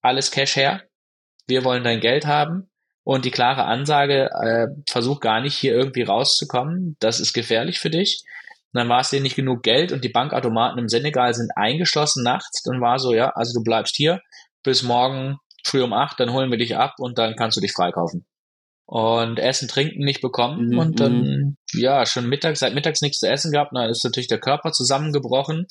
alles 0.00 0.30
Cash 0.30 0.56
her, 0.56 0.82
wir 1.46 1.64
wollen 1.64 1.84
dein 1.84 2.00
Geld 2.00 2.26
haben, 2.26 2.69
und 3.04 3.24
die 3.24 3.30
klare 3.30 3.64
Ansage, 3.64 4.30
äh, 4.42 4.66
versuch 4.88 5.20
gar 5.20 5.40
nicht 5.40 5.56
hier 5.56 5.74
irgendwie 5.74 6.02
rauszukommen, 6.02 6.96
das 7.00 7.20
ist 7.20 7.32
gefährlich 7.32 7.78
für 7.78 7.90
dich. 7.90 8.22
Und 8.72 8.78
dann 8.78 8.88
war 8.88 9.00
es 9.00 9.10
dir 9.10 9.20
nicht 9.20 9.36
genug 9.36 9.62
Geld 9.62 9.90
und 9.90 10.04
die 10.04 10.10
Bankautomaten 10.10 10.78
im 10.78 10.88
Senegal 10.88 11.34
sind 11.34 11.50
eingeschlossen 11.56 12.22
nachts. 12.22 12.62
Dann 12.62 12.80
war 12.80 12.98
so, 12.98 13.12
ja, 13.12 13.30
also 13.30 13.58
du 13.58 13.64
bleibst 13.64 13.96
hier 13.96 14.20
bis 14.62 14.82
morgen 14.82 15.38
früh 15.64 15.82
um 15.82 15.92
acht, 15.92 16.20
dann 16.20 16.32
holen 16.32 16.50
wir 16.50 16.58
dich 16.58 16.76
ab 16.76 16.94
und 16.98 17.18
dann 17.18 17.36
kannst 17.36 17.56
du 17.56 17.60
dich 17.60 17.72
freikaufen. 17.72 18.26
Und 18.86 19.38
Essen, 19.38 19.68
Trinken 19.68 20.04
nicht 20.04 20.20
bekommen 20.20 20.70
mhm. 20.70 20.78
und 20.78 21.00
dann, 21.00 21.20
mhm. 21.20 21.56
ja, 21.72 22.06
schon 22.06 22.28
mittags, 22.28 22.60
seit 22.60 22.74
mittags 22.74 23.02
nichts 23.02 23.18
zu 23.18 23.28
essen 23.28 23.52
gehabt, 23.52 23.70
dann 23.74 23.88
ist 23.88 24.04
natürlich 24.04 24.28
der 24.28 24.40
Körper 24.40 24.72
zusammengebrochen. 24.72 25.66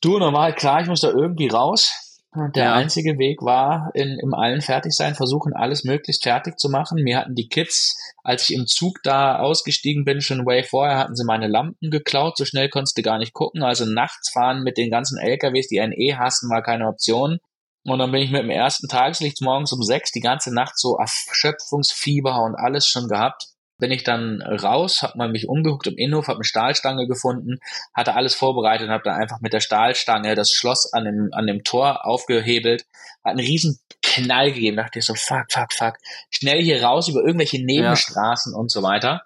Du, 0.00 0.18
normal, 0.18 0.54
klar, 0.54 0.80
ich 0.80 0.88
muss 0.88 1.02
da 1.02 1.08
irgendwie 1.08 1.48
raus 1.48 2.01
der 2.34 2.64
ja. 2.64 2.74
einzige 2.74 3.18
Weg 3.18 3.42
war, 3.42 3.90
in, 3.94 4.18
im 4.18 4.32
allen 4.32 4.62
Fertigsein 4.62 5.14
versuchen, 5.14 5.52
alles 5.52 5.84
möglichst 5.84 6.22
fertig 6.22 6.58
zu 6.58 6.70
machen. 6.70 7.02
Mir 7.02 7.18
hatten 7.18 7.34
die 7.34 7.48
Kids, 7.48 7.94
als 8.22 8.48
ich 8.48 8.56
im 8.56 8.66
Zug 8.66 9.02
da 9.02 9.38
ausgestiegen 9.38 10.04
bin, 10.04 10.22
schon 10.22 10.46
way 10.46 10.62
vorher, 10.62 10.96
hatten 10.96 11.14
sie 11.14 11.26
meine 11.26 11.46
Lampen 11.46 11.90
geklaut. 11.90 12.38
So 12.38 12.46
schnell 12.46 12.70
konntest 12.70 12.96
du 12.96 13.02
gar 13.02 13.18
nicht 13.18 13.34
gucken. 13.34 13.62
Also 13.62 13.84
nachts 13.84 14.30
fahren 14.30 14.62
mit 14.62 14.78
den 14.78 14.90
ganzen 14.90 15.18
LKWs, 15.18 15.68
die 15.68 15.80
einen 15.80 15.92
eh 15.92 16.14
hassen, 16.14 16.48
war 16.48 16.62
keine 16.62 16.88
Option. 16.88 17.38
Und 17.84 17.98
dann 17.98 18.12
bin 18.12 18.22
ich 18.22 18.30
mit 18.30 18.42
dem 18.42 18.50
ersten 18.50 18.88
Tageslicht 18.88 19.42
morgens 19.42 19.72
um 19.72 19.82
sechs 19.82 20.10
die 20.12 20.20
ganze 20.20 20.54
Nacht 20.54 20.78
so 20.78 20.96
Erschöpfungsfieber 20.96 22.42
und 22.44 22.54
alles 22.54 22.86
schon 22.86 23.08
gehabt 23.08 23.51
bin 23.82 23.90
ich 23.90 24.04
dann 24.04 24.40
raus, 24.42 25.02
habe 25.02 25.18
mal 25.18 25.28
mich 25.28 25.48
umgeguckt 25.48 25.88
im 25.88 25.96
Innenhof, 25.96 26.28
habe 26.28 26.36
eine 26.36 26.44
Stahlstange 26.44 27.08
gefunden, 27.08 27.58
hatte 27.92 28.14
alles 28.14 28.32
vorbereitet 28.32 28.86
und 28.86 28.92
habe 28.92 29.02
dann 29.02 29.20
einfach 29.20 29.40
mit 29.40 29.52
der 29.52 29.58
Stahlstange 29.58 30.36
das 30.36 30.52
Schloss 30.52 30.92
an 30.92 31.04
dem, 31.04 31.30
an 31.32 31.48
dem 31.48 31.64
Tor 31.64 32.06
aufgehebelt, 32.06 32.86
hat 33.24 33.32
einen 33.32 33.40
riesen 33.40 33.80
Knall 34.00 34.52
gegeben, 34.52 34.76
dachte 34.76 35.00
ich 35.00 35.04
so, 35.04 35.14
fuck, 35.14 35.46
fuck, 35.50 35.72
fuck, 35.72 35.94
schnell 36.30 36.62
hier 36.62 36.80
raus 36.84 37.08
über 37.08 37.22
irgendwelche 37.22 37.60
Nebenstraßen 37.60 38.52
ja. 38.52 38.58
und 38.60 38.70
so 38.70 38.84
weiter 38.84 39.24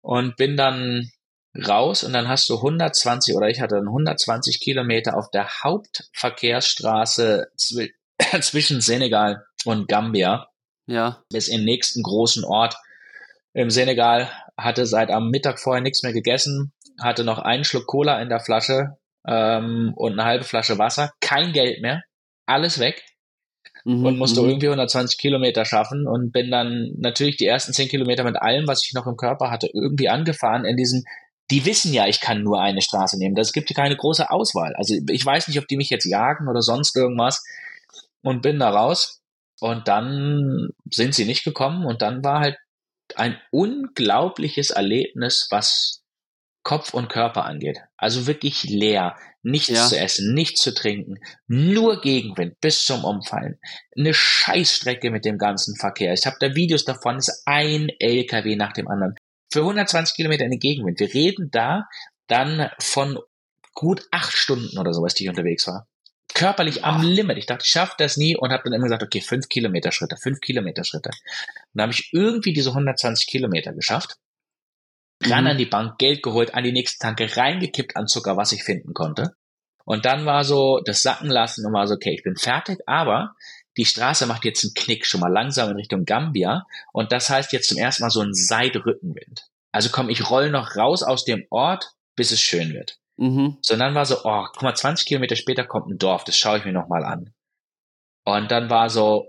und 0.00 0.34
bin 0.34 0.56
dann 0.56 1.12
raus 1.56 2.02
und 2.02 2.12
dann 2.12 2.26
hast 2.26 2.48
du 2.48 2.56
120 2.56 3.36
oder 3.36 3.48
ich 3.48 3.60
hatte 3.60 3.76
dann 3.76 3.86
120 3.86 4.58
Kilometer 4.58 5.16
auf 5.16 5.30
der 5.30 5.62
Hauptverkehrsstraße 5.62 7.46
zwischen 8.40 8.80
Senegal 8.80 9.46
und 9.64 9.86
Gambia 9.86 10.48
ja. 10.86 11.22
bis 11.30 11.46
im 11.46 11.62
nächsten 11.64 12.02
großen 12.02 12.42
Ort 12.42 12.74
im 13.54 13.70
Senegal, 13.70 14.30
hatte 14.58 14.84
seit 14.84 15.10
am 15.10 15.30
Mittag 15.30 15.58
vorher 15.58 15.82
nichts 15.82 16.02
mehr 16.02 16.12
gegessen, 16.12 16.72
hatte 17.00 17.24
noch 17.24 17.38
einen 17.38 17.64
Schluck 17.64 17.86
Cola 17.86 18.20
in 18.20 18.28
der 18.28 18.40
Flasche 18.40 18.96
ähm, 19.26 19.92
und 19.96 20.12
eine 20.12 20.24
halbe 20.24 20.44
Flasche 20.44 20.78
Wasser, 20.78 21.12
kein 21.20 21.52
Geld 21.52 21.80
mehr, 21.80 22.02
alles 22.46 22.78
weg 22.78 23.02
mhm, 23.84 24.04
und 24.04 24.18
musste 24.18 24.42
mhm. 24.42 24.48
irgendwie 24.48 24.66
120 24.66 25.18
Kilometer 25.18 25.64
schaffen 25.64 26.06
und 26.06 26.32
bin 26.32 26.50
dann 26.50 26.92
natürlich 26.98 27.36
die 27.36 27.46
ersten 27.46 27.72
10 27.72 27.88
Kilometer 27.88 28.24
mit 28.24 28.36
allem, 28.36 28.66
was 28.66 28.84
ich 28.84 28.92
noch 28.92 29.06
im 29.06 29.16
Körper 29.16 29.50
hatte, 29.50 29.70
irgendwie 29.72 30.08
angefahren 30.08 30.64
in 30.64 30.76
diesem 30.76 31.04
die 31.50 31.66
wissen 31.66 31.92
ja, 31.92 32.06
ich 32.06 32.20
kann 32.20 32.42
nur 32.42 32.60
eine 32.60 32.80
Straße 32.80 33.18
nehmen. 33.18 33.34
Das 33.34 33.52
gibt 33.52 33.74
keine 33.74 33.96
große 33.96 34.30
Auswahl. 34.30 34.74
Also 34.76 34.94
ich 35.08 35.24
weiß 35.24 35.48
nicht, 35.48 35.58
ob 35.58 35.68
die 35.68 35.76
mich 35.76 35.90
jetzt 35.90 36.06
jagen 36.06 36.48
oder 36.48 36.62
sonst 36.62 36.96
irgendwas 36.96 37.44
und 38.22 38.40
bin 38.40 38.58
da 38.58 38.70
raus. 38.70 39.20
Und 39.60 39.86
dann 39.86 40.70
sind 40.90 41.14
sie 41.14 41.26
nicht 41.26 41.44
gekommen 41.44 41.84
und 41.84 42.02
dann 42.02 42.24
war 42.24 42.40
halt 42.40 42.56
ein 43.18 43.40
unglaubliches 43.50 44.70
Erlebnis, 44.70 45.48
was 45.50 46.04
Kopf 46.64 46.94
und 46.94 47.08
Körper 47.08 47.44
angeht. 47.44 47.78
Also 47.96 48.26
wirklich 48.26 48.64
leer, 48.64 49.16
nichts 49.42 49.68
ja. 49.68 49.86
zu 49.86 49.98
essen, 49.98 50.34
nichts 50.34 50.62
zu 50.62 50.74
trinken, 50.74 51.18
nur 51.46 52.00
Gegenwind 52.00 52.58
bis 52.60 52.84
zum 52.84 53.04
Umfallen. 53.04 53.58
Eine 53.96 54.14
Scheißstrecke 54.14 55.10
mit 55.10 55.24
dem 55.24 55.38
ganzen 55.38 55.76
Verkehr. 55.76 56.14
Ich 56.14 56.26
habe 56.26 56.36
da 56.40 56.54
Videos 56.54 56.84
davon, 56.84 57.18
ist 57.18 57.42
ein 57.44 57.90
LKW 57.98 58.56
nach 58.56 58.72
dem 58.72 58.88
anderen. 58.88 59.14
Für 59.52 59.60
120 59.60 60.16
Kilometer 60.16 60.44
in 60.44 60.52
den 60.52 60.60
Gegenwind. 60.60 60.98
Wir 60.98 61.12
reden 61.12 61.50
da 61.50 61.86
dann 62.26 62.70
von 62.78 63.18
gut 63.74 64.06
acht 64.10 64.32
Stunden 64.32 64.78
oder 64.78 64.94
sowas, 64.94 65.14
die 65.14 65.24
ich 65.24 65.28
unterwegs 65.28 65.66
war. 65.66 65.86
Körperlich 66.34 66.84
am 66.84 67.02
Limit. 67.02 67.38
Ich 67.38 67.46
dachte, 67.46 67.62
ich 67.64 67.70
schaffe 67.70 67.94
das 67.96 68.16
nie 68.16 68.36
und 68.36 68.50
habe 68.50 68.64
dann 68.64 68.72
immer 68.72 68.84
gesagt, 68.84 69.04
okay, 69.04 69.20
fünf 69.20 69.48
Kilometer 69.48 69.92
Schritte, 69.92 70.16
fünf 70.16 70.40
Kilometer 70.40 70.84
Schritte. 70.84 71.10
Und 71.10 71.70
dann 71.74 71.82
habe 71.84 71.92
ich 71.92 72.10
irgendwie 72.12 72.52
diese 72.52 72.70
120 72.70 73.26
Kilometer 73.26 73.72
geschafft. 73.72 74.16
Ran 75.22 75.44
mhm. 75.44 75.50
an 75.50 75.58
die 75.58 75.66
Bank, 75.66 75.98
Geld 75.98 76.22
geholt, 76.22 76.54
an 76.54 76.64
die 76.64 76.72
nächste 76.72 76.98
Tanke 76.98 77.36
reingekippt 77.36 77.96
an 77.96 78.08
Zucker, 78.08 78.36
was 78.36 78.52
ich 78.52 78.64
finden 78.64 78.94
konnte. 78.94 79.36
Und 79.84 80.06
dann 80.06 80.26
war 80.26 80.44
so 80.44 80.80
das 80.84 81.02
Sacken 81.02 81.30
lassen 81.30 81.66
und 81.66 81.72
war 81.72 81.86
so, 81.86 81.94
okay, 81.94 82.14
ich 82.14 82.22
bin 82.22 82.36
fertig, 82.36 82.80
aber 82.86 83.34
die 83.76 83.84
Straße 83.84 84.26
macht 84.26 84.44
jetzt 84.44 84.64
einen 84.64 84.74
Knick 84.74 85.06
schon 85.06 85.20
mal 85.20 85.32
langsam 85.32 85.70
in 85.70 85.76
Richtung 85.76 86.04
Gambia 86.04 86.64
und 86.92 87.12
das 87.12 87.28
heißt 87.28 87.52
jetzt 87.52 87.68
zum 87.68 87.78
ersten 87.78 88.02
Mal 88.02 88.10
so 88.10 88.22
ein 88.22 88.34
Seidrückenwind. 88.34 89.48
Also 89.72 89.90
komm, 89.90 90.08
ich 90.08 90.30
roll 90.30 90.50
noch 90.50 90.76
raus 90.76 91.02
aus 91.02 91.24
dem 91.24 91.46
Ort, 91.50 91.92
bis 92.16 92.30
es 92.30 92.40
schön 92.40 92.72
wird. 92.72 92.98
Mhm. 93.16 93.58
So, 93.62 93.74
und 93.74 93.80
dann 93.80 93.94
war 93.94 94.06
so, 94.06 94.18
oh, 94.24 94.44
guck 94.52 94.62
mal, 94.62 94.74
20 94.74 95.06
Kilometer 95.06 95.36
später 95.36 95.64
kommt 95.64 95.88
ein 95.88 95.98
Dorf, 95.98 96.24
das 96.24 96.36
schaue 96.36 96.58
ich 96.58 96.64
mir 96.64 96.72
noch 96.72 96.88
mal 96.88 97.04
an. 97.04 97.32
Und 98.24 98.50
dann 98.50 98.70
war 98.70 98.90
so, 98.90 99.28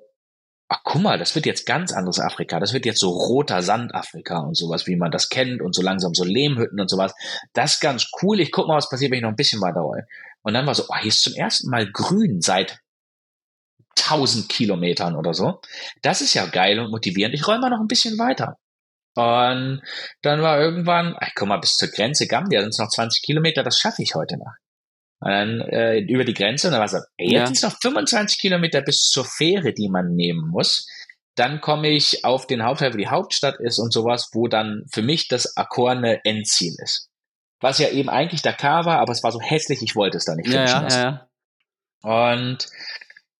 ach 0.67 0.81
guck 0.83 1.01
mal, 1.01 1.17
das 1.17 1.35
wird 1.35 1.45
jetzt 1.45 1.65
ganz 1.65 1.93
anderes 1.93 2.19
Afrika. 2.19 2.59
Das 2.59 2.73
wird 2.73 2.85
jetzt 2.85 2.99
so 2.99 3.09
roter 3.09 3.61
Sand 3.61 3.93
Afrika 3.93 4.39
und 4.39 4.57
sowas, 4.57 4.87
wie 4.87 4.95
man 4.95 5.11
das 5.11 5.29
kennt 5.29 5.61
und 5.61 5.75
so 5.75 5.81
langsam 5.81 6.13
so 6.13 6.23
Lehmhütten 6.23 6.79
und 6.79 6.89
sowas. 6.89 7.13
Das 7.53 7.75
ist 7.75 7.79
ganz 7.81 8.07
cool. 8.21 8.39
Ich 8.39 8.51
guck 8.51 8.67
mal, 8.67 8.77
was 8.77 8.89
passiert, 8.89 9.11
wenn 9.11 9.17
ich 9.17 9.23
noch 9.23 9.29
ein 9.29 9.35
bisschen 9.35 9.61
weiter 9.61 9.81
roll. 9.81 10.05
Und 10.41 10.53
dann 10.53 10.65
war 10.65 10.75
so, 10.75 10.85
oh, 10.89 10.95
hier 10.97 11.09
ist 11.09 11.21
zum 11.21 11.33
ersten 11.33 11.69
Mal 11.69 11.91
grün 11.91 12.41
seit 12.41 12.79
1000 13.99 14.49
Kilometern 14.49 15.15
oder 15.15 15.33
so. 15.33 15.59
Das 16.01 16.21
ist 16.21 16.33
ja 16.33 16.45
geil 16.45 16.79
und 16.79 16.91
motivierend. 16.91 17.35
Ich 17.35 17.47
roll 17.47 17.59
mal 17.59 17.69
noch 17.69 17.79
ein 17.79 17.87
bisschen 17.87 18.17
weiter. 18.17 18.57
Und 19.15 19.81
dann 20.21 20.41
war 20.41 20.59
irgendwann, 20.59 21.15
ach, 21.19 21.29
guck 21.35 21.47
mal, 21.47 21.57
bis 21.57 21.77
zur 21.77 21.89
Grenze 21.89 22.27
Gambia 22.27 22.61
sind 22.61 22.69
es 22.69 22.79
noch 22.79 22.89
20 22.89 23.23
Kilometer, 23.23 23.63
das 23.63 23.79
schaffe 23.79 24.03
ich 24.03 24.13
heute 24.13 24.37
noch. 24.37 24.53
Und 25.21 25.31
dann 25.31 25.61
äh, 25.61 25.99
über 25.99 26.25
die 26.25 26.33
Grenze 26.33 26.67
und 26.67 26.73
dann 26.73 26.81
war 26.81 26.85
es 26.85 26.91
so, 26.91 26.99
ey, 27.17 27.31
jetzt 27.31 27.39
ja. 27.39 27.45
sind 27.45 27.55
es 27.57 27.63
noch 27.63 27.79
25 27.81 28.37
Kilometer 28.37 28.81
bis 28.81 29.09
zur 29.09 29.25
Fähre, 29.25 29.73
die 29.73 29.89
man 29.89 30.13
nehmen 30.13 30.49
muss. 30.49 30.87
Dann 31.35 31.61
komme 31.61 31.89
ich 31.89 32.25
auf 32.25 32.45
den 32.45 32.63
Hauptteil, 32.63 32.93
wo 32.93 32.97
die 32.97 33.07
Hauptstadt 33.07 33.59
ist 33.59 33.79
und 33.79 33.93
sowas, 33.93 34.29
wo 34.33 34.47
dann 34.47 34.83
für 34.91 35.01
mich 35.01 35.27
das 35.27 35.55
Akkorne 35.55 36.19
Endziel 36.25 36.75
ist. 36.83 37.09
Was 37.61 37.79
ja 37.79 37.89
eben 37.89 38.09
eigentlich 38.09 38.41
Dakar 38.41 38.85
war, 38.85 38.99
aber 38.99 39.13
es 39.13 39.23
war 39.23 39.31
so 39.31 39.39
hässlich, 39.39 39.81
ich 39.81 39.95
wollte 39.95 40.17
es 40.17 40.25
da 40.25 40.35
nicht 40.35 40.49
ja, 40.49 40.65
ja, 40.65 40.87
ja. 40.89 41.29
Und 42.01 42.67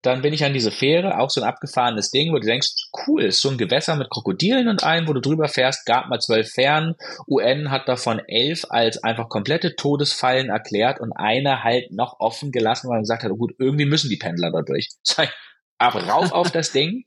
dann 0.05 0.21
bin 0.21 0.33
ich 0.33 0.43
an 0.43 0.53
diese 0.53 0.71
Fähre, 0.71 1.19
auch 1.19 1.29
so 1.29 1.41
ein 1.41 1.47
abgefahrenes 1.47 2.11
Ding, 2.11 2.31
wo 2.31 2.37
du 2.37 2.45
denkst, 2.45 2.75
cool, 3.07 3.23
ist 3.23 3.41
so 3.41 3.49
ein 3.49 3.57
Gewässer 3.57 3.95
mit 3.95 4.09
Krokodilen 4.09 4.67
und 4.67 4.83
allem, 4.83 5.07
wo 5.07 5.13
du 5.13 5.21
drüber 5.21 5.47
fährst, 5.47 5.85
gab 5.85 6.09
mal 6.09 6.19
zwölf 6.19 6.51
Fähren. 6.51 6.95
UN 7.27 7.71
hat 7.71 7.87
davon 7.87 8.21
elf 8.27 8.65
als 8.69 9.03
einfach 9.03 9.29
komplette 9.29 9.75
Todesfallen 9.75 10.49
erklärt 10.49 10.99
und 10.99 11.11
eine 11.13 11.63
halt 11.63 11.91
noch 11.91 12.19
offen 12.19 12.51
gelassen, 12.51 12.87
weil 12.87 12.97
man 12.97 13.03
gesagt 13.03 13.23
hat, 13.23 13.31
oh 13.31 13.37
gut, 13.37 13.53
irgendwie 13.57 13.85
müssen 13.85 14.09
die 14.09 14.17
Pendler 14.17 14.51
da 14.51 14.61
durch. 14.61 14.89
Aber 15.77 16.03
rauf 16.03 16.31
auf 16.31 16.51
das 16.51 16.71
Ding. 16.71 17.05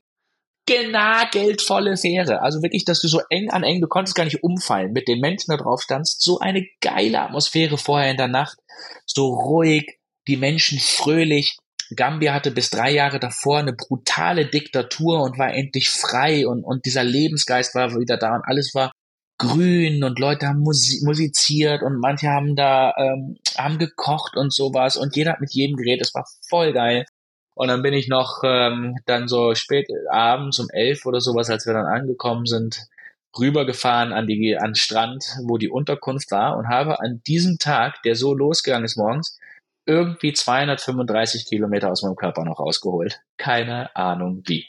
Geldvolle 1.31 1.97
Fähre. 1.97 2.41
Also 2.41 2.61
wirklich, 2.61 2.85
dass 2.85 3.01
du 3.01 3.07
so 3.07 3.21
eng 3.29 3.49
an 3.49 3.63
eng, 3.63 3.81
du 3.81 3.87
konntest 3.87 4.15
gar 4.15 4.25
nicht 4.25 4.43
umfallen, 4.43 4.91
mit 4.91 5.07
den 5.07 5.19
Menschen 5.19 5.51
da 5.51 5.57
drauf 5.57 5.81
standst. 5.81 6.21
So 6.21 6.39
eine 6.39 6.63
geile 6.81 7.21
Atmosphäre 7.21 7.77
vorher 7.77 8.11
in 8.11 8.17
der 8.17 8.27
Nacht. 8.27 8.57
So 9.05 9.33
ruhig, 9.33 9.99
die 10.27 10.37
Menschen 10.37 10.77
fröhlich 10.77 11.57
Gambia 11.95 12.33
hatte 12.33 12.51
bis 12.51 12.69
drei 12.69 12.91
Jahre 12.91 13.19
davor 13.19 13.59
eine 13.59 13.73
brutale 13.73 14.45
Diktatur 14.45 15.21
und 15.21 15.37
war 15.37 15.53
endlich 15.53 15.89
frei 15.89 16.47
und, 16.47 16.63
und 16.63 16.85
dieser 16.85 17.03
Lebensgeist 17.03 17.75
war 17.75 17.95
wieder 17.95 18.17
da 18.17 18.35
und 18.35 18.43
alles 18.45 18.73
war 18.75 18.91
grün 19.39 20.03
und 20.03 20.19
Leute 20.19 20.47
haben 20.47 20.59
musi 20.59 21.03
musiziert 21.05 21.81
und 21.81 21.99
manche 21.99 22.27
haben 22.27 22.55
da 22.55 22.93
ähm, 22.97 23.37
haben 23.57 23.77
gekocht 23.77 24.35
und 24.35 24.53
sowas 24.53 24.97
und 24.97 25.15
jeder 25.15 25.31
hat 25.31 25.41
mit 25.41 25.53
jedem 25.53 25.77
geredet. 25.77 26.07
Es 26.07 26.13
war 26.13 26.25
voll 26.47 26.73
geil. 26.73 27.05
Und 27.55 27.67
dann 27.67 27.81
bin 27.81 27.93
ich 27.93 28.07
noch 28.07 28.41
ähm, 28.43 28.95
dann 29.05 29.27
so 29.27 29.53
spät 29.55 29.87
abends 30.09 30.59
um 30.59 30.67
elf 30.71 31.05
oder 31.05 31.19
sowas, 31.19 31.49
als 31.49 31.65
wir 31.65 31.73
dann 31.73 31.87
angekommen 31.87 32.45
sind, 32.45 32.87
rübergefahren 33.37 34.13
an 34.13 34.27
die 34.27 34.57
an 34.57 34.71
den 34.71 34.75
Strand, 34.75 35.23
wo 35.45 35.57
die 35.57 35.69
Unterkunft 35.69 36.31
war 36.31 36.57
und 36.57 36.67
habe 36.67 36.99
an 36.99 37.21
diesem 37.27 37.57
Tag, 37.57 38.01
der 38.03 38.15
so 38.15 38.33
losgegangen 38.33 38.85
ist 38.85 38.97
morgens, 38.97 39.37
irgendwie 39.89 40.33
235 40.33 41.47
Kilometer 41.47 41.91
aus 41.91 42.03
meinem 42.03 42.15
Körper 42.15 42.45
noch 42.45 42.59
rausgeholt. 42.59 43.19
Keine 43.37 43.95
Ahnung 43.95 44.43
wie. 44.45 44.67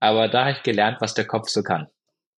Aber 0.00 0.28
da 0.28 0.46
habe 0.46 0.52
ich 0.52 0.62
gelernt, 0.62 0.98
was 1.00 1.14
der 1.14 1.26
Kopf 1.26 1.48
so 1.48 1.62
kann. 1.62 1.88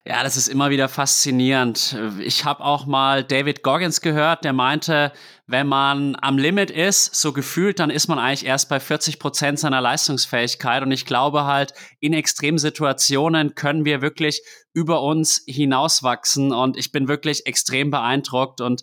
Ja, 0.07 0.23
das 0.23 0.39
ist 0.39 0.49
immer 0.49 0.71
wieder 0.71 0.89
faszinierend. 0.89 1.95
Ich 2.21 2.47
habe 2.47 2.65
auch 2.65 2.87
mal 2.87 3.23
David 3.23 3.63
Goggins 3.63 4.01
gehört, 4.01 4.45
der 4.45 4.55
meinte, 4.55 5.13
wenn 5.47 5.67
man 5.67 6.17
am 6.23 6.39
Limit 6.39 6.71
ist, 6.71 7.15
so 7.15 7.35
gefühlt, 7.35 7.79
dann 7.79 7.91
ist 7.91 8.09
man 8.09 8.19
eigentlich 8.19 8.47
erst 8.47 8.71
bei 8.71 8.81
40 8.81 9.19
Prozent 9.19 9.59
seiner 9.59 9.83
Leistungsfähigkeit. 9.83 10.83
Und 10.83 10.91
ich 10.91 11.05
glaube 11.05 11.45
halt, 11.45 11.75
in 12.01 12.15
Extremsituationen 12.15 13.55
können 13.55 13.85
wir 13.85 14.01
wirklich 14.01 14.43
über 14.73 15.03
uns 15.03 15.45
hinauswachsen. 15.47 16.53
Und 16.53 16.79
ich 16.79 16.93
bin 16.93 17.07
wirklich 17.07 17.45
extrem 17.45 17.91
beeindruckt 17.91 18.63
und 18.63 18.83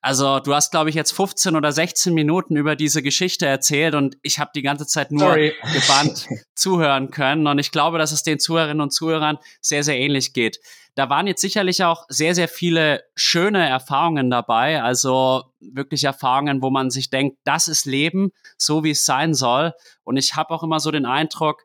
also 0.00 0.38
du 0.38 0.54
hast, 0.54 0.70
glaube 0.70 0.90
ich, 0.90 0.96
jetzt 0.96 1.12
15 1.12 1.56
oder 1.56 1.72
16 1.72 2.14
Minuten 2.14 2.56
über 2.56 2.76
diese 2.76 3.02
Geschichte 3.02 3.46
erzählt 3.46 3.94
und 3.94 4.16
ich 4.22 4.38
habe 4.38 4.52
die 4.54 4.62
ganze 4.62 4.86
Zeit 4.86 5.10
nur 5.10 5.28
Sorry. 5.28 5.54
gebannt 5.72 6.28
zuhören 6.54 7.10
können. 7.10 7.46
Und 7.46 7.58
ich 7.58 7.72
glaube, 7.72 7.98
dass 7.98 8.12
es 8.12 8.22
den 8.22 8.38
Zuhörerinnen 8.38 8.80
und 8.80 8.92
Zuhörern 8.92 9.38
sehr, 9.60 9.82
sehr 9.82 9.98
ähnlich 9.98 10.32
geht. 10.32 10.60
Da 10.94 11.10
waren 11.10 11.26
jetzt 11.26 11.40
sicherlich 11.40 11.82
auch 11.84 12.04
sehr, 12.08 12.34
sehr 12.34 12.48
viele 12.48 13.02
schöne 13.14 13.68
Erfahrungen 13.68 14.30
dabei. 14.30 14.82
Also 14.82 15.44
wirklich 15.60 16.04
Erfahrungen, 16.04 16.62
wo 16.62 16.70
man 16.70 16.90
sich 16.90 17.10
denkt, 17.10 17.38
das 17.44 17.66
ist 17.66 17.84
Leben, 17.84 18.30
so 18.56 18.84
wie 18.84 18.90
es 18.90 19.04
sein 19.04 19.34
soll. 19.34 19.72
Und 20.04 20.16
ich 20.16 20.36
habe 20.36 20.50
auch 20.50 20.62
immer 20.62 20.78
so 20.80 20.90
den 20.92 21.06
Eindruck, 21.06 21.64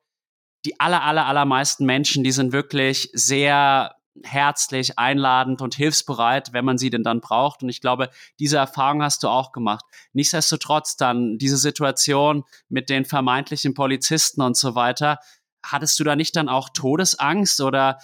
die 0.66 0.80
aller, 0.80 1.04
aller, 1.04 1.28
allermeisten 1.28 1.86
Menschen, 1.86 2.24
die 2.24 2.32
sind 2.32 2.52
wirklich 2.52 3.10
sehr 3.14 3.96
herzlich, 4.23 4.99
einladend 4.99 5.61
und 5.61 5.76
hilfsbereit, 5.76 6.53
wenn 6.53 6.65
man 6.65 6.77
sie 6.77 6.90
denn 6.90 7.03
dann 7.03 7.22
braucht. 7.22 7.64
Und 7.64 7.69
ich 7.69 7.81
glaube, 7.81 8.10
diese 8.40 8.57
Erfahrung 8.57 9.02
hast 9.02 9.23
du 9.23 9.27
auch 9.27 9.52
gemacht. 9.52 9.85
Nichtsdestotrotz 10.14 10.98
dann 10.98 11.38
diese 11.38 11.57
Situation 11.57 12.44
mit 12.69 12.90
den 12.90 13.06
vermeintlichen 13.06 13.73
Polizisten 13.73 14.41
und 14.41 14.56
so 14.56 14.76
weiter. 14.76 15.19
Hattest 15.65 15.99
du 15.99 16.03
da 16.03 16.15
nicht 16.15 16.35
dann 16.35 16.49
auch 16.49 16.69
Todesangst 16.69 17.61
oder 17.61 17.99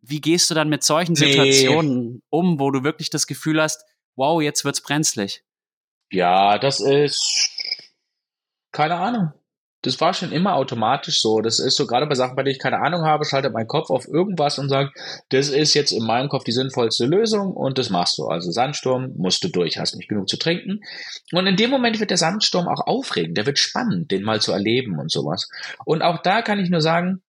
wie 0.00 0.20
gehst 0.20 0.50
du 0.50 0.54
dann 0.54 0.68
mit 0.68 0.82
solchen 0.82 1.12
nee. 1.12 1.30
Situationen 1.30 2.22
um, 2.28 2.58
wo 2.58 2.70
du 2.70 2.82
wirklich 2.82 3.10
das 3.10 3.26
Gefühl 3.26 3.62
hast, 3.62 3.84
wow, 4.16 4.42
jetzt 4.42 4.64
wird's 4.64 4.80
brenzlig? 4.80 5.44
Ja, 6.10 6.58
das 6.58 6.80
ist 6.80 7.50
keine 8.72 8.96
Ahnung 8.96 9.32
das 9.82 10.00
war 10.00 10.14
schon 10.14 10.30
immer 10.30 10.54
automatisch 10.54 11.20
so. 11.20 11.40
Das 11.40 11.58
ist 11.58 11.76
so, 11.76 11.86
gerade 11.86 12.06
bei 12.06 12.14
Sachen, 12.14 12.36
bei 12.36 12.44
denen 12.44 12.54
ich 12.54 12.60
keine 12.60 12.80
Ahnung 12.80 13.02
habe, 13.02 13.24
schaltet 13.24 13.52
mein 13.52 13.66
Kopf 13.66 13.90
auf 13.90 14.06
irgendwas 14.06 14.58
und 14.58 14.68
sagt, 14.68 14.96
das 15.30 15.48
ist 15.48 15.74
jetzt 15.74 15.90
in 15.90 16.04
meinem 16.04 16.28
Kopf 16.28 16.44
die 16.44 16.52
sinnvollste 16.52 17.04
Lösung 17.04 17.52
und 17.52 17.78
das 17.78 17.90
machst 17.90 18.16
du. 18.18 18.26
Also 18.26 18.52
Sandsturm 18.52 19.12
musst 19.16 19.42
du 19.42 19.48
durch, 19.48 19.78
hast 19.78 19.96
nicht 19.96 20.08
genug 20.08 20.28
zu 20.28 20.36
trinken. 20.36 20.80
Und 21.32 21.48
in 21.48 21.56
dem 21.56 21.70
Moment 21.70 21.98
wird 21.98 22.10
der 22.10 22.16
Sandsturm 22.16 22.68
auch 22.68 22.86
aufregend, 22.86 23.36
der 23.36 23.46
wird 23.46 23.58
spannend, 23.58 24.12
den 24.12 24.22
mal 24.22 24.40
zu 24.40 24.52
erleben 24.52 24.98
und 25.00 25.10
sowas. 25.10 25.48
Und 25.84 26.02
auch 26.02 26.22
da 26.22 26.42
kann 26.42 26.60
ich 26.60 26.70
nur 26.70 26.80
sagen, 26.80 27.22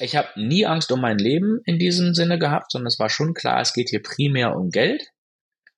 ich 0.00 0.16
habe 0.16 0.28
nie 0.36 0.66
Angst 0.66 0.90
um 0.90 1.00
mein 1.00 1.18
Leben 1.18 1.60
in 1.64 1.78
diesem 1.78 2.14
Sinne 2.14 2.38
gehabt, 2.38 2.72
sondern 2.72 2.88
es 2.88 2.98
war 2.98 3.10
schon 3.10 3.34
klar, 3.34 3.60
es 3.60 3.74
geht 3.74 3.90
hier 3.90 4.02
primär 4.02 4.56
um 4.56 4.70
Geld. 4.70 5.04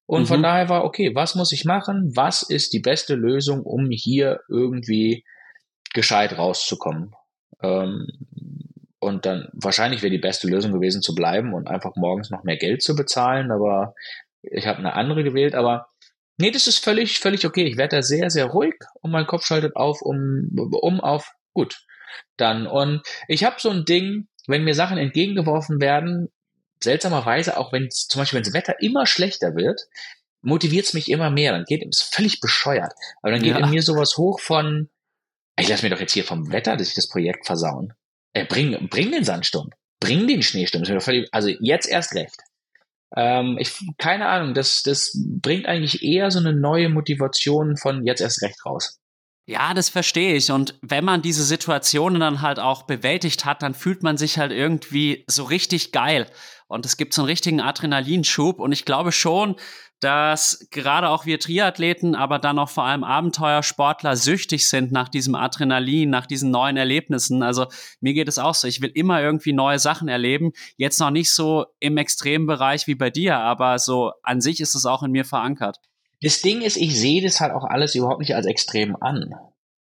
Und 0.07 0.23
mhm. 0.23 0.27
von 0.27 0.43
daher 0.43 0.71
war, 0.71 0.85
okay, 0.85 1.15
was 1.15 1.35
muss 1.35 1.53
ich 1.53 1.67
machen? 1.67 2.13
Was 2.15 2.43
ist 2.43 2.73
die 2.73 2.81
beste 2.81 3.15
Lösung, 3.15 3.63
um 3.63 3.91
hier 3.91 4.41
irgendwie 4.49 5.25
gescheit 5.95 6.37
rauszukommen. 6.37 7.15
Ähm, 7.63 8.07
und 8.99 9.27
dann 9.27 9.49
wahrscheinlich 9.53 10.03
wäre 10.03 10.11
die 10.11 10.19
beste 10.19 10.49
Lösung 10.49 10.73
gewesen 10.73 11.03
zu 11.03 11.15
bleiben 11.15 11.55
und 11.55 11.69
einfach 11.69 11.95
morgens 11.97 12.31
noch 12.31 12.43
mehr 12.45 12.57
Geld 12.57 12.83
zu 12.83 12.95
bezahlen, 12.95 13.51
aber 13.51 13.95
ich 14.43 14.67
habe 14.67 14.79
eine 14.79 14.95
andere 14.95 15.25
gewählt, 15.25 15.55
aber 15.55 15.89
nee, 16.37 16.51
das 16.51 16.67
ist 16.67 16.83
völlig, 16.83 17.19
völlig 17.19 17.47
okay. 17.47 17.65
Ich 17.65 17.77
werde 17.77 17.97
da 17.97 18.03
sehr, 18.03 18.31
sehr 18.31 18.47
ruhig 18.47 18.75
und 19.01 19.11
mein 19.11 19.27
Kopf 19.27 19.45
schaltet 19.45 19.77
auf, 19.77 20.03
um, 20.03 20.51
um 20.81 21.01
auf, 21.01 21.33
gut. 21.53 21.83
Dann. 22.37 22.67
Und 22.67 23.03
ich 23.29 23.45
habe 23.45 23.57
so 23.59 23.71
ein 23.71 23.85
Ding, 23.85 24.29
wenn 24.47 24.65
mir 24.65 24.75
Sachen 24.75 24.99
entgegengeworfen 24.99 25.81
werden, 25.81 26.29
seltsamerweise, 26.83 27.57
auch 27.57 27.73
wenn 27.73 27.91
zum 27.91 28.21
Beispiel, 28.21 28.39
wenn 28.39 28.45
das 28.45 28.55
Wetter 28.55 28.77
immer 28.81 29.07
schlechter 29.07 29.55
wird, 29.55 29.83
motiviert 30.43 30.87
es 30.87 30.95
mich 30.95 31.11
immer 31.11 31.31
mehr. 31.31 31.53
Dann 31.53 31.65
geht 31.65 31.85
es 31.91 32.03
völlig 32.03 32.41
bescheuert. 32.41 32.93
Aber 33.23 33.33
dann 33.33 33.43
geht 33.43 33.57
ja. 33.59 33.65
in 33.65 33.71
mir 33.71 33.83
sowas 33.83 34.17
hoch 34.17 34.41
von, 34.41 34.91
ich 35.59 35.69
lasse 35.69 35.85
mir 35.85 35.91
doch 35.91 36.01
jetzt 36.01 36.13
hier 36.13 36.25
vom 36.25 36.51
Wetter 36.51 36.77
dass 36.77 36.89
ich 36.89 36.95
das 36.95 37.09
Projekt 37.09 37.47
versauen. 37.47 37.93
Äh, 38.33 38.45
bring, 38.47 38.89
bring 38.89 39.13
den 39.13 39.25
Sandsturm. 39.25 39.71
Bring 40.01 40.27
den 40.27 40.43
Schneesturm. 40.43 40.85
also 41.33 41.49
jetzt 41.61 41.89
erst 41.89 42.15
recht. 42.15 42.37
Ähm, 43.17 43.57
ich, 43.61 43.73
keine 43.97 44.27
Ahnung, 44.27 44.55
das, 44.55 44.83
das 44.83 45.17
bringt 45.41 45.67
eigentlich 45.67 46.03
eher 46.03 46.31
so 46.31 46.41
eine 46.41 46.53
neue 46.53 46.89
Motivation 46.89 47.77
von 47.77 48.05
jetzt 48.05 48.21
erst 48.21 48.43
recht 48.43 48.67
raus. 48.67 48.99
Ja, 49.47 49.75
das 49.75 49.91
verstehe 49.91 50.35
ich. 50.35 50.51
Und 50.51 50.75
wenn 50.81 51.05
man 51.05 51.21
diese 51.21 51.45
Situationen 51.45 52.19
dann 52.19 52.41
halt 52.41 52.59
auch 52.59 52.85
bewältigt 52.85 53.45
hat, 53.45 53.63
dann 53.63 53.75
fühlt 53.75 54.03
man 54.03 54.17
sich 54.17 54.39
halt 54.39 54.53
irgendwie 54.53 55.25
so 55.29 55.45
richtig 55.45 55.93
geil. 55.93 56.27
Und 56.67 56.87
es 56.87 56.97
gibt 56.97 57.13
so 57.13 57.23
einen 57.23 57.29
richtigen 57.29 57.61
Adrenalinschub. 57.61 58.59
Und 58.59 58.73
ich 58.73 58.87
glaube 58.87 59.13
schon, 59.13 59.57
dass 60.01 60.67
gerade 60.71 61.09
auch 61.09 61.25
wir 61.25 61.41
Triathleten, 61.41 62.15
aber 62.15 62.39
dann 62.39 62.59
auch 62.59 62.69
vor 62.69 62.85
allem 62.85 63.05
Abenteuersportler 63.05 64.17
süchtig 64.17 64.69
sind 64.69 64.93
nach 64.93 65.09
diesem 65.09 65.35
Adrenalin, 65.35 66.11
nach 66.11 66.27
diesen 66.27 66.51
neuen 66.51 66.77
Erlebnissen. 66.77 67.43
Also 67.43 67.67
mir 68.01 68.13
geht 68.13 68.29
es 68.29 68.39
auch 68.39 68.55
so. 68.55 68.69
Ich 68.69 68.83
will 68.83 68.91
immer 68.95 69.23
irgendwie 69.23 69.53
neue 69.53 69.79
Sachen 69.79 70.09
erleben. 70.09 70.53
Jetzt 70.77 71.01
noch 71.01 71.11
nicht 71.11 71.33
so 71.33 71.67
im 71.81 71.97
extremen 71.97 72.47
Bereich 72.47 72.87
wie 72.87 72.95
bei 72.95 73.11
dir, 73.11 73.39
aber 73.39 73.79
so 73.79 74.13
an 74.23 74.41
sich 74.41 74.61
ist 74.61 74.75
es 74.75 74.85
auch 74.85 75.03
in 75.03 75.13
mir 75.13 75.25
verankert. 75.25 75.79
Das 76.21 76.43
Ding 76.43 76.63
ist, 76.63 76.77
ich 76.77 76.99
sehe 76.99 77.23
das 77.23 77.41
halt 77.41 77.53
auch 77.53 77.65
alles 77.65 77.95
überhaupt 77.95 78.21
nicht 78.21 78.35
als 78.35 78.47
extrem 78.47 78.97
an. 79.01 79.35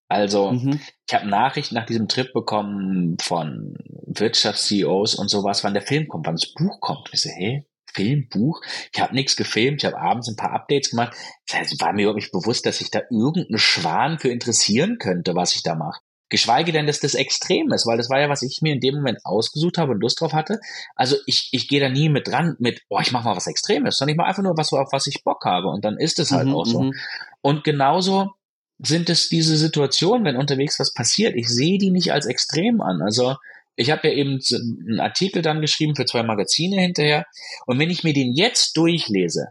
Also, 0.08 0.52
mhm. 0.52 0.78
ich 1.08 1.14
habe 1.14 1.26
Nachrichten 1.26 1.74
nach 1.74 1.86
diesem 1.86 2.06
Trip 2.06 2.32
bekommen 2.34 3.16
von 3.20 3.76
Wirtschafts-CEOs 4.06 5.14
und 5.14 5.30
sowas, 5.30 5.64
wann 5.64 5.72
der 5.72 5.82
Film 5.82 6.06
kommt, 6.06 6.26
wann 6.26 6.36
das 6.36 6.52
Buch 6.52 6.80
kommt. 6.80 7.08
Ich 7.12 7.22
so, 7.22 7.30
hey, 7.30 7.64
Film, 7.92 8.28
Buch? 8.28 8.60
Ich 8.92 9.00
habe 9.00 9.14
nichts 9.14 9.36
gefilmt, 9.36 9.82
ich 9.82 9.86
habe 9.86 10.00
abends 10.00 10.28
ein 10.28 10.36
paar 10.36 10.52
Updates 10.52 10.90
gemacht. 10.90 11.16
Es 11.46 11.80
war 11.80 11.92
mir 11.92 12.02
überhaupt 12.02 12.20
nicht 12.20 12.32
bewusst, 12.32 12.66
dass 12.66 12.78
sich 12.78 12.90
da 12.90 13.00
irgendein 13.10 13.58
Schwan 13.58 14.18
für 14.18 14.28
interessieren 14.28 14.98
könnte, 14.98 15.34
was 15.34 15.54
ich 15.54 15.62
da 15.62 15.74
mache. 15.74 16.00
Geschweige 16.32 16.72
denn, 16.72 16.86
dass 16.86 16.98
das 16.98 17.14
extrem 17.14 17.70
ist, 17.72 17.86
weil 17.86 17.98
das 17.98 18.08
war 18.08 18.18
ja, 18.18 18.30
was 18.30 18.40
ich 18.40 18.62
mir 18.62 18.72
in 18.72 18.80
dem 18.80 18.94
Moment 18.94 19.18
ausgesucht 19.22 19.76
habe 19.76 19.92
und 19.92 20.00
Lust 20.00 20.18
drauf 20.18 20.32
hatte. 20.32 20.60
Also 20.96 21.16
ich, 21.26 21.50
ich 21.52 21.68
gehe 21.68 21.78
da 21.78 21.90
nie 21.90 22.08
mit 22.08 22.26
dran 22.26 22.56
mit, 22.58 22.80
oh, 22.88 23.00
ich 23.02 23.12
mache 23.12 23.24
mal 23.24 23.36
was 23.36 23.46
Extremes, 23.46 23.98
sondern 23.98 24.14
ich 24.14 24.16
mache 24.16 24.28
einfach 24.28 24.42
nur 24.42 24.56
was, 24.56 24.72
auf 24.72 24.92
was 24.92 25.06
ich 25.06 25.24
Bock 25.24 25.44
habe. 25.44 25.68
Und 25.68 25.84
dann 25.84 25.98
ist 25.98 26.18
es 26.18 26.32
halt 26.32 26.46
mhm, 26.46 26.54
auch 26.54 26.64
so. 26.64 26.84
Mhm. 26.84 26.94
Und 27.42 27.64
genauso 27.64 28.30
sind 28.78 29.10
es 29.10 29.28
diese 29.28 29.58
Situationen, 29.58 30.24
wenn 30.24 30.36
unterwegs 30.36 30.80
was 30.80 30.94
passiert. 30.94 31.36
Ich 31.36 31.50
sehe 31.50 31.76
die 31.76 31.90
nicht 31.90 32.14
als 32.14 32.24
extrem 32.24 32.80
an. 32.80 33.02
Also 33.02 33.36
ich 33.76 33.90
habe 33.90 34.08
ja 34.08 34.14
eben 34.14 34.38
einen 34.86 35.00
Artikel 35.00 35.42
dann 35.42 35.60
geschrieben 35.60 35.96
für 35.96 36.04
zwei 36.04 36.22
Magazine 36.22 36.80
hinterher. 36.80 37.26
Und 37.66 37.78
wenn 37.78 37.90
ich 37.90 38.04
mir 38.04 38.12
den 38.12 38.34
jetzt 38.34 38.76
durchlese, 38.76 39.48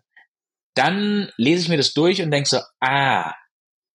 dann 0.75 1.31
lese 1.37 1.63
ich 1.63 1.69
mir 1.69 1.77
das 1.77 1.93
durch 1.93 2.21
und 2.21 2.31
denke 2.31 2.49
so, 2.49 2.59
ah, 2.79 3.33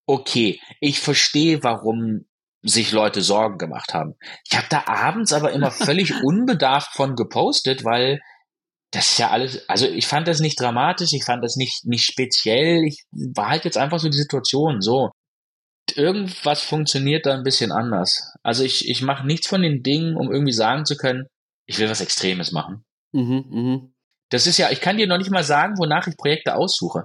okay, 0.06 0.60
ich 0.80 1.00
verstehe, 1.00 1.62
warum 1.62 2.26
sich 2.62 2.92
Leute 2.92 3.22
Sorgen 3.22 3.58
gemacht 3.58 3.94
haben. 3.94 4.14
Ich 4.48 4.56
habe 4.56 4.66
da 4.68 4.84
abends 4.86 5.32
aber 5.32 5.52
immer 5.52 5.70
völlig 5.72 6.12
unbedarft 6.22 6.92
von 6.94 7.14
gepostet, 7.14 7.84
weil 7.84 8.20
das 8.92 9.10
ist 9.10 9.18
ja 9.18 9.30
alles, 9.30 9.68
also 9.68 9.86
ich 9.86 10.06
fand 10.06 10.28
das 10.28 10.40
nicht 10.40 10.60
dramatisch, 10.60 11.12
ich 11.12 11.24
fand 11.24 11.44
das 11.44 11.56
nicht, 11.56 11.84
nicht 11.84 12.04
speziell, 12.04 12.84
ich 12.84 13.04
war 13.10 13.50
halt 13.50 13.64
jetzt 13.64 13.76
einfach 13.76 13.98
so 13.98 14.08
die 14.08 14.18
Situation, 14.18 14.80
so 14.80 15.10
irgendwas 15.94 16.62
funktioniert 16.62 17.26
da 17.26 17.34
ein 17.34 17.42
bisschen 17.42 17.72
anders. 17.72 18.34
Also 18.42 18.64
ich, 18.64 18.88
ich 18.88 19.02
mache 19.02 19.26
nichts 19.26 19.46
von 19.46 19.62
den 19.62 19.82
Dingen, 19.82 20.16
um 20.16 20.32
irgendwie 20.32 20.52
sagen 20.52 20.84
zu 20.84 20.96
können, 20.96 21.26
ich 21.66 21.78
will 21.78 21.88
was 21.88 22.00
Extremes 22.00 22.52
machen. 22.52 22.84
Mhm, 23.12 23.44
mh. 23.48 23.80
Das 24.30 24.46
ist 24.46 24.58
ja, 24.58 24.70
ich 24.70 24.80
kann 24.80 24.96
dir 24.96 25.06
noch 25.06 25.18
nicht 25.18 25.30
mal 25.30 25.44
sagen, 25.44 25.78
wonach 25.78 26.06
ich 26.06 26.16
Projekte 26.16 26.56
aussuche. 26.56 27.04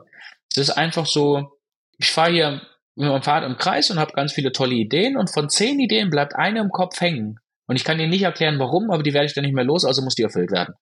Das 0.56 0.70
ist 0.70 0.78
einfach 0.78 1.06
so, 1.06 1.60
ich 1.98 2.12
fahre 2.12 2.32
hier 2.32 2.62
mit 2.96 3.10
meinem 3.10 3.22
Fahrrad 3.22 3.50
im 3.50 3.58
Kreis 3.58 3.90
und 3.92 4.00
habe 4.00 4.14
ganz 4.14 4.34
viele 4.34 4.52
tolle 4.52 4.76
Ideen 4.76 5.18
und 5.18 5.32
von 5.32 5.50
zehn 5.50 5.80
Ideen 5.80 6.10
bleibt 6.10 6.36
eine 6.36 6.60
im 6.60 6.70
Kopf 6.70 7.00
hängen. 7.00 7.40
Und 7.68 7.76
ich 7.76 7.84
kann 7.84 7.98
dir 7.98 8.08
nicht 8.08 8.24
erklären, 8.24 8.60
warum, 8.60 8.92
aber 8.92 9.04
die 9.04 9.14
werde 9.14 9.28
ich 9.28 9.34
dann 9.34 9.46
nicht 9.46 9.54
mehr 9.54 9.64
los, 9.64 9.86
also 9.86 10.02
muss 10.02 10.16
die 10.16 10.24
erfüllt 10.24 10.52
werden. 10.52 10.74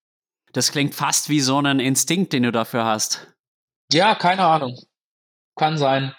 Das 0.54 0.72
klingt 0.72 0.96
fast 0.96 1.30
wie 1.30 1.42
so 1.42 1.62
ein 1.62 1.80
Instinkt, 1.80 2.34
den 2.34 2.44
du 2.44 2.52
dafür 2.52 2.86
hast. 2.86 3.28
Ja, 3.92 4.16
keine 4.16 4.44
Ahnung. 4.46 4.76
Kann 5.56 5.78
sein. 5.78 6.16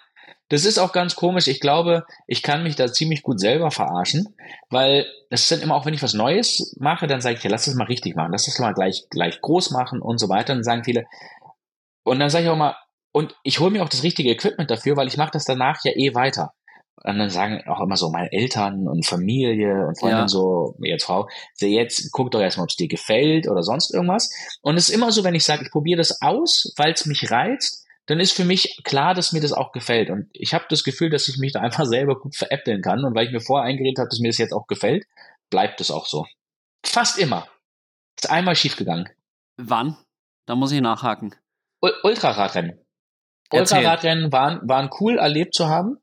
Das 0.51 0.64
ist 0.64 0.78
auch 0.78 0.93
ganz 0.93 1.14
komisch. 1.14 1.47
Ich 1.47 1.60
glaube, 1.60 2.05
ich 2.27 2.43
kann 2.43 2.64
mich 2.64 2.77
da 2.77 2.93
ziemlich 2.93 3.22
gut 3.22 3.40
selber 3.40 3.70
verarschen, 3.70 4.35
weil 4.68 5.06
ist 5.31 5.51
dann 5.51 5.60
immer 5.60 5.77
auch, 5.77 5.86
wenn 5.86 5.94
ich 5.94 6.02
was 6.02 6.12
Neues 6.12 6.77
mache, 6.78 7.06
dann 7.06 7.20
sage 7.20 7.36
ich, 7.36 7.44
ja, 7.44 7.51
lass 7.51 7.66
das 7.66 7.74
mal 7.74 7.85
richtig 7.85 8.16
machen, 8.16 8.32
lass 8.32 8.47
das 8.47 8.59
mal 8.59 8.74
gleich, 8.74 9.05
gleich 9.10 9.40
groß 9.40 9.70
machen 9.70 10.02
und 10.02 10.18
so 10.18 10.28
weiter. 10.28 10.52
Und 10.52 10.59
dann 10.59 10.64
sagen 10.64 10.85
viele, 10.85 11.06
und 12.02 12.18
dann 12.18 12.31
sage 12.31 12.44
ich 12.44 12.51
auch 12.51 12.56
mal, 12.56 12.77
und 13.12 13.36
ich 13.44 13.60
hole 13.60 13.70
mir 13.70 13.85
auch 13.85 13.89
das 13.89 14.02
richtige 14.02 14.31
Equipment 14.31 14.70
dafür, 14.70 14.97
weil 14.97 15.06
ich 15.06 15.16
mache 15.16 15.31
das 15.32 15.44
danach 15.44 15.85
ja 15.85 15.93
eh 15.94 16.14
weiter. 16.14 16.52
Und 17.02 17.18
dann 17.18 17.31
sagen 17.31 17.62
auch 17.66 17.81
immer 17.81 17.97
so 17.97 18.10
meine 18.10 18.31
Eltern 18.32 18.89
und 18.89 19.06
Familie 19.06 19.86
und 19.86 19.98
Freunde 19.98 20.18
ja. 20.18 20.28
so, 20.28 20.74
jetzt 20.81 21.05
Frau, 21.05 21.28
jetzt 21.59 22.10
guck 22.12 22.31
doch 22.32 22.40
erstmal, 22.40 22.64
ob 22.64 22.70
es 22.70 22.77
dir 22.77 22.89
gefällt 22.89 23.48
oder 23.48 23.62
sonst 23.62 23.94
irgendwas. 23.94 24.31
Und 24.62 24.77
es 24.77 24.89
ist 24.89 24.94
immer 24.94 25.12
so, 25.12 25.24
wenn 25.24 25.35
ich 25.35 25.44
sage, 25.44 25.62
ich 25.64 25.70
probiere 25.70 25.98
das 25.98 26.20
aus, 26.20 26.74
weil 26.77 26.93
es 26.93 27.06
mich 27.06 27.31
reizt, 27.31 27.86
dann 28.11 28.19
ist 28.19 28.32
für 28.32 28.45
mich 28.45 28.81
klar, 28.82 29.15
dass 29.15 29.32
mir 29.32 29.41
das 29.41 29.53
auch 29.53 29.70
gefällt. 29.70 30.11
Und 30.11 30.28
ich 30.32 30.53
habe 30.53 30.65
das 30.69 30.82
Gefühl, 30.82 31.11
dass 31.11 31.28
ich 31.28 31.39
mich 31.39 31.53
da 31.53 31.61
einfach 31.61 31.87
selber 31.87 32.19
gut 32.19 32.35
veräppeln 32.35 32.82
kann. 32.82 33.05
Und 33.05 33.15
weil 33.15 33.27
ich 33.27 33.32
mir 33.32 33.41
vorher 33.41 33.69
eingeredet 33.69 33.99
habe, 33.99 34.09
dass 34.09 34.19
mir 34.19 34.31
das 34.31 34.39
jetzt 34.39 34.53
auch 34.53 34.66
gefällt, 34.66 35.07
bleibt 35.49 35.81
es 35.81 35.93
auch 35.93 36.07
so. 36.07 36.27
Fast 36.85 37.19
immer. 37.19 37.47
Ist 38.19 38.28
einmal 38.28 38.57
schiefgegangen. 38.57 39.09
Wann? 39.57 39.97
Da 40.47 40.57
muss 40.57 40.73
ich 40.73 40.81
nachhaken. 40.81 41.37
Ultraradrennen. 42.03 42.81
Ultraradrennen 43.53 44.32
waren, 44.32 44.69
waren 44.69 44.91
cool 44.99 45.19
erlebt 45.19 45.55
zu 45.55 45.69
haben. 45.69 45.99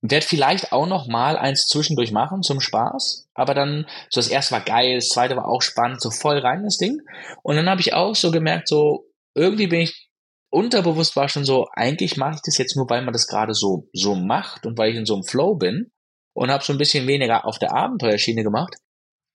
Werd 0.00 0.24
vielleicht 0.24 0.72
auch 0.72 0.86
noch 0.86 1.06
mal 1.06 1.36
eins 1.36 1.66
zwischendurch 1.66 2.12
machen 2.12 2.42
zum 2.42 2.62
Spaß. 2.62 3.28
Aber 3.34 3.52
dann, 3.52 3.86
so 4.08 4.20
das 4.20 4.28
erste 4.28 4.52
war 4.52 4.62
geil, 4.62 4.94
das 4.94 5.10
zweite 5.10 5.36
war 5.36 5.46
auch 5.46 5.60
spannend, 5.60 6.00
so 6.00 6.10
voll 6.10 6.38
rein 6.38 6.64
das 6.64 6.78
Ding. 6.78 7.02
Und 7.42 7.56
dann 7.56 7.68
habe 7.68 7.82
ich 7.82 7.92
auch 7.92 8.14
so 8.14 8.30
gemerkt, 8.30 8.68
so 8.68 9.04
irgendwie 9.34 9.66
bin 9.66 9.80
ich 9.80 10.01
unterbewusst 10.52 11.16
war 11.16 11.28
schon 11.28 11.44
so, 11.44 11.68
eigentlich 11.72 12.16
mache 12.16 12.34
ich 12.36 12.42
das 12.44 12.58
jetzt 12.58 12.76
nur, 12.76 12.88
weil 12.88 13.02
man 13.02 13.12
das 13.12 13.26
gerade 13.26 13.54
so, 13.54 13.88
so 13.92 14.14
macht 14.14 14.66
und 14.66 14.78
weil 14.78 14.90
ich 14.90 14.96
in 14.96 15.06
so 15.06 15.14
einem 15.14 15.24
Flow 15.24 15.56
bin 15.56 15.90
und 16.34 16.50
habe 16.50 16.62
so 16.62 16.72
ein 16.72 16.78
bisschen 16.78 17.06
weniger 17.06 17.46
auf 17.46 17.58
der 17.58 17.72
Abenteuerschiene 17.72 18.42
gemacht 18.42 18.74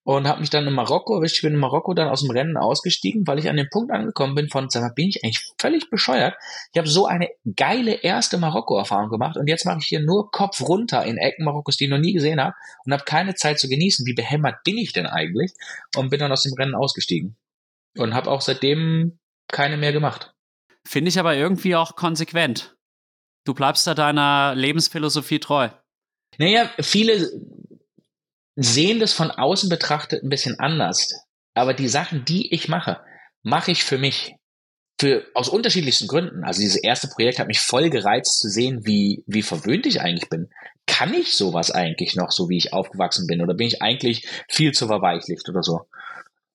und 0.04 0.28
habe 0.28 0.40
mich 0.40 0.52
dann 0.52 0.68
in 0.68 0.74
Marokko. 0.74 1.22
Ich 1.24 1.42
bin 1.42 1.54
in 1.54 1.60
Marokko 1.60 1.96
dann 1.96 2.08
aus 2.08 2.22
dem 2.22 2.30
Rennen 2.30 2.56
ausgestiegen, 2.56 3.26
weil 3.26 3.40
ich 3.40 3.50
an 3.50 3.58
den 3.58 3.70
Punkt 3.70 3.92
angekommen 3.92 4.36
bin 4.36 4.48
von, 4.48 4.70
sag 4.70 4.84
mal, 4.84 4.94
bin 4.94 5.10
ich 5.10 5.24
eigentlich 5.24 5.44
völlig 5.60 5.90
bescheuert. 5.90 6.36
Ich 6.72 6.78
habe 6.78 6.88
so 6.88 7.08
eine 7.08 7.30
geile 7.56 7.96
erste 7.96 8.38
Marokko-Erfahrung 8.38 9.10
gemacht 9.10 9.38
und 9.38 9.48
jetzt 9.48 9.66
mache 9.66 9.80
ich 9.80 9.88
hier 9.88 10.02
nur 10.02 10.30
Kopf 10.30 10.62
runter 10.62 11.04
in 11.04 11.18
Ecken 11.18 11.46
Marokkos, 11.46 11.78
die 11.78 11.86
ich 11.86 11.90
noch 11.90 11.98
nie 11.98 12.14
gesehen 12.14 12.40
habe 12.40 12.54
und 12.86 12.94
habe 12.94 13.04
keine 13.06 13.34
Zeit 13.34 13.60
zu 13.60 13.68
genießen. 13.68 14.06
Wie 14.06 14.14
behämmert 14.14 14.64
bin 14.64 14.78
ich 14.78 14.94
denn 14.94 15.08
eigentlich? 15.08 15.52
Und 15.96 16.10
bin 16.10 16.20
dann 16.20 16.32
aus 16.32 16.44
dem 16.44 16.54
Rennen 16.54 16.76
ausgestiegen 16.76 17.36
und 17.98 18.14
habe 18.14 18.30
auch 18.30 18.42
seitdem 18.42 19.20
keine 19.48 19.78
mehr 19.78 19.94
gemacht. 19.94 20.36
Finde 20.88 21.10
ich 21.10 21.20
aber 21.20 21.36
irgendwie 21.36 21.76
auch 21.76 21.98
konsequent. 21.98 22.78
Du 23.44 23.54
bleibst 23.54 23.86
da 23.88 23.94
deiner 23.94 24.56
Lebensphilosophie 24.56 25.40
treu. 25.40 25.70
Naja, 26.38 26.72
viele 26.80 27.30
sehen 28.56 29.02
das 29.02 29.12
von 29.12 29.30
außen 29.30 29.70
betrachtet 29.70 30.24
ein 30.24 30.30
bisschen 30.30 30.60
anders. 30.60 31.14
Aber 31.54 31.74
die 31.74 31.90
Sachen, 31.90 32.24
die 32.24 32.54
ich 32.54 32.70
mache, 32.70 33.02
mache 33.44 33.72
ich 33.72 33.84
für 33.84 33.98
mich. 33.98 34.36
Für, 35.00 35.26
aus 35.34 35.50
unterschiedlichsten 35.50 36.08
Gründen. 36.08 36.46
Also 36.46 36.62
dieses 36.62 36.82
erste 36.82 37.10
Projekt 37.10 37.40
hat 37.40 37.48
mich 37.48 37.60
voll 37.60 37.90
gereizt 37.90 38.40
zu 38.40 38.48
sehen, 38.48 38.86
wie, 38.86 39.24
wie 39.28 39.44
verwöhnt 39.44 39.86
ich 39.86 40.00
eigentlich 40.00 40.30
bin. 40.30 40.50
Kann 40.88 41.14
ich 41.14 41.36
sowas 41.36 41.70
eigentlich 41.70 42.16
noch, 42.16 42.32
so 42.32 42.48
wie 42.48 42.58
ich 42.58 42.72
aufgewachsen 42.72 43.28
bin? 43.28 43.42
Oder 43.42 43.56
bin 43.56 43.68
ich 43.68 43.82
eigentlich 43.82 44.26
viel 44.48 44.72
zu 44.72 44.88
verweichlicht 44.88 45.48
oder 45.50 45.64
so? 45.64 45.82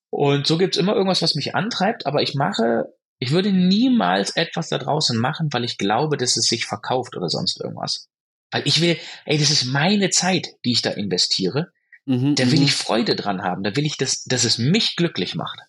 Und 0.08 0.46
so 0.46 0.56
gibt's 0.56 0.78
immer 0.78 0.94
irgendwas, 0.94 1.22
was 1.22 1.34
mich 1.34 1.54
antreibt, 1.54 2.06
aber 2.06 2.22
ich 2.22 2.34
mache 2.34 2.92
ich 3.22 3.30
würde 3.30 3.52
niemals 3.52 4.34
etwas 4.34 4.68
da 4.68 4.78
draußen 4.78 5.16
machen, 5.16 5.46
weil 5.52 5.62
ich 5.62 5.78
glaube, 5.78 6.16
dass 6.16 6.36
es 6.36 6.46
sich 6.46 6.66
verkauft 6.66 7.16
oder 7.16 7.28
sonst 7.28 7.60
irgendwas. 7.60 8.08
Weil 8.50 8.66
ich 8.66 8.80
will, 8.80 8.98
ey, 9.26 9.38
das 9.38 9.50
ist 9.50 9.66
meine 9.66 10.10
Zeit, 10.10 10.48
die 10.64 10.72
ich 10.72 10.82
da 10.82 10.90
investiere. 10.90 11.70
Mhm, 12.04 12.34
da 12.34 12.50
will 12.50 12.58
mhm. 12.58 12.64
ich 12.64 12.74
Freude 12.74 13.14
dran 13.14 13.44
haben. 13.44 13.62
Da 13.62 13.76
will 13.76 13.86
ich, 13.86 13.96
dass, 13.96 14.24
dass 14.24 14.42
es 14.42 14.58
mich 14.58 14.96
glücklich 14.96 15.36
macht. 15.36 15.60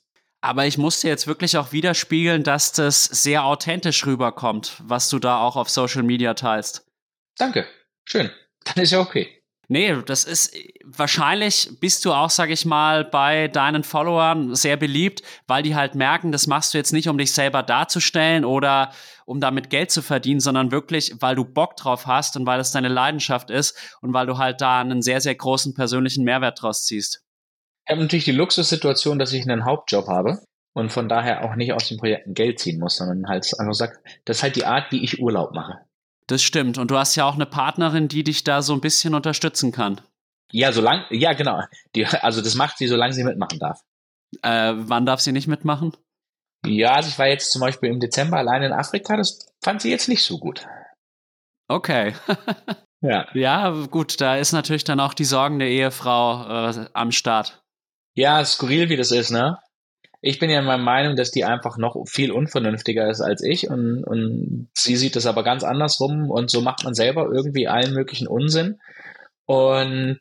Aber 0.41 0.65
ich 0.65 0.79
musste 0.79 1.07
jetzt 1.07 1.27
wirklich 1.27 1.55
auch 1.57 1.71
widerspiegeln, 1.71 2.41
dass 2.41 2.71
das 2.71 3.03
sehr 3.03 3.45
authentisch 3.45 4.03
rüberkommt, 4.07 4.81
was 4.83 5.09
du 5.09 5.19
da 5.19 5.37
auch 5.37 5.55
auf 5.55 5.69
Social 5.69 6.01
Media 6.01 6.33
teilst. 6.33 6.87
Danke. 7.37 7.67
Schön. 8.03 8.31
Dann 8.63 8.83
ist 8.83 8.93
ja 8.93 8.99
okay. 8.99 9.42
Nee, 9.73 10.03
das 10.05 10.23
ist 10.23 10.55
wahrscheinlich 10.83 11.67
bist 11.79 12.05
du 12.05 12.13
auch, 12.13 12.29
sag 12.29 12.51
ich 12.51 12.63
mal, 12.63 13.03
bei 13.03 13.47
deinen 13.47 13.83
Followern 13.83 14.53
sehr 14.53 14.77
beliebt, 14.77 15.23
weil 15.47 15.63
die 15.63 15.73
halt 15.73 15.95
merken, 15.95 16.31
das 16.31 16.45
machst 16.45 16.75
du 16.75 16.77
jetzt 16.77 16.93
nicht, 16.93 17.09
um 17.09 17.17
dich 17.17 17.33
selber 17.33 17.63
darzustellen 17.63 18.45
oder 18.45 18.91
um 19.25 19.41
damit 19.41 19.71
Geld 19.71 19.89
zu 19.89 20.03
verdienen, 20.03 20.41
sondern 20.41 20.69
wirklich, 20.69 21.15
weil 21.21 21.35
du 21.35 21.43
Bock 21.43 21.75
drauf 21.75 22.05
hast 22.05 22.37
und 22.37 22.45
weil 22.45 22.59
es 22.59 22.69
deine 22.69 22.87
Leidenschaft 22.87 23.49
ist 23.49 23.97
und 24.01 24.13
weil 24.13 24.27
du 24.27 24.37
halt 24.37 24.61
da 24.61 24.79
einen 24.79 25.01
sehr, 25.01 25.21
sehr 25.21 25.33
großen 25.33 25.73
persönlichen 25.73 26.23
Mehrwert 26.23 26.61
draus 26.61 26.85
ziehst. 26.85 27.23
Ich 27.87 27.91
habe 27.91 28.03
natürlich 28.03 28.25
die 28.25 28.31
Luxussituation, 28.31 29.17
dass 29.17 29.33
ich 29.33 29.41
einen 29.41 29.65
Hauptjob 29.65 30.05
habe 30.05 30.37
und 30.73 30.91
von 30.91 31.09
daher 31.09 31.43
auch 31.45 31.55
nicht 31.55 31.73
aus 31.73 31.87
den 31.87 31.97
Projekten 31.97 32.35
Geld 32.35 32.59
ziehen 32.59 32.79
muss, 32.79 32.97
sondern 32.97 33.27
halt 33.27 33.51
einfach 33.57 33.73
sagt, 33.73 33.97
das 34.25 34.37
ist 34.37 34.43
halt 34.43 34.55
die 34.55 34.65
Art, 34.65 34.91
wie 34.91 35.03
ich 35.03 35.19
Urlaub 35.19 35.55
mache. 35.55 35.79
Das 36.27 36.41
stimmt. 36.41 36.77
Und 36.77 36.91
du 36.91 36.97
hast 36.97 37.15
ja 37.15 37.25
auch 37.25 37.35
eine 37.35 37.45
Partnerin, 37.45 38.07
die 38.07 38.23
dich 38.23 38.43
da 38.43 38.61
so 38.61 38.73
ein 38.73 38.81
bisschen 38.81 39.13
unterstützen 39.15 39.71
kann. 39.71 40.01
Ja, 40.51 40.71
solange, 40.71 41.05
ja, 41.09 41.33
genau. 41.33 41.61
Die, 41.95 42.05
also 42.05 42.41
das 42.41 42.55
macht 42.55 42.77
sie, 42.77 42.87
solange 42.87 43.13
sie 43.13 43.23
mitmachen 43.23 43.59
darf. 43.59 43.81
Äh, 44.41 44.73
wann 44.75 45.05
darf 45.05 45.19
sie 45.19 45.31
nicht 45.31 45.47
mitmachen? 45.47 45.95
Ja, 46.65 46.93
also 46.93 47.09
ich 47.09 47.19
war 47.19 47.27
jetzt 47.27 47.51
zum 47.51 47.59
Beispiel 47.59 47.89
im 47.89 47.99
Dezember 47.99 48.37
allein 48.37 48.63
in 48.63 48.71
Afrika, 48.71 49.17
das 49.17 49.39
fand 49.61 49.81
sie 49.81 49.89
jetzt 49.89 50.07
nicht 50.07 50.23
so 50.23 50.39
gut. 50.39 50.65
Okay. 51.67 52.13
ja. 53.01 53.27
Ja, 53.33 53.69
gut, 53.87 54.21
da 54.21 54.37
ist 54.37 54.53
natürlich 54.53 54.83
dann 54.83 54.99
auch 54.99 55.13
die 55.13 55.25
sorgende 55.25 55.67
Ehefrau 55.67 56.69
äh, 56.69 56.85
am 56.93 57.11
Start. 57.11 57.63
Ja, 58.15 58.45
skurril 58.45 58.89
wie 58.89 58.95
das 58.97 59.11
ist, 59.11 59.31
ne? 59.31 59.57
Ich 60.25 60.39
bin 60.39 60.49
ja 60.49 60.61
meiner 60.61 60.81
Meinung, 60.81 61.17
dass 61.17 61.31
die 61.31 61.43
einfach 61.43 61.77
noch 61.77 62.01
viel 62.07 62.31
unvernünftiger 62.31 63.09
ist 63.09 63.19
als 63.19 63.43
ich 63.43 63.69
und, 63.69 64.05
und 64.05 64.69
sie 64.73 64.95
sieht 64.95 65.17
es 65.17 65.25
aber 65.25 65.43
ganz 65.43 65.65
andersrum 65.65 66.31
und 66.31 66.49
so 66.49 66.61
macht 66.61 66.85
man 66.85 66.93
selber 66.93 67.27
irgendwie 67.29 67.67
allen 67.67 67.93
möglichen 67.93 68.27
Unsinn. 68.27 68.79
Und 69.45 70.19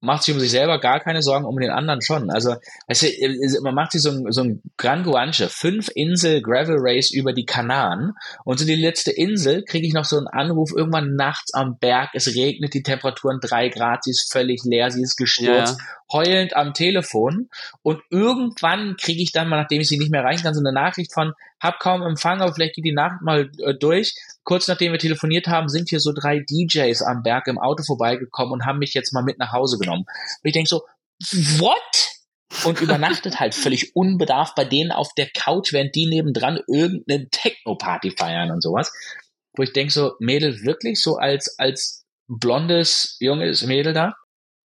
macht 0.00 0.22
sich 0.22 0.34
um 0.34 0.40
sich 0.40 0.50
selber 0.50 0.80
gar 0.80 1.00
keine 1.00 1.22
Sorgen, 1.22 1.44
um 1.44 1.58
den 1.58 1.70
anderen 1.70 2.00
schon. 2.00 2.30
Also, 2.30 2.56
weißt 2.88 3.02
du, 3.02 3.62
man 3.62 3.74
macht 3.74 3.92
sich 3.92 4.02
so 4.02 4.10
ein, 4.10 4.32
so 4.32 4.42
ein 4.42 4.62
Gran 4.76 5.02
Guanche, 5.02 5.48
fünf 5.48 5.90
Insel 5.94 6.40
Gravel 6.40 6.78
Race 6.78 7.10
über 7.10 7.32
die 7.32 7.44
Kanaren 7.44 8.14
und 8.44 8.58
so 8.58 8.64
die 8.64 8.74
letzte 8.74 9.10
Insel 9.10 9.62
kriege 9.64 9.86
ich 9.86 9.92
noch 9.92 10.04
so 10.04 10.16
einen 10.16 10.26
Anruf 10.26 10.72
irgendwann 10.74 11.14
nachts 11.14 11.52
am 11.52 11.78
Berg, 11.78 12.10
es 12.14 12.34
regnet, 12.34 12.72
die 12.74 12.82
Temperaturen 12.82 13.40
drei 13.40 13.68
Grad, 13.68 14.04
sie 14.04 14.10
ist 14.10 14.32
völlig 14.32 14.62
leer, 14.64 14.90
sie 14.90 15.02
ist 15.02 15.16
gestürzt, 15.16 15.78
ja, 15.78 15.86
heulend 16.12 16.56
am 16.56 16.72
Telefon 16.72 17.50
und 17.82 18.00
irgendwann 18.10 18.96
kriege 18.96 19.22
ich 19.22 19.32
dann 19.32 19.48
mal, 19.48 19.60
nachdem 19.60 19.80
ich 19.80 19.88
sie 19.88 19.98
nicht 19.98 20.10
mehr 20.10 20.22
erreichen 20.22 20.44
kann, 20.44 20.54
so 20.54 20.60
eine 20.60 20.72
Nachricht 20.72 21.12
von, 21.12 21.34
hab 21.60 21.78
kaum 21.78 22.02
Empfang, 22.02 22.40
aber 22.40 22.54
vielleicht 22.54 22.74
geht 22.74 22.84
die 22.84 22.92
Nacht 22.92 23.20
mal 23.22 23.50
äh, 23.58 23.74
durch. 23.74 24.14
Kurz 24.44 24.66
nachdem 24.66 24.92
wir 24.92 24.98
telefoniert 24.98 25.46
haben, 25.46 25.68
sind 25.68 25.88
hier 25.90 26.00
so 26.00 26.12
drei 26.12 26.40
DJs 26.40 27.02
am 27.02 27.22
Berg 27.22 27.46
im 27.46 27.58
Auto 27.58 27.82
vorbeigekommen 27.82 28.52
und 28.52 28.64
haben 28.64 28.78
mich 28.78 28.94
jetzt 28.94 29.12
mal 29.12 29.22
mit 29.22 29.38
nach 29.38 29.52
Hause 29.52 29.78
genommen. 29.78 30.04
Und 30.06 30.48
ich 30.48 30.52
denke 30.52 30.68
so, 30.68 30.82
what? 31.58 32.10
Und 32.64 32.80
übernachtet 32.80 33.38
halt 33.38 33.54
völlig 33.54 33.94
unbedarft 33.94 34.56
bei 34.56 34.64
denen 34.64 34.90
auf 34.90 35.14
der 35.14 35.28
Couch, 35.30 35.72
während 35.72 35.94
die 35.94 36.06
nebendran 36.06 36.58
irgendeine 36.66 37.28
Techno-Party 37.28 38.12
feiern 38.16 38.50
und 38.50 38.62
sowas. 38.62 38.92
Wo 39.56 39.62
ich 39.62 39.72
denke 39.72 39.92
so, 39.92 40.14
Mädel 40.18 40.64
wirklich 40.64 41.00
so 41.00 41.16
als, 41.16 41.58
als 41.58 42.06
blondes, 42.26 43.16
junges 43.20 43.64
Mädel 43.64 43.92
da, 43.92 44.14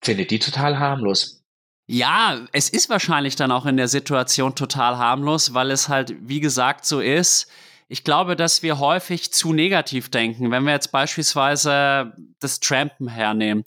findet 0.01 0.31
die 0.31 0.39
total 0.39 0.79
harmlos. 0.79 1.44
Ja, 1.87 2.39
es 2.51 2.69
ist 2.69 2.89
wahrscheinlich 2.89 3.35
dann 3.35 3.51
auch 3.51 3.65
in 3.65 3.77
der 3.77 3.87
Situation 3.87 4.55
total 4.55 4.97
harmlos, 4.97 5.53
weil 5.53 5.69
es 5.69 5.87
halt, 5.87 6.15
wie 6.19 6.39
gesagt, 6.39 6.85
so 6.85 6.99
ist. 6.99 7.47
Ich 7.87 8.03
glaube, 8.03 8.35
dass 8.35 8.63
wir 8.63 8.79
häufig 8.79 9.31
zu 9.31 9.53
negativ 9.53 10.09
denken. 10.09 10.49
Wenn 10.49 10.63
wir 10.63 10.73
jetzt 10.73 10.91
beispielsweise 10.91 12.13
das 12.39 12.59
Trampen 12.59 13.07
hernehmen, 13.07 13.63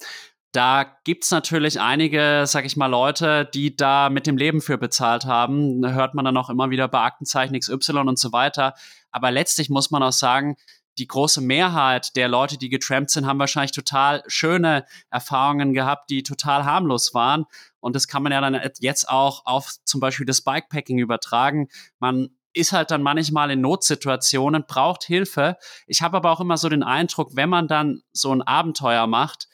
da 0.50 0.84
gibt's 1.04 1.30
natürlich 1.30 1.80
einige, 1.80 2.44
sag 2.46 2.64
ich 2.64 2.76
mal, 2.76 2.86
Leute, 2.86 3.48
die 3.54 3.76
da 3.76 4.08
mit 4.08 4.26
dem 4.26 4.36
Leben 4.36 4.60
für 4.62 4.78
bezahlt 4.78 5.24
haben. 5.24 5.80
Da 5.82 5.90
hört 5.90 6.14
man 6.14 6.24
dann 6.24 6.36
auch 6.36 6.50
immer 6.50 6.70
wieder 6.70 6.88
bei 6.88 7.00
Aktenzeichen 7.00 7.58
XY 7.58 7.98
und 7.98 8.18
so 8.18 8.32
weiter. 8.32 8.74
Aber 9.12 9.30
letztlich 9.30 9.70
muss 9.70 9.90
man 9.92 10.02
auch 10.02 10.12
sagen, 10.12 10.56
die 10.98 11.06
große 11.06 11.40
Mehrheit 11.40 12.16
der 12.16 12.28
Leute, 12.28 12.58
die 12.58 12.68
getrampt 12.68 13.10
sind, 13.10 13.26
haben 13.26 13.38
wahrscheinlich 13.38 13.72
total 13.72 14.22
schöne 14.26 14.84
Erfahrungen 15.10 15.72
gehabt, 15.72 16.10
die 16.10 16.22
total 16.22 16.64
harmlos 16.64 17.14
waren. 17.14 17.46
Und 17.80 17.96
das 17.96 18.08
kann 18.08 18.22
man 18.22 18.32
ja 18.32 18.40
dann 18.40 18.60
jetzt 18.80 19.08
auch 19.08 19.46
auf 19.46 19.72
zum 19.84 20.00
Beispiel 20.00 20.26
das 20.26 20.42
Bikepacking 20.42 20.98
übertragen. 20.98 21.68
Man 21.98 22.30
ist 22.52 22.72
halt 22.72 22.90
dann 22.90 23.02
manchmal 23.02 23.50
in 23.50 23.60
Notsituationen, 23.60 24.64
braucht 24.66 25.04
Hilfe. 25.04 25.56
Ich 25.86 26.02
habe 26.02 26.16
aber 26.16 26.32
auch 26.32 26.40
immer 26.40 26.56
so 26.56 26.68
den 26.68 26.82
Eindruck, 26.82 27.36
wenn 27.36 27.48
man 27.48 27.68
dann 27.68 28.02
so 28.12 28.32
ein 28.32 28.42
Abenteuer 28.42 29.06
macht, 29.06 29.48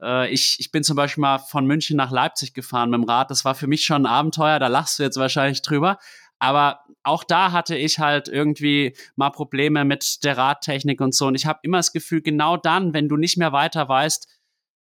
äh, 0.00 0.32
ich, 0.32 0.56
ich 0.58 0.70
bin 0.70 0.84
zum 0.84 0.96
Beispiel 0.96 1.22
mal 1.22 1.38
von 1.38 1.66
München 1.66 1.96
nach 1.96 2.10
Leipzig 2.10 2.54
gefahren 2.54 2.90
mit 2.90 3.00
dem 3.00 3.04
Rad. 3.04 3.30
Das 3.30 3.44
war 3.44 3.54
für 3.54 3.66
mich 3.66 3.84
schon 3.84 4.02
ein 4.02 4.12
Abenteuer, 4.12 4.58
da 4.58 4.68
lachst 4.68 4.98
du 4.98 5.02
jetzt 5.02 5.16
wahrscheinlich 5.16 5.62
drüber. 5.62 5.98
Aber 6.44 6.80
auch 7.04 7.24
da 7.24 7.52
hatte 7.52 7.74
ich 7.74 7.98
halt 7.98 8.28
irgendwie 8.28 8.94
mal 9.16 9.30
Probleme 9.30 9.86
mit 9.86 10.22
der 10.24 10.36
Radtechnik 10.36 11.00
und 11.00 11.14
so. 11.14 11.26
Und 11.26 11.36
ich 11.36 11.46
habe 11.46 11.60
immer 11.62 11.78
das 11.78 11.92
Gefühl, 11.92 12.20
genau 12.20 12.58
dann, 12.58 12.92
wenn 12.92 13.08
du 13.08 13.16
nicht 13.16 13.38
mehr 13.38 13.52
weiter 13.52 13.88
weißt, 13.88 14.28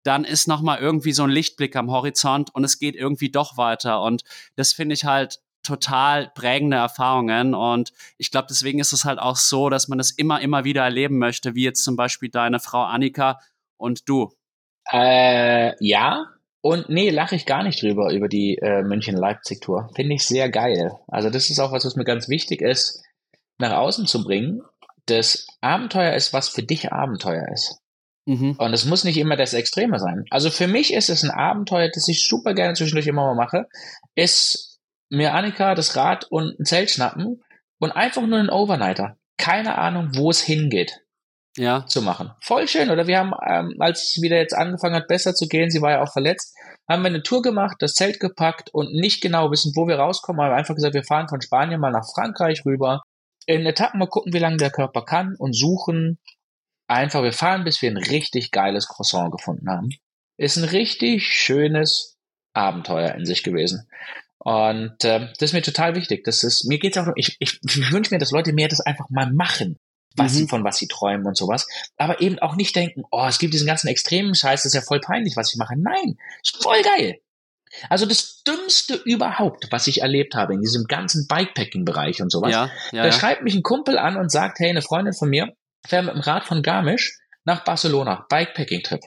dann 0.03 0.25
ist 0.25 0.49
noch 0.49 0.61
mal 0.61 0.77
irgendwie 0.77 1.13
so 1.13 1.23
ein 1.23 1.29
Lichtblick 1.29 1.77
am 1.77 1.89
Horizont 1.89 2.53
und 2.53 2.65
es 2.65 2.79
geht 2.79 2.95
irgendwie 2.95 3.31
doch 3.31 3.55
weiter. 3.55 4.01
Und 4.01 4.25
das 4.57 4.73
finde 4.73 4.93
ich 4.93 5.05
halt 5.05 5.39
total 5.65 6.29
prägende 6.35 6.75
Erfahrungen. 6.75 7.55
Und 7.55 7.93
ich 8.17 8.29
glaube, 8.29 8.47
deswegen 8.49 8.79
ist 8.79 8.91
es 8.91 9.05
halt 9.05 9.19
auch 9.19 9.37
so, 9.37 9.69
dass 9.69 9.87
man 9.87 10.01
es 10.01 10.11
immer, 10.11 10.41
immer 10.41 10.65
wieder 10.65 10.83
erleben 10.83 11.17
möchte, 11.17 11.55
wie 11.55 11.63
jetzt 11.63 11.85
zum 11.85 11.95
Beispiel 11.95 12.27
deine 12.27 12.59
Frau 12.59 12.83
Annika 12.83 13.39
und 13.77 14.09
du. 14.09 14.33
Äh, 14.91 15.73
ja, 15.79 16.25
und 16.63 16.87
nee, 16.87 17.09
lache 17.09 17.35
ich 17.35 17.45
gar 17.45 17.61
nicht 17.61 17.81
drüber, 17.81 18.13
über 18.13 18.29
die 18.29 18.57
äh, 18.57 18.83
München-Leipzig-Tour. 18.83 19.89
Finde 19.95 20.15
ich 20.15 20.23
sehr 20.25 20.49
geil. 20.49 20.97
Also 21.07 21.29
das 21.29 21.49
ist 21.49 21.59
auch 21.59 21.73
was, 21.73 21.83
was 21.83 21.97
mir 21.97 22.05
ganz 22.05 22.29
wichtig 22.29 22.61
ist, 22.61 23.03
nach 23.57 23.73
außen 23.73 24.07
zu 24.07 24.23
bringen. 24.23 24.61
Das 25.05 25.45
Abenteuer 25.59 26.13
ist, 26.13 26.31
was 26.31 26.47
für 26.47 26.63
dich 26.63 26.93
Abenteuer 26.93 27.49
ist. 27.51 27.79
Mhm. 28.25 28.55
Und 28.57 28.73
es 28.73 28.85
muss 28.85 29.03
nicht 29.03 29.17
immer 29.17 29.35
das 29.35 29.53
Extreme 29.53 29.99
sein. 29.99 30.23
Also 30.29 30.49
für 30.49 30.67
mich 30.67 30.93
ist 30.93 31.09
es 31.09 31.23
ein 31.23 31.31
Abenteuer, 31.31 31.89
das 31.93 32.07
ich 32.07 32.25
super 32.25 32.53
gerne 32.53 32.75
zwischendurch 32.75 33.07
immer 33.07 33.25
mal 33.25 33.35
mache, 33.35 33.67
ist 34.15 34.79
mir 35.09 35.33
Annika 35.33 35.75
das 35.75 35.97
Rad 35.97 36.31
und 36.31 36.57
ein 36.57 36.65
Zelt 36.65 36.91
schnappen 36.91 37.43
und 37.77 37.91
einfach 37.91 38.25
nur 38.25 38.39
einen 38.39 38.49
Overnighter. 38.49 39.17
Keine 39.35 39.77
Ahnung, 39.77 40.11
wo 40.13 40.29
es 40.29 40.39
hingeht 40.39 41.02
ja. 41.57 41.85
zu 41.87 42.01
machen. 42.01 42.31
Voll 42.41 42.67
schön. 42.67 42.89
Oder 42.89 43.07
wir 43.07 43.19
haben, 43.19 43.33
ähm, 43.47 43.75
als 43.79 44.15
es 44.15 44.21
wieder 44.21 44.37
jetzt 44.37 44.53
angefangen 44.53 44.95
hat, 44.95 45.07
besser 45.07 45.33
zu 45.33 45.47
gehen, 45.47 45.69
sie 45.69 45.81
war 45.81 45.91
ja 45.91 46.03
auch 46.03 46.11
verletzt, 46.11 46.55
haben 46.89 47.03
wir 47.03 47.09
eine 47.09 47.23
Tour 47.23 47.41
gemacht, 47.41 47.77
das 47.79 47.93
Zelt 47.93 48.19
gepackt 48.19 48.69
und 48.73 48.93
nicht 48.93 49.21
genau 49.21 49.51
wissen, 49.51 49.73
wo 49.75 49.87
wir 49.87 49.97
rauskommen, 49.97 50.43
haben 50.43 50.53
einfach 50.53 50.75
gesagt, 50.75 50.95
wir 50.95 51.03
fahren 51.03 51.29
von 51.29 51.41
Spanien 51.41 51.79
mal 51.79 51.91
nach 51.91 52.09
Frankreich 52.13 52.65
rüber, 52.65 53.01
in 53.45 53.65
Etappen 53.65 53.99
mal 53.99 54.07
gucken, 54.07 54.33
wie 54.33 54.39
lange 54.39 54.57
der 54.57 54.71
Körper 54.71 55.03
kann 55.03 55.35
und 55.37 55.55
suchen 55.55 56.19
einfach, 56.87 57.23
wir 57.23 57.33
fahren, 57.33 57.63
bis 57.63 57.81
wir 57.81 57.89
ein 57.89 57.97
richtig 57.97 58.51
geiles 58.51 58.87
Croissant 58.87 59.31
gefunden 59.31 59.69
haben. 59.69 59.89
Ist 60.37 60.57
ein 60.57 60.63
richtig 60.63 61.27
schönes 61.27 62.17
Abenteuer 62.53 63.13
in 63.15 63.25
sich 63.25 63.43
gewesen. 63.43 63.87
Und 64.39 65.03
äh, 65.05 65.27
das 65.39 65.49
ist 65.49 65.53
mir 65.53 65.61
total 65.61 65.95
wichtig. 65.95 66.23
Das 66.25 66.43
ist, 66.43 66.65
mir 66.65 66.79
geht's 66.79 66.97
auch, 66.97 67.07
ich, 67.15 67.37
ich, 67.39 67.59
ich 67.63 67.91
wünsche 67.91 68.13
mir, 68.13 68.19
dass 68.19 68.31
Leute 68.31 68.51
mehr 68.51 68.67
das 68.67 68.81
einfach 68.81 69.09
mal 69.09 69.31
machen 69.31 69.77
was 70.15 70.33
mhm. 70.33 70.37
sie, 70.37 70.47
von 70.47 70.63
was 70.63 70.77
sie 70.77 70.87
träumen 70.87 71.25
und 71.25 71.37
sowas. 71.37 71.67
Aber 71.97 72.21
eben 72.21 72.39
auch 72.39 72.55
nicht 72.55 72.75
denken, 72.75 73.03
oh, 73.11 73.25
es 73.27 73.39
gibt 73.39 73.53
diesen 73.53 73.67
ganzen 73.67 73.87
extremen 73.87 74.35
Scheiß, 74.35 74.63
das 74.63 74.73
ist 74.73 74.75
ja 74.75 74.81
voll 74.81 74.99
peinlich, 74.99 75.35
was 75.35 75.51
ich 75.53 75.57
mache. 75.57 75.75
Nein, 75.77 76.17
ist 76.41 76.61
voll 76.61 76.81
geil. 76.81 77.19
Also 77.89 78.05
das 78.05 78.43
Dümmste 78.43 78.95
überhaupt, 78.95 79.67
was 79.71 79.87
ich 79.87 80.01
erlebt 80.01 80.35
habe 80.35 80.53
in 80.53 80.61
diesem 80.61 80.85
ganzen 80.85 81.27
Bikepacking-Bereich 81.27 82.21
und 82.21 82.31
sowas. 82.31 82.51
Ja, 82.51 82.71
ja, 82.91 83.03
da 83.03 83.05
ja. 83.05 83.11
schreibt 83.11 83.43
mich 83.43 83.55
ein 83.55 83.63
Kumpel 83.63 83.97
an 83.97 84.17
und 84.17 84.31
sagt, 84.31 84.59
hey, 84.59 84.69
eine 84.69 84.81
Freundin 84.81 85.13
von 85.13 85.29
mir 85.29 85.53
fährt 85.85 86.05
mit 86.05 86.13
dem 86.13 86.21
Rad 86.21 86.45
von 86.45 86.61
Garmisch 86.61 87.17
nach 87.45 87.63
Barcelona, 87.63 88.25
Bikepacking-Trip. 88.29 89.01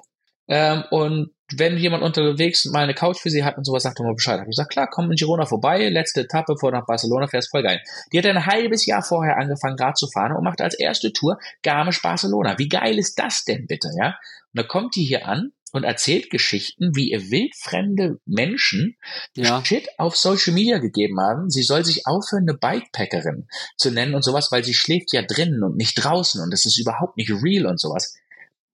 Ähm, 0.49 0.85
und 0.91 1.31
wenn 1.55 1.77
jemand 1.77 2.03
unterwegs 2.03 2.65
mal 2.65 2.83
eine 2.83 2.95
Couch 2.95 3.19
für 3.19 3.31
sie 3.31 3.45
hat 3.45 3.57
und 3.57 3.65
sowas, 3.65 3.85
sagt 3.85 3.99
doch 3.99 4.05
mal 4.05 4.15
Bescheid. 4.15 4.41
Hab 4.41 4.47
ich 4.47 4.51
gesagt, 4.51 4.73
klar, 4.73 4.89
komm 4.91 5.11
in 5.11 5.17
Girona 5.17 5.47
vorbei, 5.47 5.89
letzte 5.89 6.23
Etappe 6.23 6.57
vor 6.59 6.73
nach 6.73 6.87
Barcelona 6.87 7.29
fährst, 7.29 7.51
voll 7.51 7.63
geil. 7.63 7.81
Die 8.13 8.19
hat 8.19 8.27
ein 8.27 8.47
halbes 8.47 8.87
Jahr 8.87 9.03
vorher 9.03 9.37
angefangen, 9.37 9.79
Rad 9.79 9.97
zu 9.97 10.09
fahren 10.09 10.33
und 10.37 10.43
macht 10.43 10.61
als 10.61 10.75
erste 10.75 11.13
Tour 11.13 11.39
Garmisch-Barcelona. 11.63 12.59
Wie 12.59 12.69
geil 12.69 12.99
ist 12.99 13.19
das 13.19 13.45
denn 13.45 13.67
bitte, 13.67 13.91
ja? 13.99 14.19
Und 14.53 14.61
da 14.61 14.63
kommt 14.65 14.97
die 14.97 15.05
hier 15.05 15.27
an 15.27 15.53
und 15.73 15.85
erzählt 15.85 16.31
Geschichten, 16.31 16.97
wie 16.97 17.11
ihr 17.11 17.31
wildfremde 17.31 18.19
Menschen 18.25 18.97
ja. 19.35 19.65
Shit 19.65 19.89
auf 19.99 20.17
Social 20.17 20.55
Media 20.55 20.79
gegeben 20.79 21.21
haben. 21.21 21.51
Sie 21.51 21.63
soll 21.63 21.85
sich 21.85 22.07
aufhören, 22.07 22.49
eine 22.49 22.59
Bikepackerin 22.59 23.47
zu 23.77 23.91
nennen 23.91 24.15
und 24.15 24.23
sowas, 24.23 24.51
weil 24.51 24.65
sie 24.65 24.75
schläft 24.75 25.13
ja 25.13 25.23
drinnen 25.23 25.63
und 25.63 25.77
nicht 25.77 25.95
draußen 26.03 26.43
und 26.43 26.51
das 26.51 26.67
ist 26.67 26.79
überhaupt 26.79 27.17
nicht 27.17 27.31
real 27.31 27.67
und 27.67 27.79
sowas. 27.79 28.15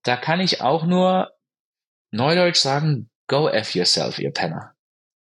Da 0.04 0.16
kann 0.16 0.40
ich 0.40 0.60
auch 0.60 0.86
nur 0.86 1.30
Neudeutsch 2.12 2.58
sagen, 2.58 3.10
go 3.26 3.48
F 3.48 3.74
yourself, 3.74 4.18
ihr 4.18 4.30
Penner. 4.30 4.74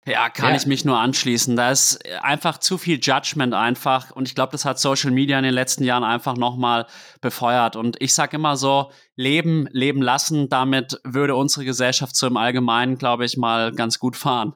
Ja, 0.05 0.29
kann 0.29 0.49
ja. 0.49 0.55
ich 0.55 0.65
mich 0.65 0.83
nur 0.83 0.97
anschließen. 0.97 1.55
Da 1.55 1.69
ist 1.71 1.99
einfach 2.23 2.57
zu 2.57 2.77
viel 2.79 2.99
Judgment 2.99 3.53
einfach 3.53 4.11
und 4.11 4.27
ich 4.27 4.33
glaube, 4.33 4.51
das 4.51 4.65
hat 4.65 4.79
Social 4.79 5.11
Media 5.11 5.37
in 5.37 5.43
den 5.43 5.53
letzten 5.53 5.83
Jahren 5.83 6.03
einfach 6.03 6.35
nochmal 6.35 6.87
befeuert. 7.21 7.75
Und 7.75 8.01
ich 8.01 8.13
sage 8.13 8.35
immer 8.35 8.57
so, 8.57 8.91
leben, 9.15 9.67
leben 9.71 10.01
lassen, 10.01 10.49
damit 10.49 10.99
würde 11.03 11.35
unsere 11.35 11.65
Gesellschaft 11.65 12.15
so 12.15 12.25
im 12.25 12.35
Allgemeinen, 12.35 12.97
glaube 12.97 13.25
ich, 13.25 13.37
mal 13.37 13.71
ganz 13.73 13.99
gut 13.99 14.17
fahren. 14.17 14.53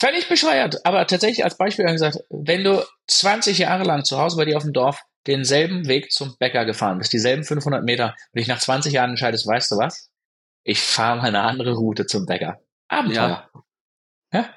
Völlig 0.00 0.28
bescheuert, 0.28 0.84
aber 0.84 1.06
tatsächlich 1.06 1.44
als 1.44 1.56
Beispiel 1.56 1.84
gesagt, 1.86 2.18
wenn 2.28 2.64
du 2.64 2.84
20 3.06 3.58
Jahre 3.58 3.84
lang 3.84 4.04
zu 4.04 4.18
Hause 4.18 4.36
bei 4.36 4.44
dir 4.44 4.56
auf 4.56 4.64
dem 4.64 4.72
Dorf 4.72 5.00
denselben 5.28 5.86
Weg 5.86 6.10
zum 6.10 6.34
Bäcker 6.38 6.64
gefahren 6.64 6.98
bist, 6.98 7.12
dieselben 7.12 7.44
500 7.44 7.84
Meter, 7.84 8.16
und 8.32 8.40
dich 8.40 8.48
nach 8.48 8.58
20 8.58 8.92
Jahren 8.92 9.10
entscheidest, 9.10 9.46
weißt 9.46 9.70
du 9.70 9.76
was? 9.76 10.10
Ich 10.64 10.80
fahre 10.80 11.18
mal 11.18 11.28
eine 11.28 11.42
andere 11.42 11.74
Route 11.74 12.06
zum 12.06 12.26
Bäcker. 12.26 12.60
Abenteuer. 12.88 13.48
Ja. 14.32 14.40
ja? 14.40 14.48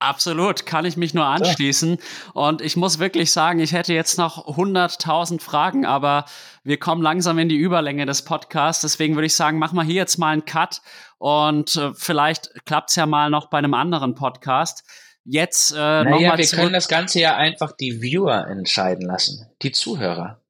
Absolut, 0.00 0.64
kann 0.64 0.84
ich 0.84 0.96
mich 0.96 1.12
nur 1.12 1.24
anschließen. 1.24 1.98
Und 2.32 2.62
ich 2.62 2.76
muss 2.76 3.00
wirklich 3.00 3.32
sagen, 3.32 3.58
ich 3.58 3.72
hätte 3.72 3.92
jetzt 3.92 4.16
noch 4.16 4.46
100.000 4.46 5.40
Fragen, 5.40 5.84
aber 5.84 6.24
wir 6.62 6.78
kommen 6.78 7.02
langsam 7.02 7.38
in 7.38 7.48
die 7.48 7.56
Überlänge 7.56 8.06
des 8.06 8.22
Podcasts. 8.22 8.82
Deswegen 8.82 9.16
würde 9.16 9.26
ich 9.26 9.34
sagen, 9.34 9.58
mach 9.58 9.72
mal 9.72 9.84
hier 9.84 9.96
jetzt 9.96 10.18
mal 10.18 10.32
einen 10.32 10.44
Cut 10.44 10.82
und 11.18 11.74
äh, 11.74 11.92
vielleicht 11.94 12.64
klappt's 12.64 12.94
ja 12.94 13.06
mal 13.06 13.28
noch 13.28 13.50
bei 13.50 13.58
einem 13.58 13.74
anderen 13.74 14.14
Podcast. 14.14 14.84
Jetzt 15.24 15.72
äh, 15.72 15.76
naja, 15.76 16.38
wir 16.38 16.46
können 16.46 16.72
das 16.72 16.88
Ganze 16.88 17.20
ja 17.20 17.36
einfach 17.36 17.72
die 17.72 18.00
Viewer 18.00 18.46
entscheiden 18.46 19.06
lassen, 19.06 19.50
die 19.62 19.72
Zuhörer. 19.72 20.40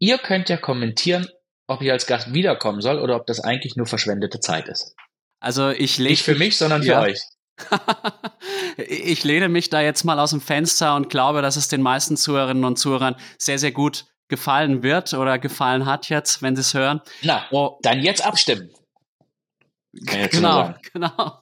Ihr 0.00 0.18
könnt 0.18 0.48
ja 0.48 0.56
kommentieren, 0.56 1.28
ob 1.68 1.82
ich 1.82 1.92
als 1.92 2.06
Gast 2.06 2.32
wiederkommen 2.32 2.80
soll 2.80 2.98
oder 2.98 3.14
ob 3.14 3.26
das 3.26 3.40
eigentlich 3.40 3.76
nur 3.76 3.86
verschwendete 3.86 4.40
Zeit 4.40 4.68
ist. 4.68 4.96
Also 5.40 5.70
ich 5.70 5.98
lege 5.98 6.10
nicht 6.10 6.24
für 6.24 6.34
mich, 6.34 6.56
sondern 6.56 6.82
für 6.82 6.88
ja. 6.88 7.00
euch. 7.02 7.20
ich 8.76 9.22
lehne 9.24 9.48
mich 9.48 9.68
da 9.70 9.80
jetzt 9.80 10.04
mal 10.04 10.18
aus 10.18 10.30
dem 10.30 10.40
Fenster 10.40 10.96
und 10.96 11.10
glaube, 11.10 11.42
dass 11.42 11.56
es 11.56 11.68
den 11.68 11.82
meisten 11.82 12.16
Zuhörerinnen 12.16 12.64
und 12.64 12.78
Zuhörern 12.78 13.16
sehr, 13.38 13.58
sehr 13.58 13.72
gut 13.72 14.06
gefallen 14.28 14.82
wird 14.82 15.14
oder 15.14 15.38
gefallen 15.38 15.86
hat 15.86 16.08
jetzt, 16.08 16.42
wenn 16.42 16.56
sie 16.56 16.60
es 16.60 16.74
hören. 16.74 17.00
Na, 17.22 17.46
oh. 17.50 17.78
dann 17.82 18.02
jetzt 18.02 18.24
abstimmen. 18.24 18.70
Genau, 19.92 20.74
genau. 20.92 21.40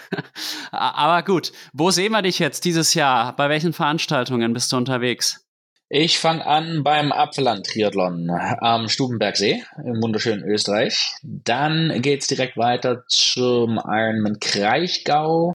Aber 0.70 1.22
gut, 1.22 1.52
wo 1.72 1.90
sehen 1.90 2.12
wir 2.12 2.22
dich 2.22 2.38
jetzt 2.38 2.64
dieses 2.64 2.94
Jahr? 2.94 3.36
Bei 3.36 3.48
welchen 3.48 3.72
Veranstaltungen 3.72 4.52
bist 4.52 4.72
du 4.72 4.76
unterwegs? 4.76 5.45
Ich 5.88 6.18
fange 6.18 6.44
an 6.44 6.82
beim 6.82 7.12
Apfelland-Triathlon 7.12 8.28
am 8.30 8.88
Stubenbergsee 8.88 9.62
im 9.84 10.02
wunderschönen 10.02 10.42
Österreich. 10.42 11.14
Dann 11.22 12.02
geht's 12.02 12.26
direkt 12.26 12.56
weiter 12.56 13.04
zum 13.06 13.78
Ironman 13.78 14.40
Kraichgau. 14.40 15.52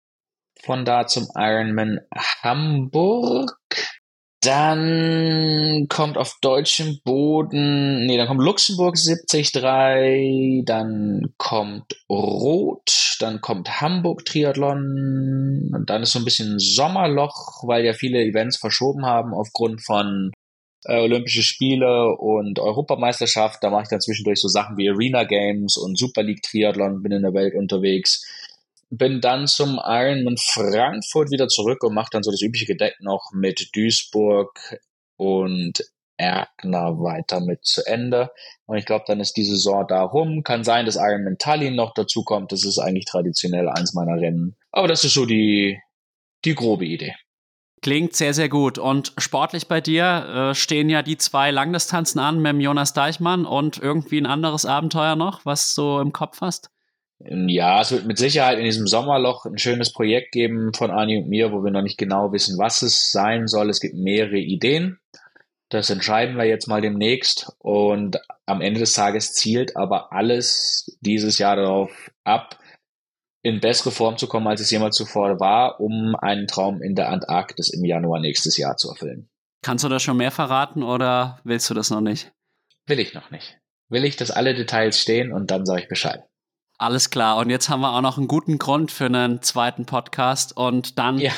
Von 0.61 0.85
da 0.85 1.07
zum 1.07 1.30
Ironman 1.34 2.01
Hamburg. 2.43 3.57
Dann 4.41 5.88
kommt 5.90 6.18
auf 6.18 6.38
deutschem 6.41 6.99
Boden, 7.03 8.06
nee, 8.06 8.16
dann 8.16 8.28
kommt 8.28 8.41
Luxemburg 8.41 8.95
73, 8.95 9.52
dann 10.66 11.34
kommt 11.38 11.98
Rot, 12.10 13.18
dann 13.20 13.41
kommt 13.41 13.82
Hamburg 13.82 14.24
Triathlon 14.24 15.72
und 15.74 15.90
dann 15.90 16.03
ist 16.03 16.14
so 16.14 16.20
ein 16.20 16.26
bisschen 16.26 16.57
Sommerloch, 16.57 17.64
weil 17.68 17.84
ja 17.84 17.91
viele 17.91 18.22
Events 18.22 18.56
verschoben 18.56 19.06
haben 19.06 19.34
aufgrund 19.34 19.84
von 19.84 20.32
äh, 20.86 21.02
Olympische 21.02 21.44
Spiele 21.44 22.16
und 22.18 22.60
Europameisterschaft. 22.60 23.61
Da 23.61 23.70
mache 23.70 23.84
ich 23.84 23.90
dann 23.90 23.99
zwischendurch 23.99 24.40
so 24.40 24.48
Sachen 24.48 24.78
wie 24.78 24.90
Arena 24.90 25.26
Games 25.26 25.76
und 25.76 25.98
Super 25.98 26.24
League 26.24 26.44
Triathlon, 26.44 27.03
bin 27.03 27.11
in 27.11 27.24
der 27.24 27.34
Welt 27.34 27.56
unterwegs 27.56 28.26
bin 28.90 29.22
dann 29.22 29.48
zum 29.48 29.80
Ironman 29.84 30.38
Frankfurt 30.38 31.32
wieder 31.32 31.48
zurück 31.48 31.84
und 31.84 31.94
mache 31.94 32.10
dann 32.11 32.24
so 32.24 32.32
das 32.32 32.41
übliche 32.41 32.66
Gedeck 32.66 32.95
noch 32.99 33.32
mit 33.34 33.70
Duisburg 33.76 34.80
und 35.16 35.84
Erkner 36.18 36.99
weiter 36.99 37.40
mit 37.40 37.66
zu 37.66 37.86
Ende. 37.86 38.30
Und 38.66 38.78
ich 38.78 38.86
glaube, 38.86 39.06
dann 39.07 39.22
ist 39.22 39.38
die 39.38 39.45
Saison 39.45 39.86
da 39.88 40.03
rum. 40.03 40.44
Kann 40.44 40.64
sein, 40.64 40.86
dass 40.86 40.98
Ironman 40.98 41.38
Tallinn 41.38 41.76
noch 41.76 41.94
dazu 41.94 42.24
kommt. 42.24 42.52
Das 42.52 42.66
ist 42.66 42.78
eigentlich 42.78 43.06
traditionell 43.06 43.70
eins 43.70 43.94
meiner 43.94 44.20
Rennen. 44.20 44.57
Aber 44.72 44.88
das 44.88 45.06
ist 45.06 45.14
so 45.14 45.26
die, 45.26 45.80
die 46.44 46.56
grobe 46.56 46.86
Idee. 46.86 47.16
Klingt 47.82 48.14
sehr, 48.16 48.34
sehr 48.34 48.49
gut. 48.49 48.78
Und 48.78 49.14
sportlich 49.18 49.68
bei 49.68 49.80
dir 49.80 50.49
äh, 50.52 50.56
stehen 50.56 50.90
ja 50.90 51.02
die 51.02 51.18
zwei 51.18 51.52
Langdistanzen 51.52 52.20
an 52.20 52.41
mit 52.41 52.52
dem 52.52 52.60
Jonas 52.60 52.94
Deichmann 52.94 53.45
und 53.45 53.78
irgendwie 53.78 54.20
ein 54.20 54.26
anderes 54.26 54.66
Abenteuer 54.66 55.16
noch, 55.16 55.45
was 55.45 55.74
du 55.76 55.99
im 55.99 56.11
Kopf 56.11 56.41
hast? 56.41 56.70
Ja, 57.22 57.82
es 57.82 57.91
wird 57.91 58.06
mit 58.06 58.18
Sicherheit 58.18 58.60
in 58.60 58.66
diesem 58.66 58.88
Sommerloch 58.88 59.46
ein 59.46 59.58
schönes 59.58 59.91
Projekt 59.91 60.32
geben 60.32 60.72
von 60.74 60.90
Ani 60.90 61.18
und 61.18 61.28
mir, 61.28 61.52
wo 61.52 61.64
wir 61.64 61.72
noch 61.72 61.82
nicht 61.82 61.98
genau 61.98 62.32
wissen, 62.32 62.58
was 62.58 62.82
es 62.82 63.12
sein 63.12 63.48
soll. 63.48 63.70
Es 63.70 63.82
gibt 63.82 63.96
mehrere 63.96 64.38
Ideen. 64.38 65.00
Das 65.68 65.90
entscheiden 65.90 66.38
wir 66.38 66.46
jetzt 66.46 66.68
mal 66.68 66.82
demnächst. 66.82 67.52
Und 67.60 68.20
am 68.46 68.62
Ende 68.62 68.80
des 68.80 68.94
Tages 68.94 69.34
zielt 69.34 69.76
aber 69.76 70.14
alles 70.14 70.98
dieses 71.02 71.38
Jahr 71.38 71.58
darauf 71.58 72.10
ab, 72.24 72.58
in 73.44 73.60
bessere 73.60 73.91
Form 73.91 74.18
zu 74.18 74.28
kommen, 74.28 74.48
als 74.48 74.62
es 74.62 74.72
jemals 74.72 74.96
zuvor 74.96 75.40
war, 75.40 75.80
um 75.80 76.16
einen 76.16 76.48
Traum 76.48 76.82
in 76.82 76.96
der 76.96 77.10
Antarktis 77.10 77.70
im 77.70 77.84
Januar 77.86 78.20
nächstes 78.20 78.58
Jahr 78.58 78.78
zu 78.78 78.90
erfüllen. 78.90 79.30
Kannst 79.62 79.84
du 79.84 79.90
das 79.90 80.04
schon 80.04 80.18
mehr 80.18 80.32
verraten 80.32 80.84
oder 80.84 81.40
willst 81.44 81.70
du 81.70 81.74
das 81.74 81.90
noch 81.90 82.02
nicht? 82.02 82.32
Will 82.88 83.00
ich 83.00 83.14
noch 83.14 83.30
nicht. 83.30 83.60
Will 83.90 84.06
ich, 84.06 84.16
dass 84.16 84.32
alle 84.32 84.54
Details 84.54 85.00
stehen 85.00 85.34
und 85.34 85.52
dann 85.52 85.66
sage 85.66 85.82
ich 85.82 85.88
Bescheid. 85.90 86.28
Alles 86.80 87.10
klar. 87.10 87.35
Und 87.38 87.49
jetzt 87.49 87.68
haben 87.68 87.81
wir 87.81 87.91
auch 87.91 88.01
noch 88.01 88.18
einen 88.18 88.30
guten 88.30 88.57
Grund 88.57 88.89
für 88.89 89.06
einen 89.06 89.41
zweiten 89.41 89.85
Podcast. 89.85 90.56
Und 90.56 90.97
dann 90.97 91.18
ja. 91.18 91.34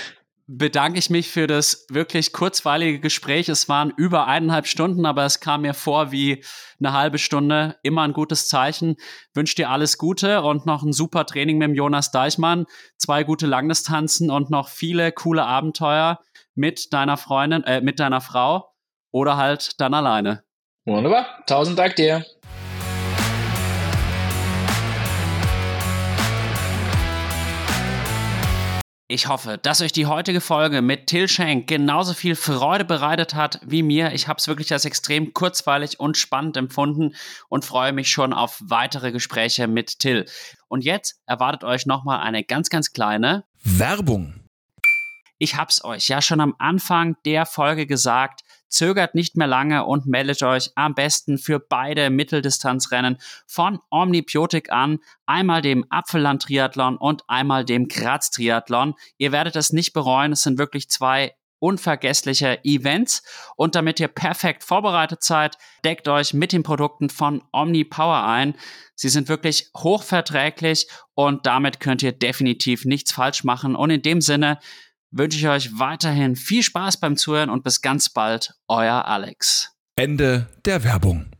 bedanke 0.45 0.99
ich 0.99 1.09
mich 1.09 1.29
für 1.29 1.47
das 1.47 1.87
wirklich 1.89 2.31
kurzweilige 2.31 2.99
Gespräch. 2.99 3.49
Es 3.49 3.67
waren 3.67 3.91
über 3.97 4.27
eineinhalb 4.27 4.67
Stunden, 4.67 5.03
aber 5.03 5.25
es 5.25 5.39
kam 5.39 5.63
mir 5.63 5.73
vor 5.73 6.11
wie 6.11 6.43
eine 6.79 6.93
halbe 6.93 7.17
Stunde. 7.17 7.75
Immer 7.81 8.03
ein 8.03 8.13
gutes 8.13 8.47
Zeichen. 8.47 8.97
Wünsche 9.33 9.55
dir 9.55 9.71
alles 9.71 9.97
Gute 9.97 10.43
und 10.43 10.67
noch 10.67 10.83
ein 10.83 10.93
super 10.93 11.25
Training 11.25 11.57
mit 11.57 11.69
dem 11.69 11.75
Jonas 11.75 12.11
Deichmann. 12.11 12.67
Zwei 12.97 13.23
gute 13.23 13.47
Langdistanzen 13.47 14.29
und 14.29 14.51
noch 14.51 14.69
viele 14.69 15.11
coole 15.11 15.43
Abenteuer 15.43 16.19
mit 16.53 16.93
deiner 16.93 17.17
Freundin, 17.17 17.63
äh, 17.63 17.81
mit 17.81 17.99
deiner 17.99 18.21
Frau 18.21 18.71
oder 19.11 19.37
halt 19.37 19.81
dann 19.81 19.95
alleine. 19.95 20.43
Wunderbar. 20.85 21.25
Tausend 21.47 21.79
Dank 21.79 21.95
dir. 21.95 22.25
Ich 29.13 29.27
hoffe, 29.27 29.57
dass 29.61 29.81
euch 29.81 29.91
die 29.91 30.05
heutige 30.05 30.39
Folge 30.39 30.81
mit 30.81 31.07
Till 31.07 31.27
Schenk 31.27 31.67
genauso 31.67 32.13
viel 32.13 32.33
Freude 32.33 32.85
bereitet 32.85 33.35
hat 33.35 33.59
wie 33.61 33.83
mir. 33.83 34.13
Ich 34.13 34.29
habe 34.29 34.37
es 34.37 34.47
wirklich 34.47 34.71
als 34.71 34.85
extrem 34.85 35.33
kurzweilig 35.33 35.99
und 35.99 36.15
spannend 36.15 36.55
empfunden 36.55 37.13
und 37.49 37.65
freue 37.65 37.91
mich 37.91 38.09
schon 38.09 38.31
auf 38.31 38.61
weitere 38.63 39.11
Gespräche 39.11 39.67
mit 39.67 39.99
Till. 39.99 40.27
Und 40.69 40.85
jetzt 40.85 41.19
erwartet 41.25 41.65
euch 41.65 41.85
nochmal 41.85 42.21
eine 42.21 42.45
ganz, 42.45 42.69
ganz 42.69 42.93
kleine 42.93 43.43
Werbung. 43.61 44.33
Ich 45.39 45.57
habe 45.57 45.71
es 45.71 45.83
euch 45.83 46.07
ja 46.07 46.21
schon 46.21 46.39
am 46.39 46.55
Anfang 46.57 47.17
der 47.25 47.45
Folge 47.45 47.87
gesagt. 47.87 48.43
Zögert 48.71 49.15
nicht 49.15 49.37
mehr 49.37 49.47
lange 49.47 49.85
und 49.85 50.05
meldet 50.07 50.41
euch 50.43 50.71
am 50.75 50.95
besten 50.95 51.37
für 51.37 51.59
beide 51.59 52.09
Mitteldistanzrennen 52.09 53.17
von 53.45 53.79
Omnibiotik 53.91 54.71
an. 54.71 54.99
Einmal 55.25 55.61
dem 55.61 55.85
Apfelland 55.89 56.41
Triathlon 56.41 56.97
und 56.97 57.23
einmal 57.27 57.65
dem 57.65 57.87
Graz 57.87 58.31
Triathlon. 58.31 58.95
Ihr 59.17 59.31
werdet 59.31 59.55
es 59.55 59.73
nicht 59.73 59.93
bereuen. 59.93 60.31
Es 60.31 60.43
sind 60.43 60.57
wirklich 60.57 60.89
zwei 60.89 61.35
unvergessliche 61.61 62.59
Events. 62.65 63.23
Und 63.55 63.75
damit 63.75 63.99
ihr 63.99 64.07
perfekt 64.07 64.63
vorbereitet 64.63 65.23
seid, 65.23 65.57
deckt 65.85 66.07
euch 66.07 66.33
mit 66.33 66.51
den 66.51 66.63
Produkten 66.63 67.09
von 67.09 67.43
Omni 67.51 67.85
Power 67.85 68.23
ein. 68.25 68.55
Sie 68.95 69.09
sind 69.09 69.29
wirklich 69.29 69.69
hochverträglich 69.77 70.87
und 71.13 71.45
damit 71.45 71.79
könnt 71.79 72.03
ihr 72.03 72.11
definitiv 72.11 72.85
nichts 72.85 73.11
falsch 73.11 73.43
machen. 73.43 73.75
Und 73.75 73.91
in 73.91 74.01
dem 74.01 74.21
Sinne 74.21 74.57
wünsche 75.11 75.37
ich 75.37 75.47
euch 75.47 75.79
weiterhin 75.79 76.35
viel 76.35 76.63
Spaß 76.63 76.97
beim 76.97 77.17
Zuhören 77.17 77.49
und 77.49 77.63
bis 77.63 77.81
ganz 77.81 78.09
bald, 78.09 78.53
euer 78.67 79.05
Alex. 79.05 79.75
Ende 79.95 80.47
der 80.65 80.83
Werbung. 80.83 81.25